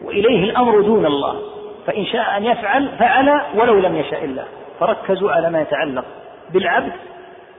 وإليه 0.03 0.43
الأمر 0.43 0.81
دون 0.81 1.05
الله 1.05 1.41
فإن 1.87 2.05
شاء 2.05 2.37
أن 2.37 2.45
يفعل 2.45 2.89
فعل 2.99 3.41
ولو 3.55 3.79
لم 3.79 3.95
يشاء 3.95 4.23
الله 4.23 4.45
فركزوا 4.79 5.31
على 5.31 5.49
ما 5.49 5.61
يتعلق 5.61 6.05
بالعبد 6.53 6.91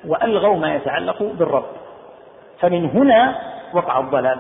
وألغوا 0.06 0.56
ما 0.56 0.74
يتعلق 0.74 1.22
بالرب 1.22 1.64
فمن 2.60 2.84
هنا 2.84 3.38
وقع 3.74 4.00
الضلال 4.00 4.38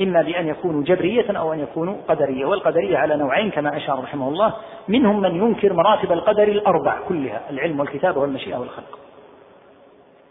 إما 0.00 0.22
بأن 0.22 0.48
يكونوا 0.48 0.82
جبرية 0.82 1.38
أو 1.38 1.52
أن 1.52 1.58
يكونوا 1.60 1.94
قدرية 2.08 2.44
والقدرية 2.44 2.98
على 2.98 3.16
نوعين 3.16 3.50
كما 3.50 3.76
أشار 3.76 4.02
رحمه 4.02 4.28
الله 4.28 4.52
منهم 4.88 5.20
من 5.20 5.34
ينكر 5.36 5.72
مراتب 5.72 6.12
القدر 6.12 6.42
الأربع 6.42 6.94
كلها 7.08 7.40
العلم 7.50 7.80
والكتابة 7.80 8.20
والمشيئة 8.20 8.56
والخلق 8.58 8.98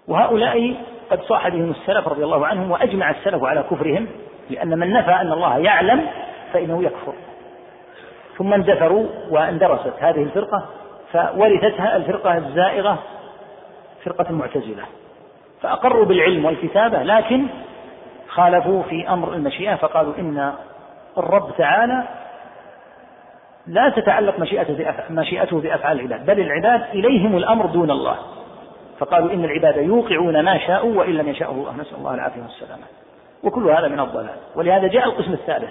وهؤلاء 0.07 0.73
قد 1.11 1.21
صاح 1.21 1.49
بهم 1.49 1.69
السلف 1.71 2.07
رضي 2.07 2.23
الله 2.23 2.47
عنهم 2.47 2.71
وأجمع 2.71 3.09
السلف 3.11 3.43
على 3.43 3.63
كفرهم 3.63 4.07
لأن 4.49 4.79
من 4.79 4.93
نفى 4.93 5.11
أن 5.11 5.31
الله 5.31 5.57
يعلم 5.57 6.05
فإنه 6.53 6.83
يكفر 6.83 7.13
ثم 8.37 8.53
اندثروا 8.53 9.07
واندرست 9.29 9.93
هذه 9.99 10.23
الفرقة 10.23 10.65
فورثتها 11.13 11.95
الفرقة 11.95 12.37
الزائغة 12.37 12.99
فرقة 14.05 14.29
المعتزلة 14.29 14.83
فأقروا 15.61 16.05
بالعلم 16.05 16.45
والكتابة 16.45 17.03
لكن 17.03 17.47
خالفوا 18.27 18.83
في 18.83 19.09
أمر 19.09 19.33
المشيئة 19.33 19.75
فقالوا 19.75 20.13
إن 20.19 20.53
الرب 21.17 21.51
تعالى 21.57 22.03
لا 23.67 23.89
تتعلق 23.95 24.39
مشيئته 25.09 25.61
بأفعال 25.61 25.99
العباد 25.99 26.25
بل 26.25 26.39
العباد 26.39 26.87
إليهم 26.93 27.37
الأمر 27.37 27.65
دون 27.65 27.91
الله 27.91 28.15
فقالوا 28.99 29.33
إن 29.33 29.43
العباد 29.45 29.77
يوقعون 29.85 30.39
ما 30.43 30.57
شاءوا 30.57 30.97
وإن 30.99 31.13
لم 31.13 31.29
يشاءه 31.29 31.51
الله 31.51 31.73
نسأل 31.81 31.95
الله 31.97 32.13
العافية 32.13 32.41
والسلامة 32.41 32.83
وكل 33.43 33.69
هذا 33.69 33.87
من 33.87 33.99
الضلال 33.99 34.35
ولهذا 34.55 34.87
جاء 34.87 35.05
القسم 35.05 35.33
الثالث 35.33 35.69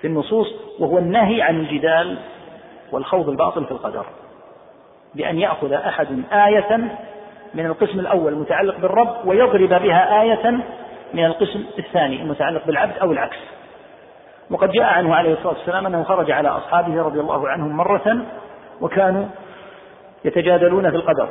في 0.00 0.06
النصوص 0.06 0.52
وهو 0.80 0.98
النهي 0.98 1.42
عن 1.42 1.60
الجدال 1.60 2.18
والخوض 2.92 3.28
الباطل 3.28 3.64
في 3.64 3.70
القدر 3.72 4.06
بأن 5.14 5.38
يأخذ 5.38 5.72
أحد 5.72 6.22
آية 6.32 6.92
من 7.54 7.66
القسم 7.66 8.00
الأول 8.00 8.32
المتعلق 8.32 8.76
بالرب 8.78 9.16
ويضرب 9.24 9.70
بها 9.82 10.22
آية 10.22 10.50
من 11.14 11.24
القسم 11.24 11.64
الثاني 11.78 12.22
المتعلق 12.22 12.66
بالعبد 12.66 12.92
أو 13.02 13.12
العكس 13.12 13.36
وقد 14.50 14.70
جاء 14.70 14.84
عنه 14.84 15.14
عليه 15.14 15.32
الصلاة 15.32 15.48
والسلام 15.52 15.86
أنه 15.86 16.02
خرج 16.02 16.30
على 16.30 16.48
أصحابه 16.48 17.02
رضي 17.02 17.20
الله 17.20 17.48
عنهم 17.48 17.76
مرة 17.76 18.18
وكانوا 18.80 19.24
يتجادلون 20.24 20.90
في 20.90 20.96
القدر 20.96 21.28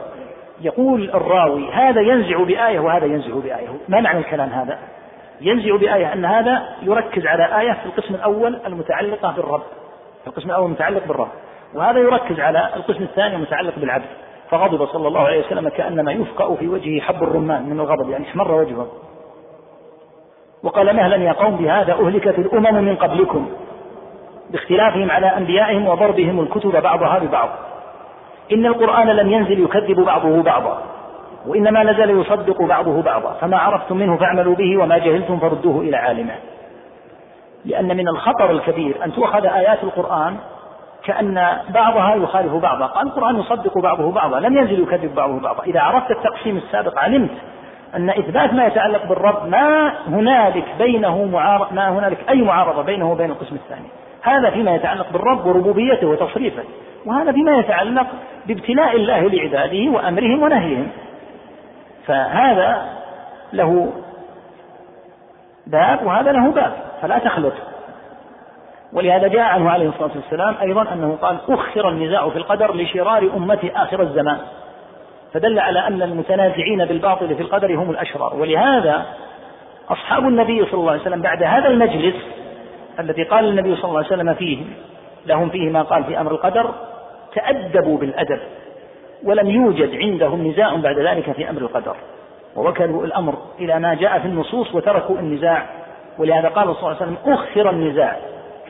يقول 0.61 1.09
الراوي 1.09 1.72
هذا 1.72 2.01
ينزع 2.01 2.43
بآية 2.43 2.80
وهذا 2.80 3.05
ينزع 3.05 3.34
بآية 3.34 3.67
ما 3.89 4.01
معنى 4.01 4.19
الكلام 4.19 4.49
هذا 4.49 4.80
ينزع 5.41 5.76
بآية 5.78 6.13
أن 6.13 6.26
هذا 6.26 6.69
يركز 6.82 7.26
على 7.26 7.61
آية 7.61 7.72
في 7.74 7.86
القسم 7.86 8.15
الأول 8.15 8.59
المتعلقة 8.67 9.32
بالرب 9.32 9.63
القسم 10.28 10.49
الأول 10.49 10.65
المتعلق 10.65 11.07
بالرب 11.07 11.28
وهذا 11.74 11.99
يركز 11.99 12.39
على 12.39 12.69
القسم 12.76 13.03
الثاني 13.03 13.36
المتعلق 13.36 13.74
بالعبد 13.78 14.05
فغضب 14.52 14.86
صلى 14.86 15.08
الله 15.08 15.22
عليه 15.22 15.45
وسلم 15.45 15.70
كأنما 15.70 16.12
يفقأ 16.12 16.56
في 16.56 16.68
وجهه 16.68 17.02
حب 17.02 17.24
الرمان 17.24 17.70
من 17.70 17.80
الغضب 17.80 18.10
يعني 18.10 18.28
احمر 18.30 18.52
وجهه 18.56 18.88
وقال 20.64 20.95
مهلا 20.95 21.16
يا 21.16 21.32
قوم 21.32 21.56
بهذا 21.56 21.93
أهلكت 21.93 22.39
الأمم 22.39 22.84
من 22.88 22.95
قبلكم 22.95 23.49
باختلافهم 24.52 25.12
على 25.12 25.26
أنبيائهم 25.38 25.88
وضربهم 25.88 26.39
الكتب 26.39 26.82
بعضها 26.84 27.20
ببعض 27.20 27.49
إن 28.52 28.66
القرآن 28.66 29.08
لم 29.08 29.32
ينزل 29.32 29.60
يكذب 29.64 29.99
بعضه 30.06 30.43
بعضا 30.43 30.82
وإنما 31.47 31.84
نزل 31.84 32.22
يصدق 32.22 32.62
بعضه 32.62 33.02
بعضا 33.02 33.34
فما 33.41 33.58
عرفتم 33.58 33.97
منه 33.97 34.18
فاعملوا 34.18 34.56
به 34.56 34.78
وما 34.78 34.97
جهلتم 34.97 35.39
فردوه 35.39 35.82
إلى 35.82 35.97
عالمه 35.97 36.36
لأن 37.66 37.88
من 37.97 38.08
الخطر 38.08 38.49
الكبير 38.52 39.06
أن 39.06 39.14
تؤخذ 39.14 39.45
آيات 39.45 39.84
القرآن 39.84 40.36
كأن 41.04 41.47
بعضها 41.70 42.16
يخالف 42.16 42.54
بعضها 42.54 42.88
قال 42.88 43.08
القرآن 43.08 43.39
يصدق 43.39 43.78
بعضه 43.78 44.12
بعضا 44.12 44.39
لم 44.39 44.58
ينزل 44.58 44.80
يكذب 44.84 45.16
بعضه 45.16 45.39
بعضا 45.39 45.64
إذا 45.64 45.80
عرفت 45.80 46.12
التقسيم 46.12 46.58
السابق 46.58 46.97
علمت 46.99 47.30
أن 47.95 48.10
إثبات 48.10 48.54
ما 48.54 48.66
يتعلق 48.66 49.06
بالرب 49.06 49.47
ما 49.47 49.93
هنالك 50.08 50.66
بينه 50.78 51.26
معارض 51.26 51.74
ما 51.74 51.89
هنالك 51.89 52.18
أي 52.30 52.41
معارضة 52.41 52.82
بينه 52.82 53.12
وبين 53.12 53.32
القسم 53.32 53.56
الثاني 53.56 53.88
هذا 54.22 54.49
فيما 54.49 54.76
يتعلق 54.76 55.10
بالرب 55.14 55.45
وربوبيته 55.45 56.08
وتصريفه 56.08 56.64
وهذا 57.06 57.32
فيما 57.32 57.58
يتعلق 57.58 58.08
بابتلاء 58.47 58.95
الله 58.95 59.22
لعباده 59.22 59.91
وأمرهم 59.91 60.43
ونهيهم 60.43 60.88
فهذا 62.08 62.82
له 63.54 63.91
باب 65.68 65.99
وهذا 66.06 66.32
له 66.32 66.52
باب 66.52 66.74
فلا 67.02 67.18
تخلط 67.20 67.54
ولهذا 68.94 69.28
جاء 69.28 69.42
عنه 69.44 69.70
عليه 69.70 69.89
الصلاة 69.89 70.12
والسلام 70.16 70.56
أيضا 70.62 70.94
أنه 70.94 71.18
قال 71.22 71.38
أخر 71.50 71.89
النزاع 71.89 72.30
في 72.30 72.36
القدر 72.38 72.76
لشرار 72.76 73.30
أمتي 73.38 73.72
آخر 73.76 74.02
الزمان 74.02 74.38
فدل 75.34 75.60
على 75.60 75.88
أن 75.88 76.02
المتنازعين 76.02 76.86
بالباطل 76.86 77.36
في 77.36 77.42
القدر 77.42 77.76
هم 77.76 77.89
الأشرار 77.89 78.36
ولهذا 78.36 79.06
أصحاب 79.89 80.28
النبي 80.28 80.64
صلى 80.66 80.74
الله 80.80 80.92
عليه 80.92 81.02
وسلم 81.02 81.22
بعد 81.22 81.44
هذا 81.44 81.68
المجلس 81.68 82.16
الذي 83.00 83.24
قال 83.24 83.46
النبي 83.46 83.76
صلى 83.76 83.86
الله 83.86 83.98
عليه 83.98 84.08
وسلم 84.08 84.34
فيه 84.34 84.64
لهم 85.26 85.50
فيه 85.50 85.70
ما 85.70 85.82
قال 85.82 86.04
في 86.04 86.20
أمر 86.22 86.32
القدر 86.32 86.72
تأدبوا 87.36 87.98
بالأدب 87.98 88.39
ولم 89.24 89.50
يوجد 89.50 89.96
عندهم 89.96 90.48
نزاع 90.48 90.76
بعد 90.76 91.00
ذلك 91.00 91.32
في 91.32 91.50
أمر 91.50 91.62
القدر 91.62 91.96
ووكلوا 92.56 93.06
الأمر 93.06 93.34
إلى 93.60 93.80
ما 93.80 93.94
جاء 93.94 94.20
في 94.20 94.26
النصوص 94.28 94.76
وتركوا 94.76 95.16
النزاع 95.20 95.66
ولهذا 96.18 96.48
قال 96.48 96.68
صلى 96.76 96.82
الله 96.82 96.88
عليه 97.00 97.02
وسلم 97.02 97.18
أخر 97.34 97.70
النزاع 97.70 98.18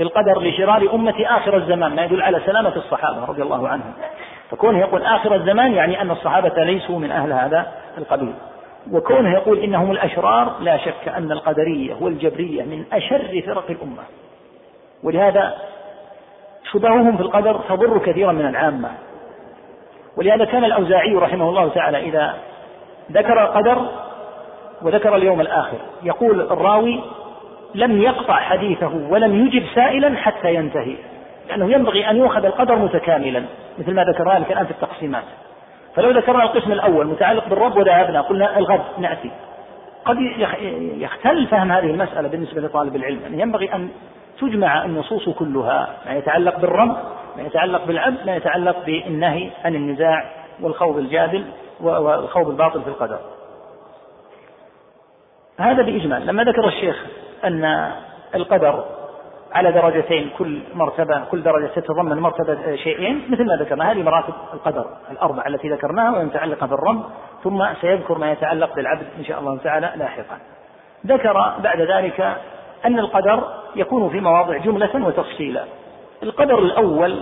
في 0.01 0.07
القدر 0.07 0.41
لشرار 0.41 0.89
أمة 0.93 1.13
آخر 1.19 1.57
الزمان 1.57 1.95
ما 1.95 2.03
يدل 2.03 2.21
على 2.21 2.41
سلامة 2.45 2.75
الصحابة 2.75 3.25
رضي 3.25 3.41
الله 3.41 3.67
عنهم 3.67 3.93
فكونه 4.51 4.79
يقول 4.79 5.01
آخر 5.03 5.35
الزمان 5.35 5.73
يعني 5.73 6.01
أن 6.01 6.11
الصحابة 6.11 6.63
ليسوا 6.63 6.99
من 6.99 7.11
أهل 7.11 7.33
هذا 7.33 7.67
القبيل 7.97 8.33
وكونه 8.91 9.33
يقول 9.33 9.59
إنهم 9.59 9.91
الأشرار 9.91 10.53
لا 10.59 10.77
شك 10.77 11.07
أن 11.07 11.31
القدرية 11.31 11.95
والجبرية 12.01 12.63
من 12.63 12.83
أشر 12.93 13.41
فرق 13.45 13.63
الأمة 13.69 14.03
ولهذا 15.03 15.53
شبههم 16.71 17.17
في 17.17 17.23
القدر 17.23 17.59
تضر 17.69 17.97
كثيرا 17.97 18.31
من 18.31 18.45
العامة 18.45 18.89
ولهذا 20.17 20.45
كان 20.45 20.63
الأوزاعي 20.65 21.11
رحمه 21.15 21.49
الله 21.49 21.69
تعالى 21.69 21.97
إذا 21.99 22.33
ذكر 23.11 23.43
القدر 23.43 23.85
وذكر 24.81 25.15
اليوم 25.15 25.41
الآخر 25.41 25.77
يقول 26.03 26.41
الراوي 26.41 26.99
لم 27.75 28.01
يقطع 28.01 28.33
حديثه 28.39 28.91
ولم 29.09 29.45
يجب 29.45 29.63
سائلا 29.75 30.17
حتى 30.17 30.55
ينتهي 30.55 30.95
لأنه 31.49 31.71
ينبغي 31.71 32.09
أن 32.09 32.17
يؤخذ 32.17 32.45
القدر 32.45 32.75
متكاملا 32.75 33.43
مثل 33.79 33.93
ما 33.93 34.03
ذكرناه 34.03 34.37
لك 34.39 34.51
الآن 34.51 34.65
في 34.65 34.71
التقسيمات 34.71 35.23
فلو 35.95 36.09
ذكرنا 36.11 36.43
القسم 36.43 36.71
الأول 36.71 37.07
متعلق 37.07 37.47
بالرب 37.49 37.77
وذهبنا 37.77 38.21
قلنا 38.21 38.57
الغد 38.59 38.81
نأتي 38.97 39.31
قد 40.05 40.17
يختل 40.99 41.47
فهم 41.47 41.71
هذه 41.71 41.85
المسألة 41.89 42.27
بالنسبة 42.27 42.61
لطالب 42.61 42.95
العلم 42.95 43.19
يعني 43.23 43.41
ينبغي 43.41 43.73
أن 43.73 43.89
تجمع 44.41 44.85
النصوص 44.85 45.29
كلها 45.29 45.89
ما 46.05 46.13
يتعلق 46.13 46.59
بالرب 46.59 46.89
ما 47.37 47.43
يتعلق 47.43 47.85
بالعبد 47.85 48.25
ما 48.25 48.35
يتعلق 48.35 48.85
بالنهي 48.85 49.49
عن 49.65 49.75
النزاع 49.75 50.25
والخوض 50.61 50.97
الجادل 50.97 51.43
والخوض 51.79 52.49
الباطل 52.49 52.81
في 52.81 52.87
القدر 52.87 53.19
هذا 55.59 55.81
بإجمال 55.83 56.25
لما 56.27 56.43
ذكر 56.43 56.67
الشيخ 56.67 57.05
أن 57.43 57.89
القدر 58.35 58.85
على 59.53 59.71
درجتين 59.71 60.29
كل 60.37 60.59
مرتبة 60.73 61.23
كل 61.31 61.43
درجة 61.43 61.65
تتضمن 61.67 62.19
مرتبة 62.19 62.75
شيئين 62.75 63.21
مثل 63.29 63.45
ما 63.45 63.55
ذكرنا 63.55 63.91
هذه 63.91 64.03
مراتب 64.03 64.33
القدر 64.53 64.85
الأربعة 65.11 65.47
التي 65.47 65.69
ذكرناها 65.69 66.19
ومتعلقة 66.19 66.67
بالرب 66.67 67.03
ثم 67.43 67.63
سيذكر 67.81 68.17
ما 68.17 68.31
يتعلق 68.31 68.75
بالعبد 68.75 69.07
إن 69.17 69.25
شاء 69.25 69.39
الله 69.39 69.57
تعالى 69.57 69.91
لاحقا 69.95 70.37
ذكر 71.07 71.33
بعد 71.63 71.81
ذلك 71.81 72.37
أن 72.85 72.99
القدر 72.99 73.43
يكون 73.75 74.09
في 74.09 74.19
مواضع 74.19 74.57
جملة 74.57 75.05
وتفصيلا 75.07 75.63
القدر 76.23 76.59
الأول 76.59 77.21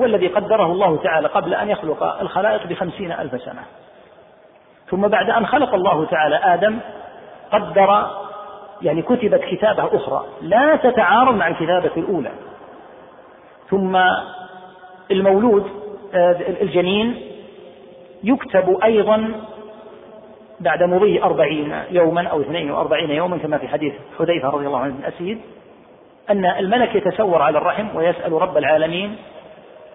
هو 0.00 0.04
الذي 0.04 0.26
قدره 0.26 0.66
الله 0.66 0.96
تعالى 0.96 1.28
قبل 1.28 1.54
أن 1.54 1.68
يخلق 1.70 2.02
الخلائق 2.20 2.66
بخمسين 2.66 3.12
ألف 3.12 3.42
سنة 3.42 3.62
ثم 4.90 5.08
بعد 5.08 5.30
أن 5.30 5.46
خلق 5.46 5.74
الله 5.74 6.04
تعالى 6.04 6.36
آدم 6.36 6.78
قدر 7.52 8.08
يعني 8.82 9.02
كتبت 9.02 9.40
كتابة 9.44 9.86
أخرى 9.96 10.24
لا 10.42 10.76
تتعارض 10.76 11.34
مع 11.34 11.48
الكتابة 11.48 11.90
الأولى 11.96 12.30
ثم 13.70 13.98
المولود 15.10 15.66
آه، 16.14 16.36
الجنين 16.60 17.20
يكتب 18.24 18.78
أيضا 18.84 19.30
بعد 20.60 20.82
مضي 20.82 21.22
أربعين 21.22 21.76
يوما 21.90 22.26
أو 22.28 22.40
اثنين 22.40 22.70
وأربعين 22.70 23.10
يوما 23.10 23.38
كما 23.38 23.58
في 23.58 23.68
حديث 23.68 23.94
حذيفة 24.18 24.48
رضي 24.48 24.66
الله 24.66 24.78
عنه 24.78 24.94
بن 24.94 25.04
أسيد 25.04 25.40
أن 26.30 26.44
الملك 26.44 26.94
يتسور 26.94 27.42
على 27.42 27.58
الرحم 27.58 27.96
ويسأل 27.96 28.32
رب 28.32 28.56
العالمين 28.56 29.16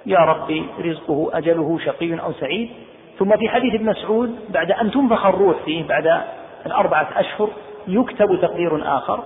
يا 0.05 0.19
ربي 0.19 0.63
رزقه 0.85 1.29
أجله 1.33 1.79
شقي 1.85 2.19
أو 2.19 2.33
سعيد 2.33 2.69
ثم 3.19 3.37
في 3.37 3.49
حديث 3.49 3.73
ابن 3.75 3.85
مسعود 3.85 4.35
بعد 4.49 4.71
أن 4.71 4.91
تنفخ 4.91 5.25
الروح 5.25 5.55
فيه 5.65 5.87
بعد 5.87 6.21
الأربعة 6.65 7.09
أشهر 7.15 7.49
يكتب 7.87 8.39
تقدير 8.41 8.97
آخر 8.97 9.19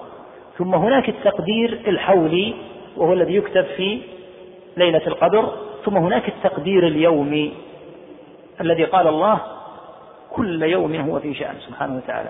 ثم 0.57 0.75
هناك 0.75 1.09
التقدير 1.09 1.79
الحولي 1.87 2.53
وهو 2.97 3.13
الذي 3.13 3.35
يكتب 3.35 3.65
في 3.77 4.01
ليلة 4.77 5.07
القدر 5.07 5.49
ثم 5.85 5.97
هناك 5.97 6.27
التقدير 6.27 6.87
اليومي 6.87 7.53
الذي 8.61 8.83
قال 8.83 9.07
الله 9.07 9.39
كل 10.33 10.63
يوم 10.63 10.95
هو 10.95 11.19
في 11.19 11.33
شأن 11.33 11.55
سبحانه 11.67 11.95
وتعالى 11.95 12.29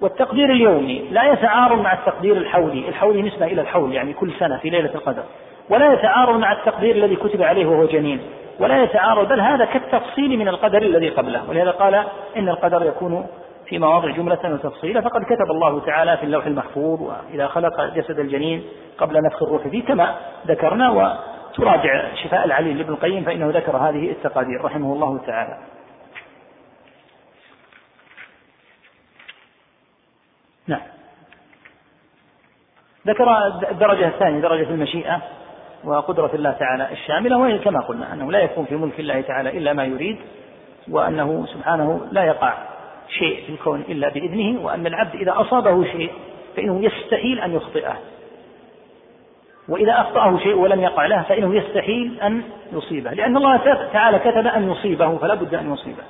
والتقدير 0.00 0.50
اليومي 0.52 1.02
لا 1.10 1.32
يتعارض 1.32 1.80
مع 1.80 1.92
التقدير 1.92 2.36
الحولي 2.36 2.88
الحولي 2.88 3.22
نسبة 3.22 3.46
إلى 3.46 3.60
الحول 3.60 3.92
يعني 3.92 4.12
كل 4.12 4.30
سنة 4.38 4.56
في 4.58 4.70
ليلة 4.70 4.90
القدر 4.94 5.22
ولا 5.70 5.92
يتعارض 5.92 6.38
مع 6.38 6.52
التقدير 6.52 6.96
الذي 6.96 7.16
كتب 7.16 7.42
عليه 7.42 7.66
وهو 7.66 7.84
جنين 7.84 8.20
ولا 8.58 8.82
يتعارض 8.82 9.28
بل 9.28 9.40
هذا 9.40 9.64
كالتفصيل 9.64 10.38
من 10.38 10.48
القدر 10.48 10.82
الذي 10.82 11.08
قبله 11.08 11.40
ولهذا 11.50 11.70
قال 11.70 12.04
إن 12.36 12.48
القدر 12.48 12.82
يكون 12.84 13.24
في 13.68 13.78
مواضع 13.78 14.10
جملة 14.10 14.38
وتفصيلا 14.44 15.00
فقد 15.00 15.24
كتب 15.24 15.50
الله 15.50 15.80
تعالى 15.80 16.16
في 16.16 16.22
اللوح 16.22 16.46
المحفوظ 16.46 17.00
وإذا 17.02 17.46
خلق 17.46 17.94
جسد 17.94 18.18
الجنين 18.18 18.64
قبل 18.98 19.20
نفخ 19.26 19.42
الروح 19.42 19.68
فيه 19.68 19.82
كما 19.84 20.16
ذكرنا 20.46 20.90
وتراجع 20.90 22.14
شفاء 22.14 22.44
العليل 22.44 22.78
لابن 22.78 22.92
القيم 22.92 23.24
فإنه 23.24 23.50
ذكر 23.50 23.76
هذه 23.76 24.10
التقادير 24.10 24.64
رحمه 24.64 24.92
الله 24.92 25.18
تعالى 25.26 25.58
نعم 30.66 30.80
ذكر 33.06 33.46
الدرجة 33.70 34.08
الثانية 34.08 34.40
درجة 34.40 34.70
المشيئة 34.70 35.20
وقدرة 35.84 36.30
الله 36.34 36.50
تعالى 36.52 36.92
الشاملة 36.92 37.38
وهي 37.38 37.58
كما 37.58 37.80
قلنا 37.80 38.12
أنه 38.12 38.32
لا 38.32 38.38
يكون 38.38 38.64
في 38.64 38.76
ملك 38.76 39.00
الله 39.00 39.20
تعالى 39.20 39.58
إلا 39.58 39.72
ما 39.72 39.84
يريد 39.84 40.18
وأنه 40.90 41.46
سبحانه 41.52 42.06
لا 42.12 42.24
يقع 42.24 42.54
شيء 43.08 43.44
في 43.46 43.52
الكون 43.52 43.80
إلا 43.80 44.08
بإذنه 44.08 44.60
وأن 44.64 44.86
العبد 44.86 45.14
إذا 45.14 45.34
أصابه 45.40 45.84
شيء 45.84 46.10
فإنه 46.56 46.84
يستحيل 46.84 47.40
أن 47.40 47.54
يخطئه 47.54 47.96
وإذا 49.68 50.00
أخطأه 50.00 50.38
شيء 50.38 50.54
ولم 50.54 50.80
يقع 50.80 51.06
له 51.06 51.22
فإنه 51.22 51.54
يستحيل 51.54 52.20
أن 52.20 52.42
يصيبه 52.72 53.10
لأن 53.10 53.36
الله 53.36 53.56
تعالى 53.92 54.18
كتب 54.18 54.46
أن 54.46 54.70
يصيبه 54.72 55.16
فلا 55.16 55.34
بد 55.34 55.54
أن 55.54 55.72
يصيبه 55.72 56.02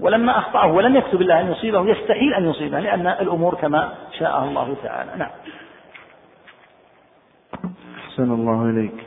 ولما 0.00 0.38
أخطأه 0.38 0.72
ولم 0.72 0.96
يكتب 0.96 1.20
الله 1.22 1.40
أن 1.40 1.52
يصيبه 1.52 1.90
يستحيل 1.90 2.34
أن 2.34 2.50
يصيبه 2.50 2.80
لأن 2.80 3.06
الأمور 3.06 3.54
كما 3.54 3.92
شاء 4.18 4.44
الله 4.44 4.74
تعالى 4.82 5.10
نعم 5.16 5.30
أحسن 8.04 8.32
الله 8.32 8.70
إليك 8.70 9.06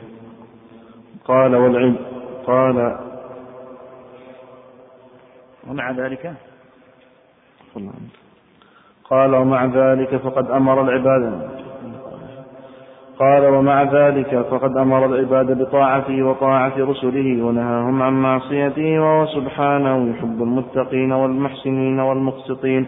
قال 1.24 1.56
والعلم 1.56 1.96
قال 2.46 2.98
ومع 5.66 5.90
ذلك 5.90 6.34
الله 7.78 7.90
عنك 7.98 8.14
قال 9.10 9.34
ومع 9.36 9.64
ذلك 9.66 10.16
فقد 10.16 10.50
أمر 10.50 10.82
العباد 10.82 11.48
قال 13.18 13.46
ومع 13.54 13.82
ذلك 13.82 14.46
فقد 14.50 14.76
أمر 14.76 15.06
العباد 15.06 15.62
بطاعته 15.62 16.22
وطاعة 16.22 16.72
رسله 16.78 17.42
ونهاهم 17.44 18.02
عن 18.02 18.12
معصيته 18.22 19.00
وهو 19.00 19.26
سبحانه 19.26 20.10
يحب 20.10 20.42
المتقين 20.42 21.12
والمحسنين 21.12 22.00
والمقسطين 22.00 22.86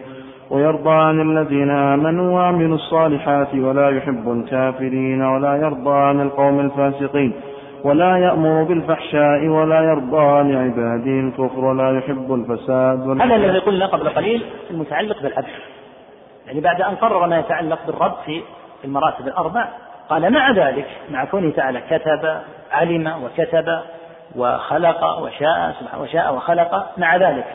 ويرضى 0.49 0.89
عن 0.89 1.21
الذين 1.21 1.69
آمنوا 1.69 2.31
وعملوا 2.33 2.75
الصالحات 2.75 3.53
ولا 3.53 3.89
يحب 3.89 4.31
الكافرين 4.31 5.21
ولا 5.21 5.55
يرضى 5.55 5.93
عن 5.95 6.21
القوم 6.21 6.59
الفاسقين 6.59 7.33
ولا 7.83 8.17
يأمر 8.17 8.63
بالفحشاء 8.63 9.45
ولا 9.47 9.81
يرضى 9.81 10.51
لعباده 10.53 10.95
الكفر 11.11 11.59
ولا 11.65 11.97
يحب 11.97 12.33
الفساد 12.33 13.21
هذا 13.21 13.35
الذي 13.35 13.59
قلنا 13.59 13.85
قبل 13.87 14.09
قليل 14.09 14.43
المتعلق 14.71 15.21
بالعبد 15.21 15.47
يعني 16.47 16.59
بعد 16.59 16.81
أن 16.81 16.95
قرر 16.95 17.27
ما 17.27 17.39
يتعلق 17.39 17.79
بالرب 17.87 18.13
في 18.25 18.41
المراتب 18.85 19.27
الأربع 19.27 19.67
قال 20.09 20.33
مع 20.33 20.51
ذلك 20.51 20.85
مع 21.11 21.25
كونه 21.25 21.51
تعالى 21.51 21.81
كتب 21.89 22.37
علم 22.71 23.13
وكتب 23.23 23.79
وخلق 24.35 25.19
وشاء 25.19 25.75
سبحانه 25.79 26.03
وشاء 26.03 26.33
وخلق 26.35 26.85
مع 26.97 27.15
ذلك 27.17 27.45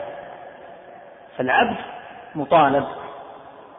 فالعبد 1.37 1.75
مطالب 2.35 2.83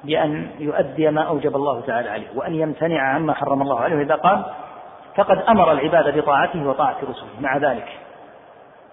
بأن 0.04 0.46
يؤدي 0.58 1.10
ما 1.10 1.22
أوجب 1.22 1.56
الله 1.56 1.80
تعالى 1.80 2.08
عليه 2.10 2.26
وأن 2.34 2.54
يمتنع 2.54 3.14
عما 3.14 3.32
حرم 3.34 3.62
الله 3.62 3.80
عليه 3.80 4.02
إذا 4.02 4.14
قال 4.14 4.42
فقد 5.16 5.38
أمر 5.48 5.72
العباد 5.72 6.18
بطاعته 6.18 6.68
وطاعة 6.68 6.96
رسله 7.10 7.28
مع 7.40 7.56
ذلك 7.58 7.88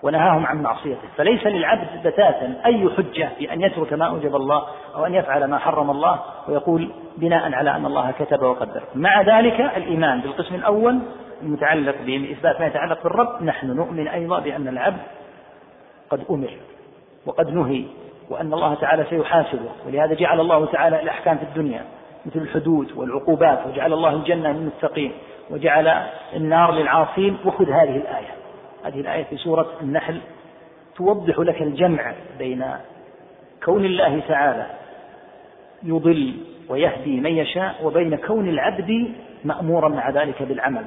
ونهاهم 0.03 0.45
عن 0.45 0.61
معصيته 0.61 1.07
فليس 1.17 1.45
للعبد 1.47 1.87
بتاتا 1.99 2.53
أي 2.65 2.89
حجة 2.97 3.29
في 3.37 3.53
أن 3.53 3.61
يترك 3.61 3.93
ما 3.93 4.05
أوجب 4.05 4.35
الله 4.35 4.63
أو 4.95 5.05
أن 5.05 5.15
يفعل 5.15 5.43
ما 5.49 5.57
حرم 5.57 5.91
الله 5.91 6.19
ويقول 6.47 6.89
بناء 7.17 7.53
على 7.53 7.69
أن 7.75 7.85
الله 7.85 8.11
كتب 8.19 8.43
وقدر 8.43 8.83
مع 8.95 9.21
ذلك 9.21 9.61
الإيمان 9.77 10.19
بالقسم 10.21 10.55
الأول 10.55 10.99
المتعلق 11.41 11.95
بإثبات 12.05 12.59
ما 12.59 12.67
يتعلق 12.67 13.03
بالرب 13.03 13.43
نحن 13.43 13.67
نؤمن 13.71 14.07
أيضا 14.07 14.39
بأن 14.39 14.67
العبد 14.67 14.99
قد 16.09 16.21
أمر 16.29 16.49
وقد 17.25 17.53
نهي 17.53 17.85
وأن 18.29 18.53
الله 18.53 18.73
تعالى 18.73 19.05
سيحاسبه 19.09 19.69
ولهذا 19.87 20.13
جعل 20.13 20.39
الله 20.39 20.65
تعالى 20.65 21.01
الأحكام 21.03 21.37
في 21.37 21.43
الدنيا 21.43 21.81
مثل 22.25 22.39
الحدود 22.39 22.91
والعقوبات 22.95 23.59
وجعل 23.67 23.93
الله 23.93 24.09
الجنة 24.09 24.49
للمتقين 24.51 25.11
وجعل 25.49 25.87
النار 26.35 26.71
للعاصين 26.73 27.37
وخذ 27.45 27.69
هذه 27.69 27.97
الآية 27.97 28.33
هذه 28.85 28.99
الآية 28.99 29.23
في 29.23 29.37
سورة 29.37 29.67
النحل 29.81 30.21
توضح 30.95 31.39
لك 31.39 31.61
الجمع 31.61 32.13
بين 32.39 32.65
كون 33.65 33.85
الله 33.85 34.19
تعالى 34.27 34.65
يضل 35.83 36.33
ويهدي 36.69 37.19
من 37.19 37.31
يشاء 37.37 37.75
وبين 37.83 38.15
كون 38.15 38.49
العبد 38.49 39.13
مأمورا 39.45 39.89
مع 39.89 40.09
ذلك 40.09 40.43
بالعمل 40.43 40.85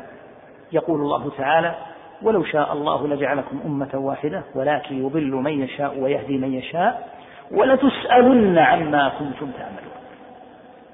يقول 0.73 1.01
الله 1.01 1.31
تعالى 1.39 1.75
ولو 2.23 2.45
شاء 2.45 2.73
الله 2.73 3.09
لجعلكم 3.09 3.61
أمة 3.67 3.89
واحدة 3.95 4.43
ولكن 4.55 4.99
يضل 5.07 5.27
من 5.33 5.63
يشاء 5.63 5.99
ويهدي 5.99 6.39
من 6.39 6.55
يشاء 6.55 7.09
ولتسألن 7.51 8.59
عما 8.59 9.09
كنتم 9.19 9.51
تعملون 9.51 9.95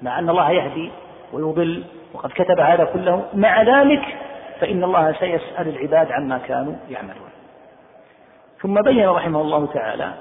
مع 0.01 0.19
أن 0.19 0.29
الله 0.29 0.51
يهدي 0.51 0.91
ويضل 1.33 1.83
وقد 2.15 2.29
كتب 2.31 2.59
هذا 2.59 2.83
كله 2.83 3.25
مع 3.33 3.61
ذلك 3.61 4.01
فإن 4.59 4.83
الله 4.83 5.11
سيسأل 5.13 5.67
العباد 5.67 6.11
عما 6.11 6.37
كانوا 6.37 6.73
يعملون 6.89 7.29
ثم 8.61 8.81
بين 8.81 9.09
رحمه 9.09 9.41
الله 9.41 9.65
تعالى 9.65 10.11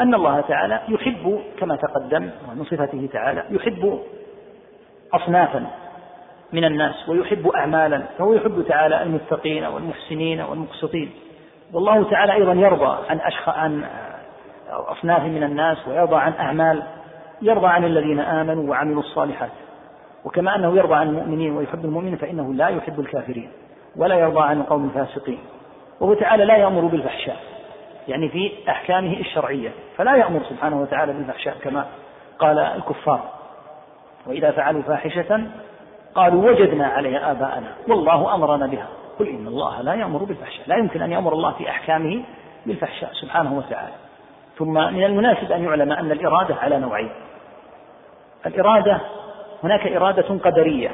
أن 0.00 0.14
الله 0.14 0.40
تعالى 0.40 0.80
يحب 0.88 1.40
كما 1.58 1.76
تقدم 1.76 2.30
ومن 2.50 2.64
صفته 2.64 3.08
تعالى 3.12 3.44
يحب 3.50 4.00
أصنافا 5.14 5.66
من 6.52 6.64
الناس 6.64 7.08
ويحب 7.08 7.48
أعمالا 7.48 8.02
فهو 8.18 8.34
يحب 8.34 8.64
تعالى 8.68 9.02
المتقين 9.02 9.64
والمحسنين 9.64 10.40
والمقسطين 10.40 11.10
والله 11.72 12.10
تعالى 12.10 12.32
أيضا 12.32 12.52
يرضى 12.52 12.98
عن 13.10 13.20
أشخ 13.20 13.48
عن 13.48 13.84
أصناف 14.70 15.22
من 15.22 15.42
الناس 15.42 15.88
ويرضى 15.88 16.16
عن 16.16 16.32
أعمال 16.40 16.82
يرضى 17.42 17.66
عن 17.66 17.84
الذين 17.84 18.20
آمنوا 18.20 18.70
وعملوا 18.70 19.00
الصالحات 19.02 19.50
وكما 20.24 20.56
أنه 20.56 20.76
يرضى 20.76 20.94
عن 20.94 21.08
المؤمنين 21.08 21.56
ويحب 21.56 21.84
المؤمنين 21.84 22.16
فإنه 22.16 22.54
لا 22.54 22.68
يحب 22.68 23.00
الكافرين 23.00 23.48
ولا 23.96 24.14
يرضى 24.14 24.40
عن 24.40 24.60
القوم 24.60 24.84
الفاسقين 24.84 25.38
وهو 26.00 26.14
تعالى 26.14 26.44
لا 26.44 26.56
يأمر 26.56 26.80
بالفحشاء 26.80 27.36
يعني 28.08 28.28
في 28.28 28.52
أحكامه 28.68 29.12
الشرعية 29.20 29.70
فلا 29.96 30.16
يأمر 30.16 30.40
سبحانه 30.50 30.80
وتعالى 30.80 31.12
بالفحشاء 31.12 31.56
كما 31.62 31.86
قال 32.38 32.58
الكفار 32.58 33.20
وإذا 34.26 34.50
فعلوا 34.50 34.82
فاحشة 34.82 35.40
قالوا 36.14 36.50
وجدنا 36.50 36.86
عليها 36.86 37.30
آباءنا 37.30 37.72
والله 37.88 38.34
أمرنا 38.34 38.66
بها 38.66 38.86
قل 39.18 39.28
إن 39.28 39.46
الله 39.46 39.80
لا 39.82 39.94
يأمر 39.94 40.24
بالفحشاء 40.24 40.62
لا 40.66 40.76
يمكن 40.76 41.02
أن 41.02 41.12
يأمر 41.12 41.32
الله 41.32 41.52
في 41.52 41.70
أحكامه 41.70 42.22
بالفحشاء 42.66 43.10
سبحانه 43.12 43.58
وتعالى 43.58 43.92
ثم 44.58 44.72
من 44.74 45.04
المناسب 45.04 45.52
أن 45.52 45.64
يعلم 45.64 45.92
أن 45.92 46.12
الإرادة 46.12 46.54
على 46.54 46.78
نوعين 46.78 47.10
الإرادة 48.46 49.00
هناك 49.64 49.86
إرادة 49.86 50.34
قدرية 50.42 50.90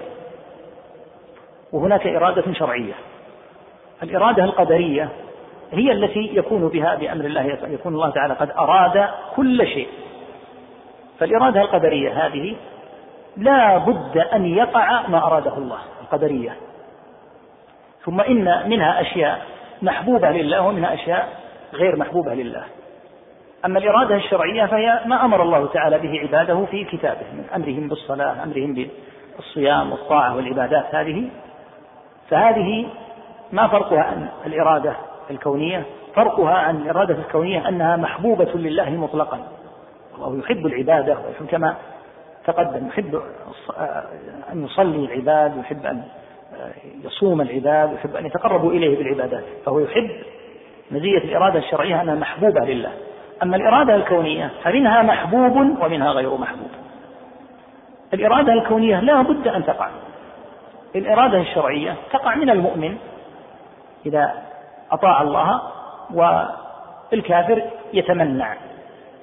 وهناك 1.73 2.07
إرادة 2.07 2.53
شرعية 2.53 2.95
الإرادة 4.03 4.45
القدرية 4.45 5.09
هي 5.73 5.93
التي 5.93 6.21
يكون 6.33 6.69
بها 6.69 6.95
بأمر 6.95 7.25
الله 7.25 7.59
يكون 7.65 7.95
الله 7.95 8.11
تعالى 8.11 8.35
قد 8.35 8.51
أراد 8.59 9.09
كل 9.37 9.67
شيء 9.67 9.89
فالإرادة 11.21 11.61
القدرية 11.61 12.27
هذه 12.27 12.57
لا 13.37 13.79
بد 13.79 14.19
أن 14.19 14.47
يقع 14.47 15.07
ما 15.09 15.27
أراده 15.27 15.59
الله 15.59 15.79
القدرية 16.03 16.57
ثم 18.05 18.21
إن 18.21 18.69
منها 18.69 19.01
أشياء 19.01 19.43
محبوبة 19.83 20.31
لله 20.31 20.61
ومنها 20.63 20.95
أشياء 20.95 21.29
غير 21.75 21.97
محبوبة 21.97 22.35
لله 22.35 22.63
أما 23.65 23.79
الإرادة 23.79 24.17
الشرعية 24.17 24.67
فهي 24.67 25.01
ما 25.07 25.25
أمر 25.25 25.43
الله 25.43 25.67
تعالى 25.67 25.99
به 25.99 26.21
عباده 26.21 26.65
في 26.65 26.85
كتابه 26.85 27.27
من 27.33 27.45
أمرهم 27.55 27.89
بالصلاة 27.89 28.43
أمرهم 28.43 28.87
بالصيام 29.37 29.93
والطاعة 29.93 30.37
والعبادات 30.37 30.95
هذه 30.95 31.29
فهذه 32.31 32.87
ما 33.53 33.69
فرقها 33.69 34.01
عن 34.03 34.29
الإرادة 34.47 34.97
الكونية 35.31 35.83
فرقها 36.15 36.55
عن 36.55 36.77
الإرادة 36.77 37.15
الكونية 37.15 37.69
أنها 37.69 37.97
محبوبة 37.97 38.53
لله 38.55 38.91
مطلقا 38.91 39.39
الله 40.19 40.39
يحب 40.39 40.67
العبادة 40.67 41.19
كما 41.51 41.75
تقدم 42.47 42.87
يحب 42.89 43.23
أن 44.53 44.65
يصلي 44.65 44.97
العباد 45.05 45.57
يحب 45.59 45.87
أن 45.87 46.03
يصوم 47.05 47.41
العباد 47.41 47.93
يحب 47.93 48.17
أن 48.17 48.27
يتقربوا 48.27 48.73
إليه 48.73 48.97
بالعبادات 48.99 49.45
فهو 49.67 49.79
يحب 49.81 50.11
مزية 50.91 51.19
الإرادة 51.19 51.59
الشرعية 51.59 52.03
أنها 52.03 52.15
محبوبة 52.15 52.61
لله 52.65 52.93
أما 53.43 53.57
الإرادة 53.57 53.95
الكونية 53.97 54.51
فمنها 54.65 55.03
محبوب 55.03 55.57
ومنها 55.57 56.13
غير 56.13 56.35
محبوب 56.37 56.71
الإرادة 58.15 58.53
الكونية 58.53 59.01
لا 59.01 59.23
بد 59.23 59.49
أن 59.49 59.65
تقع 59.67 59.89
الإرادة 60.95 61.39
الشرعية 61.41 61.95
تقع 62.13 62.35
من 62.35 62.51
المؤمن 62.51 62.97
إذا 64.07 64.35
أطاع 64.93 65.23
الله 65.23 65.63
والكافر 67.13 67.63
يتمنع 67.93 68.55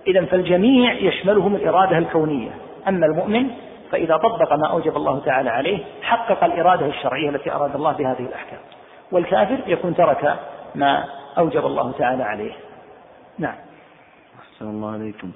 إذا 0.08 0.26
فالجميع 0.26 0.94
يشملهم 0.94 1.56
الإرادة 1.56 1.98
الكونية 1.98 2.52
أما 2.88 3.06
المؤمن 3.06 3.48
فإذا 3.92 4.18
طبق 4.18 4.54
ما 4.54 4.72
أوجب 4.72 4.96
الله 4.98 5.20
تعالى 5.26 5.50
عليه 5.50 5.80
حقق 6.04 6.44
الإرادة 6.44 6.86
الشرعية 6.86 7.30
التي 7.30 7.52
أراد 7.52 7.76
الله 7.76 7.92
بهذه 7.92 8.20
الأحكام 8.22 8.60
والكافر 9.12 9.58
يكون 9.68 9.96
ترك 9.96 10.36
ما 10.76 11.04
أوجب 11.38 11.66
الله 11.66 11.92
تعالى 11.98 12.24
عليه 12.24 12.54
نعم 13.40 13.56
أحسن 14.64 14.76
الله 14.76 14.92
عليكم 14.92 15.28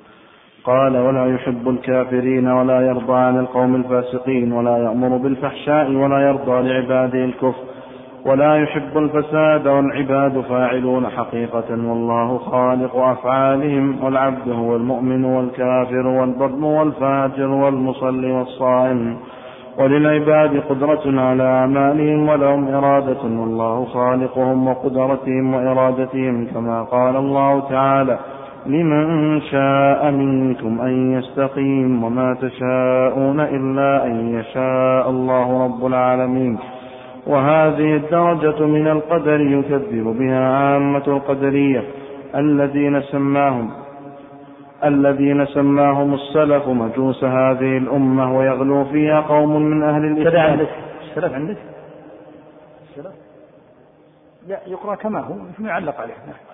قال 0.63 0.97
ولا 0.97 1.25
يحب 1.35 1.69
الكافرين 1.69 2.47
ولا 2.47 2.81
يرضى 2.81 3.13
عن 3.13 3.39
القوم 3.39 3.75
الفاسقين 3.75 4.51
ولا 4.51 4.77
يأمر 4.77 5.17
بالفحشاء 5.17 5.91
ولا 5.91 6.19
يرضى 6.19 6.61
لعباده 6.69 7.25
الكفر 7.25 7.63
ولا 8.25 8.55
يحب 8.63 8.97
الفساد 8.97 9.67
والعباد 9.67 10.41
فاعلون 10.41 11.09
حقيقة 11.09 11.69
والله 11.71 12.37
خالق 12.37 12.95
أفعالهم 12.97 14.03
والعبد 14.03 14.49
هو 14.49 14.75
المؤمن 14.75 15.25
والكافر 15.25 16.07
والبطن 16.07 16.63
والفاجر 16.63 17.47
والمصلي 17.49 18.31
والصائم 18.31 19.17
وللعباد 19.79 20.63
قدرة 20.69 21.21
على 21.21 21.43
أعمالهم 21.43 22.29
ولهم 22.29 22.67
إرادة 22.67 23.21
والله 23.23 23.85
خالقهم 23.85 24.67
وقدرتهم 24.67 25.53
وإرادتهم 25.53 26.47
كما 26.53 26.83
قال 26.83 27.15
الله 27.15 27.69
تعالى 27.69 28.19
لمن 28.67 29.41
شاء 29.41 30.11
منكم 30.11 30.81
أن 30.81 31.11
يستقيم 31.17 32.03
وما 32.03 32.33
تشاءون 32.41 33.39
إلا 33.39 34.05
أن 34.05 34.39
يشاء 34.39 35.09
الله 35.09 35.63
رب 35.63 35.85
العالمين 35.85 36.57
وهذه 37.27 37.95
الدرجة 37.95 38.63
من 38.65 38.87
القدر 38.87 39.39
يكذب 39.41 40.07
بها 40.19 40.49
عامة 40.57 41.03
القدرية 41.07 41.83
الذين 42.35 43.01
سماهم 43.01 43.69
الذين 44.85 45.45
سماهم 45.45 46.13
السلف 46.13 46.67
مجوس 46.67 47.23
هذه 47.23 47.77
الأمة 47.77 48.37
ويغلو 48.37 48.85
فيها 48.85 49.21
قوم 49.21 49.61
من 49.61 49.83
أهل 49.83 50.05
الإسلام 50.05 50.59
السلف 51.11 51.33
عندك؟ 51.33 51.57
السلف؟ 52.89 53.13
لا 54.47 54.59
يقرأ 54.67 54.95
كما 54.95 55.19
هو 55.19 55.35
يعلق 55.65 56.01
عليه 56.01 56.13
نعم 56.13 56.46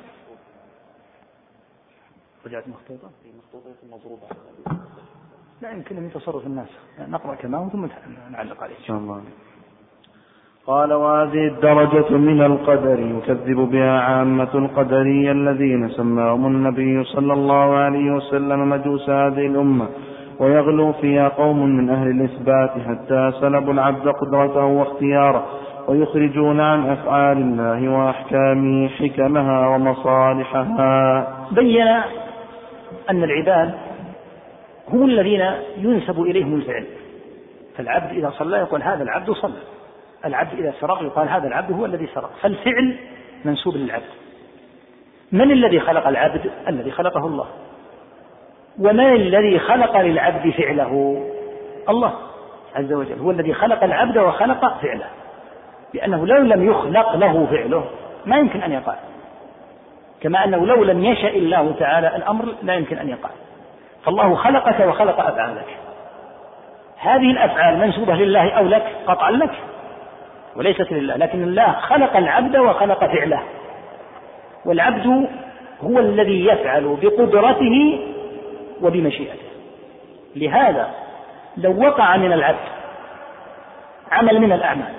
رجعت 2.47 2.67
مخطوطة؟ 2.67 3.07
في 3.21 3.25
إيه، 3.25 3.31
مخطوطة 3.39 3.69
مضروبة 3.91 4.35
لا 5.61 5.71
يمكن 5.71 5.97
أن 5.97 6.05
يتصرف 6.05 6.47
الناس 6.47 6.67
نقرأ 7.09 7.35
كمان 7.35 7.69
ثم 7.69 7.85
نعلق 8.31 8.63
عليه 8.63 8.75
إن 8.79 8.83
شاء 8.87 8.97
الله 8.97 9.21
قال 10.65 10.93
وهذه 10.93 11.47
الدرجة 11.47 12.13
من 12.17 12.41
القدر 12.41 12.99
يكذب 12.99 13.57
بها 13.59 13.99
عامة 13.99 14.55
القدرية 14.55 15.31
الذين 15.31 15.89
سماهم 15.89 16.45
النبي 16.45 17.03
صلى 17.03 17.33
الله 17.33 17.75
عليه 17.75 18.11
وسلم 18.11 18.69
مجوس 18.69 19.09
هذه 19.09 19.45
الأمة 19.47 19.87
ويغلو 20.39 20.93
فيها 20.93 21.27
قوم 21.29 21.65
من 21.75 21.89
أهل 21.89 22.07
الإثبات 22.07 22.69
حتى 22.79 23.31
سلبوا 23.41 23.73
العبد 23.73 24.07
قدرته 24.07 24.65
واختياره 24.65 25.45
ويخرجون 25.87 26.59
عن 26.59 26.89
أفعال 26.89 27.37
الله 27.37 27.89
وأحكامه 27.97 28.87
حكمها 28.87 29.67
ومصالحها 29.67 31.27
بين 31.51 32.01
أن 33.09 33.23
العباد 33.23 33.73
هم 34.89 35.05
الذين 35.05 35.45
ينسب 35.77 36.21
إليهم 36.21 36.55
الفعل 36.55 36.85
فالعبد 37.77 38.11
إذا 38.11 38.33
صلى 38.37 38.57
يقول 38.57 38.83
هذا 38.83 39.03
العبد 39.03 39.31
صلى 39.31 39.57
العبد 40.25 40.59
إذا 40.59 40.73
سرق 40.79 41.01
يقال 41.03 41.29
هذا 41.29 41.47
العبد 41.47 41.71
هو 41.71 41.85
الذي 41.85 42.09
سرق 42.15 42.31
فالفعل 42.41 42.95
منسوب 43.45 43.75
للعبد 43.77 44.03
من 45.31 45.51
الذي 45.51 45.79
خلق 45.79 46.07
العبد 46.07 46.51
الذي 46.67 46.91
خلقه 46.91 47.25
الله 47.27 47.47
ومن 48.79 49.13
الذي 49.13 49.59
خلق 49.59 50.01
للعبد 50.01 50.49
فعله 50.51 51.23
الله 51.89 52.13
عز 52.75 52.93
وجل 52.93 53.19
هو 53.19 53.31
الذي 53.31 53.53
خلق 53.53 53.83
العبد 53.83 54.17
وخلق 54.17 54.77
فعله 54.81 55.07
لأنه 55.93 56.27
لو 56.27 56.35
لم 56.37 56.67
يخلق 56.69 57.15
له 57.15 57.45
فعله 57.51 57.83
ما 58.25 58.37
يمكن 58.37 58.59
أن 58.61 58.71
يقال 58.71 58.95
كما 60.23 60.43
أنه 60.45 60.65
لو 60.67 60.83
لم 60.83 61.03
يشأ 61.05 61.29
الله 61.29 61.75
تعالى 61.79 62.15
الأمر 62.15 62.45
لا 62.63 62.73
يمكن 62.75 62.97
أن 62.97 63.09
يقع 63.09 63.29
فالله 64.05 64.35
خلقك 64.35 64.79
وخلق 64.87 65.19
أفعالك 65.19 65.77
هذه 66.97 67.31
الأفعال 67.31 67.77
منسوبة 67.79 68.13
لله 68.13 68.49
أو 68.51 68.67
لك 68.67 68.85
قطعا 69.07 69.31
لك 69.31 69.53
وليست 70.55 70.91
لله 70.91 71.15
لكن 71.15 71.43
الله 71.43 71.71
خلق 71.71 72.17
العبد 72.17 72.55
وخلق 72.57 72.99
فعله 73.05 73.43
والعبد 74.65 75.27
هو 75.83 75.99
الذي 75.99 76.45
يفعل 76.47 76.97
بقدرته 77.01 77.99
وبمشيئته 78.81 79.47
لهذا 80.35 80.89
لو 81.57 81.81
وقع 81.87 82.17
من 82.17 82.33
العبد 82.33 82.67
عمل 84.11 84.39
من 84.41 84.51
الأعمال 84.51 84.93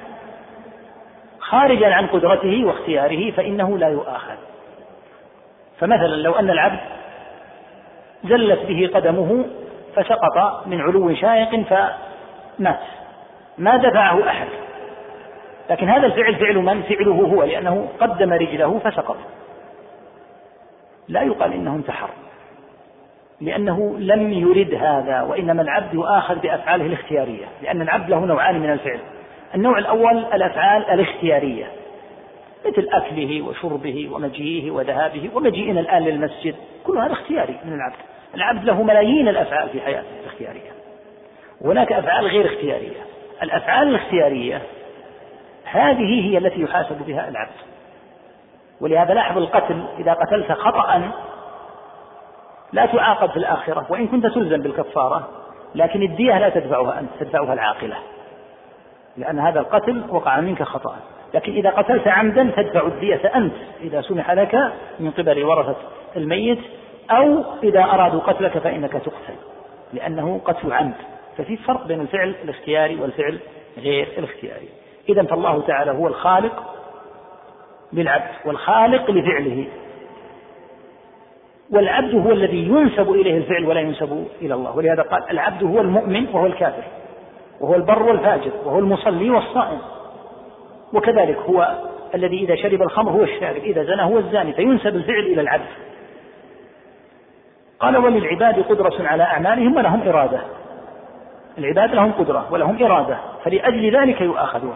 خارجا 1.41 1.95
عن 1.95 2.07
قدرته 2.07 2.65
واختياره 2.65 3.31
فإنه 3.31 3.79
لا 3.79 3.89
يؤاخذ 3.89 4.35
فمثلا 5.81 6.17
لو 6.17 6.33
أن 6.35 6.51
العبد 6.51 6.79
زلت 8.25 8.59
به 8.69 8.91
قدمه 8.95 9.45
فسقط 9.97 10.67
من 10.67 10.81
علو 10.81 11.15
شائق 11.15 11.63
فمات 11.63 12.77
ما 13.59 13.77
دفعه 13.77 14.29
أحد 14.29 14.49
لكن 15.71 15.89
هذا 15.89 16.07
الفعل 16.07 16.37
فعل 16.37 16.57
من؟ 16.57 16.83
فعله 16.83 17.13
هو 17.15 17.43
لأنه 17.45 17.89
قدم 18.01 18.33
رجله 18.33 18.79
فسقط 18.79 19.17
لا 21.09 21.23
يقال 21.23 21.53
إنه 21.53 21.75
انتحر 21.75 22.09
لأنه 23.41 23.97
لم 23.99 24.33
يرد 24.33 24.75
هذا 24.75 25.23
وإنما 25.23 25.63
العبد 25.63 25.95
يؤاخذ 25.95 26.35
بأفعاله 26.39 26.87
الاختيارية 26.87 27.47
لأن 27.63 27.83
العبد 27.83 28.11
له 28.11 28.21
نوعان 28.25 28.61
من 28.61 28.71
الفعل 28.71 28.99
النوع 29.55 29.79
الأول 29.79 30.19
الأفعال 30.19 30.91
الاختيارية 30.91 31.67
مثل 32.67 32.89
أكله 32.93 33.43
وشربه 33.43 34.09
ومجيئه 34.13 34.71
وذهابه 34.71 35.31
ومجيئنا 35.35 35.81
الآن 35.81 36.03
للمسجد 36.03 36.55
كل 36.87 36.99
هذا 36.99 37.13
اختياري 37.13 37.57
من 37.65 37.73
العبد 37.75 37.95
العبد 38.35 38.65
له 38.65 38.83
ملايين 38.83 39.29
الأفعال 39.29 39.69
في 39.69 39.81
حياته 39.81 40.07
الاختيارية 40.23 40.71
وهناك 41.61 41.93
أفعال 41.93 42.27
غير 42.27 42.47
اختيارية 42.47 43.05
الأفعال 43.43 43.89
الاختيارية 43.89 44.63
هذه 45.65 46.31
هي 46.31 46.39
التي 46.39 46.61
يحاسب 46.61 46.99
بها 47.07 47.29
العبد 47.29 47.55
ولهذا 48.81 49.15
لاحظ 49.15 49.39
القتل 49.39 49.83
إذا 49.99 50.13
قتلت 50.13 50.53
خطأ 50.53 51.11
لا 52.73 52.87
تعاقب 52.87 53.31
في 53.31 53.37
الآخرة 53.37 53.87
وإن 53.91 54.07
كنت 54.09 54.27
تلزم 54.27 54.63
بالكفارة 54.63 55.29
لكن 55.75 56.03
الدية 56.03 56.39
لا 56.39 56.49
تدفعها 56.49 57.01
أنت 57.01 57.11
تدفعها 57.21 57.53
العاقلة 57.53 57.97
لأن 59.17 59.39
هذا 59.39 59.61
القتل 59.61 60.05
وقع 60.11 60.41
منك 60.41 60.63
خطأ 60.63 60.97
لكن 61.35 61.53
إذا 61.53 61.71
قتلت 61.71 62.09
عمدا 62.09 62.51
تدفع 62.57 62.87
الدية 62.87 63.21
أنت 63.35 63.53
إذا 63.83 64.01
سمح 64.03 64.31
لك 64.31 64.59
من 65.01 65.11
قبل 65.11 65.45
ورثة 65.45 65.77
الميت 66.17 66.59
أو 67.11 67.45
إذا 67.63 67.81
أرادوا 67.85 68.21
قتلك 68.21 68.59
فإنك 68.59 68.93
تقتل 68.93 69.35
لأنه 69.93 70.41
قتل 70.45 70.73
عمد 70.73 70.95
ففي 71.39 71.57
فرق 71.57 71.87
بين 71.87 72.01
الفعل 72.01 72.35
الاختياري 72.45 72.97
والفعل 73.01 73.39
غير 73.79 74.09
الاختياري 74.19 74.69
إذا 75.09 75.23
فالله 75.23 75.61
تعالى 75.63 75.91
هو 75.91 76.07
الخالق 76.07 76.63
للعبد 77.93 78.33
والخالق 78.45 79.11
لفعله 79.11 79.65
والعبد 81.71 82.15
هو 82.15 82.33
الذي 82.33 82.65
ينسب 82.69 83.11
إليه 83.13 83.37
الفعل 83.39 83.65
ولا 83.67 83.81
ينسب 83.81 84.27
إلى 84.43 84.55
الله 84.55 84.77
ولهذا 84.77 85.03
قال 85.03 85.23
العبد 85.31 85.65
هو 85.65 85.81
المؤمن 85.81 86.27
وهو 86.33 86.47
الكافر 86.47 86.83
وهو 87.61 87.75
البر 87.75 88.03
والفاجر 88.03 88.51
وهو 88.65 88.79
المصلي 88.79 89.31
والصائم 89.31 89.79
وكذلك 90.93 91.37
هو 91.51 91.75
الذي 92.15 92.41
إذا 92.45 92.55
شرب 92.57 92.83
الخمر 92.83 93.11
هو 93.11 93.23
الشارب 93.23 93.63
إذا 93.63 93.85
زنى 93.85 94.03
هو 94.03 94.19
الزاني 94.19 94.53
فينسب 94.53 94.97
الفعل 94.97 95.21
إلى 95.27 95.41
العبد 95.41 95.67
قال 97.81 97.97
وللعباد 97.97 98.61
قدرة 98.65 98.93
على 99.07 99.23
أعمالهم 99.23 99.77
ولهم 99.77 100.09
إرادة 100.09 100.41
العباد 101.59 101.95
لهم 101.95 102.13
قدرة 102.13 102.47
ولهم 102.53 102.85
إرادة 102.85 103.19
فلأجل 103.45 103.97
ذلك 103.97 104.21
يؤاخذون 104.21 104.75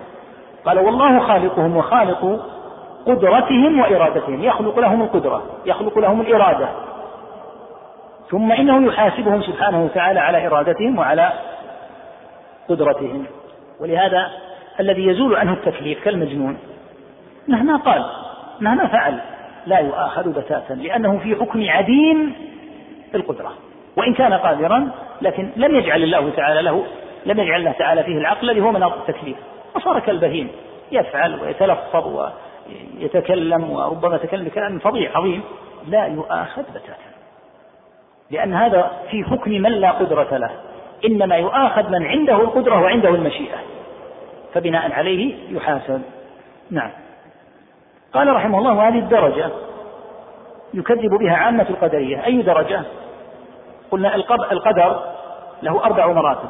قال 0.64 0.78
والله 0.78 1.18
خالقهم 1.20 1.76
وخالق 1.76 2.46
قدرتهم 3.06 3.80
وإرادتهم 3.80 4.44
يخلق 4.44 4.78
لهم 4.78 5.02
القدرة 5.02 5.42
يخلق 5.66 5.98
لهم 5.98 6.20
الإرادة 6.20 6.68
ثم 8.30 8.52
إنه 8.52 8.86
يحاسبهم 8.86 9.42
سبحانه 9.42 9.84
وتعالى 9.84 10.20
على 10.20 10.46
إرادتهم 10.46 10.98
وعلى 10.98 11.32
قدرتهم 12.68 13.24
ولهذا 13.80 14.28
الذي 14.80 15.06
يزول 15.06 15.36
عنه 15.36 15.52
التكليف 15.52 16.04
كالمجنون 16.04 16.58
مهما 17.48 17.76
قال 17.76 18.04
مهما 18.60 18.86
فعل 18.86 19.18
لا 19.66 19.78
يؤاخذ 19.78 20.28
بتاتا 20.40 20.72
لأنه 20.74 21.18
في 21.18 21.36
حكم 21.36 21.64
عديم 21.70 22.32
القدرة 23.14 23.52
وإن 23.96 24.14
كان 24.14 24.32
قادرا 24.32 24.88
لكن 25.22 25.50
لم 25.56 25.74
يجعل 25.76 26.02
الله 26.02 26.30
تعالى 26.36 26.62
له 26.62 26.84
لم 27.26 27.40
يجعل 27.40 27.60
الله 27.60 27.72
تعالى 27.72 28.02
فيه 28.04 28.18
العقل 28.18 28.50
الذي 28.50 28.60
هو 28.60 28.72
مناط 28.72 28.92
التكليف 28.94 29.36
وصار 29.76 30.00
كالبهيم 30.00 30.48
يفعل 30.92 31.40
ويتلفظ 31.42 32.26
ويتكلم 32.98 33.70
وربما 33.70 34.16
تكلم 34.16 34.44
بكلام 34.44 34.78
فظيع 34.78 35.10
عظيم 35.18 35.42
لا 35.88 36.06
يؤاخذ 36.06 36.62
بتاتا 36.62 37.08
لأن 38.30 38.54
هذا 38.54 38.90
في 39.10 39.24
حكم 39.24 39.50
من 39.50 39.70
لا 39.72 39.90
قدرة 39.90 40.36
له 40.36 40.50
إنما 41.04 41.36
يؤاخذ 41.36 41.90
من 41.90 42.06
عنده 42.06 42.34
القدرة 42.36 42.80
وعنده 42.82 43.08
المشيئة 43.08 43.56
فبناء 44.54 44.92
عليه 44.92 45.34
يحاسب 45.50 46.02
نعم 46.70 46.90
قال 48.12 48.28
رحمه 48.28 48.58
الله 48.58 48.72
وهذه 48.74 48.98
الدرجة 48.98 49.50
يكذب 50.74 51.10
بها 51.14 51.32
عامة 51.36 51.66
القدرية 51.70 52.24
أي 52.24 52.42
درجة 52.42 52.82
قلنا 53.90 54.14
القدر 54.52 55.02
له 55.62 55.84
أربع 55.84 56.06
مراتب 56.06 56.48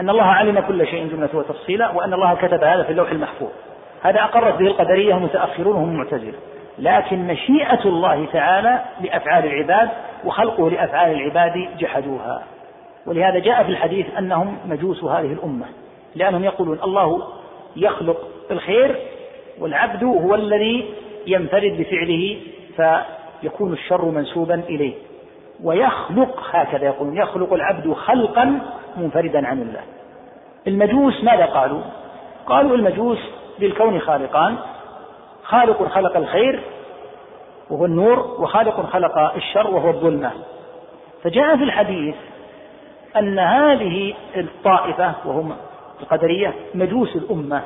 أن 0.00 0.10
الله 0.10 0.22
علم 0.24 0.58
كل 0.60 0.86
شيء 0.86 1.08
جملة 1.08 1.28
وتفصيلا 1.34 1.90
وأن 1.90 2.14
الله 2.14 2.34
كتب 2.34 2.64
هذا 2.64 2.82
في 2.82 2.90
اللوح 2.92 3.10
المحفوظ 3.10 3.48
هذا 4.02 4.20
أقرت 4.20 4.54
به 4.54 4.66
القدرية 4.66 5.14
متأخرون 5.14 5.76
وهم 5.76 5.88
المعتزلة 5.90 6.38
لكن 6.78 7.26
مشيئة 7.26 7.80
الله 7.84 8.26
تعالى 8.32 8.78
لأفعال 9.00 9.44
العباد 9.44 9.88
وخلقه 10.24 10.70
لأفعال 10.70 11.10
العباد 11.12 11.68
جحدوها 11.78 12.42
ولهذا 13.06 13.38
جاء 13.38 13.62
في 13.64 13.70
الحديث 13.70 14.06
أنهم 14.18 14.58
مجوس 14.66 15.04
هذه 15.04 15.32
الأمة 15.32 15.66
لأنهم 16.18 16.44
يقولون 16.44 16.78
الله 16.84 17.28
يخلق 17.76 18.16
الخير 18.50 18.98
والعبد 19.60 20.04
هو 20.04 20.34
الذي 20.34 20.84
ينفرد 21.26 21.76
بفعله 21.78 22.36
فيكون 22.76 23.72
الشر 23.72 24.04
منسوبا 24.04 24.54
إليه 24.54 24.94
ويخلق 25.62 26.40
هكذا 26.52 26.84
يقولون 26.86 27.16
يخلق 27.16 27.52
العبد 27.52 27.92
خلقا 27.92 28.60
منفردا 28.96 29.46
عن 29.46 29.62
الله 29.62 29.80
المجوس 30.66 31.24
ماذا 31.24 31.44
قالوا 31.44 31.80
قالوا 32.46 32.76
المجوس 32.76 33.18
للكون 33.58 34.00
خالقان 34.00 34.56
خالق 35.44 35.88
خلق 35.88 36.16
الخير 36.16 36.60
وهو 37.70 37.84
النور 37.84 38.18
وخالق 38.18 38.86
خلق 38.86 39.18
الشر 39.36 39.70
وهو 39.74 39.88
الظلمة 39.90 40.30
فجاء 41.22 41.56
في 41.56 41.64
الحديث 41.64 42.14
أن 43.16 43.38
هذه 43.38 44.14
الطائفة 44.36 45.12
وهم 45.24 45.56
القدرية 46.02 46.54
مجوس 46.74 47.16
الأمة 47.16 47.62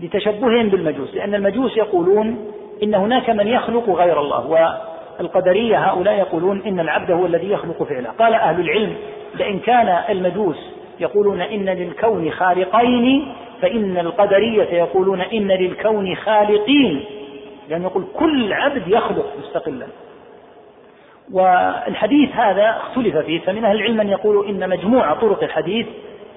لتشبههم 0.00 0.68
بالمجوس 0.68 1.14
لأن 1.14 1.34
المجوس 1.34 1.76
يقولون 1.76 2.52
إن 2.82 2.94
هناك 2.94 3.30
من 3.30 3.46
يخلق 3.48 3.90
غير 3.90 4.20
الله 4.20 4.50
والقدرية 4.50 5.84
هؤلاء 5.90 6.18
يقولون 6.18 6.62
إن 6.66 6.80
العبد 6.80 7.10
هو 7.10 7.26
الذي 7.26 7.50
يخلق 7.50 7.82
فعله 7.82 8.10
قال 8.10 8.34
أهل 8.34 8.60
العلم 8.60 8.94
لئن 9.38 9.58
كان 9.58 9.88
المجوس 10.08 10.68
يقولون 11.00 11.40
إن 11.40 11.64
للكون 11.64 12.30
خالقين 12.30 13.34
فإن 13.62 13.98
القدرية 13.98 14.64
يقولون 14.74 15.20
إن 15.20 15.48
للكون 15.48 16.16
خالقين 16.16 17.04
لأن 17.68 17.82
يقول 17.82 18.04
كل 18.16 18.52
عبد 18.52 18.88
يخلق 18.88 19.26
مستقلا 19.42 19.86
والحديث 21.32 22.30
هذا 22.32 22.70
اختلف 22.70 23.16
فيه 23.16 23.40
فمن 23.40 23.64
أهل 23.64 23.76
العلم 23.76 23.96
من 23.96 24.08
يقول 24.08 24.48
إن 24.48 24.68
مجموع 24.68 25.14
طرق 25.14 25.42
الحديث 25.42 25.86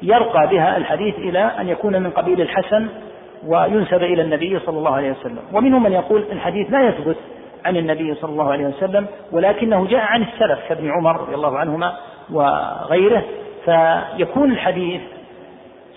يرقى 0.03 0.47
بها 0.47 0.77
الحديث 0.77 1.15
إلى 1.15 1.39
أن 1.39 1.69
يكون 1.69 2.01
من 2.01 2.09
قبيل 2.09 2.41
الحسن 2.41 2.87
وينسب 3.47 4.03
إلى 4.03 4.21
النبي 4.21 4.59
صلى 4.59 4.77
الله 4.77 4.95
عليه 4.95 5.11
وسلم 5.11 5.39
ومنهم 5.53 5.83
من 5.83 5.91
يقول 5.91 6.25
الحديث 6.31 6.67
لا 6.71 6.87
يثبت 6.87 7.15
عن 7.65 7.77
النبي 7.77 8.15
صلى 8.15 8.31
الله 8.31 8.51
عليه 8.51 8.65
وسلم 8.65 9.05
ولكنه 9.31 9.87
جاء 9.87 10.01
عن 10.05 10.21
السلف 10.21 10.59
كابن 10.69 10.91
عمر 10.91 11.21
رضي 11.21 11.35
الله 11.35 11.57
عنهما 11.59 11.93
وغيره 12.31 13.23
فيكون 13.65 14.51
الحديث 14.51 15.01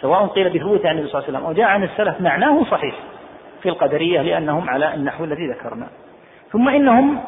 سواء 0.01 0.27
قيل 0.27 0.51
بثبوت 0.51 0.87
عن 0.87 0.93
النبي 0.95 1.09
صلى 1.11 1.19
الله 1.21 1.25
عليه 1.29 1.39
وسلم 1.39 1.47
أو 1.49 1.53
جاء 1.53 1.67
عن 1.67 1.83
السلف 1.83 2.21
معناه 2.21 2.65
صحيح 2.65 2.95
في 3.63 3.69
القدرية 3.69 4.23
لأنهم 4.23 4.71
على 4.71 4.95
النحو 4.95 5.25
الذي 5.25 5.47
ذكرنا 5.49 5.89
ثم 6.53 6.69
إنهم 6.69 7.21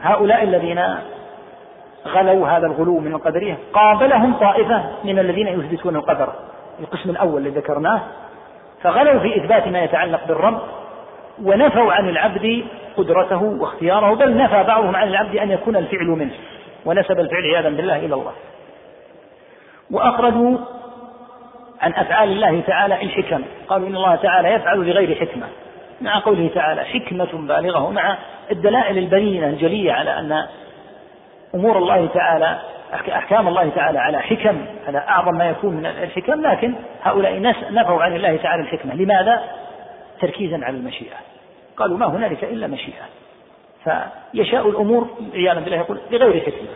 هؤلاء 0.00 0.42
الذين 0.42 0.78
غلوا 2.06 2.48
هذا 2.48 2.66
الغلو 2.66 2.98
من 2.98 3.12
القدرية 3.12 3.58
قابلهم 3.72 4.34
طائفة 4.34 4.84
من 5.04 5.18
الذين 5.18 5.46
يثبتون 5.46 5.96
القدر 5.96 6.32
القسم 6.80 7.10
الأول 7.10 7.46
الذي 7.46 7.58
ذكرناه 7.60 8.00
فغلوا 8.82 9.18
في 9.20 9.36
إثبات 9.36 9.68
ما 9.68 9.82
يتعلق 9.84 10.20
بالرب 10.28 10.58
ونفوا 11.44 11.92
عن 11.92 12.08
العبد 12.08 12.64
قدرته 12.96 13.42
واختياره 13.42 14.14
بل 14.14 14.36
نفى 14.36 14.62
بعضهم 14.64 14.96
عن 14.96 15.08
العبد 15.08 15.36
أن 15.36 15.50
يكون 15.50 15.76
الفعل 15.76 16.06
منه 16.06 16.32
ونسب 16.86 17.20
الفعل 17.20 17.42
عياذا 17.44 17.68
بالله 17.68 17.96
إلى 17.96 18.14
الله 18.14 18.32
وأخرجوا 19.90 20.58
عن 21.82 21.92
أفعال 21.92 22.28
الله 22.32 22.60
تعالى 22.66 23.02
الحكم 23.02 23.42
قالوا 23.68 23.88
إن 23.88 23.96
الله 23.96 24.14
تعالى 24.14 24.48
يفعل 24.48 24.80
بغير 24.84 25.14
حكمة 25.14 25.46
مع 26.00 26.18
قوله 26.18 26.50
تعالى 26.54 26.84
حكمة 26.84 27.28
بالغة 27.32 27.84
ومع 27.84 28.18
الدلائل 28.50 28.98
البينة 28.98 29.46
الجلية 29.46 29.92
على 29.92 30.18
أن 30.18 30.46
أمور 31.54 31.78
الله 31.78 32.06
تعالى 32.06 32.58
أحكام 32.94 33.48
الله 33.48 33.68
تعالى 33.68 33.98
على 33.98 34.18
حكم 34.18 34.64
على 34.88 34.98
أعظم 34.98 35.32
ما 35.38 35.50
يكون 35.50 35.74
من 35.74 35.86
الحكم 35.86 36.40
لكن 36.46 36.74
هؤلاء 37.02 37.32
الناس 37.32 37.56
نفوا 37.70 38.02
عن 38.02 38.16
الله 38.16 38.36
تعالى 38.36 38.62
الحكمة 38.62 38.94
لماذا؟ 38.94 39.42
تركيزا 40.20 40.60
على 40.64 40.76
المشيئة 40.76 41.16
قالوا 41.76 41.96
ما 41.98 42.06
هنالك 42.06 42.44
إلا 42.44 42.66
مشيئة 42.66 43.04
فيشاء 43.84 44.68
الأمور 44.68 45.08
عياذا 45.34 45.60
بالله 45.60 45.76
يقول 45.76 45.98
لغير 46.10 46.40
حكمة 46.40 46.68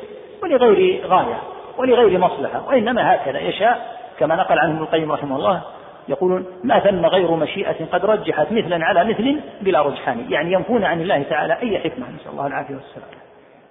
ولغير 0.42 1.06
غاية 1.06 1.38
ولغير 1.78 2.18
مصلحة 2.18 2.68
وإنما 2.68 3.14
هكذا 3.14 3.38
يشاء 3.38 3.96
كما 4.18 4.36
نقل 4.36 4.58
عنه 4.58 4.72
ابن 4.74 4.82
القيم 4.82 5.12
رحمه 5.12 5.36
الله 5.36 5.62
يقولون 6.08 6.44
ما 6.64 6.78
ثم 6.78 7.06
غير 7.06 7.30
مشيئة 7.30 7.84
قد 7.92 8.04
رجحت 8.04 8.46
مثلا 8.52 8.84
على 8.86 9.04
مثل 9.04 9.40
بلا 9.60 9.82
رجحان 9.82 10.26
يعني 10.28 10.52
ينفون 10.52 10.84
عن 10.84 11.00
الله 11.00 11.22
تعالى 11.22 11.58
أي 11.62 11.78
حكمة 11.78 12.06
نسأل 12.10 12.30
الله 12.32 12.46
العافية 12.46 12.74
والسلامة 12.74 13.25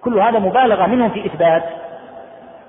كل 0.06 0.18
هذا 0.20 0.38
مبالغة 0.38 0.86
منهم 0.86 1.10
في 1.10 1.26
إثبات 1.26 1.64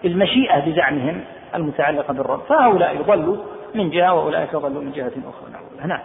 المشيئة 0.05 0.65
بزعمهم 0.71 1.21
المتعلقة 1.55 2.13
بالرب 2.13 2.39
فهؤلاء 2.39 2.95
يضلوا 2.95 3.38
من 3.75 3.89
جهة 3.89 4.13
وأولئك 4.13 4.53
يضلوا 4.53 4.81
من 4.81 4.91
جهة 4.91 5.07
أخرى 5.07 5.51
نعم 5.51 5.88
نعم 5.89 5.99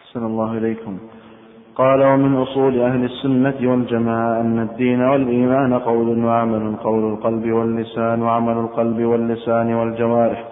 أحسن 0.00 0.26
الله 0.26 0.52
إليكم 0.52 0.98
قال 1.74 2.02
ومن 2.02 2.42
أصول 2.42 2.80
أهل 2.80 3.04
السنة 3.04 3.70
والجماعة 3.70 4.40
أن 4.40 4.58
الدين 4.58 5.00
والإيمان 5.02 5.78
قول 5.78 6.24
وعمل 6.24 6.76
قول 6.76 7.12
القلب 7.12 7.50
واللسان 7.52 8.22
وعمل 8.22 8.58
القلب 8.58 9.00
واللسان 9.00 9.74
والجوارح 9.74 10.44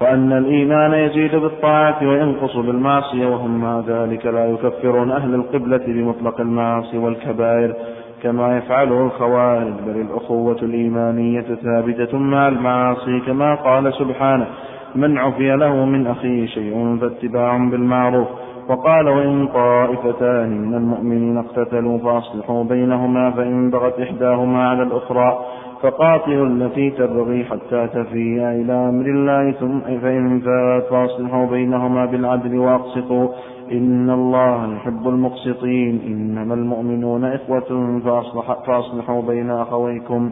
وأن 0.00 0.32
الإيمان 0.32 0.92
يزيد 0.94 1.36
بالطاعة 1.36 1.98
وينقص 2.08 2.56
بالمعصية 2.56 3.26
وهم 3.26 3.60
مع 3.60 3.80
ذلك 3.88 4.26
لا 4.26 4.46
يكفرون 4.46 5.10
أهل 5.10 5.34
القبلة 5.34 5.80
بمطلق 5.86 6.40
المعاصي 6.40 6.98
والكبائر 6.98 7.74
كما 8.22 8.56
يفعله 8.58 9.06
الخوارج 9.06 9.72
بل 9.86 10.00
الأخوة 10.00 10.56
الإيمانية 10.62 11.40
ثابتة 11.62 12.18
مع 12.18 12.48
المعاصي 12.48 13.20
كما 13.26 13.54
قال 13.54 13.94
سبحانه 13.94 14.46
من 14.94 15.18
عفي 15.18 15.56
له 15.56 15.84
من 15.84 16.06
أخيه 16.06 16.46
شيء 16.46 16.98
فاتباع 17.00 17.56
بالمعروف 17.56 18.28
وقال 18.68 19.08
وإن 19.08 19.46
طائفتان 19.48 20.66
من 20.68 20.74
المؤمنين 20.74 21.38
اقتتلوا 21.38 21.98
فأصلحوا 21.98 22.64
بينهما 22.64 23.30
فإن 23.30 23.70
بغت 23.70 24.00
إحداهما 24.00 24.68
على 24.68 24.82
الأخرى 24.82 25.38
فقاتلن 25.82 26.68
في 26.74 26.90
تبغي 26.90 27.44
حتى 27.44 27.86
تفيا 27.86 28.52
إلى 28.60 28.72
أمر 28.72 29.06
الله 29.06 29.50
ثم 29.52 29.80
فإن 29.80 30.40
فات 30.40 30.86
فأصلحوا 30.90 31.46
بينهما 31.46 32.04
بالعدل 32.06 32.58
وأقسطوا 32.58 33.28
إن 33.72 34.10
الله 34.10 34.74
يحب 34.74 35.08
المقسطين 35.08 36.00
إنما 36.06 36.54
المؤمنون 36.54 37.24
إخوة 37.24 38.00
فأصلح 38.04 38.52
فأصلحوا 38.66 39.22
بين 39.22 39.50
أخويكم 39.50 40.30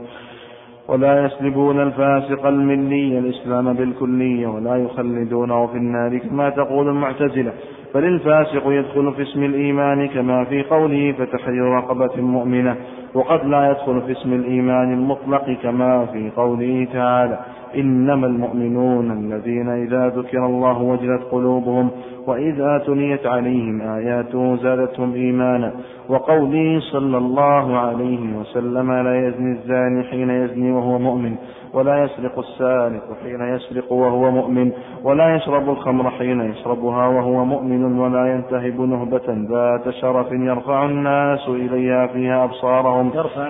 ولا 0.88 1.24
يسلبون 1.26 1.82
الفاسق 1.82 2.46
الملي 2.46 3.18
الإسلام 3.18 3.72
بالكلية 3.72 4.46
ولا 4.46 4.76
يخلدونه 4.76 5.66
في 5.66 5.76
النار 5.76 6.18
كما 6.18 6.50
تقول 6.50 6.88
المعتزلة 6.88 7.52
بل 7.94 8.04
الفاسق 8.04 8.62
يدخل 8.66 9.12
في 9.14 9.22
اسم 9.22 9.44
الإيمان 9.44 10.08
كما 10.08 10.44
في 10.44 10.62
قوله 10.62 11.12
فتحرير 11.12 11.62
رقبة 11.64 12.20
مؤمنة 12.22 12.76
وقد 13.14 13.44
لا 13.46 13.70
يدخل 13.70 14.02
في 14.02 14.12
اسم 14.12 14.32
الإيمان 14.32 14.92
المطلق 14.92 15.56
كما 15.62 16.06
في 16.06 16.30
قوله 16.36 16.88
تعالى 16.92 17.38
إنما 17.74 18.26
المؤمنون 18.26 19.10
الذين 19.10 19.68
إذا 19.68 20.08
ذكر 20.08 20.46
الله 20.46 20.82
وجلت 20.82 21.22
قلوبهم 21.22 21.90
وإذا 22.26 22.82
تليت 22.86 23.26
عليهم 23.26 23.80
آياته 23.80 24.56
زادتهم 24.56 25.14
إيمانا 25.14 25.72
وقوله 26.08 26.80
صلى 26.92 27.18
الله 27.18 27.76
عليه 27.78 28.36
وسلم 28.36 28.92
لا 28.92 29.28
يزني 29.28 29.52
الزاني 29.52 30.02
حين 30.04 30.30
يزني 30.30 30.72
وهو 30.72 30.98
مؤمن 30.98 31.34
ولا 31.72 32.04
يسرق 32.04 32.38
السارق 32.38 33.02
حين 33.22 33.40
يسرق 33.54 33.92
وهو 33.92 34.30
مؤمن 34.30 34.72
ولا 35.04 35.34
يشرب 35.36 35.68
الخمر 35.70 36.10
حين 36.10 36.40
يشربها 36.40 37.06
وهو 37.08 37.44
مؤمن 37.44 37.98
ولا 37.98 38.34
ينتهب 38.34 38.80
نهبة 38.80 39.24
ذات 39.28 39.90
شرف 39.94 40.32
يرفع 40.32 40.84
الناس 40.84 41.48
إليها 41.48 42.06
فيها 42.06 42.44
أبصارهم 42.44 43.10
يرفع 43.14 43.48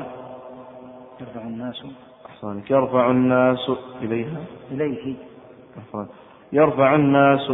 يرفع 1.20 1.48
الناس 1.48 1.86
يرفع 2.70 3.10
الناس 3.10 3.72
إليها 4.02 4.38
إليه 4.70 5.14
يرفع 6.52 6.94
الناس 6.94 7.52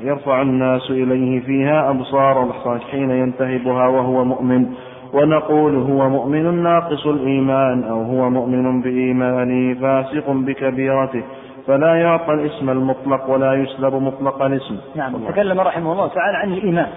يرفع 0.00 0.42
الناس 0.42 0.90
إليه 0.90 1.40
فيها 1.40 1.90
أبصار 1.90 2.44
الحصاك 2.44 2.80
حين 2.80 3.10
ينتهبها 3.10 3.86
وهو 3.88 4.24
مؤمن 4.24 4.74
ونقول 5.12 5.74
هو 5.90 6.08
مؤمن 6.08 6.62
ناقص 6.62 7.06
الإيمان 7.06 7.82
أو 7.84 8.02
هو 8.02 8.30
مؤمن 8.30 8.82
بإيمانه 8.82 9.74
فاسق 9.80 10.30
بكبيرته 10.30 11.24
فلا 11.66 11.94
يعطى 12.00 12.32
الاسم 12.34 12.70
المطلق 12.70 13.30
ولا 13.30 13.54
يسلب 13.54 13.94
مطلق 13.94 14.42
الاسم 14.42 14.76
نعم 14.96 15.16
الله. 15.16 15.30
تكلم 15.30 15.60
رحمه 15.60 15.92
الله 15.92 16.06
تعالى 16.08 16.36
عن 16.36 16.52
الإيمان 16.52 16.88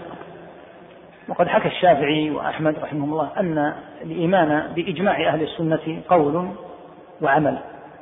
وقد 1.29 1.47
حكى 1.47 1.67
الشافعي 1.67 2.31
وأحمد 2.31 2.75
رحمه 2.83 3.05
الله 3.05 3.29
أن 3.39 3.73
الإيمان 4.01 4.63
بإجماع 4.75 5.27
أهل 5.27 5.41
السنة 5.41 6.01
قول 6.09 6.47
وعمل 7.21 7.57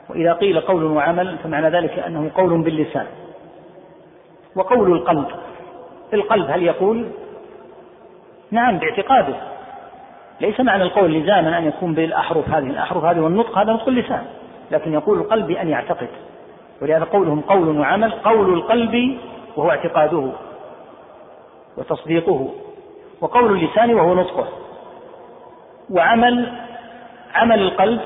وإذا 0.09 0.33
قيل 0.33 0.59
قول 0.61 0.83
وعمل 0.83 1.37
فمعنى 1.43 1.69
ذلك 1.69 1.99
أنه 1.99 2.31
قول 2.35 2.61
باللسان 2.63 3.05
وقول 4.55 4.91
القلب 4.93 5.25
القلب 6.13 6.49
هل 6.51 6.63
يقول 6.63 7.07
نعم 8.51 8.77
باعتقاده 8.79 9.35
ليس 10.41 10.59
معنى 10.59 10.83
القول 10.83 11.13
لزاما 11.13 11.57
أن 11.57 11.65
يكون 11.65 11.93
بالأحرف 11.93 12.49
هذه 12.49 12.67
الأحرف 12.67 13.03
هذه 13.03 13.19
والنطق 13.19 13.57
هذا 13.57 13.73
نطق 13.73 13.87
اللسان 13.87 14.25
لكن 14.71 14.93
يقول 14.93 15.17
القلب 15.19 15.47
بأن 15.47 15.69
يعتقد 15.69 16.07
ولهذا 16.81 17.03
قولهم 17.05 17.41
قول 17.41 17.79
وعمل 17.79 18.11
قول 18.11 18.53
القلب 18.53 19.17
وهو 19.55 19.69
اعتقاده 19.71 20.29
وتصديقه 21.77 22.49
وقول 23.21 23.51
اللسان 23.57 23.93
وهو 23.93 24.13
نطقه 24.15 24.47
وعمل 25.89 26.51
عمل 27.33 27.61
القلب 27.61 28.01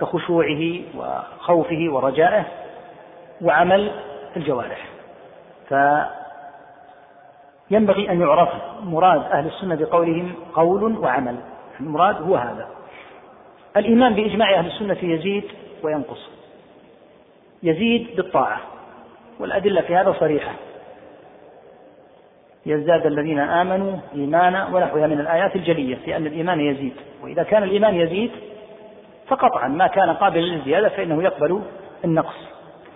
كخشوعه 0.00 0.62
وخوفه 0.96 1.86
ورجائه 1.90 2.44
وعمل 3.42 3.90
الجوارح 4.36 4.86
فينبغي 7.68 8.10
أن 8.10 8.20
يعرف 8.20 8.48
مراد 8.82 9.22
أهل 9.22 9.46
السنة 9.46 9.74
بقولهم 9.74 10.32
قول 10.54 10.98
وعمل 10.98 11.36
المراد 11.80 12.22
هو 12.22 12.36
هذا 12.36 12.68
الإيمان 13.76 14.14
بإجماع 14.14 14.54
أهل 14.54 14.66
السنة 14.66 15.10
يزيد 15.12 15.44
وينقص 15.82 16.30
يزيد 17.62 18.16
بالطاعة 18.16 18.60
والأدلة 19.40 19.80
في 19.80 19.96
هذا 19.96 20.16
صريحة 20.20 20.52
يزداد 22.66 23.06
الذين 23.06 23.38
آمنوا 23.38 23.96
إيمانا 24.14 24.66
ونحوها 24.66 25.06
من 25.06 25.20
الآيات 25.20 25.56
الجلية 25.56 25.96
في 26.04 26.16
أن 26.16 26.26
الإيمان 26.26 26.60
يزيد 26.60 26.92
وإذا 27.22 27.42
كان 27.42 27.62
الإيمان 27.62 27.94
يزيد 27.94 28.30
فقطعا 29.28 29.68
ما 29.68 29.86
كان 29.86 30.10
قابلا 30.14 30.40
للزيادة 30.40 30.88
فإنه 30.88 31.22
يقبل 31.22 31.60
النقص 32.04 32.34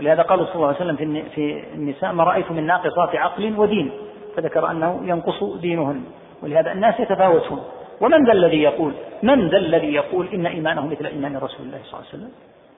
ولهذا 0.01 0.23
قال 0.23 0.45
صلى 0.47 0.55
الله 0.55 0.67
عليه 0.67 0.77
وسلم 0.77 1.23
في 1.35 1.65
النساء 1.75 2.13
ما 2.13 2.25
رأيت 2.25 2.51
من 2.53 2.67
ناقصات 2.67 3.17
عقل 3.17 3.55
ودين 3.59 3.91
فذكر 4.37 4.71
أنه 4.71 5.01
ينقص 5.05 5.45
دينهن 5.61 6.03
ولهذا 6.43 6.73
الناس 6.73 7.01
يتفاوتون 7.01 7.63
ومن 8.01 8.27
ذا 8.27 8.33
الذي 8.33 8.63
يقول 8.63 8.93
من 9.23 9.49
ذا 9.49 9.57
الذي 9.57 9.95
يقول 9.95 10.29
إن 10.35 10.47
إيمانه 10.47 10.87
مثل 10.87 11.07
إيمان 11.07 11.37
رسول 11.37 11.67
الله 11.67 11.79
صلى 11.85 11.93
الله 12.01 12.07
عليه 12.07 12.09
وسلم 12.09 12.31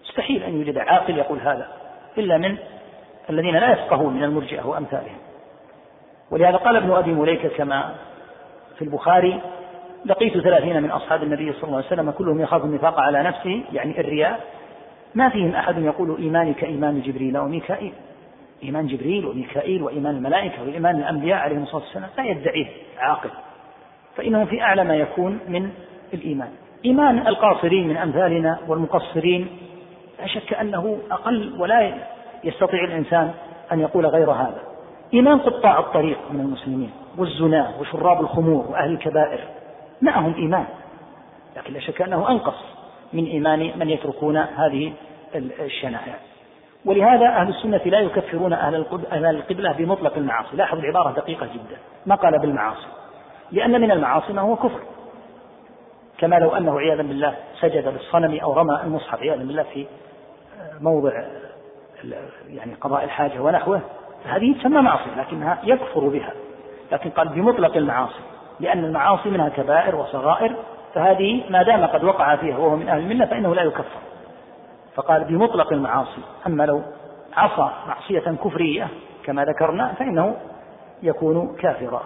مستحيل 0.05 0.43
أن 0.43 0.59
يوجد 0.59 0.79
عاقل 0.79 1.19
يقول 1.19 1.39
هذا 1.41 1.67
إلا 2.19 2.39
من 2.39 2.57
الذين 3.31 3.57
لا 3.57 3.73
يفقهون 3.73 4.13
من 4.15 4.25
المرجئة 4.25 4.67
وأمثالهم 4.67 5.19
ولهذا 6.31 6.57
قال 6.57 6.77
ابن 6.77 6.91
أبي 6.91 7.13
مليكة 7.13 7.49
كما 7.49 7.95
في 8.79 8.85
البخاري 8.85 9.41
لقيت 10.07 10.39
ثلاثين 10.39 10.83
من 10.83 10.91
أصحاب 10.91 11.23
النبي 11.23 11.53
صلى 11.53 11.65
الله 11.65 11.77
عليه 11.77 11.87
وسلم 11.87 12.11
كلهم 12.11 12.41
يخاف 12.41 12.65
النفاق 12.65 13.01
على 13.01 13.23
نفسه 13.23 13.63
يعني 13.73 14.01
الرياء 14.01 14.41
ما 15.15 15.29
فيهم 15.29 15.55
أحد 15.55 15.79
يقول 15.83 16.17
إيماني 16.19 16.55
كإيمان 16.55 17.01
جبريل 17.03 17.37
أو 17.37 17.49
ميكائيل 17.49 17.93
إيمان 18.63 18.87
جبريل 18.87 19.27
وميكائيل 19.27 19.83
وإيمان 19.83 20.17
الملائكة 20.17 20.63
وإيمان 20.63 20.97
الأنبياء 20.97 21.39
عليهم 21.39 21.63
الصلاة 21.63 21.83
والسلام 21.83 22.09
لا 22.19 22.25
يدعيه 22.25 22.67
عاقل 22.99 23.31
فإنه 24.17 24.45
في 24.45 24.63
أعلى 24.63 24.85
ما 24.85 24.97
يكون 24.97 25.39
من 25.49 25.71
الإيمان 26.15 26.49
إيمان 26.85 27.27
القاصرين 27.27 27.89
من 27.89 27.97
أمثالنا 27.97 28.59
والمقصرين 28.69 29.47
لا 30.21 30.27
شك 30.27 30.55
أنه 30.55 30.99
أقل 31.11 31.55
ولا 31.61 31.93
يستطيع 32.45 32.85
الإنسان 32.85 33.31
أن 33.73 33.81
يقول 33.81 34.07
غير 34.07 34.31
هذا 34.31 34.59
إيمان 35.15 35.39
قطاع 35.39 35.79
الطريق 35.79 36.19
من 36.33 36.41
المسلمين 36.41 36.91
والزناة 37.19 37.81
وشراب 37.81 38.21
الخمور 38.21 38.67
وأهل 38.71 38.91
الكبائر 38.93 39.41
معهم 40.03 40.35
إيمان 40.35 40.65
لكن 41.57 41.73
لا 41.73 41.81
شك 41.81 42.03
أنه 42.03 42.31
أنقص 42.31 42.57
من 43.13 43.27
إيمان 43.27 43.73
من 43.79 43.91
يتركون 43.91 44.37
هذه 44.37 44.93
الشنائع 45.35 46.15
ولهذا 46.85 47.27
أهل 47.29 47.49
السنة 47.49 47.81
لا 47.87 48.01
يكفرون 48.01 48.53
أهل 48.53 48.75
القبلة 49.15 49.73
بمطلق 49.73 50.17
المعاصي 50.17 50.57
لاحظ 50.57 50.79
العبارة 50.79 51.13
دقيقة 51.13 51.47
جدا 51.55 51.77
ما 52.07 52.15
قال 52.15 52.39
بالمعاصي 52.41 52.87
لأن 53.53 53.81
من 53.81 53.91
المعاصي 53.91 54.33
ما 54.33 54.43
هو 54.43 54.57
كفر 54.57 54.81
كما 56.19 56.37
لو 56.37 56.49
أنه 56.51 56.81
عياذا 56.81 57.03
بالله 57.03 57.37
سجد 57.61 57.89
للصنم 57.89 58.41
أو 58.43 58.53
رمى 58.53 58.81
المصحف 58.85 59.21
عياذا 59.21 59.39
بالله 59.45 59.63
في 59.63 59.87
آه، 60.61 60.79
موضع 60.81 61.11
يعني 62.49 62.75
قضاء 62.81 63.05
الحاجة 63.05 63.41
ونحوه 63.41 63.81
فهذه 64.25 64.55
تسمى 64.61 64.81
معصية 64.83 65.11
لكنها 65.17 65.59
يكفر 65.65 66.09
بها 66.09 66.33
لكن 66.93 67.11
قال 67.11 67.29
بمطلق 67.29 67.77
المعاصي 67.77 68.19
لأن 68.61 68.85
المعاصي 68.85 69.29
منها 69.31 69.49
كبائر 69.49 69.97
وصغائر 69.97 70.53
فهذه 70.95 71.45
ما 71.51 71.63
دام 71.63 71.85
قد 71.85 72.05
وقع 72.05 72.37
فيها 72.37 72.59
وهو 72.59 72.77
من 72.77 72.89
أهل 72.89 72.99
المنة 73.01 73.27
فإنه 73.27 73.55
لا 73.55 73.63
يكفر 73.63 74.01
فقال 74.95 75.25
بمطلق 75.25 75.73
المعاصي 75.73 76.21
أما 76.47 76.63
لو 76.67 76.83
عصى 77.37 77.69
معصية 77.89 78.19
كفرية 78.45 78.89
كما 79.25 79.45
ذكرنا 79.45 79.93
فإنه 79.99 80.37
يكون 81.03 81.57
كافرا 81.61 82.03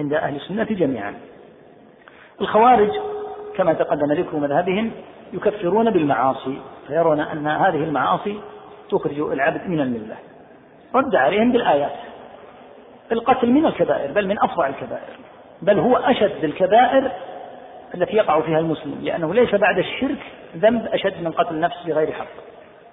عند 0.00 0.12
أهل 0.14 0.36
السنة 0.36 0.64
جميعا 0.64 1.14
الخوارج 2.40 2.90
كما 3.56 3.72
تقدم 3.72 4.12
ذكر 4.12 4.36
مذهبهم 4.36 4.90
يكفرون 5.32 5.90
بالمعاصي 5.90 6.60
فيرون 6.88 7.20
أن 7.20 7.46
هذه 7.46 7.84
المعاصي 7.84 8.40
تخرج 8.90 9.20
العبد 9.20 9.66
من 9.68 9.80
الملة 9.80 10.16
رد 10.94 11.14
عليهم 11.14 11.52
بالآيات 11.52 11.92
القتل 13.12 13.50
من 13.50 13.66
الكبائر 13.66 14.12
بل 14.12 14.26
من 14.26 14.38
أفظع 14.38 14.66
الكبائر 14.66 15.16
بل 15.62 15.78
هو 15.78 15.96
أشد 15.96 16.44
الكبائر 16.44 17.10
التي 17.94 18.16
يقع 18.16 18.40
فيها 18.40 18.58
المسلم 18.58 18.98
لأنه 19.02 19.34
ليس 19.34 19.54
بعد 19.54 19.78
الشرك 19.78 20.18
ذنب 20.56 20.86
أشد 20.92 21.22
من 21.24 21.30
قتل 21.32 21.54
النفس 21.54 21.76
بغير 21.86 22.12
حق 22.12 22.26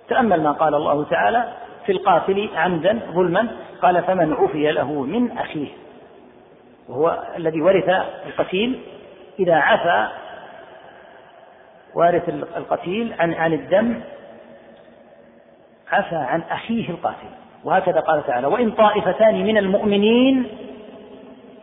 تأمل 0.10 0.42
ما 0.44 0.52
قال 0.52 0.76
الله 0.76 1.04
تعالى 1.06 1.44
في 1.86 1.92
القاتل 1.92 2.50
عمدا 2.56 3.00
ظلما 3.12 3.48
قال 3.82 4.04
فمن 4.04 4.34
عفي 4.34 4.72
له 4.72 4.92
من 5.04 5.38
أخيه 5.38 5.68
وهو 6.90 7.24
الذي 7.38 7.62
ورث 7.62 7.90
القتيل 8.28 8.80
إذا 9.40 9.56
عفى 9.56 10.08
وارث 11.96 12.30
القتيل 12.30 13.14
عن 13.20 13.34
عن 13.34 13.54
الدم 13.54 14.00
عفى 15.92 16.16
عن 16.16 16.44
أخيه 16.52 16.90
القاتل 16.90 17.28
وهكذا 17.64 18.00
قال 18.00 18.24
تعالى 18.28 18.48
وإن 18.48 18.72
طائفتان 18.72 19.36
من 19.46 19.58
المؤمنين 19.58 20.50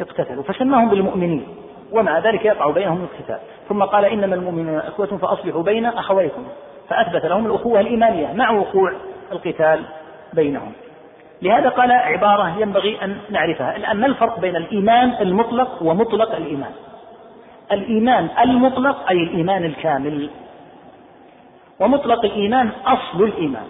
اقتتلوا 0.03 0.43
فسماهم 0.43 0.89
بالمؤمنين 0.91 1.47
ومع 1.93 2.19
ذلك 2.19 2.45
يقع 2.45 2.71
بينهم 2.71 3.03
القتال 3.11 3.39
ثم 3.69 3.83
قال 3.83 4.05
إنما 4.05 4.35
المؤمنون 4.35 4.79
أخوة 4.79 5.07
فأصلحوا 5.23 5.63
بين 5.63 5.87
أخويكم 5.87 6.43
فأثبت 6.89 7.27
لهم 7.27 7.47
الأخوة 7.47 7.81
الإيمانية 7.81 8.33
مع 8.33 8.51
وقوع 8.51 8.93
القتال 9.33 9.81
بينهم 10.33 10.73
لهذا 11.43 11.69
قال 11.69 11.93
عبارة 11.93 12.59
ينبغي 12.59 13.05
أن 13.05 13.17
نعرفها 13.31 13.77
الآن 13.77 14.01
ما 14.01 14.07
الفرق 14.07 14.41
بين 14.41 14.57
الإيمان 14.57 15.15
المطلق 15.23 15.83
ومطلق 15.83 16.37
الإيمان 16.37 16.71
الإيمان 17.73 18.29
المطلق 18.43 19.09
أي 19.11 19.17
الإيمان 19.17 19.65
الكامل 19.65 20.31
ومطلق 21.81 22.25
الإيمان 22.25 22.71
أصل 22.87 23.25
الإيمان 23.25 23.67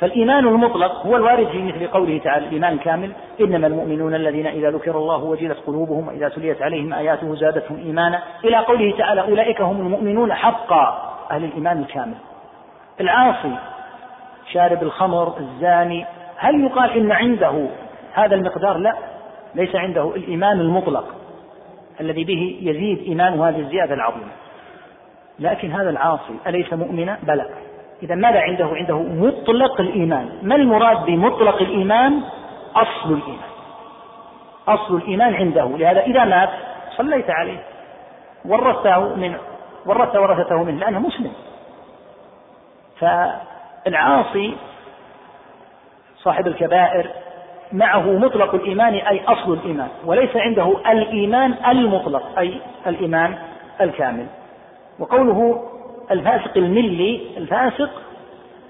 فالإيمان 0.00 0.46
المطلق 0.48 1.06
هو 1.06 1.16
الوارد 1.16 1.46
في 1.48 1.62
مثل 1.62 1.86
قوله 1.86 2.18
تعالى 2.18 2.46
الإيمان 2.46 2.72
الكامل 2.72 3.12
إنما 3.40 3.66
المؤمنون 3.66 4.14
الذين 4.14 4.46
إذا 4.46 4.70
ذكر 4.70 4.96
الله 4.98 5.24
وجلت 5.24 5.58
قلوبهم 5.66 6.08
وإذا 6.08 6.28
تليت 6.28 6.62
عليهم 6.62 6.92
آياته 6.94 7.34
زادتهم 7.34 7.78
إيمانا 7.78 8.22
إلى 8.44 8.56
قوله 8.56 8.94
تعالى 8.98 9.20
أولئك 9.20 9.60
هم 9.60 9.80
المؤمنون 9.80 10.32
حقا 10.34 11.12
أهل 11.30 11.44
الإيمان 11.44 11.78
الكامل 11.80 12.14
العاصي 13.00 13.50
شارب 14.52 14.82
الخمر 14.82 15.34
الزاني 15.40 16.06
هل 16.36 16.64
يقال 16.64 16.90
إن 16.90 17.12
عنده 17.12 17.66
هذا 18.12 18.34
المقدار 18.34 18.78
لا 18.78 18.96
ليس 19.54 19.76
عنده 19.76 20.12
الإيمان 20.16 20.60
المطلق 20.60 21.04
الذي 22.00 22.24
به 22.24 22.58
يزيد 22.62 22.98
إيمانه 22.98 23.48
هذه 23.48 23.58
الزيادة 23.60 23.94
العظيمة 23.94 24.32
لكن 25.38 25.70
هذا 25.72 25.90
العاصي 25.90 26.32
أليس 26.46 26.72
مؤمنا 26.72 27.18
بلى 27.22 27.46
إذا 28.02 28.14
ماذا 28.14 28.40
عنده؟ 28.40 28.64
عنده 28.74 28.98
مطلق 28.98 29.80
الإيمان 29.80 30.28
ما 30.42 30.54
المراد 30.54 31.04
بمطلق 31.06 31.56
الإيمان؟ 31.62 32.20
أصل 32.76 33.12
الإيمان 33.12 33.40
أصل 34.68 34.96
الإيمان 34.96 35.34
عنده 35.34 35.64
لهذا 35.64 36.00
إذا 36.00 36.24
مات 36.24 36.50
صليت 36.96 37.30
عليه 37.30 37.62
ورثته 38.44 38.98
من 39.14 39.36
ورث 39.86 40.16
ورثته 40.16 40.62
منه 40.62 40.78
لأنه 40.80 40.98
مسلم 40.98 41.32
فالعاصي 43.00 44.56
صاحب 46.18 46.46
الكبائر 46.46 47.08
معه 47.72 48.12
مطلق 48.18 48.54
الإيمان 48.54 48.94
أي 48.94 49.24
أصل 49.24 49.52
الإيمان 49.52 49.88
وليس 50.04 50.36
عنده 50.36 50.74
الإيمان 50.90 51.54
المطلق 51.68 52.38
أي 52.38 52.60
الإيمان 52.86 53.38
الكامل 53.80 54.26
وقوله 54.98 55.68
الفاسق 56.10 56.56
الملي 56.56 57.20
الفاسق 57.36 57.90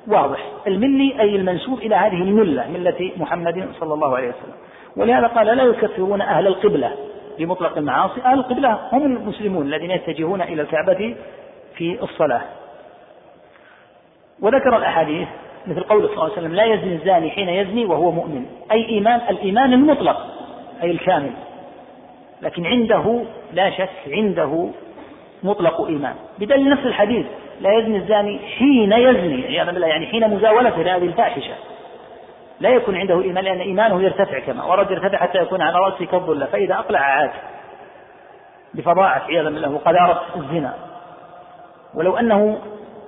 واضح 0.08 0.46
الملي 0.66 1.20
أي 1.20 1.36
المنسوب 1.36 1.78
إلى 1.78 1.94
هذه 1.94 2.22
الملة 2.22 2.68
ملة 2.70 3.10
محمد 3.16 3.68
صلى 3.80 3.94
الله 3.94 4.16
عليه 4.16 4.28
وسلم 4.28 4.54
ولهذا 4.96 5.26
قال 5.26 5.46
لا 5.46 5.62
يكفرون 5.64 6.20
أهل 6.20 6.46
القبلة 6.46 6.92
بمطلق 7.38 7.76
المعاصي 7.78 8.20
أهل 8.24 8.38
القبلة 8.38 8.78
هم 8.92 9.06
المسلمون 9.16 9.66
الذين 9.66 9.90
يتجهون 9.90 10.42
إلى 10.42 10.62
الكعبة 10.62 11.16
في 11.76 11.98
الصلاة 12.02 12.42
وذكر 14.40 14.76
الأحاديث 14.76 15.28
مثل 15.66 15.80
قوله 15.82 16.06
صلى 16.06 16.14
الله 16.16 16.24
عليه 16.24 16.32
وسلم 16.32 16.54
لا 16.54 16.64
يزني 16.64 16.92
الزاني 16.94 17.30
حين 17.30 17.48
يزني 17.48 17.84
وهو 17.84 18.10
مؤمن 18.10 18.46
أي 18.72 18.88
إيمان 18.88 19.20
الإيمان 19.30 19.72
المطلق 19.72 20.26
أي 20.82 20.90
الكامل 20.90 21.30
لكن 22.42 22.66
عنده 22.66 23.22
لا 23.54 23.70
شك 23.70 23.90
عنده 24.10 24.68
مطلق 25.44 25.86
إيمان 25.86 26.14
بدليل 26.38 26.70
نفس 26.70 26.84
الحديث 26.86 27.26
لا 27.60 27.78
يزني 27.78 27.96
الزاني 27.96 28.38
حين 28.58 28.92
يزني 28.92 29.34
عياذا 29.46 29.50
يعني 29.56 29.72
بالله 29.72 29.86
يعني 29.86 30.06
حين 30.06 30.30
مزاولته 30.30 30.82
لهذه 30.82 31.04
الفاحشة 31.04 31.54
لا 32.60 32.68
يكون 32.70 32.96
عنده 32.96 33.22
إيمان 33.22 33.44
لأن 33.44 33.60
إيمانه 33.60 34.02
يرتفع 34.02 34.38
كما 34.38 34.64
ورد 34.64 34.90
يرتفع 34.90 35.18
حتى 35.18 35.38
يكون 35.38 35.62
على 35.62 35.76
رأسه 35.78 36.04
كالظلة 36.06 36.46
فإذا 36.46 36.74
أقلع 36.74 36.98
عاد 36.98 37.30
بفظاعة 38.74 39.22
عياذا 39.28 39.48
بالله 39.48 39.70
وقذارة 39.70 40.22
الزنا 40.36 40.74
ولو 41.94 42.16
أنه 42.16 42.58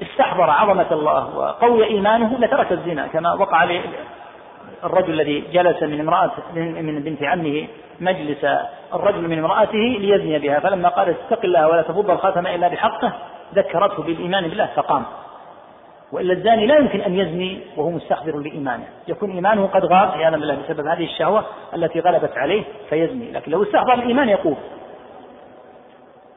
استحضر 0.03 0.51
عظمة 0.51 0.87
الله 0.93 1.39
وقوي 1.39 1.85
إيمانه 1.85 2.39
لترك 2.39 2.73
الزنا 2.73 3.07
كما 3.07 3.35
وقع 3.35 3.65
الرجل 4.85 5.13
الذي 5.13 5.45
جلس 5.53 5.83
من 5.83 6.01
امرأة 6.01 6.31
من 6.57 7.03
بنت 7.03 7.23
عمه 7.23 7.67
مجلس 8.01 8.47
الرجل 8.95 9.29
من 9.29 9.39
امرأته 9.39 9.79
ليزني 10.01 10.39
بها 10.39 10.61
فلما 10.61 10.89
قال 10.89 11.09
اتق 11.09 11.45
الله 11.45 11.69
ولا 11.69 11.83
تفض 11.83 12.11
الخاتم 12.11 12.47
إلا 12.47 12.69
بحقه 12.69 13.13
ذكرته 13.55 14.03
بالإيمان 14.03 14.49
بالله 14.49 14.69
فقام 14.77 15.03
وإلا 16.13 16.33
الزاني 16.33 16.67
لا 16.67 16.77
يمكن 16.79 17.01
أن 17.01 17.15
يزني 17.15 17.59
وهو 17.77 17.91
مستحضر 17.91 18.39
بإيمانه 18.43 18.85
يكون 19.09 19.31
إيمانه 19.31 19.67
قد 19.67 19.85
غاب 19.85 20.09
عياذا 20.13 20.37
بالله 20.37 20.57
بسبب 20.65 20.87
هذه 20.87 21.05
الشهوة 21.05 21.45
التي 21.75 22.01
غلبت 22.01 22.33
عليه 22.39 22.63
فيزني 22.91 23.31
لكن 23.33 23.53
لو 23.53 23.63
استحضر 23.63 23.95
الإيمان 23.95 24.29
يقول 24.29 24.57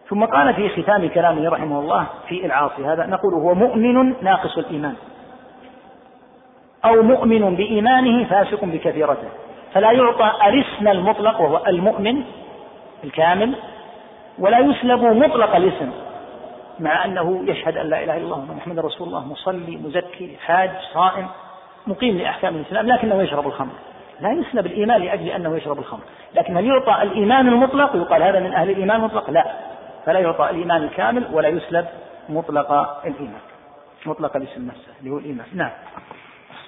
ثم 0.09 0.25
قال 0.25 0.53
في 0.53 0.83
ختام 0.83 1.09
كلامه 1.09 1.49
رحمه 1.49 1.79
الله 1.79 2.05
في 2.27 2.45
العاصي 2.45 2.85
هذا 2.85 3.05
نقول 3.05 3.33
هو 3.33 3.53
مؤمن 3.55 4.13
ناقص 4.23 4.57
الإيمان 4.57 4.93
أو 6.85 7.03
مؤمن 7.03 7.55
بإيمانه 7.55 8.23
فاسق 8.23 8.65
بكثيرته 8.65 9.27
فلا 9.73 9.91
يعطى 9.91 10.31
الاسم 10.47 10.87
المطلق 10.87 11.41
وهو 11.41 11.61
المؤمن 11.67 12.23
الكامل 13.03 13.53
ولا 14.39 14.59
يسلب 14.59 15.03
مطلق 15.03 15.55
الاسم 15.55 15.91
مع 16.79 17.05
أنه 17.05 17.43
يشهد 17.47 17.77
أن 17.77 17.89
لا 17.89 18.03
إله 18.03 18.17
إلا 18.17 18.23
الله 18.23 18.45
محمد 18.57 18.79
رسول 18.79 19.07
الله 19.07 19.25
مصلي 19.27 19.77
مزكي 19.77 20.37
حاج 20.45 20.69
صائم 20.93 21.27
مقيم 21.87 22.17
لأحكام 22.17 22.55
الإسلام 22.55 22.87
لكنه 22.87 23.21
يشرب 23.21 23.47
الخمر 23.47 23.71
لا 24.21 24.31
يسلب 24.31 24.65
الإيمان 24.65 25.01
لأجل 25.01 25.27
أنه 25.27 25.57
يشرب 25.57 25.79
الخمر 25.79 25.99
لكن 26.35 26.57
هل 26.57 26.65
يعطى 26.65 26.99
الإيمان 27.03 27.47
المطلق 27.47 27.95
يقال 27.95 28.23
هذا 28.23 28.39
من 28.39 28.53
أهل 28.53 28.69
الإيمان 28.69 28.97
المطلق 28.99 29.29
لا 29.29 29.45
فلا 30.05 30.19
يعطى 30.19 30.49
الإيمان 30.49 30.83
الكامل 30.83 31.23
ولا 31.31 31.47
يسلب 31.47 31.85
مطلق 32.29 32.71
الإيمان 33.05 33.41
مطلق 34.05 34.35
الاسم 34.35 34.67
نفسه 34.67 34.91
اللي 34.99 35.11
هو 35.11 35.17
الإيمان 35.17 35.45
نعم 35.53 35.71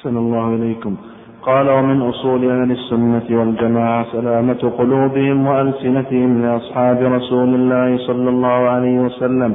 أحسن 0.01 0.17
الله 0.17 0.55
إليكم 0.55 0.95
قال 1.41 1.69
ومن 1.69 2.01
أصول 2.01 2.49
أهل 2.49 2.71
السنة 2.71 3.39
والجماعة 3.39 4.05
سلامة 4.11 4.71
قلوبهم 4.77 5.47
وألسنتهم 5.47 6.41
لأصحاب 6.45 7.01
رسول 7.01 7.55
الله 7.55 8.07
صلى 8.07 8.29
الله 8.29 8.47
عليه 8.69 8.99
وسلم 8.99 9.53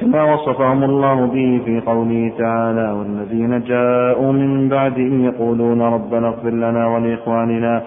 كما 0.00 0.34
وصفهم 0.34 0.84
الله 0.84 1.26
به 1.26 1.60
في 1.64 1.80
قوله 1.86 2.32
تعالى 2.38 2.92
والذين 2.92 3.62
جاءوا 3.64 4.32
من 4.32 4.68
بعدهم 4.68 5.24
يقولون 5.24 5.80
ربنا 5.82 6.28
اغفر 6.28 6.50
لنا 6.50 6.86
ولإخواننا 6.88 7.82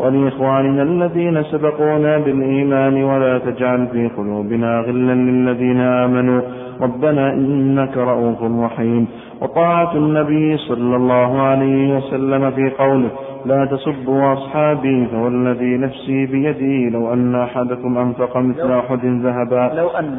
ولإخواننا 0.00 0.82
الذين 0.82 1.42
سبقونا 1.44 2.18
بالإيمان 2.18 3.04
ولا 3.04 3.38
تجعل 3.38 3.86
في 3.92 4.08
قلوبنا 4.16 4.80
غلا 4.80 5.14
للذين 5.14 5.80
آمنوا 5.80 6.40
ربنا 6.82 7.32
إنك 7.32 7.96
رؤوف 7.96 8.42
رحيم 8.42 9.06
وطاعة 9.40 9.92
النبي 9.96 10.56
صلى 10.56 10.96
الله 10.96 11.40
عليه 11.40 11.96
وسلم 11.96 12.50
في 12.50 12.70
قوله 12.78 13.08
لا 13.46 13.64
تسبوا 13.64 14.32
أصحابي 14.32 15.06
فوالذي 15.12 15.76
نفسي 15.78 16.26
بيدي 16.26 16.90
لو 16.90 17.12
أن 17.12 17.34
أحدكم 17.34 17.98
أنفق 17.98 18.36
مثل 18.36 18.72
أحد 18.78 19.04
ذهبا 19.04 19.70
لو 19.74 19.88
أن 19.88 20.18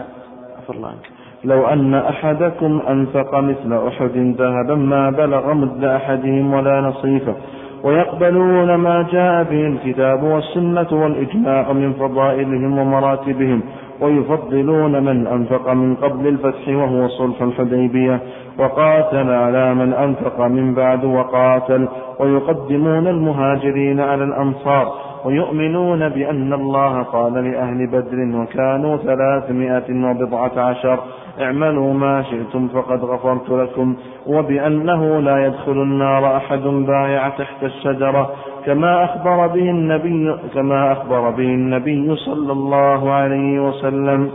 الله 0.69 0.88
عنك 0.88 1.10
لو 1.44 1.68
أن 1.68 1.94
أحدكم 1.94 2.81
أنفق 2.90 3.40
مثل 3.40 3.88
أحد 3.88 4.18
ذهبا 4.40 4.76
ما 4.76 5.10
بلغ 5.10 5.53
مد 5.53 5.84
أحدهم 5.84 6.53
ولا 6.53 6.81
نصيفه 6.81 7.35
ويقبلون 7.84 8.76
ما 8.76 9.07
جاء 9.11 9.44
به 9.44 9.68
الكتاب 9.68 10.23
والسنة 10.23 10.88
والإجماع 11.03 11.73
من 11.73 11.94
فضائلهم 11.94 12.77
ومراتبهم 12.80 13.61
ويفضلون 14.02 15.03
من 15.03 15.28
أنفق 15.28 15.70
من 15.74 15.95
قبل 15.95 16.28
الفتح 16.28 16.68
وهو 16.68 17.07
صلح 17.07 17.41
الحديبية 17.41 18.22
وقاتل 18.60 19.30
على 19.32 19.74
من 19.76 19.94
أنفق 19.94 20.40
من 20.45 20.74
بعد 20.74 21.06
وقاتل 21.06 21.88
ويقدمون 22.20 23.07
المهاجرين 23.07 23.99
على 23.99 24.24
الأنصار 24.24 24.94
ويؤمنون 25.26 26.10
بأن 26.10 26.53
الله 26.53 27.02
قال 27.02 27.34
لأهل 27.34 27.88
بدر 27.88 28.41
وكانوا 28.41 28.98
ثلاثمائة 28.98 30.07
وبضعة 30.10 30.52
عشر 30.60 30.99
اعملوا 31.41 31.94
ما 31.94 32.24
شئتم 32.24 32.68
فقد 32.68 33.03
غفرت 33.03 33.49
لكم 33.49 33.95
وبأنه 34.28 35.20
لا 35.20 35.45
يدخل 35.45 35.72
النار 35.72 36.36
أحد 36.38 36.61
بايع 36.61 37.30
تحت 37.30 37.64
الشجرة 37.64 38.30
كما 38.65 39.03
أخبر 39.03 39.48
به 39.48 39.69
النبي 39.69 40.35
كما 40.53 40.91
أخبر 40.91 41.30
به 41.30 41.44
النبي 41.44 42.15
صلى 42.15 42.52
الله 42.52 43.11
عليه 43.11 43.60
وسلم 43.60 44.31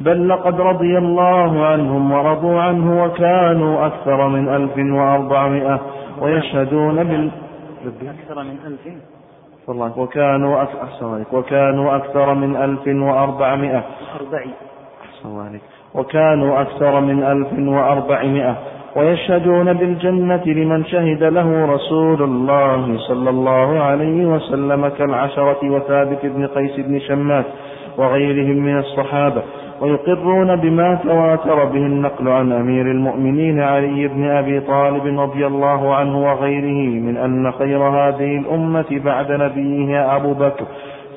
بل 0.00 0.28
لقد 0.28 0.60
رضي 0.60 0.98
الله 0.98 1.66
عنهم 1.66 2.12
ورضوا 2.12 2.60
عنه 2.60 3.04
وكانوا 3.04 3.86
أكثر 3.86 4.28
من 4.28 4.48
ألف 4.48 4.76
وأربعمائة 4.76 5.80
ويشهدون 6.20 7.04
بال 7.04 7.30
أكثر 7.86 8.42
من 8.42 8.56
ألف 8.66 8.94
والله 9.68 9.98
وكانوا 9.98 10.62
أكثر 10.62 11.22
وكانوا 11.32 11.96
أكثر 11.96 12.34
من 12.34 12.56
ألف 12.56 12.80
وأربعمائة 12.86 13.84
وكانوا 15.94 16.60
أكثر 16.60 17.00
من 17.00 17.22
ألف 17.22 17.68
وأربعمائة 17.68 18.56
ويشهدون 18.96 19.72
بالجنة 19.72 20.44
لمن 20.46 20.84
شهد 20.84 21.22
له 21.24 21.64
رسول 21.66 22.22
الله 22.22 22.98
صلى 23.08 23.30
الله 23.30 23.78
عليه 23.80 24.26
وسلم 24.26 24.88
كالعشرة 24.88 25.60
وثابت 25.70 26.26
بن 26.26 26.46
قيس 26.46 26.76
بن 26.80 27.00
شماس 27.00 27.44
وغيرهم 27.98 28.56
من 28.56 28.78
الصحابة 28.78 29.42
ويقرون 29.80 30.56
بما 30.56 30.98
تواتر 31.04 31.64
به 31.64 31.86
النقل 31.86 32.28
عن 32.28 32.52
أمير 32.52 32.86
المؤمنين 32.90 33.60
علي 33.60 34.08
بن 34.08 34.24
أبي 34.30 34.60
طالب 34.60 35.20
رضي 35.20 35.46
الله 35.46 35.94
عنه 35.94 36.18
وغيره 36.20 36.90
من 37.00 37.16
أن 37.16 37.52
خير 37.52 37.78
هذه 37.82 38.38
الأمة 38.38 38.86
بعد 38.90 39.32
نبيها 39.32 40.16
أبو 40.16 40.34
بكر 40.34 40.64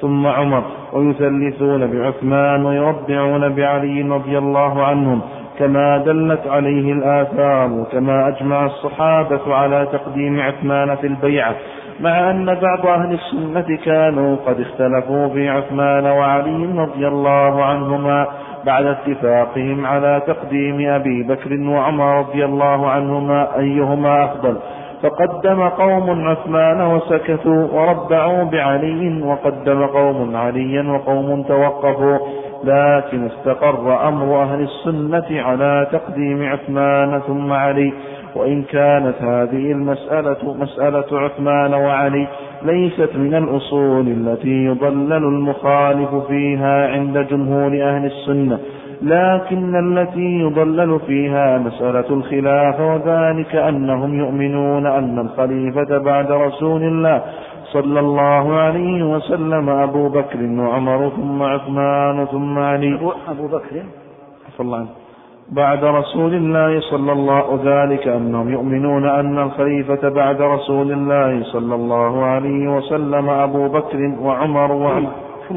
ثم 0.02 0.28
عمر 0.28 0.64
ويثلثون 0.94 1.92
بعثمان 1.92 2.66
ويربعون 2.66 3.50
بعلي 3.56 4.02
رضي 4.02 4.38
الله 4.38 4.84
عنهم 4.84 5.20
كما 5.62 5.98
دلت 5.98 6.48
عليه 6.48 6.94
الآثار 6.94 7.84
كما 7.92 8.28
أجمع 8.28 8.66
الصحابة 8.66 9.56
على 9.56 9.88
تقديم 9.92 10.40
عثمان 10.40 10.96
في 10.96 11.08
البيعة 11.08 11.56
مع 12.00 12.32
أن 12.32 12.46
بعض 12.46 12.86
أهل 12.88 13.18
السنة 13.20 13.78
كانوا 13.86 14.36
قد 14.46 14.60
اختلفوا 14.60 15.28
في 15.28 15.50
عثمان 15.50 16.06
وعلي 16.06 16.66
رضي 16.80 17.08
الله 17.08 17.64
عنهما 17.64 18.28
بعد 18.66 18.86
اتفاقهم 18.86 19.86
على 19.86 20.22
تقديم 20.28 20.90
أبي 20.90 21.24
بكر 21.24 21.60
وعمر 21.70 22.18
رضي 22.20 22.46
الله 22.46 22.90
عنهما 22.90 23.58
أيهما 23.60 24.24
أفضل 24.26 24.58
فقدم 25.04 25.62
قوم 25.70 26.28
عثمان 26.28 26.82
وسكتوا 26.82 27.68
وربعوا 27.74 28.44
بعلي 28.44 29.22
وقدم 29.24 29.86
قوم 29.88 30.36
عليا 30.36 30.84
وقوم 30.92 31.44
توقفوا 31.44 32.18
لكن 32.64 33.26
استقر 33.26 34.08
أمر 34.08 34.42
أهل 34.44 34.62
السنة 34.68 35.42
على 35.42 35.88
تقديم 35.92 36.44
عثمان 36.44 37.20
ثم 37.28 37.52
علي 37.54 37.94
وإن 38.36 38.64
كانت 38.64 39.16
هذه 39.22 39.72
المسألة 39.72 40.56
مسألة 40.60 41.06
عثمان 41.20 41.74
وعلي 41.74 42.28
ليست 42.64 43.10
من 43.16 43.36
الأصول 43.36 44.08
التي 44.08 44.66
يضلل 44.66 45.14
المخالف 45.14 46.14
فيها 46.28 46.88
عند 46.92 47.18
جمهور 47.18 47.68
أهل 47.68 48.06
السنة 48.06 48.60
لكن 49.02 49.76
التي 49.98 50.40
يضلل 50.42 51.00
فيها 51.08 51.58
مسألة 51.58 52.06
الخلاف 52.10 52.80
وذلك 52.80 53.56
أنهم 53.56 54.20
يؤمنون 54.20 54.86
أن 54.88 55.20
الخليفة 55.20 55.98
بعد 55.98 56.32
رسول 56.32 56.84
الله 56.84 57.22
صلى 57.74 58.00
الله 58.00 58.54
عليه 58.54 59.04
وسلم 59.04 59.70
أبو 59.70 60.10
بكر 60.10 60.40
وعمر 60.44 61.10
ثم 61.10 61.44
عثمان 61.44 62.26
ثم 62.26 62.60
علي 62.60 63.12
أبو 63.28 63.48
بكر 63.48 63.84
صلى 64.58 64.66
الله 64.68 64.88
بعد 65.52 65.84
رسول 65.84 66.34
الله 66.34 66.80
صلى 66.92 67.12
الله 67.12 67.60
ذلك 67.64 68.08
أنهم 68.08 68.50
يؤمنون 68.50 69.08
أن 69.08 69.40
الخليفة 69.40 70.10
بعد 70.10 70.42
رسول 70.42 70.92
الله 70.92 71.44
صلى 71.54 71.76
الله 71.76 72.24
عليه 72.24 72.76
وسلم 72.78 73.30
أبو 73.30 73.68
بكر 73.68 74.16
وعمر 74.22 74.72
وعمر 74.72 75.12
ثم 75.50 75.56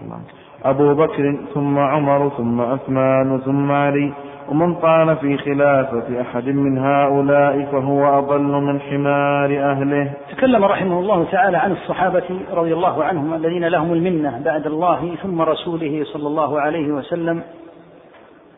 عمر 0.00 0.18
أبو 0.64 0.94
بكر 0.94 1.36
ثم 1.54 1.78
عمر 1.78 2.28
ثم 2.36 2.60
عثمان 2.60 3.38
ثم 3.40 3.72
علي 3.72 4.12
ومن 4.48 4.74
طعن 4.74 5.14
في 5.16 5.38
خلافة 5.38 6.20
أحد 6.20 6.46
من 6.46 6.78
هؤلاء 6.78 7.68
فهو 7.72 8.18
أضل 8.18 8.42
من 8.42 8.80
حمار 8.80 9.70
أهله 9.70 10.12
تكلم 10.30 10.64
رحمه 10.64 10.98
الله 11.00 11.24
تعالى 11.32 11.56
عن 11.56 11.72
الصحابة 11.72 12.40
رضي 12.52 12.72
الله 12.74 13.04
عنهم 13.04 13.34
الذين 13.34 13.64
لهم 13.68 13.92
المنة 13.92 14.42
بعد 14.44 14.66
الله 14.66 15.14
ثم 15.22 15.40
رسوله 15.42 16.04
صلى 16.12 16.26
الله 16.28 16.60
عليه 16.60 16.92
وسلم 16.92 17.42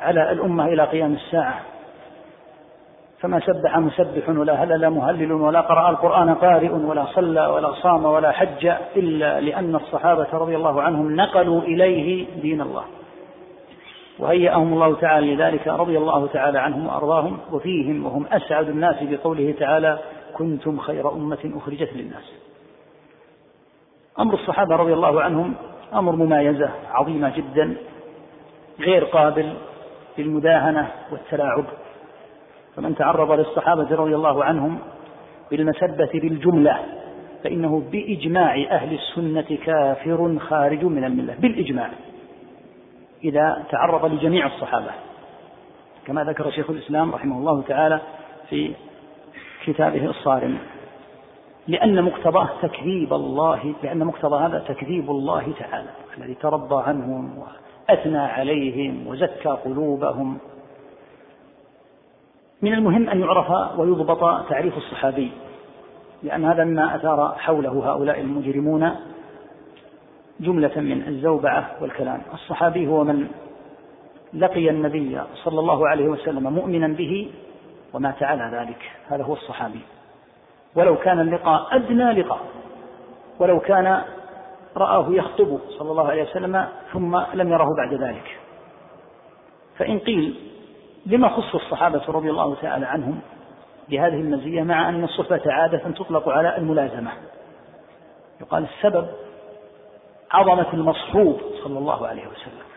على 0.01 0.33
الأمة 0.33 0.67
إلى 0.67 0.85
قيام 0.85 1.13
الساعة 1.13 1.55
فما 3.21 3.41
سبح 3.41 3.79
مسبح 3.79 4.29
ولا 4.29 4.53
هلل 4.65 4.91
مهلل 4.91 5.33
ولا 5.33 5.61
قرأ 5.61 5.91
القرآن 5.91 6.35
قارئ 6.35 6.69
ولا 6.71 7.05
صلى 7.05 7.47
ولا 7.47 7.73
صام 7.73 8.05
ولا 8.05 8.31
حج 8.33 8.73
إلا 8.97 9.41
لأن 9.41 9.75
الصحابة 9.75 10.27
رضي 10.33 10.57
الله 10.57 10.83
عنهم 10.83 11.17
نقلوا 11.17 11.61
إليه 11.63 12.27
دين 12.43 12.61
الله 12.61 12.83
وهيأهم 14.19 14.73
الله 14.73 14.95
تعالى 14.95 15.35
لذلك 15.35 15.69
رضي 15.69 15.99
الله 15.99 16.27
تعالى 16.27 16.59
عنهم 16.59 16.87
وأرضاهم 16.87 17.39
وفيهم 17.53 18.05
وهم 18.07 18.27
أسعد 18.33 18.69
الناس 18.69 18.97
بقوله 19.03 19.55
تعالى 19.61 19.99
كنتم 20.35 20.79
خير 20.79 21.13
أمة 21.13 21.53
أخرجت 21.57 21.93
للناس 21.93 22.33
أمر 24.19 24.35
الصحابة 24.35 24.77
رضي 24.77 24.93
الله 24.93 25.23
عنهم 25.23 25.55
أمر 25.95 26.13
مميزة 26.13 26.71
عظيمة 26.91 27.37
جدا 27.37 27.77
غير 28.81 29.05
قابل 29.05 29.53
للمداهنة 30.19 30.89
والتلاعب 31.13 31.65
فمن 32.77 32.95
تعرض 32.95 33.33
للصحابة 33.33 33.95
رضي 33.97 34.15
الله 34.15 34.45
عنهم 34.45 34.79
بالمسبة 35.51 36.11
بالجملة 36.15 36.79
فإنه 37.45 37.83
بإجماع 37.93 38.55
أهل 38.71 38.95
السنة 38.99 39.59
كافر 39.65 40.39
خارج 40.39 40.85
من 40.85 41.05
الملة 41.05 41.35
بالإجماع 41.39 41.91
إذا 43.25 43.65
تعرض 43.71 44.05
لجميع 44.07 44.47
الصحابة 44.47 44.91
كما 46.07 46.25
ذكر 46.25 46.51
شيخ 46.51 46.71
الإسلام 46.71 47.15
رحمه 47.15 47.37
الله 47.39 47.63
تعالى 47.63 48.01
في 48.51 48.73
كتابه 49.67 50.05
الصارم 50.11 50.59
لأن 51.69 52.03
مقتضاه 52.05 52.49
تكذيب 52.63 53.13
الله 53.13 53.75
لأن 53.83 54.05
مقتضى 54.05 54.45
هذا 54.45 54.59
تكذيب 54.69 55.11
الله 55.11 55.53
تعالى 55.59 55.89
الذي 56.19 56.35
ترضى 56.35 56.83
عنهم 56.87 57.39
وأثنى 57.39 58.19
عليهم 58.19 59.07
وزكى 59.07 59.49
قلوبهم 59.49 60.39
من 62.63 62.75
المهم 62.75 63.09
أن 63.11 63.21
يعرف 63.21 63.79
ويضبط 63.79 64.49
تعريف 64.49 64.77
الصحابي 64.77 65.31
لأن 66.23 66.45
هذا 66.45 66.65
مما 66.65 66.97
أثار 66.97 67.35
حوله 67.39 67.93
هؤلاء 67.93 68.21
المجرمون 68.21 68.95
جملة 70.41 70.81
من 70.81 71.09
الزوبعة 71.09 71.71
والكلام 71.81 72.23
الصحابي 72.35 72.87
هو 72.87 73.05
من 73.05 73.29
لقي 74.35 74.71
النبي 74.71 75.21
صلى 75.35 75.61
الله 75.61 75.89
عليه 75.89 76.09
وسلم 76.09 76.53
مؤمنا 76.53 76.89
به 76.89 77.31
ومات 77.93 78.23
على 78.23 78.57
ذلك 78.57 78.91
هذا 79.09 79.25
هو 79.25 79.33
الصحابي 79.33 79.81
ولو 80.75 80.97
كان 80.97 81.21
اللقاء 81.21 81.77
أدنى 81.77 82.13
لقاء 82.13 82.41
ولو 83.39 83.61
كان 83.61 84.03
رآه 84.77 85.07
يخطب 85.11 85.59
صلى 85.79 85.91
الله 85.91 86.09
عليه 86.11 86.23
وسلم 86.23 86.67
ثم 86.93 87.17
لم 87.35 87.53
يره 87.53 87.69
بعد 87.77 87.95
ذلك 88.01 88.39
فإن 89.79 89.99
قيل 89.99 90.35
لما 91.07 91.29
خص 91.29 91.55
الصحابة 91.55 92.03
رضي 92.09 92.31
الله 92.31 92.55
تعالى 92.63 92.87
عنهم 92.87 93.19
بهذه 93.89 94.15
المزية 94.17 94.63
مع 94.63 94.89
أن 94.89 95.05
الصحبة 95.05 95.41
عادة 95.47 95.79
تطلق 95.91 96.29
على 96.29 96.57
الملازمة 96.59 97.11
يقال 98.41 98.65
السبب 98.79 99.07
عظمة 100.33 100.67
المصحوب 100.73 101.41
صلى 101.65 101.79
الله 101.79 102.07
عليه 102.07 102.23
وسلم 102.23 102.69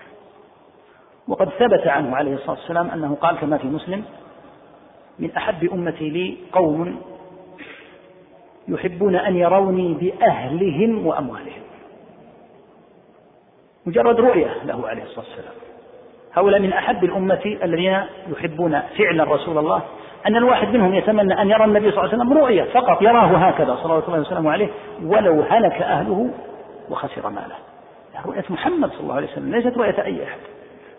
وقد 1.27 1.49
ثبت 1.49 1.87
عنه 1.87 2.15
عليه 2.15 2.33
الصلاة 2.33 2.51
والسلام 2.57 2.89
أنه 2.89 3.15
قال 3.21 3.35
كما 3.37 3.57
في 3.57 3.67
مسلم 3.67 4.03
من 5.19 5.31
أحب 5.35 5.63
أمتي 5.73 6.09
لي 6.09 6.37
قوم 6.51 7.01
يحبون 8.67 9.15
أن 9.15 9.35
يروني 9.37 9.93
بأهلهم 9.93 11.07
وأموالهم 11.07 11.61
مجرد 13.85 14.19
رؤية 14.19 14.57
له 14.65 14.87
عليه 14.89 15.03
الصلاة 15.03 15.25
والسلام 15.27 15.53
هؤلاء 16.33 16.59
من 16.59 16.73
أحب 16.73 17.03
الأمة 17.03 17.57
الذين 17.63 17.99
يحبون 18.31 18.79
فعلا 18.97 19.23
رسول 19.23 19.57
الله 19.57 19.81
أن 20.27 20.35
الواحد 20.35 20.67
منهم 20.67 20.93
يتمنى 20.93 21.41
أن 21.41 21.49
يرى 21.49 21.65
النبي 21.65 21.91
صلى 21.91 21.99
الله 21.99 22.13
عليه 22.13 22.13
وسلم 22.23 22.33
رؤية 22.33 22.63
فقط 22.63 23.01
يراه 23.01 23.25
هكذا 23.37 23.75
صلى 23.75 23.93
الله 24.07 24.25
عليه 24.51 24.61
وسلم 24.61 24.69
ولو 25.11 25.41
هلك 25.41 25.71
أهله 25.81 26.29
وخسر 26.91 27.29
ماله 27.29 27.55
يعني 28.13 28.25
رؤية 28.27 28.43
محمد 28.49 28.89
صلى 28.91 28.99
الله 28.99 29.15
عليه 29.15 29.27
وسلم 29.31 29.51
ليست 29.51 29.77
رؤية 29.77 30.03
أي 30.05 30.23
أحد 30.23 30.39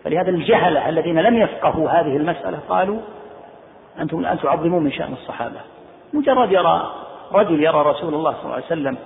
فلهذا 0.03 0.29
الجهلة 0.29 0.89
الذين 0.89 1.19
لم 1.19 1.37
يفقهوا 1.37 1.89
هذه 1.89 2.17
المسألة 2.17 2.59
قالوا 2.69 2.99
أنتم 3.99 4.19
الآن 4.19 4.39
تعظمون 4.39 4.83
من 4.83 4.91
شأن 4.91 5.13
الصحابة 5.13 5.59
مجرد 6.13 6.51
يرى 6.51 6.93
رجل 7.31 7.63
يرى 7.63 7.81
رسول 7.85 8.13
الله 8.13 8.33
صلى 8.33 8.43
الله 8.43 8.53
عليه 8.55 8.65
وسلم 8.65 8.97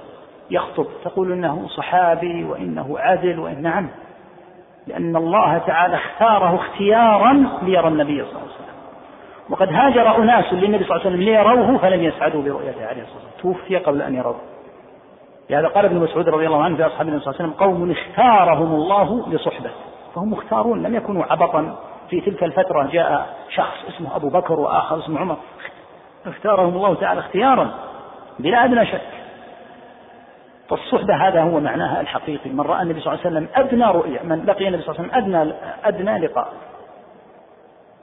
يخطب 0.50 0.88
تقول 1.06 1.32
إنه 1.32 1.68
صحابي 1.78 2.44
وإنه 2.44 2.96
عدل 3.00 3.40
وإن 3.40 3.62
نعم 3.62 3.90
لأن 4.88 5.16
الله 5.16 5.58
تعالى 5.58 5.96
اختاره 5.96 6.56
اختيارا 6.56 7.48
ليرى 7.62 7.88
النبي 7.88 8.14
صلى 8.24 8.30
الله 8.32 8.42
عليه 8.42 8.52
وسلم 8.52 8.68
وقد 9.50 9.70
هاجر 9.74 10.24
أناس 10.24 10.54
للنبي 10.54 10.84
صلى 10.84 10.96
الله 10.96 11.06
عليه 11.08 11.10
وسلم 11.10 11.22
ليروه 11.22 11.78
فلم 11.78 12.04
يسعدوا 12.04 12.42
برؤيته 12.42 12.86
عليه 12.86 13.02
الصلاة 13.02 13.16
والسلام 13.24 13.42
توفي 13.54 13.76
قبل 13.78 14.02
أن 14.02 14.16
يروه 14.16 14.36
لهذا 15.49 15.68
قال 15.68 15.86
ابن 15.86 15.95
مسعود 15.95 16.30
رضي 16.30 16.48
الله 16.48 16.64
عنه 16.64 16.76
في 16.78 16.86
أصحاب 16.86 17.07
النبي 17.07 17.24
صلى 17.24 17.34
الله 17.36 17.41
عليه 17.44 17.53
وسلم 17.53 17.68
قوم 17.68 17.91
اختارهم 17.91 18.76
الله 18.76 19.30
لصحبة 19.30 19.69
فهم 20.15 20.32
مختارون 20.32 20.84
لم 20.88 20.95
يكونوا 20.95 21.26
عبطا 21.30 21.76
في 22.10 22.22
تلك 22.22 22.44
الفترة 22.44 22.84
جاء 22.91 23.30
شخص 23.49 23.78
اسمه 23.90 24.15
أبو 24.15 24.30
بكر 24.30 24.60
وآخر 24.60 24.99
اسمه 24.99 25.19
عمر 25.19 25.38
اختارهم 26.26 26.76
الله 26.76 26.94
تعالى 26.94 27.19
اختيارا 27.19 27.72
بلا 28.40 28.65
أدنى 28.65 28.86
شك 28.86 29.02
فالصحبة 30.69 31.15
هذا 31.28 31.41
هو 31.41 31.60
معناها 31.60 32.02
الحقيقي 32.02 32.49
من 32.49 32.61
رأى 32.61 32.82
النبي 32.82 32.99
صلى 33.02 33.14
الله 33.14 33.26
عليه 33.26 33.36
وسلم 33.38 33.48
أدنى 33.56 33.86
رؤيه 33.86 34.19
من 34.24 34.45
لقي 34.45 34.68
النبي 34.68 34.82
صلى 34.84 34.95
الله 34.95 35.10
عليه 35.11 35.11
وسلم 35.11 35.24
أدنى 35.34 35.53
أدنى 35.86 36.26
لقاء 36.28 36.48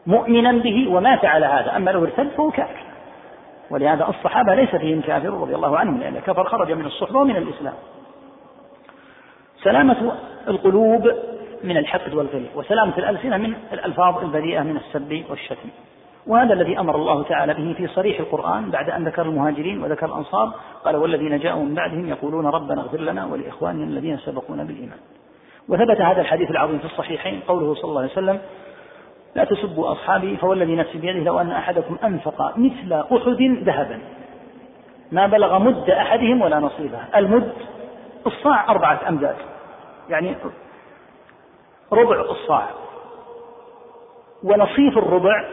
مؤمنا 0.07 0.53
به 0.53 0.91
ومات 0.97 1.25
على 1.25 1.47
هذا 1.47 1.77
أما 1.77 1.91
لو 1.91 2.05
ارتد 2.05 2.29
فهو 2.29 2.51
كافر 2.51 2.84
ولهذا 3.71 4.09
الصحابة 4.09 4.55
ليس 4.55 4.77
فيهم 4.77 5.01
كافر 5.01 5.29
رضي 5.31 5.55
الله 5.55 5.79
عنهم 5.79 6.01
لأن 6.01 6.17
الكفر 6.17 6.45
خرج 6.45 6.73
من 6.73 6.87
الصحبة 6.87 7.19
ومن 7.21 7.37
الإسلام 7.37 7.75
سلامة 9.63 10.13
القلوب 10.49 11.13
من 11.65 11.77
الحقد 11.77 12.15
والغل 12.15 12.45
وسلامة 12.55 12.99
الألسنة 12.99 13.37
من 13.37 13.55
الألفاظ 13.73 14.23
البذيئة 14.25 14.61
من 14.63 14.77
السب 14.77 15.23
والشتم 15.31 15.69
وهذا 16.27 16.55
الذي 16.55 16.79
أمر 16.81 16.97
الله 16.97 17.23
تعالى 17.23 17.55
به 17.55 17.75
في 17.77 17.87
صريح 17.89 18.21
القرآن 18.21 18.71
بعد 18.71 18.91
أن 18.91 19.05
ذكر 19.09 19.23
المهاجرين 19.23 19.83
وذكر 19.85 20.07
الأنصار 20.07 20.53
قال 20.85 20.97
والذين 20.97 21.39
جاءوا 21.39 21.65
من 21.65 21.75
بعدهم 21.75 22.09
يقولون 22.09 22.47
ربنا 22.47 22.81
اغفر 22.81 23.01
لنا 23.01 23.27
ولإخواننا 23.27 23.85
الذين 23.85 24.19
سبقونا 24.19 24.65
بالإيمان 24.65 24.99
وثبت 25.69 26.01
هذا 26.01 26.21
الحديث 26.21 26.51
العظيم 26.51 26.79
في 26.79 26.85
الصحيحين 26.85 27.41
قوله 27.49 27.75
صلى 27.75 27.85
الله 27.85 28.01
عليه 28.03 28.11
وسلم 28.13 28.39
لا 29.35 29.45
تسبوا 29.45 29.93
أصحابي 29.93 30.37
فوالذي 30.37 30.77
نفسي 30.77 30.99
بيده 30.99 31.21
لو 31.21 31.41
أن 31.41 31.51
أحدكم 31.51 31.99
أنفق 32.05 32.53
مثل 32.57 32.93
أحد 32.93 33.57
ذهبا 33.65 33.99
ما 35.13 35.27
بلغ 35.27 35.59
مد 35.59 35.91
أحدهم 35.91 36.43
ولا 36.43 36.59
نصيبه 36.59 36.99
المد 37.17 37.53
الصاع 38.27 38.69
أربعة 38.71 39.01
أمداد 39.09 39.37
يعني 40.11 40.35
ربع 41.93 42.21
الصاع 42.21 42.67
ونصيف 44.45 44.99
الربع 44.99 45.45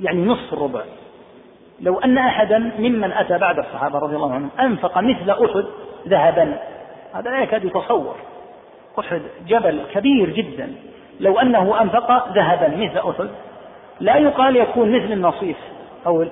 يعني 0.00 0.24
نصف 0.24 0.52
الربع 0.52 0.80
لو 1.80 1.98
أن 1.98 2.18
أحدا 2.18 2.58
ممن 2.78 3.12
أتى 3.12 3.38
بعد 3.38 3.58
الصحابة 3.58 3.98
رضي 3.98 4.16
الله 4.16 4.32
عنهم 4.34 4.50
أنفق 4.60 4.98
مثل 4.98 5.30
أحد 5.30 5.64
ذهبا 6.08 6.58
هذا 7.14 7.30
لا 7.30 7.42
يكاد 7.42 7.64
يتصور 7.64 8.14
أحد 8.98 9.22
جبل 9.46 9.80
كبير 9.94 10.30
جدا 10.30 10.74
لو 11.22 11.38
أنه 11.38 11.80
أنفق 11.82 12.28
ذهبا 12.32 12.68
مثل 12.76 13.08
أحد 13.08 13.30
لا 14.00 14.16
يقال 14.16 14.56
يكون 14.56 14.92
مثل 14.96 15.12
النصيف 15.12 15.56
أو 16.06 16.22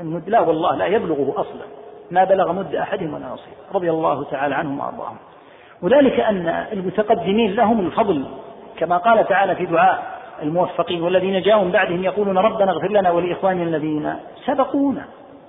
المد 0.00 0.22
لا 0.28 0.40
والله 0.40 0.76
لا 0.76 0.86
يبلغه 0.86 1.32
أصلا 1.36 1.62
ما 2.10 2.24
بلغ 2.24 2.52
مد 2.52 2.74
أحدهم 2.74 3.14
ولا 3.14 3.26
نصيف 3.26 3.54
رضي 3.74 3.90
الله 3.90 4.24
تعالى 4.24 4.54
عنهم 4.54 4.78
وأرضاهم 4.80 5.16
وذلك 5.82 6.20
أن 6.20 6.64
المتقدمين 6.72 7.52
لهم 7.54 7.80
الفضل 7.86 8.24
كما 8.78 8.96
قال 8.96 9.26
تعالى 9.26 9.56
في 9.56 9.66
دعاء 9.66 10.02
الموفقين 10.42 11.02
والذين 11.02 11.42
جاءوا 11.42 11.64
من 11.64 11.70
بعدهم 11.70 12.04
يقولون 12.04 12.38
ربنا 12.38 12.70
اغفر 12.72 12.88
لنا 12.90 13.10
ولإخواننا 13.10 13.62
الذين 13.62 14.14
سبقونا 14.46 15.04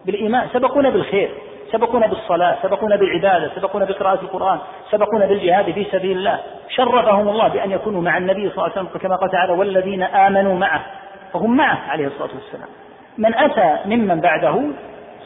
بالإيمان 0.05 0.47
سبقونا 0.53 0.89
بالخير 0.89 1.31
سبقونا 1.73 2.07
بالصلاة 2.07 2.57
سبقونا 2.63 2.95
بالعبادة 2.95 3.51
سبقونا 3.55 3.85
بقراءة 3.85 4.21
القرآن 4.21 4.59
سبقونا 4.91 5.25
بالجهاد 5.25 5.71
في 5.71 5.85
سبيل 5.91 6.17
الله 6.17 6.39
شرفهم 6.69 7.29
الله 7.29 7.47
بأن 7.47 7.71
يكونوا 7.71 8.01
مع 8.01 8.17
النبي 8.17 8.41
صلى 8.49 8.51
الله 8.51 8.63
عليه 8.63 8.73
وسلم 8.87 8.99
كما 9.01 9.15
قال 9.15 9.31
تعالى 9.31 9.53
والذين 9.53 10.03
آمنوا 10.03 10.55
معه 10.57 10.81
فهم 11.33 11.57
معه 11.57 11.79
عليه 11.89 12.07
الصلاة 12.07 12.29
والسلام 12.35 12.67
من 13.17 13.35
أتى 13.35 13.77
ممن 13.85 14.21
بعده 14.21 14.53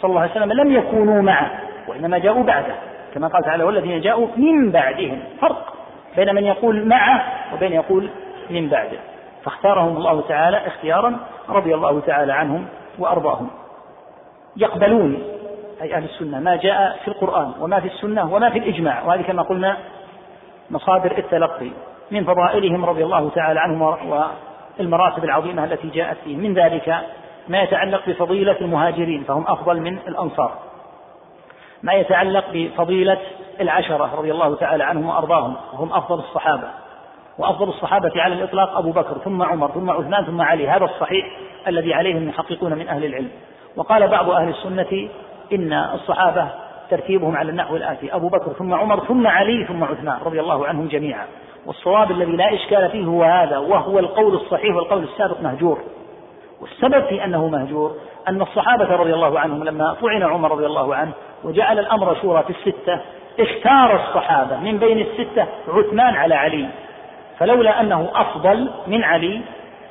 صلى 0.01 0.09
الله 0.09 0.21
عليه 0.21 0.31
وسلم 0.31 0.51
لم 0.53 0.71
يكونوا 0.71 1.21
معه 1.21 1.51
وإنما 1.87 2.17
جاءوا 2.17 2.43
بعده 2.43 2.75
كما 3.13 3.27
قال 3.27 3.43
تعالى 3.43 3.63
والذين 3.63 4.01
جاءوا 4.01 4.27
من 4.35 4.71
بعدهم 4.71 5.19
فرق 5.41 5.73
بين 6.15 6.35
من 6.35 6.43
يقول 6.45 6.85
معه 6.87 7.25
وبين 7.55 7.73
يقول 7.73 8.09
من 8.49 8.67
بعده 8.69 8.97
فاختارهم 9.43 9.97
الله 9.97 10.21
تعالى 10.21 10.67
اختيارا 10.67 11.19
رضي 11.49 11.73
الله 11.75 11.99
تعالى 11.99 12.33
عنهم 12.33 12.65
وأرضاهم 12.99 13.47
يقبلون 14.57 15.19
أي 15.81 15.95
أهل 15.95 16.03
السنة 16.03 16.39
ما 16.39 16.55
جاء 16.55 16.99
في 17.01 17.07
القرآن 17.07 17.51
وما 17.59 17.79
في 17.79 17.87
السنة 17.87 18.33
وما 18.33 18.49
في 18.49 18.57
الإجماع 18.59 19.03
وهذه 19.03 19.21
كما 19.21 19.41
قلنا 19.41 19.77
مصادر 20.71 21.17
التلقي 21.17 21.69
من 22.11 22.23
فضائلهم 22.23 22.85
رضي 22.85 23.03
الله 23.03 23.29
تعالى 23.35 23.59
عنهم 23.59 23.97
والمراتب 24.79 25.23
العظيمة 25.23 25.63
التي 25.63 25.87
جاءت 25.89 26.17
فيه 26.25 26.35
من 26.37 26.53
ذلك 26.53 26.95
ما 27.47 27.61
يتعلق 27.61 28.01
بفضيلة 28.07 28.55
المهاجرين 28.61 29.23
فهم 29.23 29.43
أفضل 29.47 29.81
من 29.81 29.97
الأنصار 30.07 30.51
ما 31.83 31.93
يتعلق 31.93 32.43
بفضيلة 32.53 33.17
العشرة 33.61 34.15
رضي 34.17 34.31
الله 34.31 34.55
تعالى 34.55 34.83
عنهم 34.83 35.05
وأرضاهم 35.05 35.55
وهم 35.73 35.93
أفضل 35.93 36.19
الصحابة 36.19 36.67
وأفضل 37.37 37.69
الصحابة 37.69 38.11
على 38.15 38.33
الإطلاق 38.33 38.77
أبو 38.77 38.91
بكر 38.91 39.17
ثم 39.23 39.43
عمر 39.43 39.71
ثم 39.71 39.89
عثمان 39.89 40.25
ثم 40.25 40.41
علي 40.41 40.69
هذا 40.69 40.85
الصحيح 40.85 41.25
الذي 41.67 41.93
عليهم 41.93 42.29
يحققون 42.29 42.73
من 42.73 42.87
أهل 42.87 43.05
العلم 43.05 43.29
وقال 43.75 44.07
بعض 44.07 44.29
أهل 44.29 44.49
السنة 44.49 45.09
إن 45.53 45.73
الصحابة 45.73 46.47
ترتيبهم 46.89 47.37
على 47.37 47.51
النحو 47.51 47.75
الآتي 47.75 48.15
أبو 48.15 48.27
بكر 48.27 48.53
ثم 48.53 48.73
عمر 48.73 48.99
ثم 48.99 49.27
علي 49.27 49.65
ثم 49.65 49.83
عثمان 49.83 50.17
رضي 50.25 50.39
الله 50.39 50.67
عنهم 50.67 50.87
جميعا 50.87 51.25
والصواب 51.65 52.11
الذي 52.11 52.31
لا 52.31 52.53
إشكال 52.53 52.89
فيه 52.91 53.05
هو 53.05 53.23
هذا 53.23 53.57
وهو 53.57 53.99
القول 53.99 54.33
الصحيح 54.33 54.75
والقول 54.75 55.03
السابق 55.03 55.41
مهجور 55.41 55.79
والسبب 56.61 57.05
في 57.05 57.23
أنه 57.25 57.47
مهجور 57.47 57.95
أن 58.27 58.41
الصحابة 58.41 58.95
رضي 58.95 59.13
الله 59.13 59.39
عنهم 59.39 59.63
لما 59.63 59.95
طعن 60.03 60.23
عمر 60.23 60.51
رضي 60.51 60.65
الله 60.65 60.95
عنه 60.95 61.11
وجعل 61.43 61.79
الأمر 61.79 62.15
شورى 62.21 62.43
في 62.43 62.49
الستة 62.49 62.99
اختار 63.39 63.95
الصحابة 64.07 64.57
من 64.59 64.77
بين 64.77 64.97
الستة 64.99 65.47
عثمان 65.67 66.15
على 66.15 66.35
علي 66.35 66.67
فلولا 67.39 67.81
أنه 67.81 68.07
أفضل 68.15 68.71
من 68.87 69.03
علي 69.03 69.41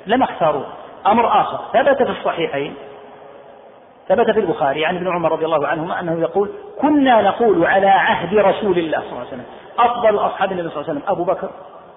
لما 0.06 0.24
اختاروه 0.24 0.64
أمر 1.06 1.40
آخر 1.40 1.58
ثبت 1.72 2.02
في 2.02 2.10
الصحيحين 2.18 2.74
ثبت 4.08 4.30
في 4.30 4.40
البخاري 4.40 4.86
عن 4.86 4.96
ابن 4.96 5.08
عمر 5.08 5.32
رضي 5.32 5.44
الله 5.44 5.66
عنهما 5.66 6.00
أنه 6.00 6.20
يقول 6.20 6.50
كنا 6.80 7.22
نقول 7.22 7.64
على 7.66 7.86
عهد 7.86 8.34
رسول 8.38 8.78
الله 8.78 8.98
صلى 8.98 9.08
الله 9.10 9.18
عليه 9.18 9.26
وسلم 9.28 9.44
أفضل 9.78 10.16
أصحاب 10.18 10.52
النبي 10.52 10.68
صلى 10.68 10.76
الله 10.80 10.88
عليه 10.90 11.00
وسلم 11.00 11.12
أبو 11.12 11.24
بكر 11.24 11.48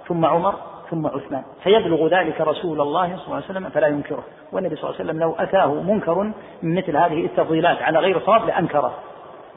ثم 0.07 0.25
عمر 0.25 0.55
ثم 0.91 1.07
عثمان 1.07 1.43
فيبلغ 1.63 2.07
ذلك 2.07 2.41
رسول 2.41 2.81
الله 2.81 3.07
صلى 3.15 3.25
الله 3.25 3.35
عليه 3.35 3.45
وسلم 3.45 3.69
فلا 3.69 3.87
ينكره 3.87 4.23
والنبي 4.51 4.75
صلى 4.75 4.83
الله 4.89 4.99
عليه 4.99 5.09
وسلم 5.09 5.19
لو 5.19 5.35
أتاه 5.39 5.73
منكر 5.73 6.23
من 6.61 6.75
مثل 6.75 6.97
هذه 6.97 7.25
التفضيلات 7.25 7.81
على 7.81 7.99
غير 7.99 8.19
صواب 8.19 8.45
لأنكره 8.47 8.91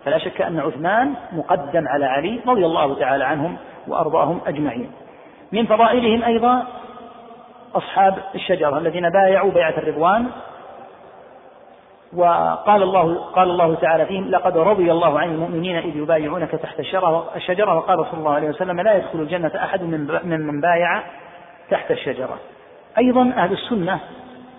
فلا 0.05 0.19
شك 0.19 0.43
أن 0.43 0.61
عثمان 0.61 1.15
مقدم 1.33 1.89
على 1.89 2.05
علي 2.07 2.41
رضي 2.47 2.67
الله 2.67 2.95
تعالى 2.95 3.25
عنهم 3.25 3.57
وأرضاهم 3.89 4.41
أجمعين 4.47 4.91
من 5.53 5.67
فضائلهم 5.67 6.23
أيضا 6.25 6.65
أصحاب 7.75 8.19
الشجرة 8.35 8.79
الذين 8.79 9.11
بايعوا 9.11 9.51
بيعة 9.51 9.75
الرضوان 9.79 10.27
وقال 12.17 12.83
الله 12.83 13.15
قال 13.15 13.51
الله 13.51 13.75
تعالى 13.75 14.07
فيهم 14.07 14.31
لقد 14.31 14.57
رضي 14.57 14.93
الله 14.93 15.21
عن 15.21 15.29
المؤمنين 15.29 15.77
اذ 15.77 15.97
يبايعونك 15.97 16.51
تحت 16.51 16.81
الشجره 17.37 17.77
وقال 17.77 18.07
صلى 18.11 18.19
الله 18.19 18.33
عليه 18.35 18.49
وسلم 18.49 18.81
لا 18.81 18.95
يدخل 18.97 19.21
الجنه 19.21 19.53
احد 19.57 19.83
من 19.83 20.07
من 20.25 20.61
بايع 20.61 21.03
تحت 21.71 21.91
الشجره. 21.91 22.39
ايضا 22.99 23.23
اهل 23.37 23.53
السنه 23.53 24.01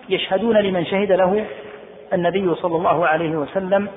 يشهدون 0.08 0.56
لمن 0.56 0.84
شهد 0.84 1.12
له 1.12 1.44
النبي 2.12 2.54
صلى 2.54 2.76
الله 2.76 3.06
عليه 3.06 3.36
وسلم 3.36 3.88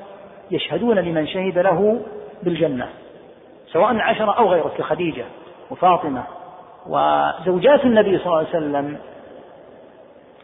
يشهدون 0.51 0.99
لمن 0.99 1.27
شهد 1.27 1.57
له 1.57 2.01
بالجنه 2.43 2.89
سواء 3.73 3.97
عشره 3.99 4.37
او 4.39 4.47
غيره 4.49 4.71
كخديجه 4.77 5.25
وفاطمه 5.71 6.23
وزوجات 6.87 7.85
النبي 7.85 8.17
صلى 8.17 8.25
الله 8.25 8.37
عليه 8.37 8.49
وسلم 8.49 8.97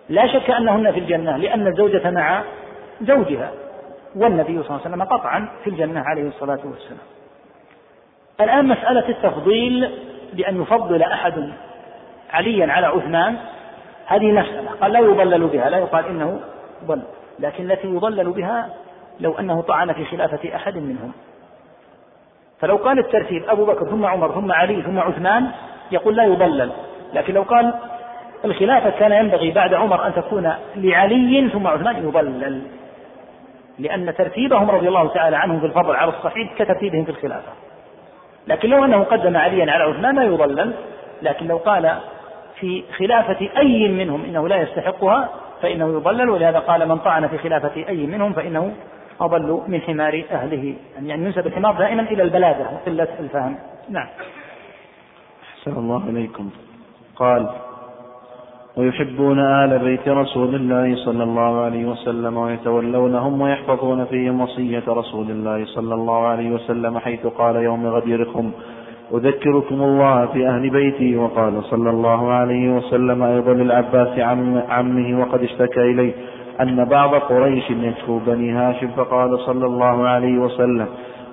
لا 0.10 0.28
شك 0.28 0.50
انهن 0.50 0.92
في 0.92 1.00
الجنه 1.00 1.38
لان 1.38 1.68
الزوجه 1.68 2.10
مع 2.12 2.44
زوجها 3.08 3.52
والنبي 4.16 4.64
صلى 4.64 4.70
الله 4.70 4.82
عليه 4.86 4.92
وسلم 4.92 5.04
قطعا 5.04 5.48
في 5.64 5.70
الجنة 5.70 6.00
عليه 6.00 6.28
الصلاة 6.28 6.60
والسلام 6.66 7.00
الآن 8.42 8.68
مسألة 8.68 9.10
التفضيل 9.10 9.92
بأن 10.34 10.62
يفضل 10.62 11.02
أحد 11.02 11.54
عليا 12.34 12.72
على 12.74 12.86
عثمان 12.88 13.36
هذه 14.06 14.32
مسألة 14.32 14.70
قال 14.82 14.92
لا 14.94 15.00
يضلل 15.00 15.48
بها 15.48 15.70
لا 15.70 15.78
يقال 15.78 16.06
إنه 16.06 16.40
ضل 16.86 17.02
لكن 17.40 17.72
التي 17.72 17.88
يضلل 17.88 18.30
بها 18.32 18.70
لو 19.20 19.34
أنه 19.38 19.62
طعن 19.62 19.94
في 19.94 20.06
خلافة 20.06 20.56
أحد 20.56 20.78
منهم 20.78 21.12
فلو 22.60 22.76
قال 22.76 23.00
الترتيب 23.00 23.44
أبو 23.50 23.66
بكر 23.66 23.90
ثم 23.90 24.06
عمر 24.06 24.32
ثم 24.34 24.52
علي 24.52 24.82
ثم 24.82 25.00
عثمان 25.00 25.48
يقول 25.92 26.16
لا 26.16 26.24
يضلل 26.24 26.72
لكن 27.14 27.34
لو 27.34 27.42
قال 27.42 27.74
الخلافة 28.46 28.90
كان 28.90 29.12
ينبغي 29.12 29.52
بعد 29.52 29.74
عمر 29.74 30.08
أن 30.08 30.14
تكون 30.14 30.54
لعلي 30.76 31.50
ثم 31.54 31.68
عثمان 31.68 32.08
يضلل 32.08 32.62
لأن 33.80 34.14
ترتيبهم 34.18 34.72
رضي 34.72 34.88
الله 34.88 35.08
تعالى 35.08 35.38
عنهم 35.38 35.60
في 35.60 35.66
الفضل 35.66 35.96
على 35.96 36.10
الصحيح 36.12 36.54
كترتيبهم 36.56 37.04
في 37.04 37.12
الخلافة 37.12 37.52
لكن 38.48 38.70
لو 38.70 38.86
أنه 38.86 39.04
قدم 39.04 39.38
عليا 39.38 39.72
على 39.72 39.84
عثمان 39.84 40.16
ما 40.16 40.24
يضلل 40.24 40.74
لكن 41.22 41.48
لو 41.48 41.58
قال 41.58 41.96
في 42.60 42.84
خلافة 42.98 43.50
أي 43.58 43.88
منهم 43.88 44.24
إنه 44.26 44.48
لا 44.48 44.62
يستحقها 44.62 45.30
فإنه 45.62 45.88
يضلل 45.88 46.30
ولهذا 46.30 46.60
قال 46.60 46.88
من 46.88 46.98
طعن 46.98 47.28
في 47.28 47.38
خلافة 47.38 47.88
أي 47.90 48.06
منهم 48.08 48.34
فإنه 48.34 48.74
أضل 49.22 49.62
من 49.68 49.82
حمار 49.82 50.24
أهله 50.32 50.76
يعني, 50.96 51.10
يعني 51.10 51.26
ينسب 51.26 51.48
الحمار 51.48 51.74
دائما 51.78 52.02
إلى 52.02 52.24
البلاغة 52.24 52.74
وقلة 52.74 53.08
الفهم 53.20 53.56
نعم 53.90 54.08
أحسن 55.62 55.72
الله 55.80 56.04
إليكم 56.10 56.50
قال 57.16 57.48
ويحبون 58.78 59.40
آل 59.40 59.80
بيت 59.80 60.08
رسول 60.08 60.56
الله 60.56 60.96
صلى 61.06 61.24
الله 61.24 61.60
عليه 61.62 61.86
وسلم 61.86 62.38
ويتولونهم 62.38 63.42
ويحفظون 63.42 64.06
فيهم 64.06 64.42
وصية 64.42 64.84
رسول 64.88 65.32
الله 65.32 65.66
صلى 65.66 65.94
الله 65.96 66.26
عليه 66.28 66.50
وسلم 66.52 67.00
حيث 67.00 67.28
قال 67.28 67.56
يوم 67.56 67.88
غديركم 67.88 68.52
أذكركم 69.14 69.76
الله 69.82 70.26
في 70.26 70.48
أهل 70.48 70.70
بيتي 70.70 71.18
وقال 71.18 71.64
صلى 71.64 71.90
الله 71.90 72.32
عليه 72.32 72.70
وسلم 72.70 73.24
أيضا 73.24 73.54
للعباس 73.54 74.20
عم 74.20 74.62
عمه 74.70 75.22
وقد 75.22 75.44
اشتكى 75.44 75.82
إليه 75.92 76.12
أن 76.62 76.86
بعض 76.86 77.16
قريش 77.16 77.70
يشكو 77.72 78.20
بني 78.28 78.52
هاشم 78.52 78.88
فقال 78.98 79.40
صلى 79.40 79.66
الله 79.66 80.08
عليه 80.08 80.38
وسلم 80.38 80.86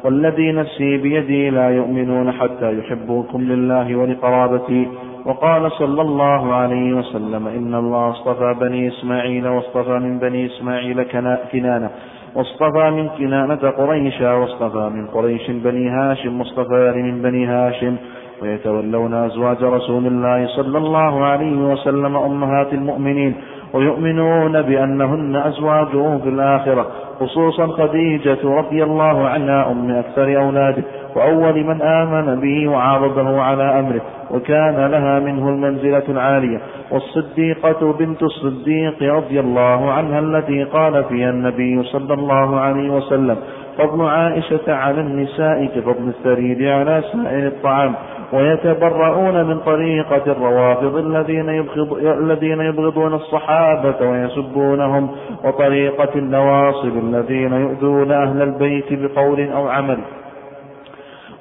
والذي 0.04 0.52
نفسي 0.52 0.96
بيدي 0.96 1.50
لا 1.50 1.70
يؤمنون 1.70 2.32
حتى 2.32 2.78
يحبوكم 2.78 3.40
لله 3.42 3.96
ولقرابتي 3.96 4.86
وقال 5.26 5.72
صلى 5.72 6.02
الله 6.02 6.52
عليه 6.54 6.92
وسلم 6.92 7.46
إن 7.48 7.74
الله 7.74 8.10
اصطفى 8.10 8.54
بني 8.60 8.88
إسماعيل 8.88 9.48
واصطفى 9.48 9.90
من 9.98 10.18
بني 10.18 10.46
إسماعيل 10.46 11.02
كنانة 11.02 11.90
واصطفى 12.34 12.90
من 12.90 13.08
كنانة 13.08 13.70
قريشا 13.70 14.32
واصطفى 14.34 14.90
من 14.94 15.06
قريش 15.06 15.50
بني 15.50 15.90
هاشم 15.90 16.40
واصطفى 16.40 16.92
من 16.96 17.22
بني 17.22 17.46
هاشم 17.46 17.96
ويتولون 18.42 19.14
أزواج 19.14 19.62
رسول 19.64 20.06
الله 20.06 20.46
صلى 20.56 20.78
الله 20.78 21.24
عليه 21.24 21.56
وسلم 21.72 22.16
أمهات 22.16 22.72
المؤمنين 22.72 23.34
ويؤمنون 23.74 24.62
بأنهن 24.62 25.36
أزواجه 25.36 26.18
في 26.22 26.28
الآخرة 26.28 26.86
خصوصا 27.20 27.66
خديجة 27.66 28.38
رضي 28.44 28.82
الله 28.82 29.28
عنها 29.28 29.70
أم 29.72 29.90
أكثر 29.90 30.42
أولاده 30.42 30.82
وأول 31.16 31.64
من 31.64 31.82
آمن 31.82 32.40
به 32.40 32.68
وعارضه 32.68 33.42
على 33.42 33.78
أمره 33.80 34.00
وكان 34.30 34.86
لها 34.86 35.18
منه 35.20 35.48
المنزلة 35.48 36.02
العالية 36.08 36.60
والصديقة 36.90 37.92
بنت 37.92 38.22
الصديق 38.22 39.02
رضي 39.14 39.40
الله 39.40 39.92
عنها 39.92 40.20
التي 40.20 40.64
قال 40.64 41.04
فيها 41.04 41.30
النبي 41.30 41.82
صلى 41.82 42.14
الله 42.14 42.60
عليه 42.60 42.90
وسلم 42.92 43.36
فضل 43.78 44.08
عائشة 44.08 44.74
على 44.74 45.00
النساء 45.00 45.66
كفضل 45.76 46.08
الثريد 46.08 46.62
على 46.62 47.02
سائر 47.12 47.46
الطعام 47.46 47.94
ويتبرؤون 48.32 49.44
من 49.46 49.58
طريقة 49.60 50.22
الروافض 50.32 50.96
الذين, 50.96 51.48
يبغض 51.48 51.92
الذين 52.06 52.60
يبغضون 52.60 53.14
الصحابة 53.14 54.08
ويسبونهم 54.10 55.10
وطريقة 55.44 56.08
النواصب 56.16 56.98
الذين 56.98 57.52
يؤذون 57.52 58.12
أهل 58.12 58.42
البيت 58.42 58.86
بقول 58.90 59.50
أو 59.52 59.68
عمل 59.68 59.98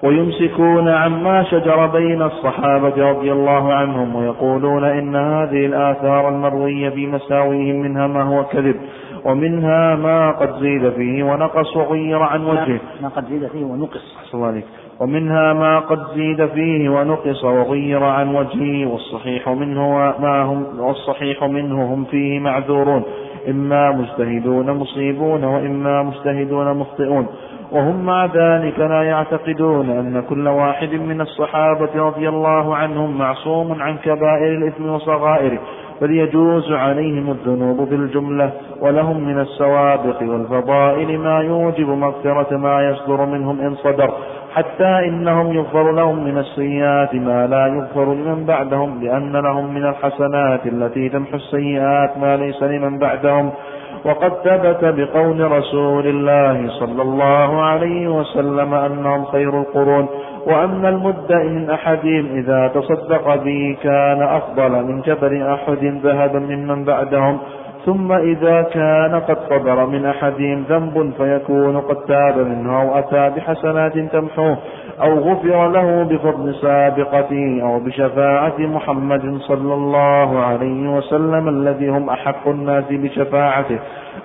ويمسكون 0.04 0.90
عما 0.90 1.44
شجر 1.44 1.86
بين 1.86 2.22
الصحابة 2.22 3.10
رضي 3.12 3.32
الله 3.32 3.74
عنهم 3.74 4.16
ويقولون 4.16 4.84
إن 4.84 5.16
هذه 5.16 5.66
الآثار 5.66 6.30
المروية 6.30 6.90
بمساويهم 6.90 7.76
منها 7.76 8.08
ما 8.08 8.22
هو 8.24 8.44
كذب 8.46 8.76
ومنها 9.26 9.96
ما 9.96 10.32
قد 10.32 10.60
زيد 10.60 10.90
فيه 10.90 11.24
ونقص 11.24 11.78
وغير 11.78 12.20
عن 12.24 12.46
وجهه 12.46 12.80
ما 13.02 13.08
قد 13.10 13.26
زيد 13.30 13.48
فيه 13.48 13.66
ونقص 13.66 14.16
الله 14.34 14.48
عليك 14.48 14.66
ومنها 15.00 15.54
ما 15.54 15.80
قد 15.80 16.00
زيد 16.16 16.46
فيه 16.46 16.90
ونقص 16.90 17.44
وغير 17.44 18.04
عن 18.04 18.36
وجهه 18.36 18.86
والصحيح 18.86 19.50
منه 19.50 19.90
ما 20.22 20.42
هم 20.42 20.80
والصحيح 20.80 21.44
منه 21.44 21.94
هم 21.94 22.06
فيه 22.06 22.40
معذورون 22.40 23.04
إما 23.50 23.92
مجتهدون 23.92 24.72
مصيبون 24.72 25.44
وإما 25.44 26.04
مجتهدون 26.04 26.78
مخطئون 26.78 27.26
وهم 27.72 28.06
مع 28.06 28.26
ذلك 28.26 28.80
لا 28.80 29.04
يعتقدون 29.04 29.90
أن 29.90 30.24
كل 30.30 30.48
واحد 30.48 30.90
من 30.94 31.22
الصحابة 31.22 31.90
رضي 31.96 32.30
الله 32.30 32.76
عنهم 32.76 33.18
معصوم 33.18 33.82
عن 33.82 33.98
كبائر 33.98 34.58
الإثم 34.62 34.90
وصغائره 34.90 35.60
بل 36.02 36.12
يجوز 36.16 36.72
عليهم 36.72 37.30
الذنوب 37.32 37.90
بالجملة 37.90 38.52
ولهم 38.82 39.24
من 39.24 39.40
السوابق 39.40 40.22
والفضائل 40.22 41.20
ما 41.20 41.40
يوجب 41.40 41.90
مغفرة 41.90 42.58
ما 42.58 42.90
يصدر 42.90 43.26
منهم 43.26 43.62
إن 43.62 43.76
صدر 43.76 44.14
حتى 44.56 45.08
إنهم 45.08 45.54
يغفر 45.54 45.92
لهم 45.92 46.24
من 46.24 46.38
السيئات 46.38 47.16
ما 47.16 47.48
لا 47.48 47.68
يغفر 47.68 48.14
لمن 48.14 48.46
بعدهم 48.46 49.04
لأن 49.04 49.34
لهم 49.38 49.74
من 49.74 49.84
الحسنات 49.86 50.62
التي 50.66 51.10
تمحو 51.10 51.36
السيئات 51.36 52.18
ما 52.18 52.38
ليس 52.38 52.64
لمن 52.64 52.98
بعدهم 53.00 53.50
وقد 54.06 54.30
ثبت 54.44 54.80
بقول 54.98 55.52
رسول 55.52 56.08
الله 56.08 56.70
صلى 56.80 57.02
الله 57.02 57.62
عليه 57.62 58.08
وسلم 58.08 58.74
أنهم 58.74 59.26
خير 59.26 59.60
القرون 59.60 60.08
وأن 60.48 60.86
المد 60.86 61.32
من 61.34 61.70
أحدهم 61.70 62.26
إذا 62.40 62.68
تصدق 62.68 63.36
به 63.36 63.78
كان 63.84 64.22
أفضل 64.22 64.84
من 64.86 65.02
جبل 65.02 65.44
أحد 65.44 66.00
ذهبا 66.04 66.40
ممن 66.40 66.84
بعدهم 66.84 67.38
ثم 67.86 68.12
إذا 68.12 68.62
كان 68.62 69.20
قد 69.28 69.38
صدر 69.50 69.86
من 69.86 70.06
أحدهم 70.06 70.64
ذنب 70.70 71.14
فيكون 71.18 71.78
قد 71.78 71.96
تاب 71.96 72.38
منه 72.48 72.82
أو 72.82 73.00
أتى 73.00 73.30
بحسنات 73.36 73.98
تمحوه 74.00 74.58
أو 75.02 75.20
غفر 75.20 75.68
له 75.70 76.04
بفضل 76.04 76.56
سابقته 76.56 77.62
أو 77.62 77.80
بشفاعة 77.80 78.58
محمد 78.60 79.38
صلى 79.48 79.74
الله 79.74 80.40
عليه 80.40 80.90
وسلم 80.96 81.48
الذي 81.50 81.88
هم 81.90 82.10
أحق 82.10 82.48
الناس 82.48 82.84
بشفاعته 82.90 83.80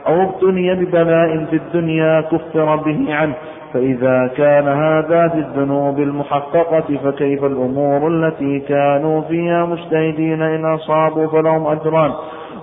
أو 0.06 0.22
ابتلي 0.22 0.74
ببلاء 0.74 1.44
في 1.50 1.56
الدنيا 1.56 2.20
كفر 2.20 2.76
به 2.76 3.14
عنه 3.14 3.34
فإذا 3.74 4.30
كان 4.36 4.68
هذا 4.68 5.28
في 5.28 5.38
الذنوب 5.38 5.98
المحققة 6.00 6.96
فكيف 7.04 7.44
الأمور 7.44 8.08
التي 8.10 8.60
كانوا 8.60 9.20
فيها 9.22 9.64
مجتهدين 9.66 10.42
إن 10.42 10.74
أصابوا 10.74 11.26
فلهم 11.26 11.66
أجران 11.66 12.12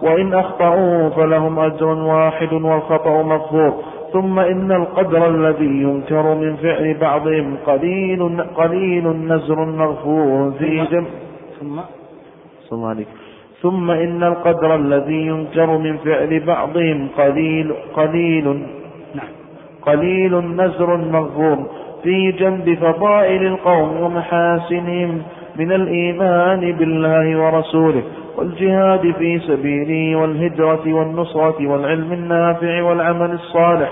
وإن 0.01 0.33
أخطأوا 0.33 1.09
فلهم 1.09 1.59
أجر 1.59 1.85
واحد 1.87 2.53
والخطأ 2.53 3.21
مغفور 3.23 3.73
ثم 4.13 4.39
إن 4.39 4.71
القدر 4.71 5.29
الذي 5.29 5.65
ينكر 5.67 6.35
من 6.35 6.55
فعل 6.55 6.93
بعضهم 7.01 7.57
قليل 7.67 8.41
قليل 8.57 9.07
نزر 9.07 9.65
مغفور 9.65 10.51
في 10.59 10.85
جم 10.91 11.05
ثم 11.61 11.79
ثم 12.71 12.83
عليك 12.85 13.07
ثم 13.61 13.91
إن 13.91 14.23
القدر 14.23 14.75
الذي 14.75 15.27
ينكر 15.27 15.77
من 15.77 15.97
فعل 15.97 16.39
بعضهم 16.39 17.07
قليل 17.17 17.73
قليل 17.95 18.47
نعم. 19.15 19.25
قليل 19.81 20.35
نزر 20.37 20.97
مغفور 20.97 21.57
في 22.03 22.31
جنب 22.31 22.73
فضائل 22.77 23.45
القوم 23.45 24.01
ومحاسنهم 24.01 25.21
من 25.55 25.71
الإيمان 25.71 26.71
بالله 26.71 27.39
ورسوله 27.45 28.03
والجهاد 28.37 29.11
في 29.19 29.39
سبيله 29.39 30.21
والهجرة 30.21 30.81
والنصرة 30.93 31.67
والعلم 31.67 32.13
النافع 32.13 32.83
والعمل 32.83 33.31
الصالح 33.31 33.89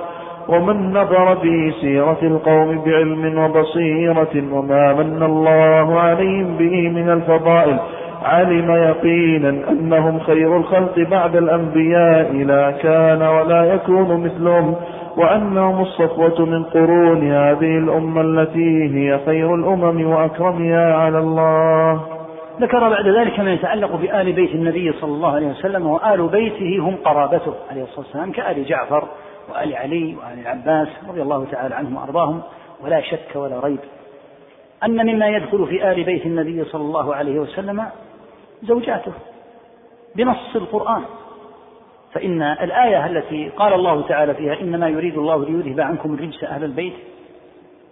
ومن 0.49 0.89
نظر 0.93 1.35
في 1.41 1.71
سيرة 1.81 2.17
القوم 2.23 2.81
بعلم 2.85 3.37
وبصيرة 3.37 4.43
وما 4.51 4.93
من 4.93 5.23
الله 5.23 5.99
عليهم 5.99 6.57
به 6.57 6.89
من 6.89 7.09
الفضائل 7.09 7.77
علم 8.25 8.71
يقينا 8.71 9.49
أنهم 9.69 10.19
خير 10.19 10.57
الخلق 10.57 10.99
بعد 11.11 11.35
الأنبياء 11.35 12.33
لا 12.33 12.71
كان 12.71 13.21
ولا 13.21 13.63
يكون 13.73 14.23
مثلهم 14.23 14.75
وأنهم 15.17 15.81
الصفوة 15.81 16.45
من 16.45 16.63
قرون 16.63 17.31
هذه 17.31 17.77
الأمة 17.77 18.21
التي 18.21 18.95
هي 18.97 19.19
خير 19.25 19.55
الأمم 19.55 20.05
وأكرمها 20.09 20.93
على 20.95 21.19
الله 21.19 22.01
ذكر 22.59 22.89
بعد 22.89 23.07
ذلك 23.07 23.39
ما 23.39 23.53
يتعلق 23.53 23.95
بآل 23.95 24.33
بيت 24.33 24.51
النبي 24.55 24.93
صلى 24.93 25.11
الله 25.11 25.31
عليه 25.35 25.47
وسلم 25.47 25.87
وآل 25.87 26.27
بيته 26.27 26.77
هم 26.79 26.95
قرابته 27.05 27.53
عليه 27.71 27.83
الصلاة 27.83 27.99
والسلام 27.99 28.31
كآل 28.31 28.65
جعفر 28.65 29.07
وآل 29.49 29.75
علي 29.75 30.15
وآل 30.15 30.39
العباس 30.39 30.87
رضي 31.09 31.21
الله 31.21 31.45
تعالى 31.51 31.75
عنهم 31.75 31.95
وأرضاهم 31.97 32.41
ولا 32.83 33.01
شك 33.01 33.35
ولا 33.35 33.59
ريب 33.59 33.79
أن 34.83 35.05
مما 35.15 35.27
يدخل 35.27 35.67
في 35.67 35.91
آل 35.91 36.03
بيت 36.03 36.25
النبي 36.25 36.63
صلى 36.65 36.81
الله 36.81 37.15
عليه 37.15 37.39
وسلم 37.39 37.85
زوجاته 38.63 39.11
بنص 40.15 40.55
القرآن 40.55 41.01
فإن 42.13 42.41
الآية 42.41 43.05
التي 43.05 43.49
قال 43.49 43.73
الله 43.73 44.01
تعالى 44.07 44.33
فيها 44.33 44.59
إنما 44.61 44.89
يريد 44.89 45.17
الله 45.17 45.45
ليذهب 45.45 45.79
عنكم 45.81 46.13
الرجس 46.13 46.43
أهل 46.43 46.63
البيت 46.63 46.93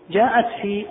جاءت 0.09 0.47
في 0.61 0.85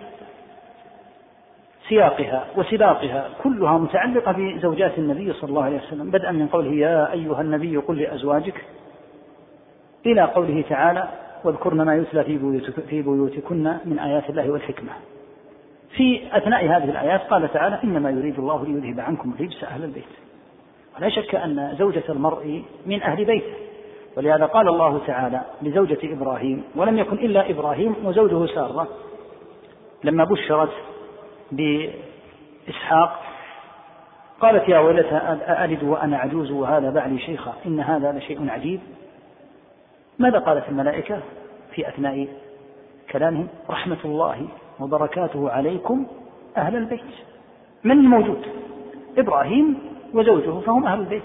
سياقها 1.89 2.47
وسباقها 2.57 3.29
كلها 3.43 3.79
متعلقة 3.79 4.33
بزوجات 4.33 4.99
النبي 4.99 5.33
صلى 5.33 5.51
الله 5.51 5.65
عليه 5.65 5.77
وسلم 5.79 6.11
بدءا 6.11 6.33
من 6.33 6.47
قوله 6.47 6.73
يا 6.73 7.13
أيها 7.13 7.41
النبي 7.41 7.77
قل 7.77 7.99
لأزواجك 7.99 8.65
إلى 10.07 10.21
قوله 10.23 10.65
تعالى 10.69 11.09
واذكرن 11.45 11.83
ما 11.83 11.97
يتلى 11.97 12.25
في, 12.25 12.61
في 12.89 13.03
بيوتكن 13.03 13.75
من 13.85 13.99
آيات 13.99 14.31
الله 14.31 14.51
والحكمة 14.51 14.93
في 15.97 16.21
أثناء 16.37 16.65
هذه 16.67 16.85
الآيات 16.91 17.21
قال 17.21 17.53
تعالى 17.53 17.81
إنما 17.85 18.11
يريد 18.11 18.39
الله 18.39 18.65
ليذهب 18.67 19.01
عنكم 19.01 19.35
رجس 19.41 19.65
أهل 19.65 19.85
البيت 19.85 20.05
ولا 20.99 21.09
شك 21.09 21.35
أن 21.35 21.75
زوجة 21.79 22.03
المرء 22.09 22.63
من 22.87 23.03
أهل 23.03 23.25
بيته 23.25 23.53
ولهذا 24.17 24.45
قال 24.47 24.69
الله 24.69 25.01
تعالى 25.07 25.41
لزوجة 25.63 25.99
إبراهيم 26.05 26.65
ولم 26.77 26.99
يكن 26.99 27.17
إلا 27.17 27.51
إبراهيم 27.51 27.95
وزوجه 28.05 28.47
سارة 28.55 28.89
لما 30.05 30.25
بشرت 30.25 30.71
بإسحاق 31.53 33.21
قالت 34.41 34.69
يا 34.69 34.79
ويلتى 34.79 35.17
أألد 35.59 35.83
وأنا 35.85 36.19
عجوز 36.19 36.51
وهذا 36.51 36.91
بعلي 36.91 37.19
شيخا 37.19 37.55
إن 37.67 37.81
هذا 37.81 38.13
لشيء 38.13 38.51
عجيب 38.51 38.81
ماذا 40.19 40.39
قالت 40.39 40.69
الملائكة 40.69 41.21
في 41.73 41.89
أثناء 41.89 42.29
كلامهم 43.11 43.49
رحمة 43.71 43.97
الله 44.05 44.49
وبركاته 44.81 45.51
عليكم 45.51 46.07
أهل 46.57 46.77
البيت 46.77 47.01
من 47.85 47.93
الموجود 47.93 48.47
إبراهيم 49.19 49.79
وزوجه 50.15 50.61
فهم 50.61 50.87
أهل 50.87 51.01
البيت 51.01 51.23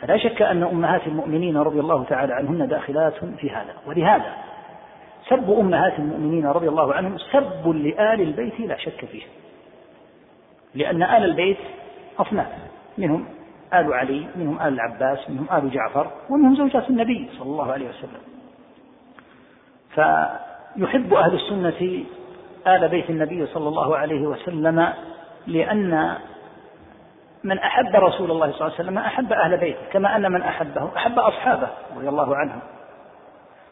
فلا 0.00 0.16
شك 0.16 0.42
أن 0.42 0.62
أمهات 0.62 1.06
المؤمنين 1.06 1.56
رضي 1.56 1.80
الله 1.80 2.04
تعالى 2.04 2.34
عنهن 2.34 2.68
داخلات 2.68 3.12
في 3.36 3.50
هذا 3.50 3.74
ولهذا 3.86 4.34
سب 5.28 5.50
أمهات 5.50 5.98
المؤمنين 5.98 6.46
رضي 6.46 6.68
الله 6.68 6.94
عنهم 6.94 7.18
سب 7.18 7.68
لآل 7.68 8.20
البيت 8.20 8.60
لا 8.60 8.76
شك 8.78 9.04
فيه 9.12 9.22
لأن 10.74 11.02
آل 11.02 11.24
البيت 11.24 11.56
أصناف 12.18 12.46
منهم 12.98 13.24
آل 13.74 13.92
علي 13.94 14.26
منهم 14.36 14.60
آل 14.62 14.66
العباس 14.74 15.30
منهم 15.30 15.46
آل 15.56 15.70
جعفر 15.70 16.06
ومنهم 16.30 16.56
زوجات 16.56 16.90
النبي 16.90 17.28
صلى 17.38 17.42
الله 17.42 17.72
عليه 17.72 17.88
وسلم 17.88 18.20
فيحب 19.94 21.14
أهل 21.14 21.34
السنة 21.34 22.04
آل 22.74 22.88
بيت 22.88 23.10
النبي 23.10 23.46
صلى 23.46 23.68
الله 23.68 23.96
عليه 23.96 24.20
وسلم 24.20 24.92
لأن 25.46 26.14
من 27.44 27.58
أحب 27.58 27.96
رسول 27.96 28.30
الله 28.30 28.52
صلى 28.52 28.66
الله 28.66 28.74
عليه 28.74 28.74
وسلم 28.74 28.98
أحب 28.98 29.32
أهل 29.32 29.56
بيته 29.58 29.78
كما 29.92 30.16
أن 30.16 30.32
من 30.32 30.42
أحبه 30.42 30.90
أحب 30.96 31.18
أصحابه 31.18 31.68
رضي 31.96 32.08
الله 32.08 32.36
عنهم 32.36 32.60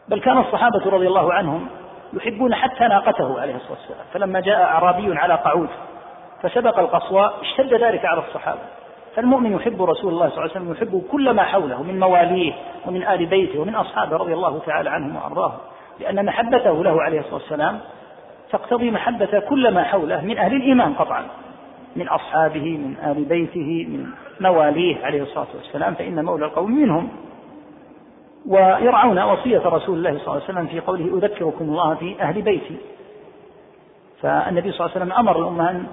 بل 0.09 0.19
كان 0.19 0.37
الصحابة 0.37 0.85
رضي 0.89 1.07
الله 1.07 1.33
عنهم 1.33 1.67
يحبون 2.13 2.53
حتى 2.55 2.83
ناقته 2.87 3.41
عليه 3.41 3.55
الصلاة 3.55 3.71
والسلام 3.79 4.05
فلما 4.13 4.39
جاء 4.39 4.61
أعرابي 4.63 5.15
على 5.17 5.33
قعود 5.33 5.69
فسبق 6.43 6.79
القصوى 6.79 7.31
اشتد 7.41 7.73
ذلك 7.73 8.05
على 8.05 8.23
الصحابة 8.27 8.59
فالمؤمن 9.15 9.51
يحب 9.53 9.81
رسول 9.81 10.13
الله 10.13 10.29
صلى 10.29 10.37
الله 10.37 10.41
عليه 10.51 10.51
وسلم 10.51 10.71
يحب 10.71 11.03
كل 11.11 11.31
ما 11.31 11.43
حوله 11.43 11.83
من 11.83 11.99
مواليه 11.99 12.53
ومن 12.85 13.03
آل 13.03 13.25
بيته 13.25 13.59
ومن 13.59 13.75
أصحابه 13.75 14.17
رضي 14.17 14.33
الله 14.33 14.59
تعالى 14.65 14.89
عنهم 14.89 15.15
وأرضاهم 15.15 15.57
لأن 15.99 16.25
محبته 16.25 16.83
له 16.83 17.01
عليه 17.03 17.19
الصلاة 17.19 17.35
والسلام 17.35 17.79
تقتضي 18.51 18.91
محبة 18.91 19.39
كل 19.39 19.73
ما 19.73 19.83
حوله 19.83 20.21
من 20.23 20.37
أهل 20.37 20.55
الإيمان 20.55 20.93
قطعا 20.93 21.23
من 21.95 22.07
أصحابه 22.07 22.77
من 22.77 22.97
آل 23.09 23.23
بيته 23.25 23.85
من 23.89 24.05
مواليه 24.39 25.05
عليه 25.05 25.21
الصلاة 25.23 25.47
والسلام 25.55 25.93
فإن 25.93 26.25
مولى 26.25 26.45
القوم 26.45 26.71
منهم 26.71 27.09
ويرعون 28.47 29.23
وصية 29.23 29.61
رسول 29.65 29.97
الله 29.97 30.09
صلى 30.19 30.21
الله 30.21 30.31
عليه 30.33 30.43
وسلم 30.43 30.67
في 30.67 30.79
قوله 30.79 31.17
أذكركم 31.17 31.65
الله 31.65 31.95
في 31.95 32.15
أهل 32.21 32.41
بيتي 32.41 32.77
فالنبي 34.21 34.71
صلى 34.71 34.79
الله 34.85 34.91
عليه 34.95 35.03
وسلم 35.05 35.13
أمر 35.19 35.39
الأمة 35.41 35.69
أن 35.69 35.85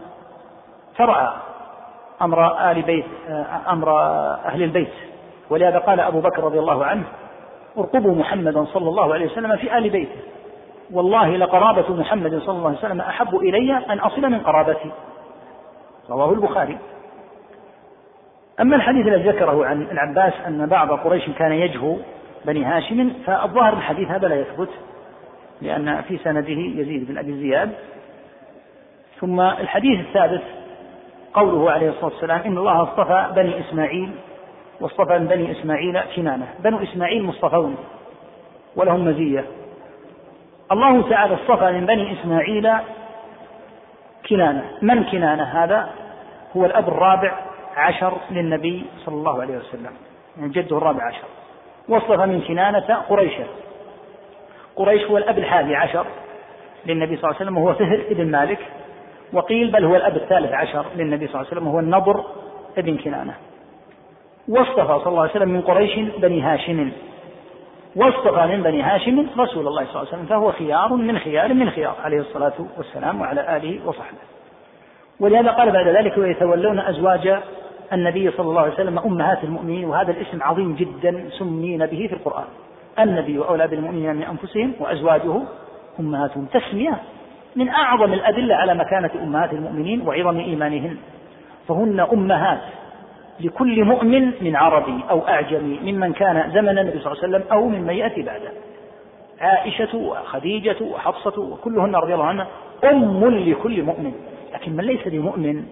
ترعى 0.98 1.32
أمر 2.22 2.70
آل 2.70 2.82
بيت 2.82 3.04
آه، 3.28 3.46
أمر 3.68 4.00
أهل 4.46 4.62
البيت 4.62 4.92
ولهذا 5.50 5.78
قال 5.78 6.00
أبو 6.00 6.20
بكر 6.20 6.44
رضي 6.44 6.58
الله 6.58 6.84
عنه 6.84 7.04
ارقبوا 7.78 8.14
محمدا 8.14 8.64
صلى 8.64 8.88
الله 8.88 9.14
عليه 9.14 9.26
وسلم 9.26 9.56
في 9.56 9.78
آل 9.78 9.90
بيته 9.90 10.16
والله 10.92 11.36
لقرابة 11.36 11.94
محمد 11.94 12.38
صلى 12.38 12.56
الله 12.58 12.68
عليه 12.68 12.78
وسلم 12.78 13.00
أحب 13.00 13.36
إلي 13.36 13.72
أن 13.88 13.98
أصل 13.98 14.20
من 14.22 14.40
قرابتي 14.40 14.90
رواه 16.10 16.32
البخاري 16.32 16.78
أما 18.60 18.76
الحديث 18.76 19.06
الذي 19.06 19.28
ذكره 19.28 19.66
عن 19.66 19.82
العباس 19.82 20.32
أن 20.46 20.66
بعض 20.66 20.92
قريش 20.92 21.30
كان 21.38 21.52
يجهو 21.52 21.96
بني 22.46 22.64
هاشم 22.64 23.12
فالظاهر 23.26 23.72
الحديث 23.72 24.08
هذا 24.08 24.28
لا 24.28 24.40
يثبت 24.40 24.68
لأن 25.62 26.02
في 26.02 26.18
سنده 26.18 26.48
يزيد 26.52 27.06
بن 27.08 27.18
أبي 27.18 27.32
زياد 27.34 27.72
ثم 29.20 29.40
الحديث 29.40 30.00
الثالث 30.00 30.42
قوله 31.34 31.70
عليه 31.70 31.88
الصلاة 31.88 32.04
والسلام 32.12 32.40
إن 32.40 32.58
الله 32.58 32.82
اصطفى 32.82 33.26
بني 33.36 33.60
إسماعيل 33.60 34.10
واصطفى 34.80 35.18
من 35.18 35.26
بني 35.26 35.50
إسماعيل 35.50 36.00
كنانة 36.16 36.46
بنو 36.60 36.82
إسماعيل 36.82 37.22
مصطفون 37.24 37.76
ولهم 38.76 39.04
مزية 39.08 39.44
الله 40.72 41.10
تعالى 41.10 41.34
اصطفى 41.34 41.72
من 41.72 41.86
بني 41.86 42.12
إسماعيل 42.20 42.70
كنانة 44.28 44.64
من 44.82 45.04
كنانة 45.04 45.42
هذا 45.42 45.90
هو 46.56 46.64
الأب 46.64 46.88
الرابع 46.88 47.38
عشر 47.76 48.14
للنبي 48.30 48.84
صلى 49.06 49.14
الله 49.14 49.42
عليه 49.42 49.58
وسلم 49.58 49.92
يعني 50.38 50.52
جده 50.52 50.78
الرابع 50.78 51.06
عشر 51.08 51.24
وصف 51.88 52.10
من 52.10 52.40
كنانة 52.40 52.94
قريشا 53.08 53.44
قريش 54.76 55.02
هو 55.02 55.16
الأب 55.18 55.38
الحادي 55.38 55.74
عشر 55.76 56.06
للنبي 56.86 57.16
صلى 57.16 57.24
الله 57.24 57.34
عليه 57.34 57.36
وسلم 57.36 57.58
وهو 57.58 57.74
فهر 57.74 58.02
بن 58.10 58.26
مالك 58.30 58.58
وقيل 59.32 59.70
بل 59.70 59.84
هو 59.84 59.96
الأب 59.96 60.16
الثالث 60.16 60.52
عشر 60.52 60.84
للنبي 60.96 61.26
صلى 61.26 61.34
الله 61.34 61.46
عليه 61.48 61.56
وسلم 61.56 61.66
وهو 61.66 61.78
النضر 61.80 62.24
بن 62.76 62.96
كنانة 62.96 63.34
واصطفى 64.48 64.86
صلى 65.00 65.06
الله 65.06 65.20
عليه 65.20 65.30
وسلم 65.30 65.48
من 65.48 65.60
قريش 65.60 65.96
بني 65.98 66.40
هاشم 66.42 66.92
واصطفى 67.96 68.46
من 68.46 68.62
بني 68.62 68.82
هاشم 68.82 69.26
رسول 69.38 69.66
الله 69.68 69.80
صلى 69.84 69.88
الله 69.90 69.98
عليه 69.98 70.08
وسلم 70.08 70.26
فهو 70.26 70.52
خيار 70.52 70.92
من 70.94 71.18
خيار 71.18 71.54
من 71.54 71.70
خيار 71.70 71.94
عليه 72.04 72.20
الصلاة 72.20 72.52
والسلام 72.76 73.20
وعلى 73.20 73.56
آله 73.56 73.80
وصحبه 73.86 74.16
ولهذا 75.20 75.50
قال 75.50 75.70
بعد 75.72 75.86
ذلك 75.88 76.18
ويتولون 76.18 76.80
أزواج 76.80 77.36
النبي 77.92 78.30
صلى 78.30 78.46
الله 78.50 78.60
عليه 78.62 78.72
وسلم 78.72 78.98
أمهات 78.98 79.44
المؤمنين 79.44 79.84
وهذا 79.84 80.10
الاسم 80.10 80.42
عظيم 80.42 80.72
جدا 80.74 81.24
سمينا 81.38 81.86
به 81.86 82.06
في 82.08 82.12
القرآن 82.12 82.44
النبي 82.98 83.38
وأولى 83.38 83.68
بالمؤمنين 83.68 84.16
من 84.16 84.22
أنفسهم 84.22 84.72
وأزواجه 84.80 85.34
أمهاتهم 86.00 86.46
تسمية 86.46 86.98
من 87.56 87.68
أعظم 87.68 88.12
الأدلة 88.12 88.54
على 88.54 88.74
مكانة 88.74 89.10
أمهات 89.22 89.52
المؤمنين 89.52 90.08
وعظم 90.08 90.38
إيمانهن 90.38 90.96
فهن 91.68 92.00
أمهات 92.00 92.60
لكل 93.40 93.84
مؤمن 93.84 94.32
من 94.40 94.56
عربي 94.56 95.00
أو 95.10 95.28
أعجمي 95.28 95.80
ممن 95.92 96.12
كان 96.12 96.50
زمن 96.54 96.78
النبي 96.78 96.98
صلى 97.00 97.12
الله 97.12 97.24
عليه 97.24 97.36
وسلم 97.38 97.44
أو 97.52 97.68
ممن 97.68 97.94
يأتي 97.94 98.22
بعده 98.22 98.50
عائشة 99.40 99.96
وخديجة 99.98 100.76
وحفصة 100.84 101.40
وكلهن 101.40 101.94
رضي 101.96 102.14
الله 102.14 102.24
عنها 102.24 102.46
أم 102.84 103.24
لكل 103.26 103.82
مؤمن 103.82 104.12
لكن 104.54 104.72
من 104.72 104.84
ليس 104.84 105.08
بمؤمن 105.08 105.64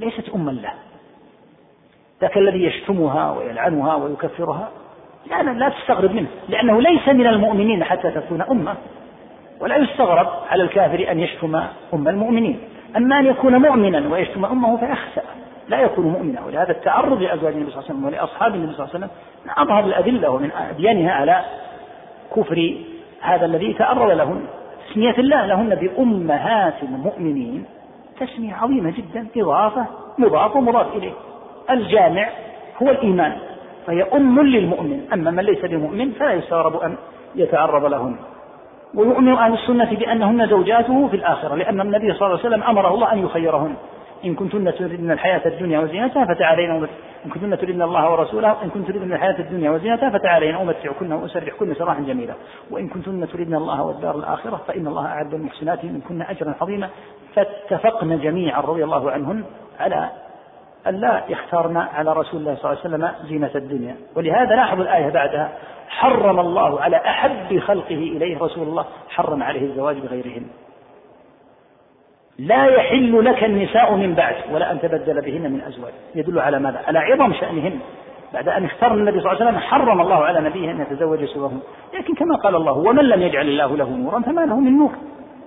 ليست 0.00 0.28
أما 0.34 0.50
له 0.50 0.72
لكن 2.22 2.40
الذي 2.40 2.64
يشتمها 2.64 3.30
ويلعنها 3.32 3.94
ويكفرها 3.96 4.68
لا 5.30 5.42
لا 5.42 5.68
تستغرب 5.68 6.12
منه 6.12 6.28
لأنه 6.48 6.80
ليس 6.80 7.08
من 7.08 7.26
المؤمنين 7.26 7.84
حتى 7.84 8.10
تكون 8.10 8.42
أمة 8.42 8.74
ولا 9.60 9.76
يستغرب 9.76 10.28
على 10.50 10.62
الكافر 10.62 11.10
أن 11.10 11.20
يشتم 11.20 11.56
أم 11.94 12.08
المؤمنين 12.08 12.60
أما 12.96 13.18
أن 13.18 13.26
يكون 13.26 13.56
مؤمنا 13.56 14.08
ويشتم 14.12 14.44
أمه 14.44 14.76
فيخسأ 14.76 15.22
لا 15.68 15.80
يكون 15.80 16.04
مؤمنا 16.06 16.44
ولهذا 16.46 16.70
التعرض 16.70 17.22
لأزواج 17.22 17.54
النبي 17.54 17.70
صلى 17.70 17.80
الله 17.80 17.90
عليه 17.90 17.98
وسلم 17.98 18.04
ولأصحاب 18.04 18.54
النبي 18.54 18.72
صلى 18.74 18.86
الله 18.86 18.94
عليه 18.96 19.04
وسلم 19.06 19.10
من 19.44 19.50
أظهر 19.62 19.84
الأدلة 19.84 20.30
ومن 20.30 20.50
أبيانها 20.70 21.10
على 21.12 21.40
كفر 22.36 22.74
هذا 23.20 23.46
الذي 23.46 23.72
تعرض 23.72 24.10
لهن 24.10 24.40
تسمية 24.90 25.14
الله 25.18 25.46
لهن 25.46 25.74
بأمهات 25.74 26.74
المؤمنين 26.82 27.64
تسمية 28.20 28.54
عظيمة 28.54 28.90
جدا 28.90 29.26
إضافة 29.36 29.86
مضاف 30.18 30.56
ومضاف 30.56 30.96
إليه 30.96 31.12
الجامع 31.72 32.28
هو 32.82 32.90
الإيمان 32.90 33.32
فهي 33.86 34.02
أم 34.02 34.40
للمؤمن 34.40 35.00
أما 35.12 35.30
من 35.30 35.44
ليس 35.44 35.64
بمؤمن 35.64 36.10
فلا 36.12 36.32
يستغرب 36.32 36.76
أن 36.76 36.96
يتعرض 37.36 37.84
لهن 37.84 38.16
ويؤمن 38.94 39.28
أهل 39.32 39.52
السنة 39.54 39.94
بأنهن 39.96 40.48
زوجاته 40.48 41.08
في 41.08 41.16
الآخرة 41.16 41.54
لأن 41.54 41.80
النبي 41.80 42.12
صلى 42.14 42.26
الله 42.28 42.38
عليه 42.38 42.48
وسلم 42.48 42.62
أمره 42.62 42.94
الله 42.94 43.12
أن 43.12 43.18
يخيرهن 43.24 43.74
إن 44.24 44.34
كنتن 44.34 44.74
تريدن 44.74 45.10
الحياة 45.10 45.42
الدنيا 45.46 45.80
وزينتها 45.80 46.24
فتعالين 46.24 46.70
إن 47.26 47.30
كنتن 47.34 47.58
تريدن 47.58 47.82
الله 47.82 48.12
ورسوله 48.12 48.56
إن 48.64 48.70
كنتن 48.70 48.86
تريدن 48.92 49.12
الحياة 49.12 49.38
الدنيا 49.38 49.70
وزينتها 49.70 50.10
فتعالين 50.10 50.54
أمتعكن 50.54 51.12
وأسرحكن 51.12 51.74
سراحا 51.74 52.00
جميلا 52.00 52.32
وإن 52.70 52.88
كنتن 52.88 53.28
تريدن 53.32 53.54
الله 53.54 53.82
والدار 53.86 54.16
الآخرة 54.18 54.60
فإن 54.68 54.86
الله 54.86 55.06
أعد 55.06 55.34
المحسنات 55.34 55.84
منكن 55.84 56.22
أجرا 56.22 56.54
عظيما 56.60 56.88
فاتفقن 57.34 58.18
جميعا 58.18 58.60
رضي 58.60 58.84
الله 58.84 59.10
عنهن 59.10 59.44
على 59.80 60.08
أن 60.86 60.94
لا 60.94 61.22
يختارن 61.28 61.76
على 61.76 62.12
رسول 62.12 62.40
الله 62.40 62.56
صلى 62.62 62.70
الله 62.70 62.78
عليه 62.84 63.14
وسلم 63.18 63.28
زينة 63.28 63.50
الدنيا 63.54 63.96
ولهذا 64.16 64.54
لاحظوا 64.56 64.82
الآية 64.84 65.08
بعدها 65.08 65.50
حرم 65.88 66.40
الله 66.40 66.80
على 66.80 66.96
أحب 66.96 67.58
خلقه 67.58 67.94
إليه 67.94 68.38
رسول 68.38 68.68
الله 68.68 68.84
حرم 69.10 69.42
عليه 69.42 69.62
الزواج 69.66 69.96
بغيرهن 69.98 70.42
لا 72.38 72.64
يحل 72.66 73.24
لك 73.24 73.44
النساء 73.44 73.94
من 73.94 74.14
بعد 74.14 74.34
ولا 74.52 74.72
أن 74.72 74.80
تبدل 74.80 75.20
بهن 75.20 75.52
من 75.52 75.60
أزواج 75.68 75.92
يدل 76.14 76.38
على 76.40 76.58
ماذا 76.58 76.80
على 76.86 76.98
عظم 76.98 77.32
شأنهن 77.32 77.78
بعد 78.34 78.48
أن 78.48 78.64
اختار 78.64 78.94
النبي 78.94 79.20
صلى 79.20 79.32
الله 79.32 79.40
عليه 79.40 79.50
وسلم 79.50 79.60
حرم 79.68 80.00
الله 80.00 80.24
على 80.24 80.40
نبيه 80.40 80.70
أن 80.70 80.80
يتزوج 80.80 81.24
سواهن 81.24 81.60
لكن 81.98 82.14
كما 82.14 82.36
قال 82.44 82.56
الله 82.56 82.72
ومن 82.72 83.04
لم 83.04 83.22
يجعل 83.22 83.48
الله 83.48 83.76
له 83.76 83.90
نورا 83.90 84.20
فما 84.20 84.40
له 84.46 84.60
من 84.60 84.78
نور 84.78 84.90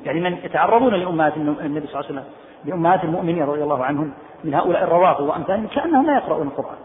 يعني 0.05 0.19
من 0.21 0.37
يتعرضون 0.43 0.93
لأمهات 0.93 1.37
النبي 1.37 1.87
صلى 1.87 1.95
الله 1.99 2.05
عليه 2.05 2.05
وسلم 2.05 2.23
لأمهات 2.65 3.03
المؤمنين 3.03 3.43
رضي 3.43 3.63
الله 3.63 3.85
عنهم 3.85 4.11
من 4.43 4.53
هؤلاء 4.53 4.83
الروافض 4.83 5.21
وأمثالهم 5.23 5.67
كأنهم 5.67 6.05
لا 6.05 6.15
يقرؤون 6.15 6.47
القرآن 6.47 6.75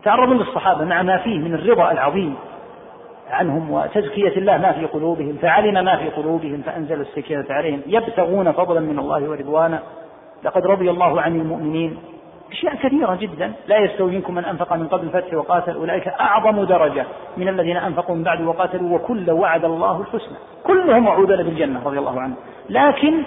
يتعرضون 0.00 0.36
للصحابة 0.38 0.84
مع 0.84 1.02
ما 1.02 1.16
فيه 1.18 1.38
من 1.38 1.54
الرضا 1.54 1.90
العظيم 1.92 2.34
عنهم 3.30 3.70
وتزكية 3.70 4.36
الله 4.36 4.58
ما 4.58 4.72
في 4.72 4.86
قلوبهم 4.86 5.36
فعلم 5.42 5.84
ما 5.84 5.96
في 5.96 6.08
قلوبهم 6.08 6.62
فأنزل 6.66 7.00
السكينة 7.00 7.46
عليهم 7.50 7.80
يبتغون 7.86 8.52
فضلا 8.52 8.80
من 8.80 8.98
الله 8.98 9.30
ورضوانا 9.30 9.82
لقد 10.44 10.66
رضي 10.66 10.90
الله 10.90 11.20
عن 11.20 11.36
المؤمنين 11.40 11.96
أشياء 12.54 12.74
كثيرة 12.74 13.14
جدا 13.14 13.52
لا 13.66 13.78
يستوي 13.78 14.10
منكم 14.10 14.34
من 14.34 14.44
أنفق 14.44 14.72
من 14.72 14.88
قبل 14.88 15.06
الفتح 15.06 15.34
وقاتل 15.34 15.74
أولئك 15.74 16.08
أعظم 16.08 16.64
درجة 16.64 17.04
من 17.36 17.48
الذين 17.48 17.76
أنفقوا 17.76 18.14
من 18.16 18.22
بعد 18.22 18.40
وقاتلوا 18.40 18.94
وكل 18.96 19.30
وعد 19.30 19.64
الله 19.64 20.00
الحسنى 20.00 20.36
كلهم 20.64 21.06
وعودون 21.06 21.36
بالجنة 21.42 21.80
رضي 21.84 21.98
الله 21.98 22.20
عنه 22.20 22.34
لكن 22.70 23.22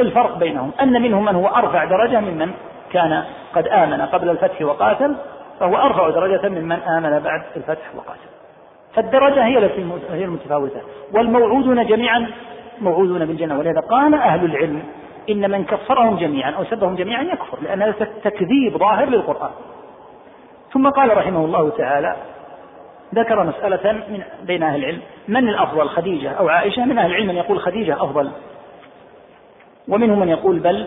الفرق 0.00 0.38
بينهم 0.38 0.70
أن 0.82 1.02
منهم 1.02 1.24
من 1.24 1.34
هو 1.34 1.46
أرفع 1.46 1.84
درجة 1.84 2.20
ممن 2.20 2.50
كان 2.92 3.24
قد 3.54 3.68
آمن 3.68 4.00
قبل 4.02 4.28
الفتح 4.30 4.62
وقاتل 4.62 5.16
فهو 5.60 5.76
أرفع 5.76 6.08
درجة 6.10 6.48
ممن 6.48 6.72
آمن 6.72 7.10
بعد 7.18 7.42
الفتح 7.56 7.94
وقاتل 7.96 8.20
فالدرجة 8.94 9.46
هي 9.46 9.58
التي 9.58 9.86
هي 10.10 10.24
المتفاوتة 10.24 10.80
والموعودون 11.14 11.86
جميعا 11.86 12.30
موعودون 12.80 13.26
بالجنة 13.26 13.58
ولهذا 13.58 13.80
قال 13.80 14.14
أهل 14.14 14.44
العلم 14.44 14.82
إن 15.30 15.50
من 15.50 15.64
كفرهم 15.64 16.16
جميعا 16.16 16.50
أو 16.50 16.64
سبهم 16.64 16.94
جميعا 16.96 17.22
يكفر 17.22 17.58
لأن 17.62 17.82
هذا 17.82 18.10
تكذيب 18.24 18.76
ظاهر 18.76 19.08
للقرآن 19.08 19.50
ثم 20.72 20.88
قال 20.88 21.16
رحمه 21.16 21.44
الله 21.44 21.68
تعالى 21.70 22.16
ذكر 23.14 23.44
مسألة 23.44 23.92
من 23.92 24.22
بين 24.42 24.62
أهل 24.62 24.80
العلم 24.80 25.00
من 25.28 25.48
الأفضل 25.48 25.88
خديجة 25.88 26.30
أو 26.30 26.48
عائشة 26.48 26.84
من 26.84 26.98
أهل 26.98 27.10
العلم 27.10 27.26
من 27.26 27.36
يقول 27.36 27.60
خديجة 27.60 27.94
أفضل 27.94 28.30
ومنهم 29.88 30.18
من 30.20 30.28
يقول 30.28 30.58
بل 30.58 30.86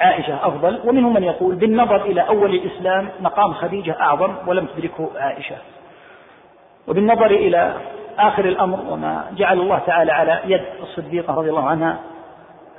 عائشة 0.00 0.46
أفضل 0.46 0.80
ومنهم 0.84 1.14
من 1.14 1.22
يقول 1.24 1.54
بالنظر 1.54 2.02
إلى 2.04 2.20
أول 2.28 2.54
الإسلام 2.54 3.08
مقام 3.20 3.52
خديجة 3.52 3.96
أعظم 4.00 4.34
ولم 4.46 4.66
تدركه 4.66 5.08
عائشة 5.16 5.56
وبالنظر 6.88 7.26
إلى 7.26 7.74
آخر 8.18 8.44
الأمر 8.44 8.78
وما 8.90 9.24
جعل 9.36 9.58
الله 9.60 9.78
تعالى 9.86 10.12
على 10.12 10.38
يد 10.44 10.60
الصديقة 10.82 11.34
رضي 11.34 11.50
الله 11.50 11.64
عنها 11.68 11.96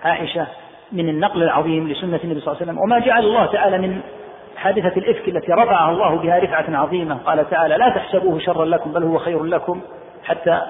عائشة 0.04 0.48
من 0.92 1.10
النقل 1.10 1.44
العظيم 1.44 1.88
لسنة 1.88 2.20
النبي 2.24 2.40
صلى 2.42 2.48
الله 2.52 2.62
عليه 2.62 2.72
وسلم 2.72 2.78
وما 2.78 3.00
جعل 3.00 3.24
الله 3.26 3.46
تعالى 3.46 3.78
من 3.78 4.02
حادثة 4.58 4.98
الإفك 5.00 5.28
التي 5.28 5.52
رفعها 5.52 5.92
الله 5.92 6.16
بها 6.16 6.40
رفعة 6.40 6.66
عظيمة 6.78 7.16
قال 7.26 7.50
تعالى 7.50 7.78
لا 7.78 7.90
تحسبوه 7.90 8.40
شرا 8.40 8.66
لكم 8.66 8.92
بل 8.92 9.04
هو 9.04 9.18
خير 9.18 9.44
لكم 9.44 9.82
حتى 10.24 10.62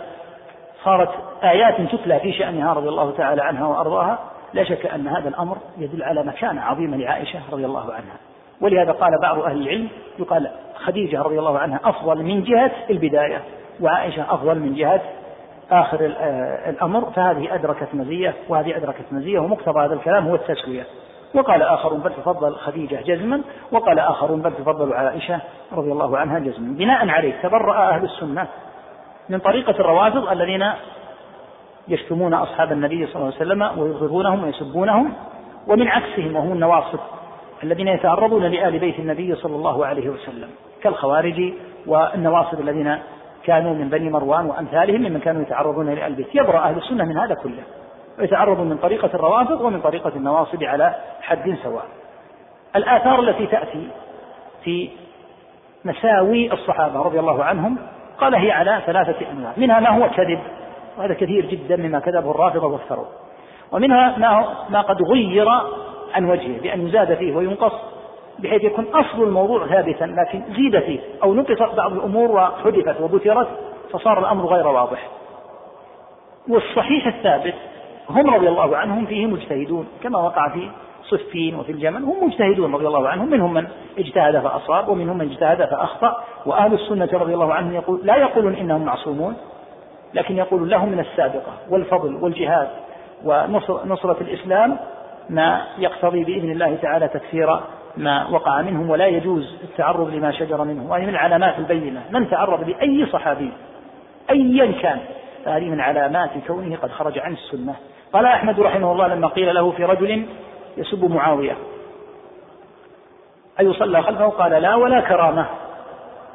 صارت 0.83 1.09
آيات 1.43 1.75
تتلى 1.81 2.19
في 2.19 2.33
شأنها 2.33 2.73
رضي 2.73 2.89
الله 2.89 3.11
تعالى 3.17 3.43
عنها 3.43 3.67
وأرضاها 3.67 4.19
لا 4.53 4.63
شك 4.63 4.85
أن 4.85 5.07
هذا 5.07 5.29
الأمر 5.29 5.57
يدل 5.77 6.03
على 6.03 6.23
مكانة 6.23 6.61
عظيمة 6.61 6.97
لعائشة 6.97 7.39
رضي 7.51 7.65
الله 7.65 7.81
عنها 7.83 8.15
ولهذا 8.61 8.91
قال 8.91 9.09
بعض 9.21 9.39
أهل 9.39 9.61
العلم 9.61 9.87
يقال 10.19 10.49
خديجة 10.75 11.21
رضي 11.21 11.39
الله 11.39 11.59
عنها 11.59 11.79
أفضل 11.83 12.23
من 12.23 12.43
جهة 12.43 12.71
البداية 12.89 13.41
وعائشة 13.81 14.21
أفضل 14.29 14.59
من 14.59 14.73
جهة 14.75 15.01
آخر 15.71 15.97
آه، 16.19 16.69
الأمر 16.69 17.11
فهذه 17.15 17.55
أدركت 17.55 17.87
مزية 17.95 18.33
وهذه 18.49 18.77
أدركت 18.77 19.03
مزية 19.11 19.39
ومقتضى 19.39 19.79
هذا 19.79 19.93
الكلام 19.93 20.27
هو 20.27 20.35
التسوية 20.35 20.85
وقال 21.33 21.61
آخرون 21.61 21.99
بل 21.99 22.09
تفضل 22.13 22.55
خديجة 22.55 23.01
جزما 23.01 23.41
وقال 23.71 23.99
آخرون 23.99 24.41
بل 24.41 24.53
تفضل 24.53 24.93
عائشة 24.93 25.39
رضي 25.73 25.91
الله 25.91 26.17
عنها 26.17 26.39
جزما 26.39 26.73
بناء 26.77 27.09
عليه 27.09 27.33
تبرأ 27.43 27.89
أهل 27.95 28.03
السنة 28.03 28.47
من 29.29 29.39
طريقة 29.39 29.71
الروافض 29.71 30.27
الذين 30.31 30.65
يشتمون 31.87 32.33
أصحاب 32.33 32.71
النبي 32.71 33.05
صلى 33.07 33.15
الله 33.15 33.25
عليه 33.25 33.35
وسلم 33.35 33.61
ويغضبونهم 33.79 34.43
ويسبونهم 34.43 35.13
ومن 35.67 35.87
عكسهم 35.87 36.35
وهم 36.35 36.51
النواصب 36.51 36.99
الذين 37.63 37.87
يتعرضون 37.87 38.43
لآل 38.43 38.79
بيت 38.79 38.99
النبي 38.99 39.35
صلى 39.35 39.55
الله 39.55 39.85
عليه 39.85 40.09
وسلم 40.09 40.49
كالخوارج 40.83 41.53
والنواصب 41.87 42.59
الذين 42.61 42.97
كانوا 43.45 43.73
من 43.73 43.89
بني 43.89 44.09
مروان 44.09 44.45
وأمثالهم 44.45 45.01
ممن 45.01 45.19
كانوا 45.19 45.41
يتعرضون 45.41 45.89
للألبس 45.89 46.25
يبرأ 46.33 46.59
أهل 46.59 46.77
السنة 46.77 47.03
من 47.03 47.17
هذا 47.17 47.33
كله 47.33 47.63
ويتعرضوا 48.19 48.65
من 48.65 48.77
طريقة 48.77 49.09
الروافض 49.13 49.61
ومن 49.61 49.81
طريقة 49.81 50.11
النواصب 50.15 50.63
على 50.63 50.95
حد 51.21 51.55
سواء 51.63 51.85
الآثار 52.75 53.19
التي 53.19 53.45
تأتي 53.47 53.87
في 54.63 54.89
مساوي 55.85 56.53
الصحابة 56.53 57.01
رضي 57.01 57.19
الله 57.19 57.43
عنهم 57.43 57.77
قال 58.17 58.35
هي 58.35 58.51
على 58.51 58.79
ثلاثة 58.85 59.31
أنواع 59.31 59.51
منها 59.57 59.79
ما 59.79 59.89
هو 59.89 60.09
كذب 60.09 60.39
وهذا 60.97 61.13
كثير 61.13 61.45
جدا 61.45 61.75
مما 61.75 61.99
كذبه 61.99 62.31
الرافضة 62.31 62.67
وافتروه 62.67 63.07
ومنها 63.71 64.17
ما, 64.17 64.55
ما 64.69 64.81
قد 64.81 65.01
غير 65.01 65.47
عن 66.15 66.25
وجهه 66.29 66.61
بأن 66.61 66.87
يزاد 66.87 67.13
فيه 67.13 67.35
وينقص 67.35 67.73
بحيث 68.41 68.63
يكون 68.63 68.85
أصل 68.93 69.23
الموضوع 69.23 69.67
ثابتا 69.67 70.05
لكن 70.05 70.41
زيد 70.57 70.79
فيه 70.79 70.99
أو 71.23 71.33
نقصت 71.33 71.75
بعض 71.77 71.93
الأمور 71.93 72.31
وحدثت 72.31 73.01
وبثرت 73.01 73.47
فصار 73.91 74.19
الأمر 74.19 74.45
غير 74.45 74.67
واضح 74.67 75.07
والصحيح 76.49 77.07
الثابت 77.07 77.53
هم 78.09 78.29
رضي 78.29 78.47
الله 78.49 78.77
عنهم 78.77 79.05
فيه 79.05 79.25
مجتهدون 79.25 79.87
كما 80.03 80.19
وقع 80.19 80.49
في 80.49 80.69
صفين 81.03 81.55
وفي 81.55 81.71
الجمل 81.71 82.03
هم 82.03 82.27
مجتهدون 82.27 82.75
رضي 82.75 82.87
الله 82.87 83.09
عنهم 83.09 83.29
منهم 83.29 83.53
من 83.53 83.67
اجتهد 83.99 84.39
فأصاب 84.39 84.89
ومنهم 84.89 85.17
من 85.17 85.31
اجتهد 85.31 85.65
فأخطأ 85.65 86.23
وأهل 86.45 86.73
السنة 86.73 87.09
رضي 87.13 87.33
الله 87.33 87.53
عنهم 87.53 87.73
يقول 87.73 87.99
لا 88.03 88.15
يقولون 88.15 88.53
إنهم 88.55 88.85
معصومون 88.85 89.35
لكن 90.13 90.37
يقول 90.37 90.69
لهم 90.69 90.89
من 90.89 90.99
السابقة 90.99 91.53
والفضل 91.69 92.15
والجهاد 92.15 92.67
ونصرة 93.25 94.17
الإسلام 94.21 94.77
ما 95.29 95.61
يقتضي 95.77 96.23
بإذن 96.23 96.51
الله 96.51 96.75
تعالى 96.81 97.07
تكثير 97.07 97.59
ما 97.97 98.27
وقع 98.29 98.61
منهم 98.61 98.89
ولا 98.89 99.07
يجوز 99.07 99.55
التعرض 99.63 100.13
لما 100.13 100.31
شجر 100.31 100.63
منهم 100.63 100.89
وهي 100.89 101.01
من 101.01 101.09
العلامات 101.09 101.55
البينة 101.57 102.01
من 102.11 102.29
تعرض 102.29 102.69
لأي 102.69 103.05
صحابي 103.05 103.51
أيا 104.29 104.71
كان 104.81 104.99
فهذه 105.45 105.69
من 105.69 105.79
علامات 105.79 106.29
كونه 106.47 106.75
قد 106.75 106.91
خرج 106.91 107.19
عن 107.19 107.33
السنة 107.33 107.75
قال 108.13 108.25
أحمد 108.25 108.59
رحمه 108.59 108.91
الله 108.91 109.07
لما 109.07 109.27
قيل 109.27 109.55
له 109.55 109.71
في 109.71 109.85
رجل 109.85 110.25
يسب 110.77 111.11
معاوية 111.11 111.57
صلى 113.71 114.01
خلفه 114.01 114.27
قال 114.27 114.51
لا 114.61 114.75
ولا 114.75 114.99
كرامة 115.01 115.45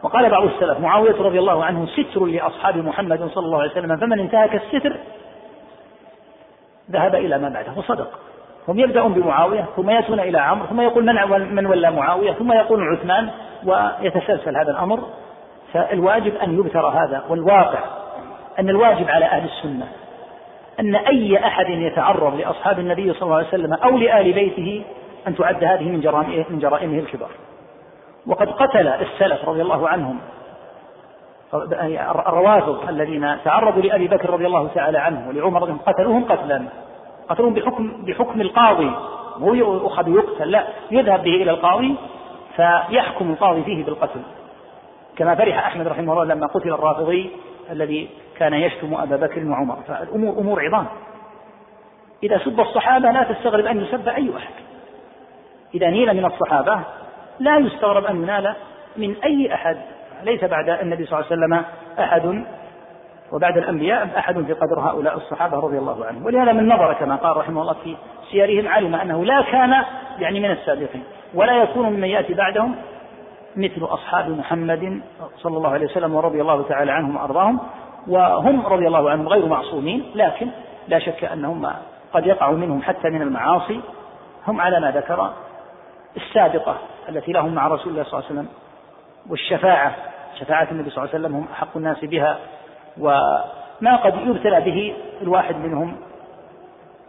وقال 0.02 0.30
بعض 0.30 0.42
السلف 0.44 0.80
معاوية 0.80 1.16
رضي 1.22 1.38
الله 1.38 1.64
عنه 1.64 1.86
ستر 1.86 2.24
لأصحاب 2.24 2.76
محمد 2.76 3.30
صلى 3.34 3.46
الله 3.46 3.60
عليه 3.62 3.70
وسلم 3.70 3.96
فمن 3.96 4.20
انتهك 4.20 4.54
الستر 4.54 4.96
ذهب 6.90 7.14
إلى 7.14 7.38
ما 7.38 7.48
بعده 7.48 7.72
وصدق 7.76 8.18
هم 8.68 8.78
يبدأون 8.78 9.12
بمعاوية 9.12 9.64
ثم 9.76 9.90
يأتون 9.90 10.20
إلى 10.20 10.38
عمرو 10.38 10.66
ثم 10.66 10.80
يقول 10.80 11.04
من 11.04 11.54
من 11.54 11.66
ولى 11.66 11.90
معاوية 11.90 12.32
ثم 12.32 12.52
يقول 12.52 12.82
عثمان 12.96 13.28
ويتسلسل 13.64 14.56
هذا 14.56 14.70
الأمر 14.70 14.98
فالواجب 15.72 16.36
أن 16.36 16.58
يبتر 16.58 16.86
هذا 16.88 17.22
والواقع 17.28 17.78
أن 18.58 18.68
الواجب 18.70 19.10
على 19.10 19.24
أهل 19.24 19.44
السنة 19.44 19.86
أن 20.80 20.94
أي 20.94 21.38
أحد 21.46 21.68
يتعرض 21.68 22.34
لأصحاب 22.36 22.78
النبي 22.78 23.12
صلى 23.12 23.22
الله 23.22 23.36
عليه 23.36 23.48
وسلم 23.48 23.72
أو 23.72 23.90
لآل 23.98 24.32
بيته 24.32 24.82
أن 25.28 25.36
تعد 25.36 25.64
هذه 25.64 25.88
من 25.88 26.00
جرائمه 26.00 26.44
من 26.50 26.58
جرائمه 26.58 26.98
الكبار. 26.98 27.30
وقد 28.26 28.48
قتل 28.50 28.88
السلف 28.88 29.48
رضي 29.48 29.62
الله 29.62 29.88
عنهم 29.88 30.18
الروافض 32.28 32.88
الذين 32.88 33.36
تعرضوا 33.44 33.82
لأبي 33.82 34.08
بكر 34.08 34.30
رضي 34.30 34.46
الله 34.46 34.68
تعالى 34.74 34.98
عنه 34.98 35.28
ولعمر 35.28 35.72
قتلوهم 35.86 36.24
قتلا 36.24 36.62
قتلهم 37.28 37.54
بحكم 37.54 37.92
بحكم 38.06 38.40
القاضي 38.40 38.90
مو 39.38 39.54
يؤخذ 39.54 40.08
يقتل 40.08 40.50
لا 40.50 40.66
يذهب 40.90 41.22
به 41.22 41.30
إلى 41.34 41.50
القاضي 41.50 41.94
فيحكم 42.56 43.30
القاضي 43.30 43.62
فيه 43.64 43.84
بالقتل 43.84 44.20
كما 45.16 45.34
فرح 45.34 45.66
أحمد 45.66 45.86
رحمه 45.86 46.12
الله 46.12 46.24
لما 46.34 46.46
قتل 46.46 46.68
الرافضي 46.68 47.30
الذي 47.70 48.08
كان 48.36 48.54
يشتم 48.54 48.94
أبا 48.94 49.16
بكر 49.16 49.44
وعمر 49.48 49.76
فالأمور 49.88 50.38
أمور 50.38 50.64
عظام 50.66 50.86
إذا 52.22 52.38
سب 52.38 52.60
الصحابة 52.60 53.10
لا 53.10 53.22
تستغرب 53.22 53.66
أن 53.66 53.80
يسب 53.80 54.08
أي 54.08 54.30
أحد 54.36 54.54
إذا 55.74 55.90
نيل 55.90 56.14
من 56.16 56.24
الصحابة 56.24 56.80
لا 57.40 57.58
يستغرب 57.58 58.04
أن 58.04 58.22
ينال 58.22 58.52
من 58.96 59.16
أي 59.24 59.54
أحد 59.54 59.76
ليس 60.24 60.44
بعد 60.44 60.68
النبي 60.68 61.06
صلى 61.06 61.20
الله 61.20 61.26
عليه 61.32 61.42
وسلم 61.42 61.64
أحد 61.98 62.44
وبعد 63.32 63.58
الأنبياء 63.58 64.08
أحد 64.18 64.34
بقدر 64.34 64.80
هؤلاء 64.80 65.16
الصحابة 65.16 65.58
رضي 65.58 65.78
الله 65.78 66.06
عنهم 66.06 66.26
ولهذا 66.26 66.52
من 66.52 66.66
نظر 66.68 66.92
كما 66.92 67.16
قال 67.16 67.36
رحمه 67.36 67.62
الله 67.62 67.74
في 67.84 67.96
سيرهم 68.30 68.68
علم 68.68 68.94
أنه 68.94 69.24
لا 69.24 69.42
كان 69.42 69.84
يعني 70.18 70.40
من 70.40 70.50
السابقين 70.50 71.04
ولا 71.34 71.62
يكون 71.62 71.86
ممن 71.86 72.08
يأتي 72.08 72.34
بعدهم 72.34 72.74
مثل 73.56 73.80
أصحاب 73.82 74.28
محمد 74.38 75.00
صلى 75.38 75.56
الله 75.56 75.70
عليه 75.70 75.86
وسلم 75.86 76.14
ورضي 76.14 76.40
الله 76.40 76.62
تعالى 76.68 76.92
عنهم 76.92 77.16
وأرضاهم 77.16 77.60
وهم 78.08 78.66
رضي 78.66 78.86
الله 78.86 79.10
عنهم 79.10 79.28
غير 79.28 79.46
معصومين 79.46 80.10
لكن 80.14 80.48
لا 80.88 80.98
شك 80.98 81.24
أنهم 81.24 81.68
قد 82.12 82.26
يقع 82.26 82.50
منهم 82.50 82.82
حتى 82.82 83.08
من 83.08 83.22
المعاصي 83.22 83.80
هم 84.48 84.60
على 84.60 84.80
ما 84.80 84.90
ذكر 84.90 85.30
السابقة 86.16 86.76
التي 87.08 87.32
لهم 87.32 87.54
مع 87.54 87.66
رسول 87.68 87.92
الله 87.92 88.04
صلى 88.04 88.12
الله 88.20 88.30
عليه 88.30 88.40
وسلم 88.40 88.48
والشفاعة 89.30 89.94
شفاعة 90.40 90.68
النبي 90.72 90.90
صلى 90.90 91.04
الله 91.04 91.14
عليه 91.14 91.24
وسلم 91.26 91.36
هم 91.38 91.46
أحق 91.52 91.76
الناس 91.76 92.04
بها 92.04 92.38
وما 93.00 93.96
قد 94.04 94.14
يبتلى 94.26 94.60
به 94.60 94.92
الواحد 95.22 95.56
منهم 95.56 95.92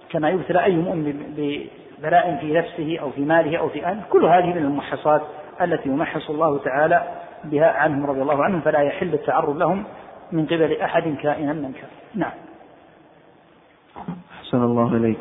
كما 0.10 0.30
يبتلى 0.30 0.64
أي 0.66 0.76
مؤمن 0.76 1.14
ببلاء 1.38 2.38
في 2.42 2.54
نفسه 2.54 2.98
أو 3.02 3.10
في 3.10 3.22
ماله 3.22 3.58
أو 3.58 3.70
في 3.70 3.86
أهله 3.86 4.02
كل 4.10 4.26
هذه 4.26 4.46
من 4.46 4.58
الممحصات 4.58 5.22
التي 5.62 5.90
يمحص 5.90 6.30
الله 6.30 6.58
تعالى 6.58 7.04
بها 7.44 7.68
عنهم 7.72 8.06
رضي 8.06 8.22
الله 8.22 8.44
عنهم 8.44 8.62
فلا 8.62 8.80
يحل 8.80 9.14
التعرض 9.14 9.58
لهم 9.58 9.84
من 10.32 10.46
قبل 10.46 10.78
أحد 10.82 11.16
كائنا 11.22 11.54
من 11.54 11.72
كان 11.74 11.90
نعم 12.16 12.32
أحسن 14.40 14.64
الله 14.64 14.96
إليك 14.98 15.18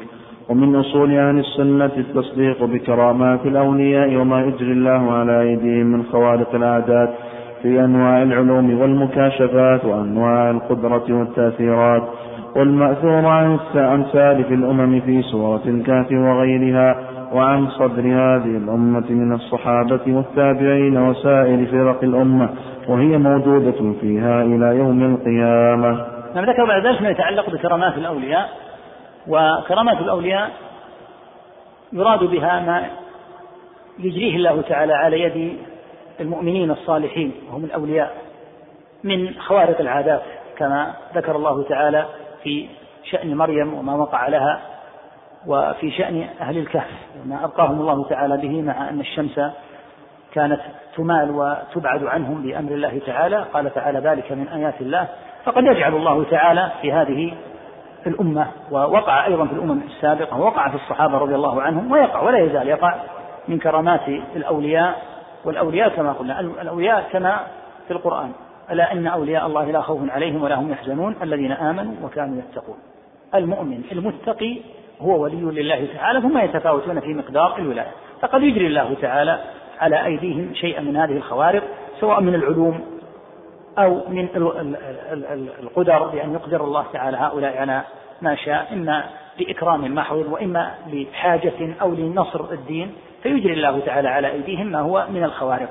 ومن 0.48 0.76
أصول 0.76 1.18
أهل 1.18 1.38
السنة 1.38 1.90
التصديق 2.00 2.64
بكرامات 2.64 3.40
الأولياء 3.46 4.16
وما 4.16 4.40
يجري 4.40 4.72
الله 4.72 5.12
على 5.12 5.40
أيديهم 5.40 5.86
من 5.86 6.04
خوارق 6.12 6.54
العادات 6.54 7.14
في 7.62 7.84
أنواع 7.84 8.22
العلوم 8.22 8.80
والمكاشفات 8.80 9.84
وأنواع 9.84 10.50
القدرة 10.50 11.04
والتأثيرات 11.10 12.02
والمأثور 12.56 13.26
عن 13.26 13.58
الأمثال 13.74 14.44
في 14.44 14.54
الأمم 14.54 15.00
في 15.00 15.22
سورة 15.22 15.62
الكهف 15.66 16.12
وغيرها 16.12 16.96
وعن 17.32 17.70
صدر 17.70 18.00
هذه 18.02 18.56
الأمة 18.56 19.04
من 19.10 19.34
الصحابة 19.34 20.00
والتابعين 20.06 20.96
وسائر 20.98 21.66
فرق 21.66 22.04
الأمة 22.04 22.48
وهي 22.88 23.18
موجودة 23.18 23.92
فيها 24.00 24.42
إلى 24.42 24.66
يوم 24.78 25.14
القيامة 25.14 26.06
نعم 26.34 26.44
ذكر 26.44 26.64
بعد 26.64 26.86
ذلك 26.86 27.02
ما 27.02 27.10
يتعلق 27.10 27.50
بكرامات 27.50 27.98
الأولياء 27.98 28.48
وكرامات 29.28 30.00
الأولياء 30.00 30.50
يراد 31.92 32.24
بها 32.24 32.60
ما 32.66 32.82
يجريه 33.98 34.36
الله 34.36 34.60
تعالى 34.60 34.92
على 34.92 35.20
يد 35.22 35.56
المؤمنين 36.20 36.70
الصالحين 36.70 37.32
وهم 37.50 37.64
الأولياء 37.64 38.16
من 39.04 39.34
خوارق 39.40 39.80
العادات 39.80 40.22
كما 40.56 40.94
ذكر 41.14 41.36
الله 41.36 41.62
تعالى 41.62 42.06
في 42.42 42.68
شأن 43.04 43.36
مريم 43.36 43.74
وما 43.74 43.94
وقع 43.94 44.28
لها 44.28 44.60
وفي 45.46 45.90
شأن 45.90 46.26
أهل 46.40 46.58
الكهف 46.58 46.90
وما 47.24 47.44
أبقاهم 47.44 47.80
الله 47.80 48.04
تعالى 48.08 48.36
به 48.36 48.62
مع 48.62 48.88
أن 48.88 49.00
الشمس 49.00 49.40
كانت 50.34 50.60
تمال 50.96 51.30
وتبعد 51.30 52.04
عنهم 52.04 52.42
بأمر 52.42 52.72
الله 52.72 53.00
تعالى 53.06 53.44
قال 53.54 53.74
تعالى 53.74 53.98
ذلك 53.98 54.32
من 54.32 54.48
آيات 54.48 54.80
الله 54.80 55.08
فقد 55.44 55.64
يجعل 55.64 55.94
الله 55.94 56.24
تعالى 56.24 56.70
في 56.82 56.92
هذه 56.92 57.32
الأمة 58.06 58.46
ووقع 58.70 59.26
أيضا 59.26 59.46
في 59.46 59.52
الأمم 59.52 59.80
السابقة 59.86 60.40
ووقع 60.40 60.68
في 60.68 60.74
الصحابة 60.76 61.18
رضي 61.18 61.34
الله 61.34 61.62
عنهم 61.62 61.92
ويقع 61.92 62.22
ولا 62.22 62.38
يزال 62.38 62.68
يقع 62.68 62.94
من 63.48 63.58
كرامات 63.58 64.00
الأولياء 64.36 64.98
والأولياء 65.46 65.88
كما 65.88 66.12
قلنا 66.12 66.40
الأولياء 66.40 67.08
كما 67.12 67.40
في 67.86 67.92
القرآن 67.92 68.32
ألا 68.70 68.92
إن 68.92 69.06
أولياء 69.06 69.46
الله 69.46 69.64
لا 69.70 69.80
خوف 69.80 70.10
عليهم 70.10 70.42
ولا 70.42 70.54
هم 70.58 70.72
يحزنون 70.72 71.14
الذين 71.22 71.52
آمنوا 71.52 71.94
وكانوا 72.04 72.38
يتقون 72.38 72.76
المؤمن 73.34 73.82
المتقي 73.92 74.56
هو 75.02 75.20
ولي 75.22 75.62
لله 75.62 75.86
تعالى 75.94 76.20
ثم 76.20 76.38
يتفاوتون 76.38 77.00
في 77.00 77.14
مقدار 77.14 77.58
الولاية 77.58 77.90
فقد 78.20 78.42
يجري 78.42 78.66
الله 78.66 78.94
تعالى 79.02 79.38
على 79.80 80.04
أيديهم 80.06 80.54
شيئا 80.54 80.80
من 80.82 80.96
هذه 80.96 81.16
الخوارق 81.16 81.62
سواء 82.00 82.20
من 82.20 82.34
العلوم 82.34 82.80
أو 83.78 84.00
من 84.08 84.28
القدر 85.62 85.98
بأن 86.06 86.32
يقدر 86.32 86.64
الله 86.64 86.84
تعالى 86.92 87.16
هؤلاء 87.16 87.58
على 87.58 87.82
ما 88.22 88.34
شاء 88.34 88.66
إما 88.72 89.04
لإكرام 89.40 89.94
محض 89.94 90.16
وإما 90.30 90.70
لحاجة 90.92 91.74
أو 91.82 91.94
لنصر 91.94 92.40
الدين 92.52 92.92
فيجري 93.26 93.52
الله 93.52 93.80
تعالى 93.86 94.08
على 94.08 94.28
أيديهم 94.32 94.66
ما 94.66 94.80
هو 94.80 95.06
من 95.10 95.24
الخوارق 95.24 95.68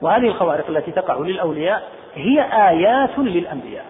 وهذه 0.00 0.26
الخوارق 0.26 0.68
التي 0.70 0.90
تقع 0.90 1.16
للأولياء 1.18 1.82
هي 2.14 2.42
آيات 2.68 3.18
للأنبياء 3.18 3.84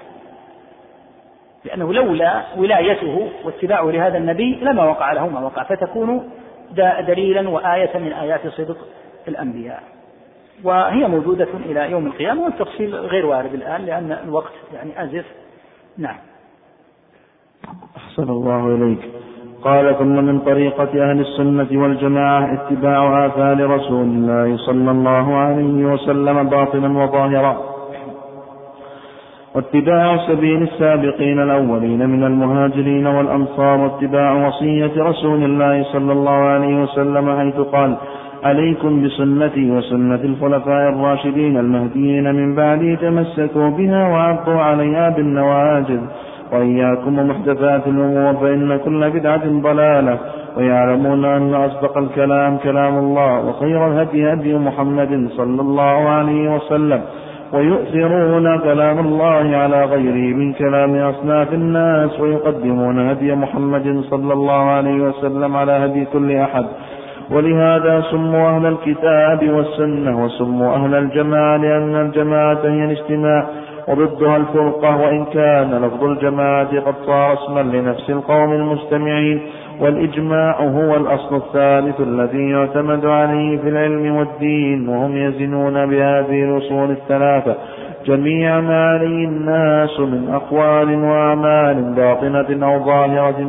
لأنه 1.65 1.93
لولا 1.93 2.43
ولايته 2.57 3.31
واتباعه 3.45 3.85
لهذا 3.91 4.19
النبي 4.19 4.55
لما 4.63 4.85
وقع 4.85 5.13
له 5.13 5.29
ما 5.29 5.41
وقع 5.41 5.63
فتكون 5.63 6.31
دليلا 7.09 7.49
وآية 7.49 7.99
من 7.99 8.13
آيات 8.13 8.49
صدق 8.49 8.79
الأنبياء 9.29 9.83
وهي 10.65 11.09
موجودة 11.09 11.49
إلى 11.65 11.91
يوم 11.91 12.07
القيامة 12.07 12.45
والتفصيل 12.45 12.95
غير 12.95 13.27
وارد 13.27 13.55
الآن 13.55 13.85
لأن 13.87 14.13
الوقت 14.25 14.53
يعني 14.75 15.03
أزف 15.05 15.25
نعم 15.99 16.19
أحسن 17.97 18.23
الله 18.31 18.75
إليك 18.75 19.11
قال 19.63 19.99
ثم 19.99 20.25
من 20.25 20.41
طريقة 20.41 21.11
أهل 21.11 21.21
السنة 21.21 21.83
والجماعة 21.83 22.53
اتباع 22.55 23.27
آثار 23.27 23.71
رسول 23.71 24.05
الله 24.05 24.57
صلى 24.57 24.91
الله 24.91 25.35
عليه 25.37 25.85
وسلم 25.93 26.43
باطنا 26.49 27.05
وظاهرا 27.05 27.57
واتباع 29.55 30.17
سبيل 30.27 30.63
السابقين 30.63 31.43
الأولين 31.43 32.09
من 32.09 32.25
المهاجرين 32.25 33.07
والأنصار 33.07 33.81
واتباع 33.81 34.49
وصية 34.49 34.93
رسول 35.03 35.45
الله 35.45 35.85
صلى 35.93 36.13
الله 36.13 36.33
عليه 36.49 36.83
وسلم 36.83 37.37
حيث 37.39 37.55
قال 37.61 37.97
عليكم 38.45 39.03
بسنتي 39.05 39.71
وسنة 39.71 40.21
الخلفاء 40.25 40.89
الراشدين 40.89 41.57
المهديين 41.57 42.35
من 42.35 42.55
بعدي 42.57 42.97
تمسكوا 42.97 43.69
بها 43.69 44.09
وعبوا 44.09 44.61
عليها 44.61 45.11
بالنواجذ 45.11 46.01
وإياكم 46.53 47.19
ومحدثات 47.19 47.87
الأمور 47.87 48.35
فإن 48.35 48.77
كل 48.77 49.11
بدعة 49.11 49.43
ضلالة 49.47 50.19
ويعلمون 50.57 51.25
أن 51.25 51.55
أصدق 51.55 51.99
الكلام 51.99 52.57
كلام 52.57 52.99
الله 52.99 53.41
وخير 53.45 53.87
الهدي 53.87 54.33
هدي 54.33 54.55
محمد 54.55 55.29
صلى 55.37 55.61
الله 55.61 56.09
عليه 56.09 56.51
وسلم 56.55 57.01
ويؤثرون 57.53 58.59
كلام 58.59 58.99
الله 58.99 59.57
على 59.57 59.85
غيره 59.85 60.37
من 60.37 60.53
كلام 60.53 60.97
أصناف 60.97 61.53
الناس 61.55 62.21
ويقدمون 62.21 63.09
هدي 63.11 63.35
محمد 63.35 64.01
صلى 64.11 64.33
الله 64.33 64.63
عليه 64.71 65.01
وسلم 65.03 65.57
على 65.57 65.73
هدي 65.73 66.05
كل 66.13 66.33
أحد 66.37 66.65
ولهذا 67.31 68.01
سموا 68.11 68.49
أهل 68.49 68.67
الكتاب 68.67 69.51
والسنة 69.55 70.25
وسموا 70.25 70.75
أهل 70.75 70.95
الجماعة 70.95 71.57
لأن 71.57 71.95
الجماعة 72.07 72.59
هي 72.65 72.85
الاجتماع 72.85 73.47
وضدها 73.89 74.37
الفرقة 74.37 75.01
وإن 75.03 75.25
كان 75.25 75.75
لفظ 75.85 76.05
الجماعة 76.05 76.81
قد 76.81 76.95
صار 77.07 77.33
اسما 77.33 77.61
لنفس 77.61 78.11
القوم 78.11 78.53
المستمعين 78.53 79.41
والإجماع 79.81 80.61
هو 80.61 80.97
الأصل 80.97 81.37
الثالث 81.37 82.01
الذي 82.01 82.51
يعتمد 82.51 83.07
عليه 83.07 83.59
في 83.59 83.69
العلم 83.69 84.17
والدين 84.17 84.89
وهم 84.89 85.17
يزنون 85.17 85.87
بهذه 85.91 86.43
الأصول 86.45 86.91
الثلاثة 86.91 87.55
جميع 88.07 88.61
ما 88.61 88.87
عليه 88.87 89.25
الناس 89.27 90.01
من 90.01 90.29
أقوال 90.35 91.05
وأعمال 91.05 91.95
باطنة 91.95 92.67
أو 92.75 92.85
ظاهرة 92.85 93.41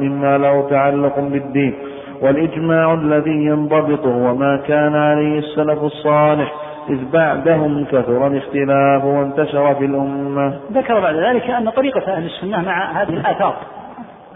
مما 0.00 0.38
له 0.38 0.68
تعلق 0.70 1.18
بالدين 1.18 1.74
والإجماع 2.22 2.94
الذي 2.94 3.30
ينضبط 3.44 4.06
هو 4.06 4.34
ما 4.34 4.60
كان 4.68 4.94
عليه 4.94 5.38
السلف 5.38 5.82
الصالح 5.82 6.52
إذ 6.90 7.10
بعدهم 7.12 7.84
كثر 7.84 8.26
الاختلاف 8.26 9.04
وانتشر 9.04 9.74
في 9.74 9.84
الأمة 9.84 10.58
ذكر 10.72 11.00
بعد 11.00 11.16
ذلك 11.16 11.50
أن 11.50 11.70
طريقة 11.70 12.12
أهل 12.16 12.24
السنة 12.24 12.60
مع 12.62 13.02
هذه 13.02 13.08
الآثار 13.08 13.56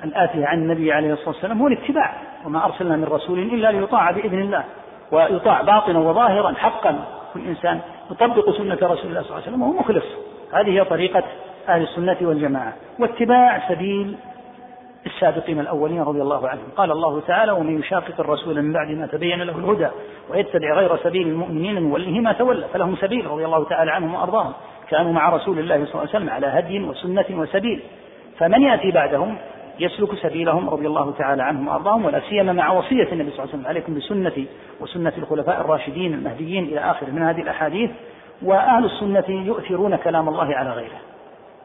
الآتية 0.05 0.47
عن 0.47 0.59
النبي 0.59 0.93
عليه 0.93 1.13
الصلاة 1.13 1.29
والسلام 1.29 1.61
هو 1.63 1.67
الاتباع 1.67 2.13
وما 2.47 2.65
أرسلنا 2.65 2.97
من 2.97 3.05
رسول 3.05 3.39
إلا 3.39 3.73
ليطاع 3.73 4.11
بإذن 4.11 4.39
الله 4.43 4.65
ويطاع 5.13 5.63
باطنا 5.63 5.99
وظاهرا 5.99 6.53
حقا 6.53 6.99
كل 7.35 7.41
إنسان 7.49 7.79
يطبق 8.11 8.51
سنة 8.51 8.75
رسول 8.83 9.11
الله 9.11 9.23
صلى 9.23 9.31
الله 9.31 9.35
عليه 9.35 9.47
وسلم 9.49 9.63
وهو 9.63 9.73
مخلص 9.73 10.05
هذه 10.55 10.69
هي 10.71 10.85
طريقة 10.85 11.23
أهل 11.69 11.83
السنة 11.83 12.17
والجماعة 12.23 12.73
واتباع 13.01 13.69
سبيل 13.69 14.17
السابقين 15.07 15.61
الأولين 15.61 16.01
رضي 16.03 16.23
الله 16.23 16.49
عنهم 16.49 16.65
قال 16.77 16.91
الله 16.91 17.21
تعالى 17.21 17.53
ومن 17.53 17.79
يشاقق 17.81 18.21
الرسول 18.21 18.63
من 18.63 18.73
بعد 18.73 18.91
ما 18.91 19.07
تبين 19.07 19.43
له 19.43 19.59
الهدى 19.59 19.89
ويتبع 20.31 20.75
غير 20.79 20.97
سبيل 20.97 21.29
المؤمنين 21.29 21.83
نوله 21.89 22.21
ما 22.21 22.33
تولى 22.33 22.67
فلهم 22.75 22.97
سبيل 22.97 23.27
رضي 23.27 23.45
الله 23.45 23.65
تعالى 23.65 23.91
عنهم 23.91 24.15
وأرضاهم 24.15 24.53
كانوا 24.91 25.13
مع 25.13 25.29
رسول 25.29 25.59
الله 25.59 25.75
صلى 25.77 25.85
الله 25.85 26.01
عليه 26.01 26.11
وسلم 26.11 26.31
على 26.31 26.47
هدي 26.47 26.81
وسنة 26.81 27.25
وسبيل 27.31 27.83
فمن 28.39 28.61
يأتي 28.63 28.91
بعدهم 28.91 29.37
يسلك 29.79 30.15
سبيلهم 30.23 30.71
رضي 30.71 30.87
الله 30.87 31.13
تعالى 31.19 31.43
عنهم 31.43 31.69
وارضاهم 31.69 32.05
ولا 32.05 32.21
سيما 32.29 32.53
مع 32.53 32.73
وصيه 32.73 33.09
النبي 33.13 33.31
صلى 33.31 33.31
الله 33.31 33.41
عليه 33.41 33.49
وسلم 33.55 33.67
عليكم 33.67 33.95
بسنتي 33.95 34.47
وسنه 34.81 35.13
الخلفاء 35.19 35.61
الراشدين 35.61 36.15
المهديين 36.15 36.65
الى 36.65 36.81
اخره 36.91 37.11
من 37.11 37.23
هذه 37.23 37.41
الاحاديث 37.41 37.91
واهل 38.43 38.85
السنه 38.85 39.25
يؤثرون 39.29 39.97
كلام 39.97 40.29
الله 40.29 40.55
على 40.57 40.71
غيره. 40.71 41.01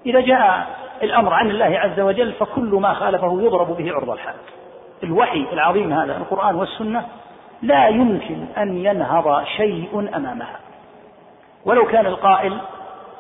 اذا 0.06 0.20
جاء 0.20 0.68
الأمر 1.04 1.34
عن 1.34 1.50
الله 1.52 1.80
عز 1.80 2.00
وجل 2.00 2.34
فكل 2.34 2.70
ما 2.70 2.94
خالفه 2.94 3.42
يضرب 3.42 3.78
به 3.78 3.94
عرض 3.94 4.10
الحائط 4.10 4.36
الوحي 5.04 5.46
العظيم 5.54 5.94
هذا 5.94 6.18
القرآن 6.18 6.56
والسنة 6.56 7.06
لا 7.62 7.88
يمكن 7.88 8.46
أن 8.58 8.86
ينهض 8.86 9.44
شيء 9.58 10.10
أمامها 10.16 10.60
ولو 11.66 11.86
كان 11.88 12.06
القائل 12.06 12.58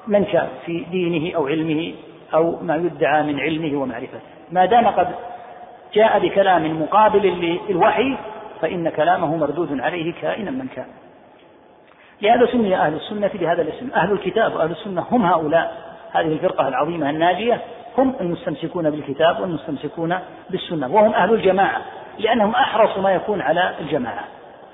من 0.07 0.27
شاء 0.31 0.49
في 0.65 0.85
دينه 0.91 1.35
أو 1.35 1.47
علمه 1.47 1.93
أو 2.33 2.55
ما 2.61 2.75
يدعى 2.75 3.23
من 3.23 3.39
علمه 3.39 3.81
ومعرفته 3.81 4.19
ما 4.51 4.65
دام 4.65 4.87
قد 4.87 5.07
جاء 5.93 6.19
بكلام 6.19 6.81
مقابل 6.81 7.57
للوحي 7.69 8.17
فإن 8.61 8.89
كلامه 8.89 9.37
مردود 9.37 9.79
عليه 9.81 10.13
كائنا 10.21 10.51
من 10.51 10.67
كان 10.67 10.85
لهذا 12.21 12.45
سمي 12.45 12.75
أهل 12.77 12.93
السنة 12.93 13.31
بهذا 13.33 13.61
الاسم 13.61 13.89
أهل 13.95 14.11
الكتاب 14.11 14.55
وأهل 14.55 14.71
السنة 14.71 15.05
هم 15.11 15.25
هؤلاء 15.25 15.88
هذه 16.13 16.27
الفرقة 16.33 16.67
العظيمة 16.67 17.09
الناجية 17.09 17.61
هم 17.97 18.15
المستمسكون 18.21 18.89
بالكتاب 18.89 19.39
والمستمسكون 19.39 20.19
بالسنة 20.49 20.87
وهم 20.87 21.13
أهل 21.13 21.33
الجماعة 21.33 21.81
لأنهم 22.19 22.51
أحرص 22.55 22.97
ما 22.97 23.11
يكون 23.13 23.41
على 23.41 23.73
الجماعة 23.81 24.23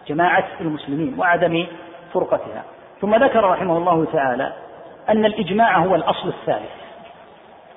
جماعة 0.07 0.45
المسلمين 0.61 1.19
وعدم 1.19 1.65
فرقتها 2.13 2.63
ثم 3.01 3.15
ذكر 3.15 3.43
رحمه 3.43 3.77
الله 3.77 4.05
تعالى 4.13 4.53
أن 5.09 5.25
الإجماع 5.25 5.77
هو 5.79 5.95
الأصل 5.95 6.27
الثالث 6.27 6.69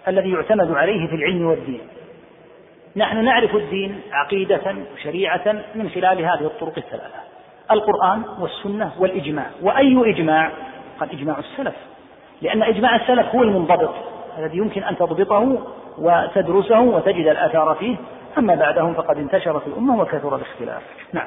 الذي 0.08 0.30
يعتمد 0.30 0.70
عليه 0.70 1.06
في 1.08 1.14
العلم 1.14 1.46
والدين 1.46 1.80
نحن 2.96 3.24
نعرف 3.24 3.54
الدين 3.54 4.00
عقيدة 4.12 4.74
وشريعة 4.94 5.62
من 5.74 5.90
خلال 5.94 6.20
هذه 6.24 6.40
الطرق 6.44 6.72
الثلاثة 6.78 7.20
القرآن 7.70 8.22
والسنة 8.40 8.92
والإجماع 8.98 9.46
وأي 9.62 10.10
إجماع 10.12 10.50
قال 11.00 11.12
إجماع 11.12 11.38
السلف 11.38 11.74
لأن 12.42 12.62
إجماع 12.62 12.96
السلف 12.96 13.34
هو 13.34 13.42
المنضبط 13.42 13.90
الذي 14.38 14.58
يمكن 14.58 14.82
أن 14.82 14.96
تضبطه 14.96 15.58
وتدرسه 15.98 16.80
وتجد 16.80 17.26
الآثار 17.26 17.76
فيه 17.80 17.96
أما 18.38 18.54
بعدهم 18.54 18.94
فقد 18.94 19.18
انتشر 19.18 19.60
في 19.60 19.66
الأمة 19.66 20.00
وكثر 20.00 20.36
الاختلاف 20.36 20.82
نعم 21.12 21.26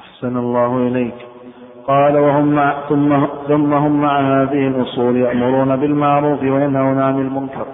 أحسن 0.00 0.36
الله 0.36 0.76
إليك 0.76 1.14
قال 1.86 2.18
وهم 2.18 2.44
مع 2.48 2.74
ثم 2.88 3.26
ثم 3.48 3.74
هم 3.74 4.00
مع 4.02 4.20
هذه 4.42 4.68
الأصول 4.68 5.16
يأمرون 5.16 5.76
بالمعروف 5.76 6.42
وينهون 6.42 7.00
عن 7.00 7.18
المنكر 7.18 7.66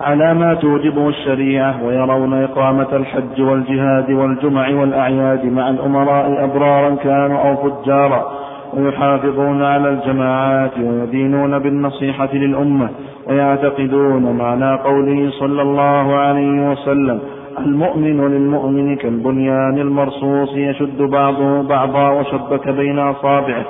على 0.00 0.34
ما 0.34 0.54
توجبه 0.54 1.08
الشريعة 1.08 1.84
ويرون 1.84 2.44
إقامة 2.44 2.88
الحج 2.96 3.40
والجهاد 3.42 4.10
والجمع 4.10 4.68
والأعياد 4.74 5.44
مع 5.44 5.68
الأمراء 5.70 6.44
أبرارا 6.44 6.94
كانوا 6.94 7.40
أو 7.50 7.56
فجارا 7.56 8.49
ويحافظون 8.74 9.62
على 9.62 9.88
الجماعات 9.88 10.70
ويدينون 10.78 11.58
بالنصيحة 11.58 12.28
للأمة 12.32 12.88
ويعتقدون 13.26 14.36
معنى 14.36 14.74
قوله 14.74 15.30
صلى 15.40 15.62
الله 15.62 16.14
عليه 16.14 16.70
وسلم 16.70 17.20
المؤمن 17.58 18.28
للمؤمن 18.30 18.96
كالبنيان 18.96 19.78
المرصوص 19.78 20.50
يشد 20.56 21.02
بعضه 21.02 21.62
بعضا 21.62 22.10
وشبك 22.10 22.68
بين 22.68 22.98
أصابعه 22.98 23.62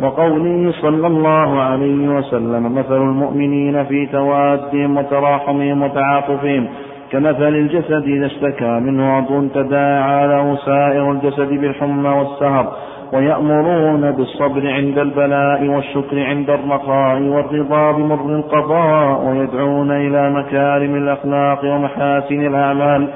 وقوله 0.00 0.72
صلى 0.82 1.06
الله 1.06 1.60
عليه 1.60 2.08
وسلم 2.08 2.74
مثل 2.78 2.96
المؤمنين 2.96 3.84
في 3.84 4.06
توادهم 4.06 4.96
وتراحمهم 4.98 5.82
وتعاطفهم 5.82 6.66
كمثل 7.12 7.48
الجسد 7.48 8.04
إذا 8.08 8.26
اشتكى 8.26 8.80
منه 8.80 9.12
عضو 9.12 9.46
تداعى 9.48 10.26
له 10.28 10.56
سائر 10.64 11.12
الجسد 11.12 11.48
بالحمى 11.48 12.08
والسهر 12.08 12.72
ويأمرون 13.12 14.10
بالصبر 14.10 14.68
عند 14.70 14.98
البلاء 14.98 15.64
والشكر 15.66 16.22
عند 16.24 16.50
الرخاء 16.50 17.22
والرضا 17.22 17.92
بمر 17.92 18.36
القضاء 18.36 19.20
ويدعون 19.24 19.90
إلى 19.90 20.30
مكارم 20.30 20.94
الأخلاق 20.94 21.64
ومحاسن 21.64 22.46
الأعمال 22.46 23.08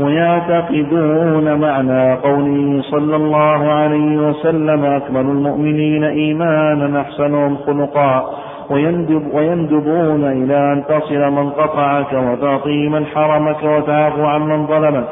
ويعتقدون 0.00 1.60
معنى 1.60 2.14
قوله 2.14 2.82
صلى 2.90 3.16
الله 3.16 3.70
عليه 3.72 4.16
وسلم 4.16 4.84
أكمل 4.84 5.20
المؤمنين 5.20 6.04
إيمانا 6.04 7.00
أحسنهم 7.00 7.56
خلقا 7.66 8.30
ويندب 8.70 9.34
ويندبون 9.34 10.24
إلى 10.24 10.56
أن 10.72 10.82
تصل 10.88 11.20
من 11.30 11.50
قطعك 11.50 12.12
وتعطي 12.12 12.88
من 12.88 13.06
حرمك 13.06 13.62
وتعفو 13.62 14.22
عن 14.24 14.40
من 14.40 14.66
ظلمك 14.66 15.08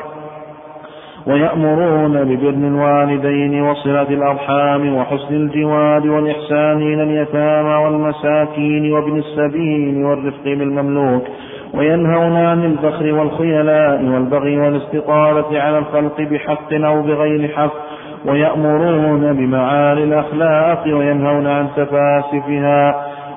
ويأمرون 1.27 2.25
ببر 2.25 2.49
الوالدين 2.49 3.63
وصلة 3.63 4.03
الأرحام 4.03 4.95
وحسن 4.97 5.35
الجوار 5.35 6.11
والإحسان 6.11 6.77
إلى 6.77 7.03
اليتامى 7.03 7.75
والمساكين 7.85 8.93
وابن 8.93 9.19
السبيل 9.19 10.05
والرفق 10.05 10.45
بالمملوك 10.45 11.23
وينهون 11.75 12.37
عن 12.37 12.65
الفخر 12.65 13.15
والخيلاء 13.15 14.05
والبغي 14.05 14.59
والاستطالة 14.61 15.61
على 15.61 15.79
الخلق 15.79 16.21
بحق 16.21 16.73
أو 16.73 17.03
بغير 17.03 17.49
حق 17.49 17.73
ويأمرون 18.27 19.33
بمعالي 19.33 20.05
الأخلاق 20.05 20.83
وينهون 20.97 21.47
عن 21.47 21.67
سفاسفها 21.77 22.95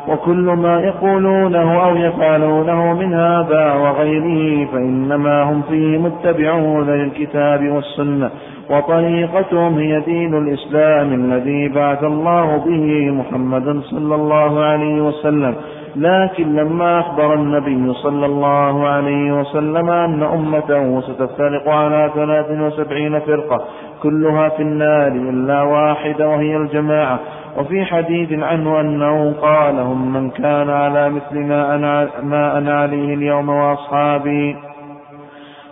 وكل 0.07 0.45
ما 0.57 0.79
يقولونه 0.79 1.85
أو 1.85 1.95
يفعلونه 1.95 2.93
من 2.93 3.13
هذا 3.13 3.73
وغيره 3.73 4.65
فإنما 4.71 5.43
هم 5.43 5.61
فيه 5.61 5.97
متبعون 5.97 6.87
للكتاب 6.89 7.63
والسنة 7.69 8.29
وطريقتهم 8.69 9.77
هي 9.77 9.99
دين 9.99 10.37
الإسلام 10.37 11.13
الذي 11.13 11.69
بعث 11.69 12.03
الله 12.03 12.57
به 12.65 13.11
محمدا 13.11 13.81
صلى 13.91 14.15
الله 14.15 14.63
عليه 14.63 15.01
وسلم 15.01 15.55
لكن 15.95 16.55
لما 16.55 16.99
أخبر 16.99 17.33
النبي 17.33 17.93
صلى 17.93 18.25
الله 18.25 18.87
عليه 18.87 19.31
وسلم 19.39 19.89
أن 19.89 20.23
أمته 20.23 21.01
ستفترق 21.01 21.69
على 21.69 22.11
ثلاث 22.15 22.49
وسبعين 22.51 23.19
فرقة 23.19 23.65
كلها 24.03 24.49
في 24.49 24.61
النار 24.63 25.07
إلا 25.07 25.61
واحدة 25.63 26.29
وهي 26.29 26.55
الجماعة 26.57 27.19
وفي 27.57 27.85
حديث 27.85 28.43
عنه 28.43 28.79
أنه 28.79 29.33
قال 29.41 29.79
هم 29.79 30.13
من 30.13 30.29
كان 30.29 30.69
على 30.69 31.09
مثل 31.09 31.37
ما 31.39 31.75
أنا, 31.75 32.07
ما 32.23 32.57
أنا 32.57 32.79
عليه 32.81 33.13
اليوم 33.13 33.49
وأصحابي 33.49 34.55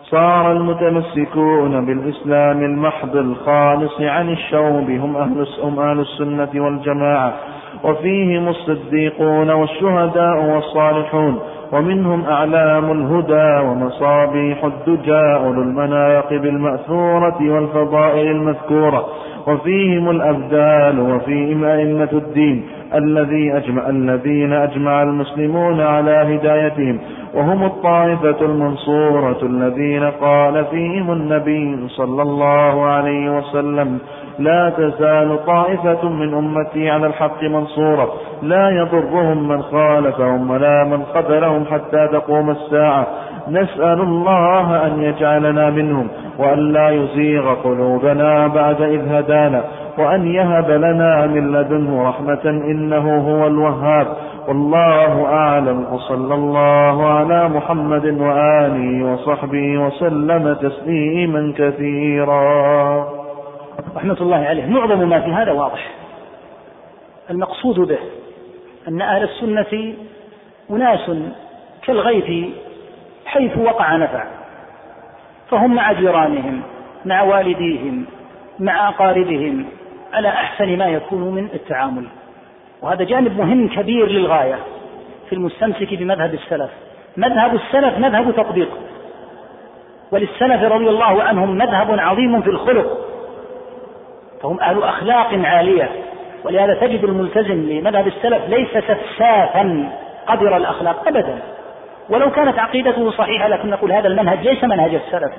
صار 0.03 0.51
المتمسكون 0.51 1.85
بالإسلام 1.85 2.59
المحض 2.63 3.15
الخالص 3.15 4.01
عن 4.01 4.29
الشوب 4.29 4.89
هم 4.89 5.15
أهل, 5.17 5.45
هم 5.63 5.79
أهل 5.79 5.99
السنة 5.99 6.49
والجماعة 6.65 7.33
وفيهم 7.83 8.47
الصديقون 8.49 9.49
والشهداء 9.51 10.43
والصالحون 10.45 11.39
ومنهم 11.71 12.23
أعلام 12.25 12.91
الهدى 12.91 13.67
ومصابيح 13.67 14.63
الدجى 14.63 15.35
أولو 15.35 15.61
المناقب 15.61 16.45
المأثورة 16.45 17.49
والفضائل 17.53 18.27
المذكورة 18.31 19.05
وفيهم 19.47 20.09
الأبدال 20.09 20.99
وفيهم 20.99 21.63
أئمة 21.63 22.09
الدين 22.13 22.63
الذي 22.95 23.57
أجمع 23.57 23.89
الذين 23.89 24.53
أجمع 24.53 25.03
المسلمون 25.03 25.81
على 25.81 26.11
هدايتهم 26.11 26.99
وهم 27.33 27.63
الطائفة 27.63 28.41
المنصورة 28.45 29.39
الذين 29.43 30.03
قال 30.03 30.65
فيهم 30.65 31.11
النبي 31.11 31.87
صلى 31.87 32.21
الله 32.21 32.85
عليه 32.85 33.29
وسلم 33.37 33.99
لا 34.39 34.69
تزال 34.69 35.45
طائفة 35.45 36.09
من 36.09 36.33
أمتي 36.33 36.89
على 36.89 37.07
الحق 37.07 37.43
منصورة 37.43 38.13
لا 38.41 38.69
يضرهم 38.69 39.47
من 39.47 39.61
خالفهم 39.61 40.51
ولا 40.51 40.83
من 40.83 41.01
قبلهم 41.03 41.65
حتى 41.65 42.07
تقوم 42.07 42.49
الساعة 42.51 43.07
نسأل 43.49 44.01
الله 44.01 44.87
أن 44.87 45.01
يجعلنا 45.03 45.69
منهم 45.69 46.07
وأن 46.39 46.59
لا 46.71 46.89
يزيغ 46.89 47.53
قلوبنا 47.53 48.47
بعد 48.47 48.81
إذ 48.81 49.07
هدانا 49.11 49.63
وأن 49.97 50.27
يهب 50.27 50.71
لنا 50.71 51.25
من 51.27 51.51
لدنه 51.51 52.09
رحمة 52.09 52.43
إنه 52.45 53.17
هو 53.19 53.47
الوهاب 53.47 54.07
والله 54.47 55.25
أعلم 55.25 55.85
وصلى 55.93 56.35
الله 56.35 57.13
على 57.13 57.49
محمد 57.49 58.05
وآله 58.05 59.13
وصحبه 59.13 59.77
وسلم 59.77 60.53
تسليما 60.53 61.53
كثيرا 61.57 63.22
رحمة 63.95 64.17
الله 64.21 64.37
عليه 64.45 64.65
معظم 64.65 65.09
ما 65.09 65.21
في 65.21 65.31
هذا 65.31 65.51
واضح 65.51 65.91
المقصود 67.29 67.75
به 67.79 67.97
أن 68.87 69.01
أهل 69.01 69.23
السنة 69.23 69.93
أناس 70.71 71.11
كالغيث 71.87 72.49
حيث 73.25 73.51
وقع 73.57 73.95
نفع 73.95 74.23
فهم 75.51 75.75
مع 75.75 75.91
جيرانهم 75.93 76.61
مع 77.05 77.21
والديهم 77.21 78.05
مع 78.59 78.87
أقاربهم 78.89 79.65
على 80.13 80.27
أحسن 80.27 80.77
ما 80.77 80.85
يكون 80.87 81.21
من 81.35 81.47
التعامل 81.53 82.07
وهذا 82.81 83.03
جانب 83.03 83.37
مهم 83.39 83.67
كبير 83.67 84.07
للغاية 84.09 84.59
في 85.29 85.35
المستمسك 85.35 85.93
بمذهب 85.93 86.33
السلف 86.33 86.69
مذهب 87.17 87.55
السلف 87.55 87.97
مذهب 87.97 88.31
تطبيق 88.35 88.69
وللسلف 90.11 90.63
رضي 90.63 90.89
الله 90.89 91.23
عنهم 91.23 91.55
مذهب 91.57 91.99
عظيم 91.99 92.41
في 92.41 92.49
الخلق 92.49 93.12
فهم 94.43 94.59
أهل 94.59 94.83
أخلاق 94.83 95.33
عالية 95.43 95.89
ولهذا 96.45 96.73
تجد 96.73 97.03
الملتزم 97.03 97.69
لمذهب 97.69 98.07
السلف 98.07 98.41
ليس 98.49 98.69
سفافا 98.71 99.89
قدر 100.27 100.57
الأخلاق 100.57 101.07
أبدا 101.07 101.35
ولو 102.09 102.31
كانت 102.31 102.59
عقيدته 102.59 103.11
صحيحة 103.11 103.47
لكن 103.47 103.69
نقول 103.69 103.91
هذا 103.91 104.07
المنهج 104.07 104.47
ليس 104.47 104.63
منهج 104.63 104.93
السلف 104.95 105.31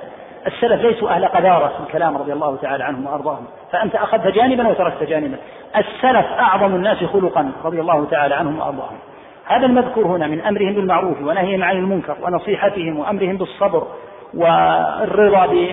السلف 0.47 0.81
ليسوا 0.81 1.09
أهل 1.09 1.25
قذارة 1.25 1.67
في 1.67 1.79
الكلام 1.87 2.17
رضي 2.17 2.33
الله 2.33 2.57
تعالى 2.61 2.83
عنهم 2.83 3.05
وأرضاهم 3.05 3.45
فأنت 3.71 3.95
أخذت 3.95 4.27
جانبا 4.27 4.67
وتركت 4.67 5.03
جانبا 5.03 5.37
السلف 5.77 6.25
أعظم 6.39 6.75
الناس 6.75 6.97
خلقا 7.03 7.51
رضي 7.63 7.79
الله 7.81 8.05
تعالى 8.11 8.35
عنهم 8.35 8.59
وأرضاهم 8.59 8.97
هذا 9.45 9.65
المذكور 9.65 10.05
هنا 10.05 10.27
من 10.27 10.41
أمرهم 10.41 10.73
بالمعروف 10.73 11.21
ونهيهم 11.21 11.63
عن 11.63 11.75
المنكر 11.77 12.15
ونصيحتهم 12.23 12.99
وأمرهم 12.99 13.37
بالصبر 13.37 13.83
والرضا 14.33 15.65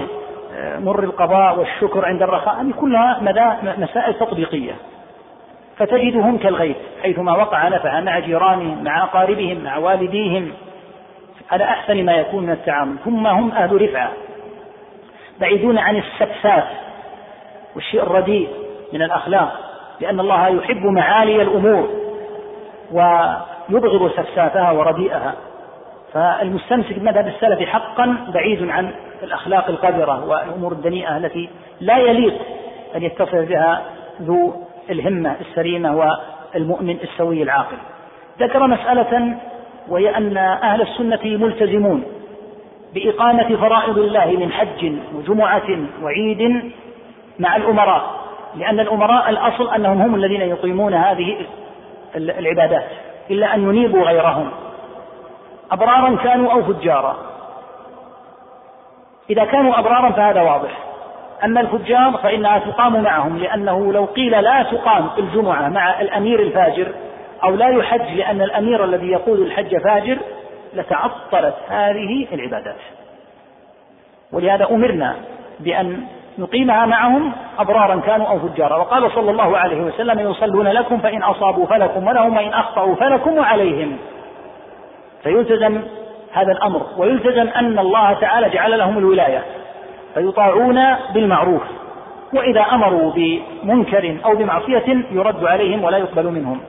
مر 0.78 1.04
القضاء 1.04 1.58
والشكر 1.58 2.04
عند 2.04 2.22
الرخاء 2.22 2.60
هذه 2.60 2.72
كلها 2.80 3.18
مسائل 3.78 4.14
تطبيقية 4.14 4.72
فتجدهم 5.76 6.38
كالغيث 6.38 6.76
حيثما 7.02 7.32
وقع 7.36 7.68
نفع 7.68 8.00
مع 8.00 8.18
جيرانهم 8.18 8.84
مع 8.84 9.02
أقاربهم 9.04 9.64
مع 9.64 9.76
والديهم 9.76 10.52
على 11.50 11.64
أحسن 11.64 12.04
ما 12.04 12.12
يكون 12.12 12.44
من 12.44 12.50
التعامل 12.50 12.96
ثم 13.04 13.26
هم 13.26 13.50
أهل 13.50 13.82
رفعة 13.82 14.12
بعيدون 15.40 15.78
عن 15.78 15.96
السفسات 15.96 16.66
والشيء 17.74 18.02
الرديء 18.02 18.48
من 18.92 19.02
الأخلاق 19.02 19.58
لأن 20.00 20.20
الله 20.20 20.48
يحب 20.48 20.76
معالي 20.84 21.42
الأمور 21.42 21.88
ويبغض 22.92 24.10
سفساتها 24.10 24.70
ورديئها 24.72 25.34
فالمستمسك 26.14 26.98
بمذهب 26.98 27.26
السلف 27.26 27.68
حقا 27.68 28.16
بعيد 28.34 28.68
عن 28.70 28.90
الأخلاق 29.22 29.68
القذرة 29.68 30.24
والأمور 30.28 30.72
الدنيئة 30.72 31.16
التي 31.16 31.48
لا 31.80 31.98
يليق 31.98 32.34
أن 32.96 33.02
يتصف 33.02 33.34
بها 33.34 33.82
ذو 34.22 34.54
الهمة 34.90 35.36
السليمة 35.40 36.04
والمؤمن 36.54 36.96
السوي 37.02 37.42
العاقل 37.42 37.76
ذكر 38.40 38.66
مسألة 38.66 39.34
وهي 39.88 40.16
أن 40.16 40.36
أهل 40.36 40.82
السنة 40.82 41.20
ملتزمون 41.24 42.04
بإقامة 42.94 43.56
فرائض 43.56 43.98
الله 43.98 44.24
من 44.26 44.52
حج 44.52 44.92
وجمعة 45.16 45.62
وعيد 46.02 46.72
مع 47.38 47.56
الأمراء 47.56 48.10
لأن 48.56 48.80
الأمراء 48.80 49.30
الأصل 49.30 49.74
أنهم 49.74 50.00
هم 50.02 50.14
الذين 50.14 50.40
يقيمون 50.40 50.94
هذه 50.94 51.36
العبادات 52.16 52.84
إلا 53.30 53.54
أن 53.54 53.62
ينيبوا 53.68 54.02
غيرهم 54.04 54.50
أبرارا 55.72 56.16
كانوا 56.16 56.52
أو 56.52 56.62
فجارا 56.62 57.16
إذا 59.30 59.44
كانوا 59.44 59.78
أبرارا 59.78 60.10
فهذا 60.10 60.40
واضح 60.40 60.70
أما 61.44 61.60
الفجار 61.60 62.18
فإنها 62.22 62.58
تقام 62.58 63.02
معهم 63.02 63.38
لأنه 63.38 63.92
لو 63.92 64.04
قيل 64.04 64.42
لا 64.44 64.62
تقام 64.62 65.08
الجمعة 65.18 65.68
مع 65.68 66.00
الأمير 66.00 66.40
الفاجر 66.40 66.92
أو 67.44 67.54
لا 67.54 67.68
يحج 67.68 68.14
لأن 68.18 68.42
الأمير 68.42 68.84
الذي 68.84 69.06
يقول 69.06 69.40
الحج 69.42 69.82
فاجر 69.84 70.18
لتعطلت 70.74 71.54
هذه 71.68 72.26
العبادات 72.32 72.76
ولهذا 74.32 74.68
أمرنا 74.70 75.14
بأن 75.60 76.04
نقيمها 76.38 76.86
معهم 76.86 77.32
أبرارا 77.58 78.00
كانوا 78.06 78.26
أو 78.26 78.38
فجارا 78.38 78.76
وقال 78.76 79.10
صلى 79.12 79.30
الله 79.30 79.58
عليه 79.58 79.80
وسلم 79.80 80.30
يصلون 80.30 80.68
لكم 80.68 80.98
فإن 80.98 81.22
أصابوا 81.22 81.66
فلكم 81.66 82.06
ولهم 82.06 82.36
وإن 82.36 82.48
أخطأوا 82.52 82.94
فلكم 82.94 83.36
وعليهم 83.38 83.96
فيلتزم 85.24 85.80
هذا 86.32 86.52
الأمر 86.52 86.86
ويلتزم 86.98 87.48
أن 87.48 87.78
الله 87.78 88.12
تعالى 88.12 88.48
جعل 88.50 88.78
لهم 88.78 88.98
الولاية 88.98 89.40
فيطاعون 90.14 90.78
بالمعروف 91.14 91.62
وإذا 92.34 92.60
أمروا 92.60 93.12
بمنكر 93.14 94.16
أو 94.24 94.34
بمعصية 94.36 95.04
يرد 95.12 95.44
عليهم 95.44 95.84
ولا 95.84 95.98
يقبل 95.98 96.26
منهم 96.26 96.60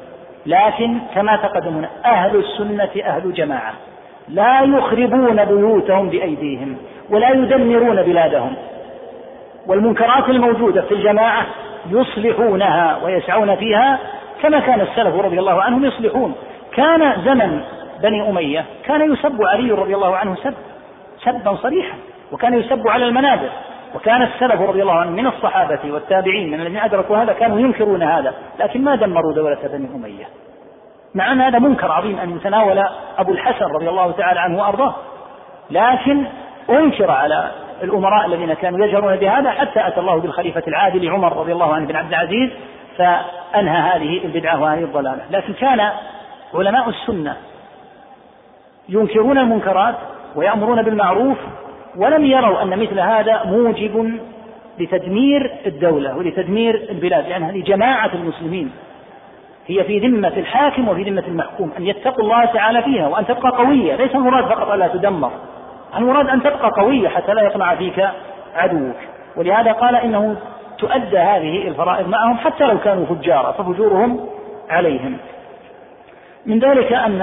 لكن 0.45 0.97
كما 1.15 1.35
تقدمون 1.35 1.85
أهل 2.05 2.35
السنة 2.35 2.89
أهل 3.05 3.33
جماعة 3.33 3.73
لا 4.29 4.61
يخربون 4.61 5.45
بيوتهم 5.45 6.09
بأيديهم 6.09 6.77
ولا 7.09 7.29
يدمرون 7.29 8.03
بلادهم 8.03 8.55
والمنكرات 9.67 10.29
الموجودة 10.29 10.81
في 10.81 10.93
الجماعة 10.93 11.45
يصلحونها 11.91 12.99
ويسعون 13.05 13.55
فيها 13.55 13.99
كما 14.43 14.59
كان 14.59 14.81
السلف 14.81 15.15
رضي 15.15 15.39
الله 15.39 15.61
عنهم 15.63 15.85
يصلحون 15.85 16.35
كان 16.75 17.13
زمن 17.25 17.61
بني 18.01 18.29
أمية 18.29 18.65
كان 18.85 19.13
يسب 19.13 19.39
علي 19.53 19.71
رضي 19.71 19.95
الله 19.95 20.17
عنه 20.17 20.35
سب 20.43 20.53
سبا 21.23 21.55
صريحا 21.55 21.97
وكان 22.31 22.53
يسب 22.53 22.87
على 22.87 23.05
المنابر 23.05 23.49
وكان 23.95 24.23
السلف 24.23 24.61
رضي 24.61 24.81
الله 24.81 24.93
عنه 24.93 25.09
من 25.11 25.27
الصحابة 25.27 25.79
والتابعين 25.85 26.51
من 26.51 26.61
الذين 26.61 26.77
أدركوا 26.77 27.17
هذا 27.17 27.33
كانوا 27.33 27.59
ينكرون 27.59 28.03
هذا 28.03 28.33
لكن 28.59 28.83
ما 28.83 28.95
دمروا 28.95 29.33
دولة 29.33 29.57
بني 29.63 29.87
أمية 29.95 30.25
مع 31.15 31.31
أن 31.31 31.41
هذا 31.41 31.59
منكر 31.59 31.91
عظيم 31.91 32.19
أن 32.19 32.35
يتناول 32.35 32.83
أبو 33.17 33.31
الحسن 33.31 33.65
رضي 33.65 33.89
الله 33.89 34.11
تعالى 34.11 34.39
عنه 34.39 34.61
وأرضاه 34.61 34.95
لكن 35.71 36.25
أنكر 36.69 37.11
على 37.11 37.51
الأمراء 37.83 38.25
الذين 38.25 38.53
كانوا 38.53 38.85
يجهرون 38.85 39.15
بهذا 39.15 39.49
حتى 39.49 39.87
أتى 39.87 39.99
الله 39.99 40.17
بالخليفة 40.19 40.63
العادل 40.67 41.09
عمر 41.11 41.37
رضي 41.37 41.51
الله 41.53 41.73
عنه 41.73 41.85
بن 41.87 41.95
عبد 41.95 42.09
العزيز 42.09 42.49
فأنهى 42.97 43.77
هذه 43.77 44.21
البدعة 44.25 44.61
وهذه 44.61 44.83
الضلالة 44.83 45.21
لكن 45.31 45.53
كان 45.53 45.89
علماء 46.53 46.89
السنة 46.89 47.35
ينكرون 48.89 49.37
المنكرات 49.37 49.95
ويأمرون 50.35 50.81
بالمعروف 50.83 51.37
ولم 51.97 52.25
يروا 52.25 52.61
أن 52.61 52.79
مثل 52.79 52.99
هذا 52.99 53.41
موجب 53.45 54.19
لتدمير 54.79 55.51
الدولة 55.65 56.17
ولتدمير 56.17 56.87
البلاد 56.89 57.23
لأن 57.27 57.31
يعني 57.41 57.45
هذه 57.59 57.63
جماعة 57.63 58.11
المسلمين 58.13 58.71
هي 59.67 59.83
في 59.83 59.99
ذمة 59.99 60.31
الحاكم 60.37 60.87
وفي 60.89 61.03
ذمة 61.03 61.23
المحكوم 61.27 61.71
أن 61.77 61.87
يتقوا 61.87 62.23
الله 62.23 62.45
تعالى 62.45 62.83
فيها 62.83 63.07
وأن 63.07 63.25
تبقى 63.27 63.49
قوية 63.49 63.95
ليس 63.95 64.15
المراد 64.15 64.45
فقط 64.45 64.71
ألا 64.71 64.87
تدمر 64.87 65.31
المراد 65.97 66.29
أن 66.29 66.39
تبقى 66.43 66.71
قوية 66.77 67.07
حتى 67.07 67.33
لا 67.33 67.41
يطمع 67.41 67.75
فيك 67.75 68.09
عدوك 68.55 68.95
ولهذا 69.37 69.71
قال 69.71 69.95
إنه 69.95 70.35
تؤدى 70.77 71.17
هذه 71.17 71.67
الفرائض 71.67 72.07
معهم 72.07 72.37
حتى 72.37 72.63
لو 72.65 72.77
كانوا 72.79 73.05
فجارا 73.05 73.51
ففجورهم 73.51 74.19
عليهم 74.69 75.17
من 76.45 76.59
ذلك 76.59 76.93
أن 76.93 77.21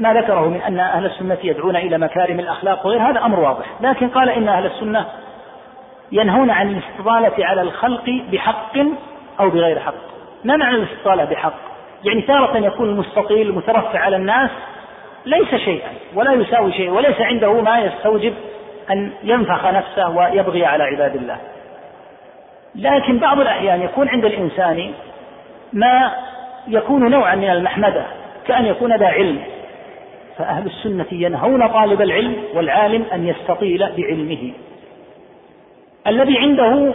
ما 0.00 0.12
ذكره 0.14 0.48
من 0.48 0.62
أن 0.62 0.78
أهل 0.80 1.04
السنة 1.06 1.38
يدعون 1.42 1.76
إلى 1.76 1.98
مكارم 1.98 2.40
الأخلاق 2.40 2.86
وغير 2.86 3.02
هذا 3.02 3.20
أمر 3.20 3.40
واضح 3.40 3.64
لكن 3.80 4.08
قال 4.08 4.28
إن 4.30 4.48
أهل 4.48 4.66
السنة 4.66 5.06
ينهون 6.12 6.50
عن 6.50 6.68
الاستطالة 6.68 7.46
على 7.46 7.62
الخلق 7.62 8.22
بحق 8.32 8.78
أو 9.40 9.50
بغير 9.50 9.78
حق 9.80 9.94
ما 10.44 10.56
معنى 10.56 10.76
الاستطالة 10.76 11.24
بحق 11.24 11.54
يعني 12.04 12.22
تارة 12.22 12.58
يكون 12.58 12.88
المستطيل 12.88 13.48
المترفع 13.48 13.98
على 13.98 14.16
الناس 14.16 14.50
ليس 15.26 15.54
شيئا 15.54 15.88
ولا 16.14 16.32
يساوي 16.32 16.72
شيئا 16.72 16.90
وليس 16.92 17.20
عنده 17.20 17.60
ما 17.60 17.78
يستوجب 17.78 18.34
أن 18.90 19.12
ينفخ 19.22 19.66
نفسه 19.66 20.10
ويبغي 20.10 20.64
على 20.64 20.84
عباد 20.84 21.16
الله 21.16 21.36
لكن 22.74 23.18
بعض 23.18 23.40
الأحيان 23.40 23.82
يكون 23.82 24.08
عند 24.08 24.24
الإنسان 24.24 24.92
ما 25.72 26.12
يكون 26.68 27.10
نوعا 27.10 27.34
من 27.34 27.50
المحمدة 27.50 28.02
كأن 28.46 28.66
يكون 28.66 28.96
ذا 28.96 29.06
علم 29.06 29.38
فأهل 30.38 30.66
السنة 30.66 31.06
ينهون 31.12 31.68
طالب 31.68 32.02
العلم 32.02 32.36
والعالم 32.54 33.04
أن 33.12 33.26
يستطيل 33.26 33.92
بعلمه 33.96 34.52
الذي 36.06 36.38
عنده 36.38 36.92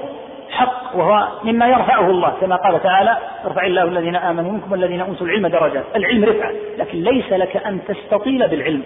حق 0.51 0.95
وهو 0.95 1.27
مما 1.43 1.67
يرفعه 1.67 2.09
الله 2.09 2.33
كما 2.41 2.55
قال 2.55 2.83
تعالى 2.83 3.17
ارفع 3.45 3.65
الله 3.65 3.83
الذين 3.83 4.15
آمنوا 4.15 4.51
منكم 4.51 4.71
والذين 4.71 5.01
أوتوا 5.01 5.27
العلم 5.27 5.47
درجات 5.47 5.83
العلم 5.95 6.23
رفعة 6.25 6.51
لكن 6.77 6.97
ليس 7.03 7.31
لك 7.33 7.57
أن 7.57 7.79
تستطيل 7.87 8.47
بالعلم 8.47 8.83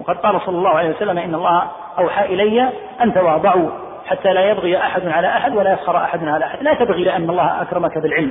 وقد 0.00 0.16
قال 0.16 0.40
صلى 0.46 0.58
الله 0.58 0.70
عليه 0.70 0.90
وسلم 0.90 1.18
إن 1.18 1.34
الله 1.34 1.62
أوحى 1.98 2.24
إلي 2.24 2.68
أن 3.02 3.14
تواضعوا 3.14 3.70
حتى 4.06 4.32
لا 4.32 4.50
يبغي 4.50 4.76
أحد 4.76 5.06
على 5.08 5.26
أحد 5.28 5.56
ولا 5.56 5.72
يفخر 5.72 5.96
أحد 5.96 6.28
على 6.28 6.44
أحد 6.44 6.62
لا 6.62 6.74
تبغي 6.74 7.04
لأن 7.04 7.30
الله 7.30 7.62
أكرمك 7.62 7.98
بالعلم 7.98 8.30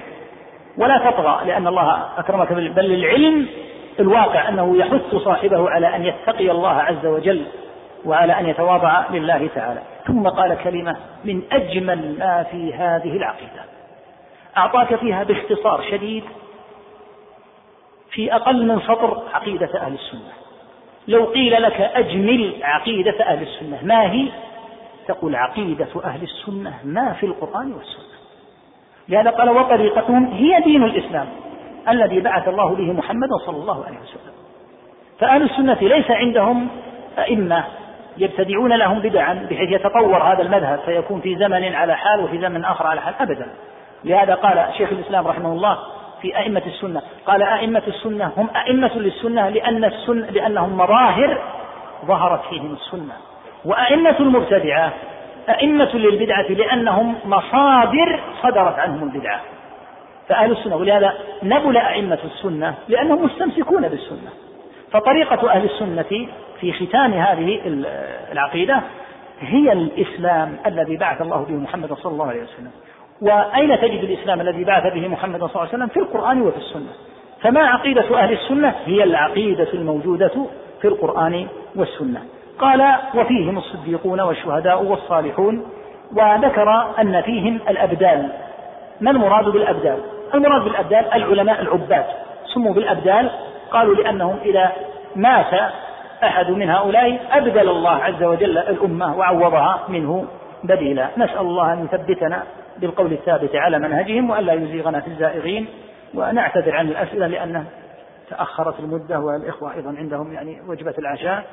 ولا 0.77 0.98
تطغى 1.10 1.45
لأن 1.48 1.68
الله 1.68 1.99
أكرمك 2.18 2.53
بل 2.53 2.85
العلم 2.85 3.48
الواقع 3.99 4.49
أنه 4.49 4.77
يحث 4.77 5.15
صاحبه 5.15 5.69
على 5.69 5.95
أن 5.95 6.05
يتقي 6.05 6.51
الله 6.51 6.69
عز 6.73 7.05
وجل 7.05 7.43
وعلى 8.05 8.39
أن 8.39 8.49
يتواضع 8.49 9.03
لله 9.11 9.49
تعالى 9.55 9.81
ثم 10.07 10.27
قال 10.30 10.57
كلمة 10.63 10.97
من 11.26 11.41
أجمل 11.51 12.15
ما 12.19 12.43
في 12.51 12.73
هذه 12.73 13.18
العقيدة 13.18 13.61
أعطاك 14.57 14.95
فيها 14.95 15.23
باختصار 15.23 15.81
شديد 15.91 16.23
في 18.11 18.35
أقل 18.35 18.65
من 18.68 18.80
سطر 18.81 19.22
عقيدة 19.34 19.80
أهل 19.81 19.93
السنة 19.93 20.31
لو 21.07 21.26
قيل 21.26 21.61
لك 21.63 21.81
أجمل 21.81 22.53
عقيدة 22.61 23.23
أهل 23.23 23.41
السنة 23.41 23.80
ما 23.84 24.11
هي 24.11 24.27
تقول 25.07 25.35
عقيدة 25.35 25.88
أهل 26.03 26.22
السنة 26.23 26.73
ما 26.84 27.13
في 27.13 27.26
القرآن 27.26 27.73
والسنة 27.73 28.01
لهذا 29.09 29.30
قال 29.30 29.49
وطريقتهم 29.49 30.26
هي 30.31 30.59
دين 30.63 30.84
الإسلام 30.84 31.27
الذي 31.89 32.19
بعث 32.19 32.47
الله 32.47 32.75
به 32.75 32.93
محمدا 32.93 33.37
صلى 33.45 33.57
الله 33.57 33.85
عليه 33.85 33.97
وسلم 34.03 34.33
فأهل 35.19 35.43
السنة 35.43 35.77
ليس 35.89 36.11
عندهم 36.11 36.67
أئمة 37.19 37.63
يبتدعون 38.17 38.73
لهم 38.73 38.99
بدعا 38.99 39.47
بحيث 39.49 39.69
يتطور 39.71 40.23
هذا 40.23 40.41
المذهب 40.41 40.79
فيكون 40.85 41.21
في 41.21 41.35
زمن 41.35 41.73
على 41.75 41.97
حال 41.97 42.19
وفي 42.23 42.41
زمن 42.41 42.65
آخر 42.65 42.87
على 42.87 43.01
حال 43.01 43.13
أبدا 43.19 43.47
لهذا 44.03 44.33
قال 44.35 44.65
شيخ 44.77 44.91
الإسلام 44.91 45.27
رحمه 45.27 45.49
الله 45.53 45.77
في 46.21 46.37
أئمة 46.37 46.61
السنة 46.67 47.01
قال 47.25 47.43
أئمة 47.43 47.81
السنة 47.87 48.31
هم 48.37 48.47
أئمة 48.55 48.91
للسنة 48.95 49.49
لأن 49.49 49.83
السنة 49.85 50.29
لأنهم 50.29 50.73
مظاهر 50.77 51.37
ظهرت 52.05 52.41
فيهم 52.49 52.73
السنة 52.73 53.13
وأئمة 53.65 54.15
المبتدعة 54.19 54.93
أئمة 55.49 55.89
للبدعة 55.95 56.41
لأنهم 56.41 57.15
مصادر 57.25 58.19
صدرت 58.43 58.79
عنهم 58.79 59.03
البدعة 59.09 59.39
فأهل 60.31 60.51
السنة 60.51 60.75
ولهذا 60.75 61.13
نبل 61.43 61.77
أئمة 61.77 62.19
السنة 62.25 62.73
لأنهم 62.87 63.25
مستمسكون 63.25 63.87
بالسنة 63.87 64.29
فطريقة 64.91 65.49
أهل 65.51 65.65
السنة 65.65 66.27
في 66.59 66.73
ختام 66.73 67.13
هذه 67.13 67.59
العقيدة 68.31 68.81
هي 69.39 69.73
الإسلام 69.73 70.55
الذي 70.65 70.97
بعث 70.97 71.21
الله 71.21 71.43
به 71.49 71.53
محمد 71.55 71.93
صلى 71.93 72.11
الله 72.11 72.27
عليه 72.29 72.41
وسلم 72.43 72.71
وأين 73.21 73.79
تجد 73.81 74.03
الإسلام 74.03 74.41
الذي 74.41 74.63
بعث 74.63 74.93
به 74.93 75.07
محمد 75.07 75.39
صلى 75.39 75.49
الله 75.49 75.59
عليه 75.61 75.69
وسلم 75.69 75.87
في 75.87 75.99
القرآن 75.99 76.41
وفي 76.41 76.57
السنة 76.57 76.93
فما 77.41 77.67
عقيدة 77.67 78.19
أهل 78.23 78.31
السنة 78.33 78.75
هي 78.85 79.03
العقيدة 79.03 79.67
الموجودة 79.73 80.47
في 80.81 80.87
القرآن 80.87 81.47
والسنة 81.75 82.21
قال 82.59 82.95
وفيهم 83.15 83.57
الصديقون 83.57 84.21
والشهداء 84.21 84.83
والصالحون 84.83 85.65
وذكر 86.15 86.91
أن 87.01 87.21
فيهم 87.21 87.59
الأبدال 87.69 88.29
ما 89.02 89.11
المراد 89.11 89.45
بالأبدال 89.45 89.98
المراد 90.34 90.61
بالأبدال 90.64 91.14
العلماء 91.14 91.61
العباد 91.61 92.06
سموا 92.53 92.73
بالأبدال 92.73 93.32
قالوا 93.72 93.95
لأنهم 93.95 94.38
إذا 94.45 94.72
مات 95.15 95.72
أحد 96.23 96.52
من 96.52 96.69
هؤلاء 96.69 97.19
أبدل 97.32 97.69
الله 97.69 98.03
عز 98.03 98.23
وجل 98.23 98.57
الأمة 98.57 99.18
وعوضها 99.18 99.80
منه 99.90 100.26
بديلا 100.64 101.07
نسأل 101.18 101.40
الله 101.40 101.73
أن 101.73 101.86
يثبتنا 101.86 102.44
بالقول 102.78 103.14
الثابت 103.14 103.56
على 103.56 103.80
منهجهم 103.80 104.30
وألا 104.30 104.53
يزيغنا 104.53 104.99
في 104.99 105.07
الزائغين 105.07 105.68
ونعتذر 106.14 106.76
عن 106.76 106.88
الأسئلة 106.88 107.28
لأن 107.28 107.65
تأخرت 108.30 108.80
المدة 108.80 109.19
والإخوة 109.19 109.76
أيضا 109.76 109.95
عندهم 109.98 110.34
يعني 110.34 110.61
وجبة 110.68 110.94
العشاء 110.99 111.44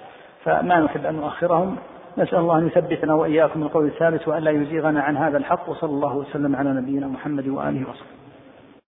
فما 0.44 0.80
نحب 0.80 1.06
أن 1.06 1.14
نؤخرهم 1.14 1.76
نسأل 2.18 2.38
الله 2.38 2.58
أن 2.58 2.66
يثبتنا 2.66 3.14
وإياكم 3.14 3.62
القول 3.62 3.86
الثابت 3.86 4.28
وأن 4.28 4.42
لا 4.42 4.50
يزيغنا 4.50 5.00
عن 5.02 5.16
هذا 5.16 5.38
الحق 5.38 5.68
وصلى 5.68 5.90
الله 5.90 6.16
وسلم 6.16 6.56
على 6.56 6.72
نبينا 6.72 7.06
محمد 7.06 7.48
وآله 7.48 7.80
وصحبه 7.90 8.17